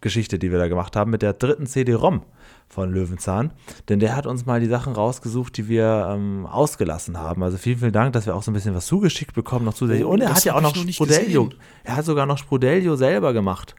Geschichte, 0.03 0.37
die 0.37 0.51
wir 0.51 0.59
da 0.59 0.67
gemacht 0.67 0.95
haben, 0.95 1.09
mit 1.09 1.23
der 1.23 1.33
dritten 1.33 1.65
CD-ROM 1.65 2.21
von 2.67 2.91
Löwenzahn. 2.91 3.53
Denn 3.89 3.99
der 3.99 4.15
hat 4.15 4.27
uns 4.27 4.45
mal 4.45 4.59
die 4.59 4.67
Sachen 4.67 4.93
rausgesucht, 4.93 5.57
die 5.57 5.67
wir 5.67 6.07
ähm, 6.11 6.45
ausgelassen 6.45 7.17
haben. 7.17 7.41
Also 7.41 7.57
vielen, 7.57 7.79
vielen 7.79 7.93
Dank, 7.93 8.13
dass 8.13 8.27
wir 8.27 8.35
auch 8.35 8.43
so 8.43 8.51
ein 8.51 8.53
bisschen 8.53 8.75
was 8.75 8.85
zugeschickt 8.85 9.33
bekommen, 9.33 9.65
noch 9.65 9.73
zusätzlich. 9.73 10.05
Oh, 10.05 10.11
Und 10.11 10.21
er 10.21 10.35
hat 10.35 10.43
ja 10.45 10.55
auch 10.55 10.61
noch, 10.61 10.75
noch 10.75 10.87
Sprudelio. 10.87 11.49
Er 11.83 11.95
hat 11.95 12.05
sogar 12.05 12.25
noch 12.25 12.37
Sprudelio 12.37 12.95
selber 12.95 13.33
gemacht. 13.33 13.75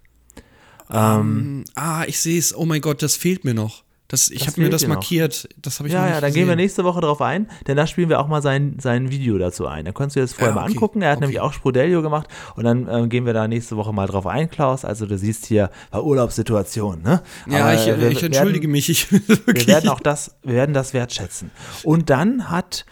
Um, 0.88 0.96
ähm, 0.96 1.64
ah, 1.74 2.04
ich 2.06 2.20
sehe 2.20 2.38
es. 2.38 2.54
Oh 2.54 2.66
mein 2.66 2.80
Gott, 2.80 3.02
das 3.02 3.16
fehlt 3.16 3.44
mir 3.44 3.54
noch. 3.54 3.84
Das, 4.08 4.30
ich 4.30 4.46
habe 4.46 4.60
mir 4.60 4.68
das 4.68 4.86
markiert. 4.86 5.48
Das 5.60 5.78
habe 5.78 5.88
ich 5.88 5.94
Ja, 5.94 6.06
ja, 6.06 6.12
dann 6.20 6.28
gesehen. 6.28 6.42
gehen 6.42 6.48
wir 6.48 6.56
nächste 6.56 6.84
Woche 6.84 7.00
drauf 7.00 7.22
ein, 7.22 7.48
denn 7.66 7.76
da 7.76 7.86
spielen 7.86 8.10
wir 8.10 8.20
auch 8.20 8.28
mal 8.28 8.42
sein, 8.42 8.76
sein 8.78 9.10
Video 9.10 9.38
dazu 9.38 9.66
ein. 9.66 9.86
Dann 9.86 9.94
kannst 9.94 10.14
du 10.14 10.20
das 10.20 10.34
vorher 10.34 10.48
ja, 10.48 10.52
okay. 10.52 10.60
mal 10.60 10.70
angucken. 10.70 11.02
Er 11.02 11.10
hat 11.10 11.16
okay. 11.16 11.24
nämlich 11.24 11.40
auch 11.40 11.54
Sprudelio 11.54 12.02
gemacht 12.02 12.28
und 12.54 12.64
dann 12.64 12.86
äh, 12.86 13.08
gehen 13.08 13.24
wir 13.24 13.32
da 13.32 13.48
nächste 13.48 13.76
Woche 13.76 13.92
mal 13.94 14.06
drauf 14.06 14.26
ein, 14.26 14.50
Klaus. 14.50 14.84
Also 14.84 15.06
du 15.06 15.16
siehst 15.16 15.46
hier 15.46 15.70
bei 15.90 16.00
Urlaubssituation, 16.00 17.02
ne? 17.02 17.22
Ja, 17.48 17.64
Aber, 17.64 17.74
ich, 17.74 17.86
wir, 17.86 18.10
ich 18.10 18.22
entschuldige 18.22 18.64
werden, 18.64 18.72
mich. 18.72 18.90
Ich, 18.90 19.10
wir 19.10 19.66
werden 19.66 19.88
auch 19.88 20.00
das, 20.00 20.36
wir 20.42 20.54
werden 20.54 20.74
das 20.74 20.92
wertschätzen. 20.92 21.50
Und 21.82 22.10
dann 22.10 22.50
hat 22.50 22.84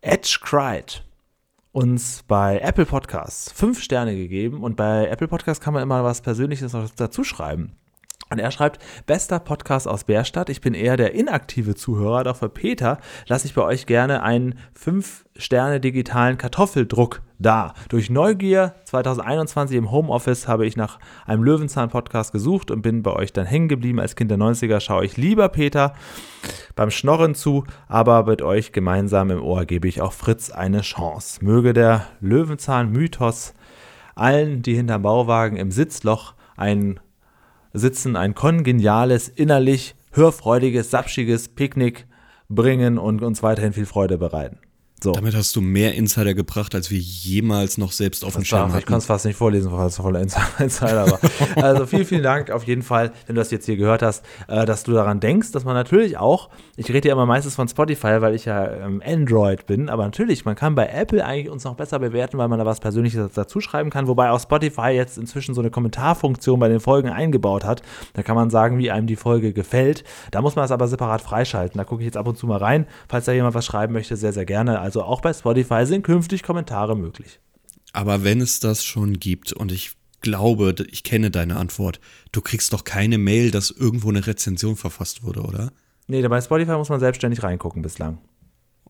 Edge 0.00 0.38
Cried 0.42 1.02
uns 1.78 2.24
bei 2.26 2.58
Apple 2.58 2.86
Podcasts 2.86 3.52
fünf 3.52 3.80
Sterne 3.80 4.16
gegeben 4.16 4.64
und 4.64 4.74
bei 4.74 5.06
Apple 5.06 5.28
Podcasts 5.28 5.64
kann 5.64 5.74
man 5.74 5.82
immer 5.84 6.02
was 6.02 6.22
Persönliches 6.22 6.72
noch 6.72 6.90
dazu 6.90 7.22
schreiben. 7.22 7.76
Und 8.30 8.38
er 8.38 8.50
schreibt, 8.50 8.82
bester 9.06 9.38
Podcast 9.38 9.88
aus 9.88 10.04
Bärstadt. 10.04 10.50
Ich 10.50 10.60
bin 10.60 10.74
eher 10.74 10.96
der 10.96 11.14
inaktive 11.14 11.74
Zuhörer, 11.74 12.24
doch 12.24 12.36
für 12.36 12.48
Peter 12.48 12.98
lasse 13.26 13.46
ich 13.46 13.54
bei 13.54 13.62
euch 13.62 13.86
gerne 13.86 14.22
einen 14.22 14.58
5-Sterne 14.78 15.80
digitalen 15.80 16.36
Kartoffeldruck 16.36 17.22
da. 17.38 17.72
Durch 17.88 18.10
Neugier 18.10 18.74
2021 18.84 19.76
im 19.76 19.90
Homeoffice 19.90 20.48
habe 20.48 20.66
ich 20.66 20.76
nach 20.76 20.98
einem 21.24 21.42
Löwenzahn-Podcast 21.42 22.32
gesucht 22.32 22.70
und 22.70 22.82
bin 22.82 23.02
bei 23.02 23.12
euch 23.12 23.32
dann 23.32 23.46
hängen 23.46 23.68
geblieben. 23.68 24.00
Als 24.00 24.16
Kind 24.16 24.30
der 24.30 24.38
90er 24.38 24.80
schaue 24.80 25.04
ich 25.04 25.16
lieber 25.16 25.48
Peter 25.48 25.94
beim 26.74 26.90
Schnorren 26.90 27.34
zu, 27.34 27.64
aber 27.86 28.24
mit 28.24 28.42
euch 28.42 28.72
gemeinsam 28.72 29.30
im 29.30 29.42
Ohr 29.42 29.64
gebe 29.64 29.88
ich 29.88 30.00
auch 30.00 30.12
Fritz 30.12 30.50
eine 30.50 30.82
Chance. 30.82 31.44
Möge 31.44 31.72
der 31.72 32.06
Löwenzahn-Mythos 32.20 33.54
allen, 34.14 34.62
die 34.62 34.74
hinterm 34.74 35.02
Bauwagen 35.02 35.56
im 35.56 35.70
Sitzloch 35.70 36.34
einen 36.56 37.00
sitzen, 37.78 38.16
ein 38.16 38.34
kongeniales, 38.34 39.28
innerlich 39.28 39.94
hörfreudiges, 40.12 40.90
sapschiges 40.90 41.48
Picknick 41.48 42.06
bringen 42.48 42.98
und 42.98 43.22
uns 43.22 43.42
weiterhin 43.42 43.72
viel 43.72 43.86
Freude 43.86 44.18
bereiten. 44.18 44.58
So. 45.02 45.12
Damit 45.12 45.36
hast 45.36 45.54
du 45.54 45.60
mehr 45.60 45.94
Insider 45.94 46.34
gebracht, 46.34 46.74
als 46.74 46.90
wir 46.90 46.98
jemals 46.98 47.78
noch 47.78 47.92
selbst 47.92 48.24
auf 48.24 48.34
dem 48.34 48.44
Schirm 48.44 48.68
hatten. 48.68 48.78
Ich 48.78 48.86
kann 48.86 48.98
es 48.98 49.06
fast 49.06 49.26
nicht 49.26 49.36
vorlesen, 49.36 49.70
weil 49.70 49.86
es 49.86 49.96
voller 49.96 50.20
Insider 50.58 51.10
war. 51.10 51.20
also 51.62 51.86
vielen, 51.86 52.04
vielen 52.04 52.22
Dank 52.22 52.50
auf 52.50 52.64
jeden 52.64 52.82
Fall, 52.82 53.12
wenn 53.26 53.36
du 53.36 53.40
das 53.40 53.50
jetzt 53.50 53.66
hier 53.66 53.76
gehört 53.76 54.02
hast, 54.02 54.24
äh, 54.48 54.66
dass 54.66 54.82
du 54.82 54.92
daran 54.92 55.20
denkst, 55.20 55.52
dass 55.52 55.64
man 55.64 55.74
natürlich 55.74 56.18
auch, 56.18 56.48
ich 56.76 56.92
rede 56.92 57.08
ja 57.08 57.14
immer 57.14 57.26
meistens 57.26 57.54
von 57.54 57.68
Spotify, 57.68 58.20
weil 58.20 58.34
ich 58.34 58.44
ja 58.44 58.68
ähm, 58.70 59.00
Android 59.04 59.66
bin, 59.66 59.88
aber 59.88 60.04
natürlich, 60.04 60.44
man 60.44 60.56
kann 60.56 60.74
bei 60.74 60.88
Apple 60.88 61.24
eigentlich 61.24 61.48
uns 61.48 61.64
noch 61.64 61.76
besser 61.76 62.00
bewerten, 62.00 62.38
weil 62.38 62.48
man 62.48 62.58
da 62.58 62.66
was 62.66 62.80
Persönliches 62.80 63.32
dazu 63.34 63.60
schreiben 63.60 63.90
kann, 63.90 64.08
wobei 64.08 64.30
auch 64.30 64.40
Spotify 64.40 64.90
jetzt 64.90 65.16
inzwischen 65.16 65.54
so 65.54 65.60
eine 65.60 65.70
Kommentarfunktion 65.70 66.58
bei 66.58 66.68
den 66.68 66.80
Folgen 66.80 67.08
eingebaut 67.08 67.64
hat. 67.64 67.82
Da 68.14 68.22
kann 68.22 68.34
man 68.34 68.50
sagen, 68.50 68.78
wie 68.78 68.90
einem 68.90 69.06
die 69.06 69.16
Folge 69.16 69.52
gefällt. 69.52 70.02
Da 70.30 70.42
muss 70.42 70.56
man 70.56 70.64
es 70.64 70.70
aber 70.70 70.88
separat 70.88 71.20
freischalten. 71.20 71.78
Da 71.78 71.84
gucke 71.84 72.02
ich 72.02 72.06
jetzt 72.06 72.16
ab 72.16 72.26
und 72.26 72.36
zu 72.36 72.46
mal 72.46 72.58
rein. 72.58 72.86
Falls 73.08 73.26
da 73.26 73.32
jemand 73.32 73.54
was 73.54 73.64
schreiben 73.64 73.92
möchte, 73.92 74.16
sehr, 74.16 74.32
sehr 74.32 74.44
gerne. 74.44 74.80
Also 74.88 75.02
auch 75.02 75.20
bei 75.20 75.34
Spotify 75.34 75.84
sind 75.84 76.02
künftig 76.02 76.42
Kommentare 76.42 76.96
möglich. 76.96 77.40
Aber 77.92 78.24
wenn 78.24 78.40
es 78.40 78.58
das 78.58 78.86
schon 78.86 79.18
gibt 79.20 79.52
und 79.52 79.70
ich 79.70 79.90
glaube, 80.22 80.74
ich 80.90 81.04
kenne 81.04 81.30
deine 81.30 81.56
Antwort, 81.56 82.00
du 82.32 82.40
kriegst 82.40 82.72
doch 82.72 82.84
keine 82.84 83.18
Mail, 83.18 83.50
dass 83.50 83.70
irgendwo 83.70 84.08
eine 84.08 84.26
Rezension 84.26 84.76
verfasst 84.76 85.22
wurde, 85.22 85.42
oder? 85.42 85.72
Nee, 86.06 86.26
bei 86.26 86.40
Spotify 86.40 86.72
muss 86.72 86.88
man 86.88 87.00
selbstständig 87.00 87.42
reingucken 87.42 87.82
bislang. 87.82 88.16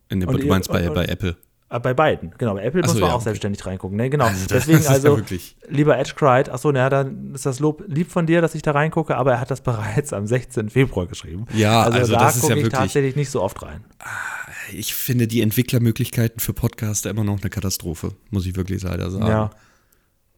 In 0.09 0.21
den, 0.21 0.31
du 0.31 0.47
meinst 0.47 0.71
bei, 0.71 0.87
und, 0.87 0.95
bei 0.95 1.07
Apple? 1.07 1.37
Äh, 1.71 1.81
bei 1.81 1.93
beiden, 1.93 2.35
genau. 2.39 2.55
Bei 2.55 2.65
Apple 2.65 2.83
so, 2.85 2.93
muss 2.93 3.01
man 3.01 3.09
ja, 3.09 3.15
auch 3.15 3.17
okay. 3.17 3.25
selbstständig 3.25 3.65
reingucken. 3.67 3.97
Ne, 3.97 4.09
genau. 4.09 4.25
Also, 4.29 4.47
Deswegen 4.49 4.87
also, 4.87 5.19
ja 5.19 5.25
lieber 5.69 5.99
Edge 5.99 6.13
Cried, 6.17 6.49
achso, 6.49 6.71
naja, 6.73 6.89
dann 6.89 7.35
ist 7.35 7.47
das 7.47 7.61
Lob 7.61 7.85
lieb 7.87 8.11
von 8.11 8.27
dir, 8.27 8.41
dass 8.41 8.55
ich 8.55 8.63
da 8.63 8.73
reingucke, 8.73 9.17
aber 9.17 9.33
er 9.33 9.41
hat 9.41 9.51
das 9.51 9.61
bereits 9.63 10.13
am 10.13 10.27
16. 10.27 10.71
Februar 10.71 11.07
geschrieben. 11.07 11.47
Ja, 11.55 11.83
also, 11.83 11.99
also 11.99 12.13
da 12.15 12.31
gucke 12.31 12.61
ja 12.61 12.67
ich 12.67 12.73
tatsächlich 12.73 13.17
nicht 13.17 13.31
so 13.31 13.43
oft 13.43 13.63
rein. 13.63 13.85
Ah, 13.99 14.07
ich 14.73 14.95
finde 14.95 15.27
die 15.27 15.41
Entwicklermöglichkeiten 15.41 16.41
für 16.41 16.53
Podcaster 16.53 17.11
immer 17.11 17.25
noch 17.25 17.41
eine 17.41 17.51
Katastrophe, 17.51 18.13
muss 18.31 18.47
ich 18.47 18.57
wirklich 18.57 18.83
leider 18.83 19.11
sagen. 19.11 19.27
Ja. 19.27 19.51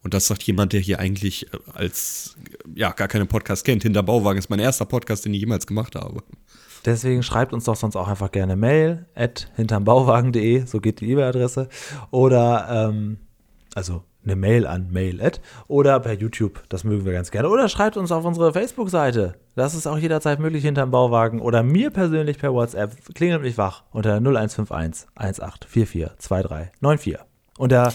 Und 0.03 0.15
das 0.15 0.27
sagt 0.27 0.43
jemand, 0.45 0.73
der 0.73 0.81
hier 0.81 0.99
eigentlich 0.99 1.53
äh, 1.53 1.59
als 1.75 2.37
ja 2.75 2.91
gar 2.93 3.09
keinen 3.09 3.29
Podcast 3.29 3.65
kennt. 3.65 3.83
Hinter 3.83 4.03
Bauwagen 4.03 4.39
ist 4.39 4.51
mein 4.51 4.61
erster 4.61 4.87
Podcast, 4.87 5.25
den 5.25 5.35
ich 5.35 5.41
jemals 5.41 5.67
gemacht 5.67 5.95
habe. 5.95 6.23
Deswegen 6.85 7.23
schreibt 7.23 7.53
uns 7.53 7.65
doch 7.65 7.77
sonst 7.77 7.97
auch 7.97 8.09
einfach 8.09 8.31
gerne 8.31 8.57
Mail 8.57 9.07
at 9.15 9.51
hintermbauwagen.de, 9.57 10.65
so 10.67 10.81
geht 10.81 11.01
die 11.01 11.11
E-Mail-Adresse. 11.11 11.69
Oder 12.11 12.89
ähm, 12.89 13.19
also 13.75 14.03
eine 14.25 14.37
Mail 14.37 14.67
an 14.67 14.91
mail 14.91 15.23
at 15.23 15.41
oder 15.67 15.99
per 16.01 16.13
YouTube, 16.13 16.63
das 16.69 16.85
mögen 16.85 17.05
wir 17.05 17.13
ganz 17.13 17.31
gerne. 17.31 17.49
Oder 17.49 17.69
schreibt 17.69 17.97
uns 17.97 18.13
auf 18.13 18.25
unsere 18.25 18.53
Facebook-Seite. 18.53 19.35
Das 19.57 19.75
ist 19.75 19.87
auch 19.87 19.99
jederzeit 19.99 20.41
möglich 20.41 20.65
hinterm 20.65 20.91
Bauwagen. 20.91 21.41
Oder 21.41 21.63
mir 21.63 21.91
persönlich 21.91 22.39
per 22.39 22.53
WhatsApp. 22.53 22.93
Klingelt 23.15 23.43
mich 23.43 23.57
wach 23.57 23.85
unter 23.93 24.17
0151 24.17 25.09
1844 25.15 26.19
2394. 26.19 27.19
Und 27.59 27.73
der 27.73 27.93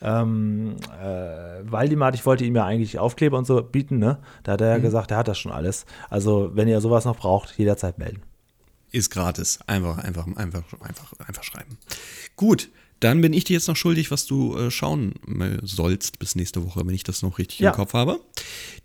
ähm, 0.00 0.76
äh, 1.00 1.70
Waldemar, 1.70 2.14
ich 2.14 2.24
wollte 2.24 2.44
ihm 2.44 2.54
ja 2.54 2.64
eigentlich 2.64 2.98
Aufkleber 2.98 3.38
und 3.38 3.46
so 3.46 3.62
bieten, 3.62 3.98
ne? 3.98 4.18
Da 4.42 4.52
hat 4.52 4.60
er 4.60 4.70
ja 4.70 4.78
mhm. 4.78 4.82
gesagt, 4.82 5.10
er 5.10 5.16
hat 5.18 5.28
das 5.28 5.38
schon 5.38 5.52
alles. 5.52 5.86
Also, 6.08 6.50
wenn 6.54 6.68
ihr 6.68 6.80
sowas 6.80 7.04
noch 7.04 7.16
braucht, 7.16 7.58
jederzeit 7.58 7.98
melden. 7.98 8.22
Ist 8.90 9.10
gratis. 9.10 9.58
Einfach, 9.66 9.98
einfach, 9.98 10.26
einfach, 10.36 10.62
einfach, 10.80 11.12
einfach 11.26 11.42
schreiben. 11.42 11.76
Gut, 12.36 12.70
Dann 13.00 13.20
bin 13.20 13.32
ich 13.32 13.44
dir 13.44 13.54
jetzt 13.54 13.68
noch 13.68 13.76
schuldig, 13.76 14.10
was 14.10 14.26
du 14.26 14.56
äh, 14.56 14.70
schauen 14.72 15.14
äh, 15.40 15.58
sollst 15.62 16.18
bis 16.18 16.34
nächste 16.34 16.64
Woche, 16.66 16.80
wenn 16.84 16.94
ich 16.94 17.04
das 17.04 17.22
noch 17.22 17.38
richtig 17.38 17.60
Ja. 17.60 17.70
im 17.70 17.76
Kopf 17.76 17.92
habe. 17.94 18.18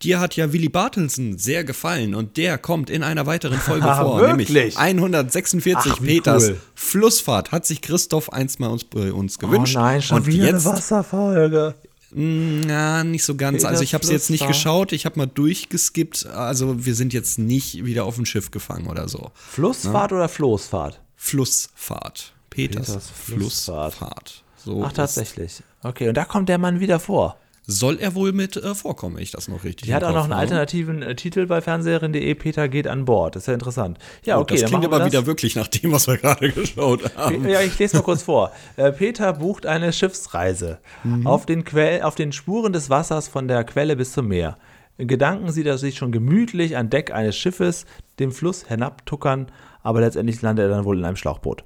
Dir 0.04 0.20
hat 0.20 0.36
ja 0.36 0.54
Willy 0.54 0.70
Bartelsen 0.70 1.38
sehr 1.40 1.64
gefallen 1.64 2.14
und 2.14 2.38
der 2.38 2.58
kommt 2.60 2.90
in 2.92 3.02
einer 3.02 3.26
weiteren 3.26 3.58
Folge 3.58 3.86
vor, 3.96 4.20
wirklich? 4.22 4.50
nämlich 4.50 4.78
146 4.78 5.94
Ach, 5.96 6.00
Peters 6.00 6.50
cool. 6.50 6.62
Flussfahrt. 6.76 7.52
Hat 7.52 7.66
sich 7.66 7.82
Christoph 7.82 8.32
einst 8.32 8.60
mal 8.60 8.68
uns, 8.70 8.84
bei 8.84 9.12
uns 9.12 9.40
gewünscht. 9.40 9.76
Oh 9.76 9.80
nein, 9.80 10.02
schon 10.02 10.18
und 10.18 10.28
wieder 10.28 10.46
jetzt, 10.46 10.68
eine 10.68 10.76
Wasserfolge. 10.78 11.76
Na, 12.16 13.04
nicht 13.04 13.24
so 13.24 13.34
ganz. 13.36 13.58
Peters 13.64 13.72
Also 13.72 13.84
ich 13.84 13.96
habe 13.96 14.04
es 14.04 14.12
jetzt 14.12 14.30
nicht 14.30 14.46
geschaut, 14.46 14.92
ich 14.92 15.06
habe 15.06 15.18
mal 15.18 15.26
durchgeskippt. 15.26 16.28
Also 16.28 16.86
wir 16.86 16.94
sind 16.94 17.12
jetzt 17.14 17.40
nicht 17.40 17.84
wieder 17.86 18.06
auf 18.06 18.16
dem 18.16 18.26
Schiff 18.26 18.52
gefangen 18.52 18.86
oder 18.86 19.08
so. 19.10 19.32
Flussfahrt 19.34 20.12
oder 20.14 20.30
Floßfahrt? 20.30 21.02
Flussfahrt. 21.16 22.33
Peters, 22.54 22.88
Peters 22.88 23.10
Flussfahrt. 23.10 23.94
Flussfahrt. 23.94 24.44
So 24.58 24.84
Ach, 24.84 24.94
tatsächlich. 24.94 25.62
Okay, 25.82 26.08
und 26.08 26.16
da 26.16 26.26
kommt 26.26 26.50
der 26.50 26.58
Mann 26.58 26.80
wieder 26.80 27.00
vor. 27.00 27.38
Soll 27.66 27.98
er 28.00 28.14
wohl 28.14 28.34
mit 28.34 28.58
äh, 28.58 28.76
vorkommen, 28.76 29.16
wenn 29.16 29.24
ich 29.24 29.32
das 29.32 29.48
noch 29.48 29.64
richtig 29.64 29.88
Die 29.88 29.94
hat 29.94 30.04
auch 30.04 30.14
noch 30.14 30.26
einen 30.26 30.34
alternativen 30.34 31.02
äh, 31.02 31.16
Titel 31.16 31.46
bei 31.46 31.62
Fernsehrerin.de. 31.62 32.36
Peter 32.36 32.68
geht 32.68 32.88
an 32.88 33.06
Bord. 33.06 33.36
Das 33.36 33.44
ist 33.44 33.48
ja 33.48 33.54
interessant. 33.54 34.00
Ja, 34.26 34.38
okay. 34.38 34.58
das 34.60 34.70
klingt 34.70 34.84
aber 34.84 35.00
das. 35.00 35.08
wieder 35.08 35.26
wirklich 35.26 35.56
nach 35.56 35.70
dem, 35.70 35.94
was 35.94 36.08
wir 36.08 36.18
gerade 36.18 36.52
geschaut 36.52 37.16
haben. 37.16 37.48
Ja, 37.48 37.62
ich 37.62 37.80
lese 37.80 37.98
mal 37.98 38.04
kurz 38.04 38.24
vor. 38.24 38.52
Äh, 38.76 38.92
Peter 38.92 39.32
bucht 39.32 39.66
eine 39.66 39.94
Schiffsreise 39.94 40.80
auf, 41.24 41.46
den 41.46 41.64
Quell, 41.64 42.02
auf 42.02 42.16
den 42.16 42.34
Spuren 42.34 42.74
des 42.74 42.90
Wassers 42.90 43.30
von 43.30 43.48
der 43.48 43.64
Quelle 43.64 43.96
bis 43.96 44.12
zum 44.12 44.28
Meer. 44.28 44.58
In 44.98 45.08
Gedanken 45.08 45.50
sieht 45.52 45.66
er 45.66 45.78
sich 45.78 45.98
schon 45.98 46.12
gemütlich 46.12 46.76
an 46.76 46.90
Deck 46.90 47.12
eines 47.12 47.38
Schiffes 47.38 47.86
dem 48.20 48.32
Fluss 48.34 48.66
hinabtuckern, 48.68 49.48
aber 49.82 50.02
letztendlich 50.02 50.42
landet 50.42 50.66
er 50.66 50.70
dann 50.70 50.86
wohl 50.86 51.00
in 51.00 51.06
einem 51.06 51.16
Schlauchboot. 51.16 51.64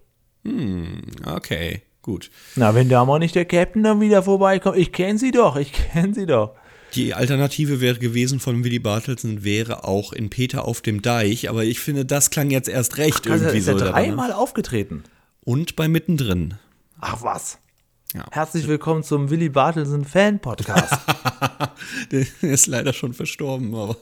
Okay, 1.25 1.81
gut. 2.01 2.29
Na, 2.55 2.73
wenn 2.75 2.89
da 2.89 3.03
mal 3.05 3.19
nicht 3.19 3.35
der 3.35 3.45
Captain 3.45 3.83
dann 3.83 4.01
wieder 4.01 4.23
vorbeikommt, 4.23 4.77
ich 4.77 4.91
kenne 4.91 5.19
sie 5.19 5.31
doch, 5.31 5.55
ich 5.55 5.73
kenne 5.93 6.13
sie 6.13 6.25
doch. 6.25 6.55
Die 6.95 7.13
Alternative 7.13 7.81
wäre 7.81 7.99
gewesen 7.99 8.39
von 8.39 8.63
Willy 8.63 8.79
Bartelsen, 8.79 9.43
wäre 9.43 9.83
auch 9.83 10.13
in 10.13 10.29
Peter 10.29 10.65
auf 10.65 10.81
dem 10.81 11.01
Deich, 11.01 11.49
aber 11.49 11.65
ich 11.65 11.79
finde, 11.81 12.05
das 12.05 12.29
klang 12.29 12.49
jetzt 12.49 12.69
erst 12.69 12.97
recht 12.97 13.27
Also 13.29 13.43
irgendwie 13.45 13.57
ist 13.59 13.67
er 13.67 13.73
so. 13.73 13.79
daran. 13.79 13.93
dreimal 13.93 14.31
aufgetreten. 14.31 15.03
Und 15.43 15.75
bei 15.75 15.87
Mittendrin. 15.87 16.55
Ach 17.01 17.21
was. 17.23 17.59
Ja. 18.15 18.25
Herzlich 18.31 18.67
willkommen 18.67 19.03
zum 19.03 19.29
Willy 19.29 19.49
Bartelsen 19.49 20.05
Fan 20.05 20.39
Podcast. 20.39 20.97
Der 22.11 22.25
ist 22.41 22.67
leider 22.67 22.93
schon 22.93 23.13
verstorben, 23.13 23.75
aber 23.75 23.97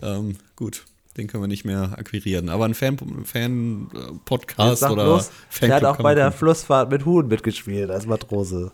ähm, 0.00 0.36
gut, 0.56 0.86
den 1.16 1.28
können 1.28 1.42
wir 1.42 1.48
nicht 1.48 1.64
mehr 1.64 1.96
akquirieren. 1.96 2.48
Aber 2.48 2.64
ein 2.64 2.74
Fan-Podcast 2.74 4.80
Fan, 4.80 4.90
äh, 4.90 4.92
oder 4.92 5.04
bloß, 5.04 5.30
Fanclub 5.48 5.60
der 5.60 5.76
hat 5.76 5.84
auch 5.84 6.02
bei 6.02 6.14
der. 6.14 6.32
Flussfahrt 6.32 6.90
mit 6.90 7.04
Huhn 7.04 7.28
mitgespielt 7.28 7.90
als 7.90 8.06
Matrose. 8.06 8.72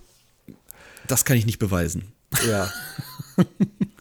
Das 1.07 1.25
kann 1.25 1.37
ich 1.37 1.47
nicht 1.47 1.59
beweisen. 1.59 2.13
Ja. 2.49 2.71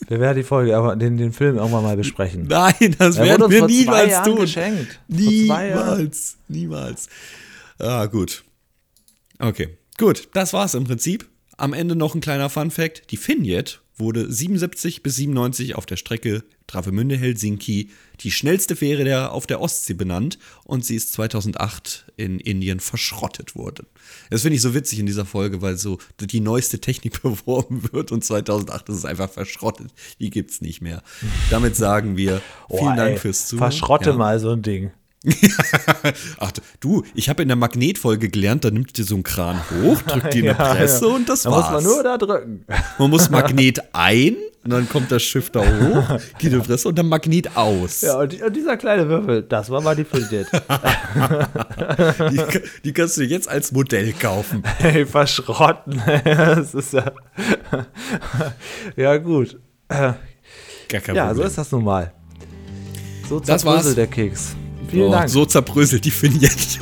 wir 0.08 0.20
werden 0.20 0.38
die 0.38 0.44
Folge, 0.44 0.78
aber 0.78 0.96
den, 0.96 1.18
den 1.18 1.34
Film 1.34 1.58
irgendwann 1.58 1.84
mal 1.84 1.98
besprechen. 1.98 2.48
Nein, 2.48 2.96
das 2.98 3.18
Er 3.18 3.26
werden 3.26 3.50
wir 3.50 3.66
niemals 3.66 4.12
Jahren 4.12 4.26
tun. 4.26 4.40
geschenkt. 4.42 5.00
Niemals, 5.08 6.38
niemals. 6.48 7.10
Ah, 7.80 8.06
gut. 8.06 8.44
Okay, 9.40 9.78
gut, 9.98 10.30
das 10.34 10.54
war's 10.54 10.74
im 10.74 10.84
Prinzip. 10.84 11.28
Am 11.58 11.74
Ende 11.74 11.96
noch 11.96 12.16
ein 12.16 12.22
kleiner 12.22 12.50
Fun-Fact. 12.50 13.12
Die 13.12 13.18
Finjet 13.18 13.82
wurde 14.00 14.32
77 14.32 15.04
bis 15.04 15.16
97 15.18 15.76
auf 15.76 15.86
der 15.86 15.98
Strecke 15.98 16.44
Travemünde-Helsinki 16.68 17.90
die 18.22 18.32
schnellste 18.32 18.76
Fähre 18.76 19.04
der 19.04 19.32
auf 19.32 19.48
der 19.48 19.60
Ostsee 19.62 19.94
benannt 19.94 20.38
und 20.66 20.86
sie 20.86 20.96
ist 20.96 21.14
2008 21.14 22.06
in 22.18 22.40
Indien 22.40 22.80
verschrottet 22.80 23.56
worden. 23.56 23.88
Das 24.30 24.42
finde 24.44 24.56
ich 24.56 24.62
so 24.62 24.74
witzig 24.74 25.00
in 25.00 25.06
dieser 25.06 25.26
Folge, 25.26 25.62
weil 25.62 25.78
so 25.78 25.98
die 26.20 26.40
neueste 26.40 26.80
Technik 26.80 27.22
beworben 27.24 27.92
wird 27.92 28.12
und 28.12 28.24
2008 28.24 28.90
ist 28.90 28.98
es 28.98 29.06
einfach 29.06 29.30
verschrottet. 29.30 29.92
Die 30.20 30.30
gibt's 30.30 30.62
nicht 30.62 30.82
mehr. 30.82 31.02
Damit 31.50 31.76
sagen 31.76 32.18
wir 32.18 32.42
vielen 32.70 32.82
Oh, 32.82 32.96
Dank 32.96 33.12
ey, 33.14 33.18
fürs 33.18 33.48
Zuhören. 33.48 33.72
Verschrotte 33.72 34.12
Ja. 34.12 34.16
mal 34.16 34.40
so 34.40 34.52
ein 34.52 34.62
Ding. 34.62 34.92
Ach 36.40 36.52
du, 36.80 37.04
ich 37.14 37.28
habe 37.30 37.42
in 37.42 37.50
der 37.50 37.58
Magnetfolge 37.58 38.30
gelernt, 38.30 38.64
da 38.64 38.72
nimmt 38.72 38.98
ihr 38.98 39.04
so 39.04 39.16
einen 39.16 39.24
Kran 39.24 39.60
hoch, 39.84 40.02
drückt 40.04 40.34
die 40.34 40.40
in 40.46 40.46
Ja, 40.46 40.56
eine 40.58 40.76
Presse 40.80 41.08
ja. 41.08 41.14
und 41.16 41.28
das 41.28 41.42
Da 41.44 41.52
war's. 41.52 41.72
muss 41.72 41.84
man 41.84 41.94
nur 41.94 42.04
da 42.04 42.18
drücken. 42.18 42.66
Man 42.98 43.10
muss 43.10 43.30
Magnet 43.30 43.82
ein 43.94 44.38
und 44.64 44.72
dann 44.72 44.88
kommt 44.88 45.12
das 45.12 45.22
Schiff 45.24 45.50
da 45.50 45.60
hoch, 45.60 46.20
geht 46.38 46.54
in 46.54 46.62
die 46.62 46.66
Presse 46.68 46.88
und 46.88 46.98
dann 46.98 47.08
Magnet 47.10 47.56
aus. 47.58 48.00
Ja, 48.02 48.18
und, 48.20 48.32
die, 48.32 48.42
und 48.42 48.56
dieser 48.56 48.78
kleine 48.78 49.08
Würfel, 49.10 49.44
das 49.44 49.70
war 49.70 49.82
mal 49.82 49.96
die. 49.96 50.06
Die, 52.84 52.94
kannst 52.94 53.18
du 53.18 53.24
jetzt 53.24 53.50
als 53.50 53.72
Modell 53.72 54.14
kaufen. 54.14 54.64
hey, 54.78 55.06
verschrotten. 55.06 56.02
das 56.24 56.74
ist 56.74 56.94
ja. 56.94 57.12
ja, 58.96 59.18
gut. 59.18 59.60
Gar 59.90 60.18
kein 60.90 61.16
Ja, 61.16 61.26
so 61.28 61.34
Problem. 61.34 61.48
ist 61.48 61.58
das 61.58 61.72
nun 61.72 61.84
mal. 61.84 62.14
So 63.28 63.40
zerbröselt 63.40 63.98
der 63.98 64.08
Keks. 64.08 64.56
Vielen 64.90 65.10
Oh, 65.10 65.12
Dank. 65.12 65.30
So 65.30 65.46
zerbröselt 65.46 66.04
die 66.06 66.12
Finjet. 66.12 66.80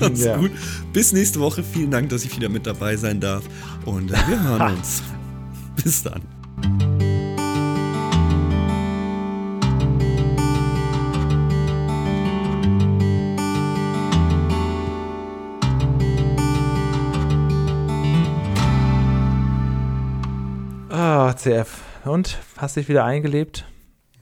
Macht's 0.00 0.24
Ja. 0.24 0.36
gut. 0.36 0.50
Bis 0.92 1.12
nächste 1.12 1.40
Woche. 1.40 1.62
Vielen 1.62 1.90
Dank, 1.90 2.08
dass 2.10 2.24
ich 2.24 2.34
wieder 2.36 2.48
mit 2.48 2.66
dabei 2.66 2.96
sein 2.96 3.20
darf. 3.20 3.44
Und 3.84 4.10
äh, 4.10 4.16
wir 4.28 4.42
hören 4.42 4.74
uns. 4.76 5.02
Bis 5.82 6.02
dann. 6.02 6.22
Ah, 20.88 21.34
CF. 21.36 21.78
Und? 22.04 22.38
Hast 22.56 22.76
dich 22.76 22.88
wieder 22.88 23.04
eingelebt? 23.04 23.64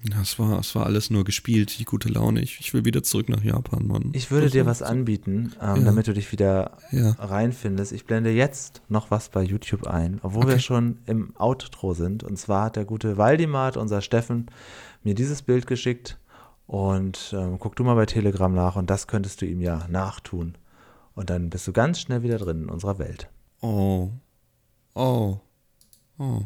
Das 0.04 0.38
war, 0.38 0.56
das 0.58 0.74
war 0.74 0.86
alles 0.86 1.10
nur 1.10 1.24
gespielt, 1.24 1.78
die 1.78 1.84
gute 1.84 2.08
Laune. 2.08 2.40
Ich, 2.40 2.60
ich 2.60 2.72
will 2.72 2.84
wieder 2.84 3.02
zurück 3.02 3.28
nach 3.28 3.42
Japan, 3.42 3.86
Mann. 3.86 4.10
Ich 4.12 4.30
würde 4.30 4.46
Das 4.46 4.52
dir 4.52 4.64
was 4.64 4.80
anbieten, 4.80 5.52
ähm, 5.60 5.76
Ja. 5.78 5.82
damit 5.82 6.06
du 6.06 6.14
dich 6.14 6.30
wieder 6.30 6.78
Ja. 6.92 7.10
reinfindest. 7.18 7.92
Ich 7.92 8.04
blende 8.06 8.30
jetzt 8.30 8.80
noch 8.88 9.10
was 9.10 9.28
bei 9.28 9.42
YouTube 9.42 9.86
ein, 9.88 10.20
obwohl 10.22 10.44
wir 10.46 10.52
Okay. 10.54 10.60
schon 10.62 10.98
im 11.06 11.34
Outro 11.36 11.94
sind. 11.94 12.22
Und 12.22 12.38
zwar 12.38 12.66
hat 12.66 12.76
der 12.76 12.84
gute 12.84 13.16
Waldimar, 13.16 13.76
unser 13.76 14.00
Steffen, 14.00 14.46
mir 15.02 15.14
dieses 15.14 15.42
Bild 15.42 15.66
geschickt. 15.66 16.18
Und 16.68 17.34
ähm, 17.36 17.58
guck 17.58 17.74
du 17.76 17.82
mal 17.82 17.94
bei 17.94 18.06
Telegram 18.06 18.54
nach 18.54 18.76
und 18.76 18.90
das 18.90 19.06
könntest 19.08 19.40
du 19.42 19.46
ihm 19.46 19.60
ja 19.60 19.86
nachtun. 19.88 20.54
Und 21.14 21.30
dann 21.30 21.50
bist 21.50 21.66
du 21.66 21.72
ganz 21.72 21.98
schnell 22.00 22.22
wieder 22.22 22.38
drin 22.38 22.62
in 22.64 22.68
unserer 22.68 22.98
Welt. 23.00 23.28
Oh. 23.62 24.10
Oh. 24.94 25.38
Oh. 26.18 26.42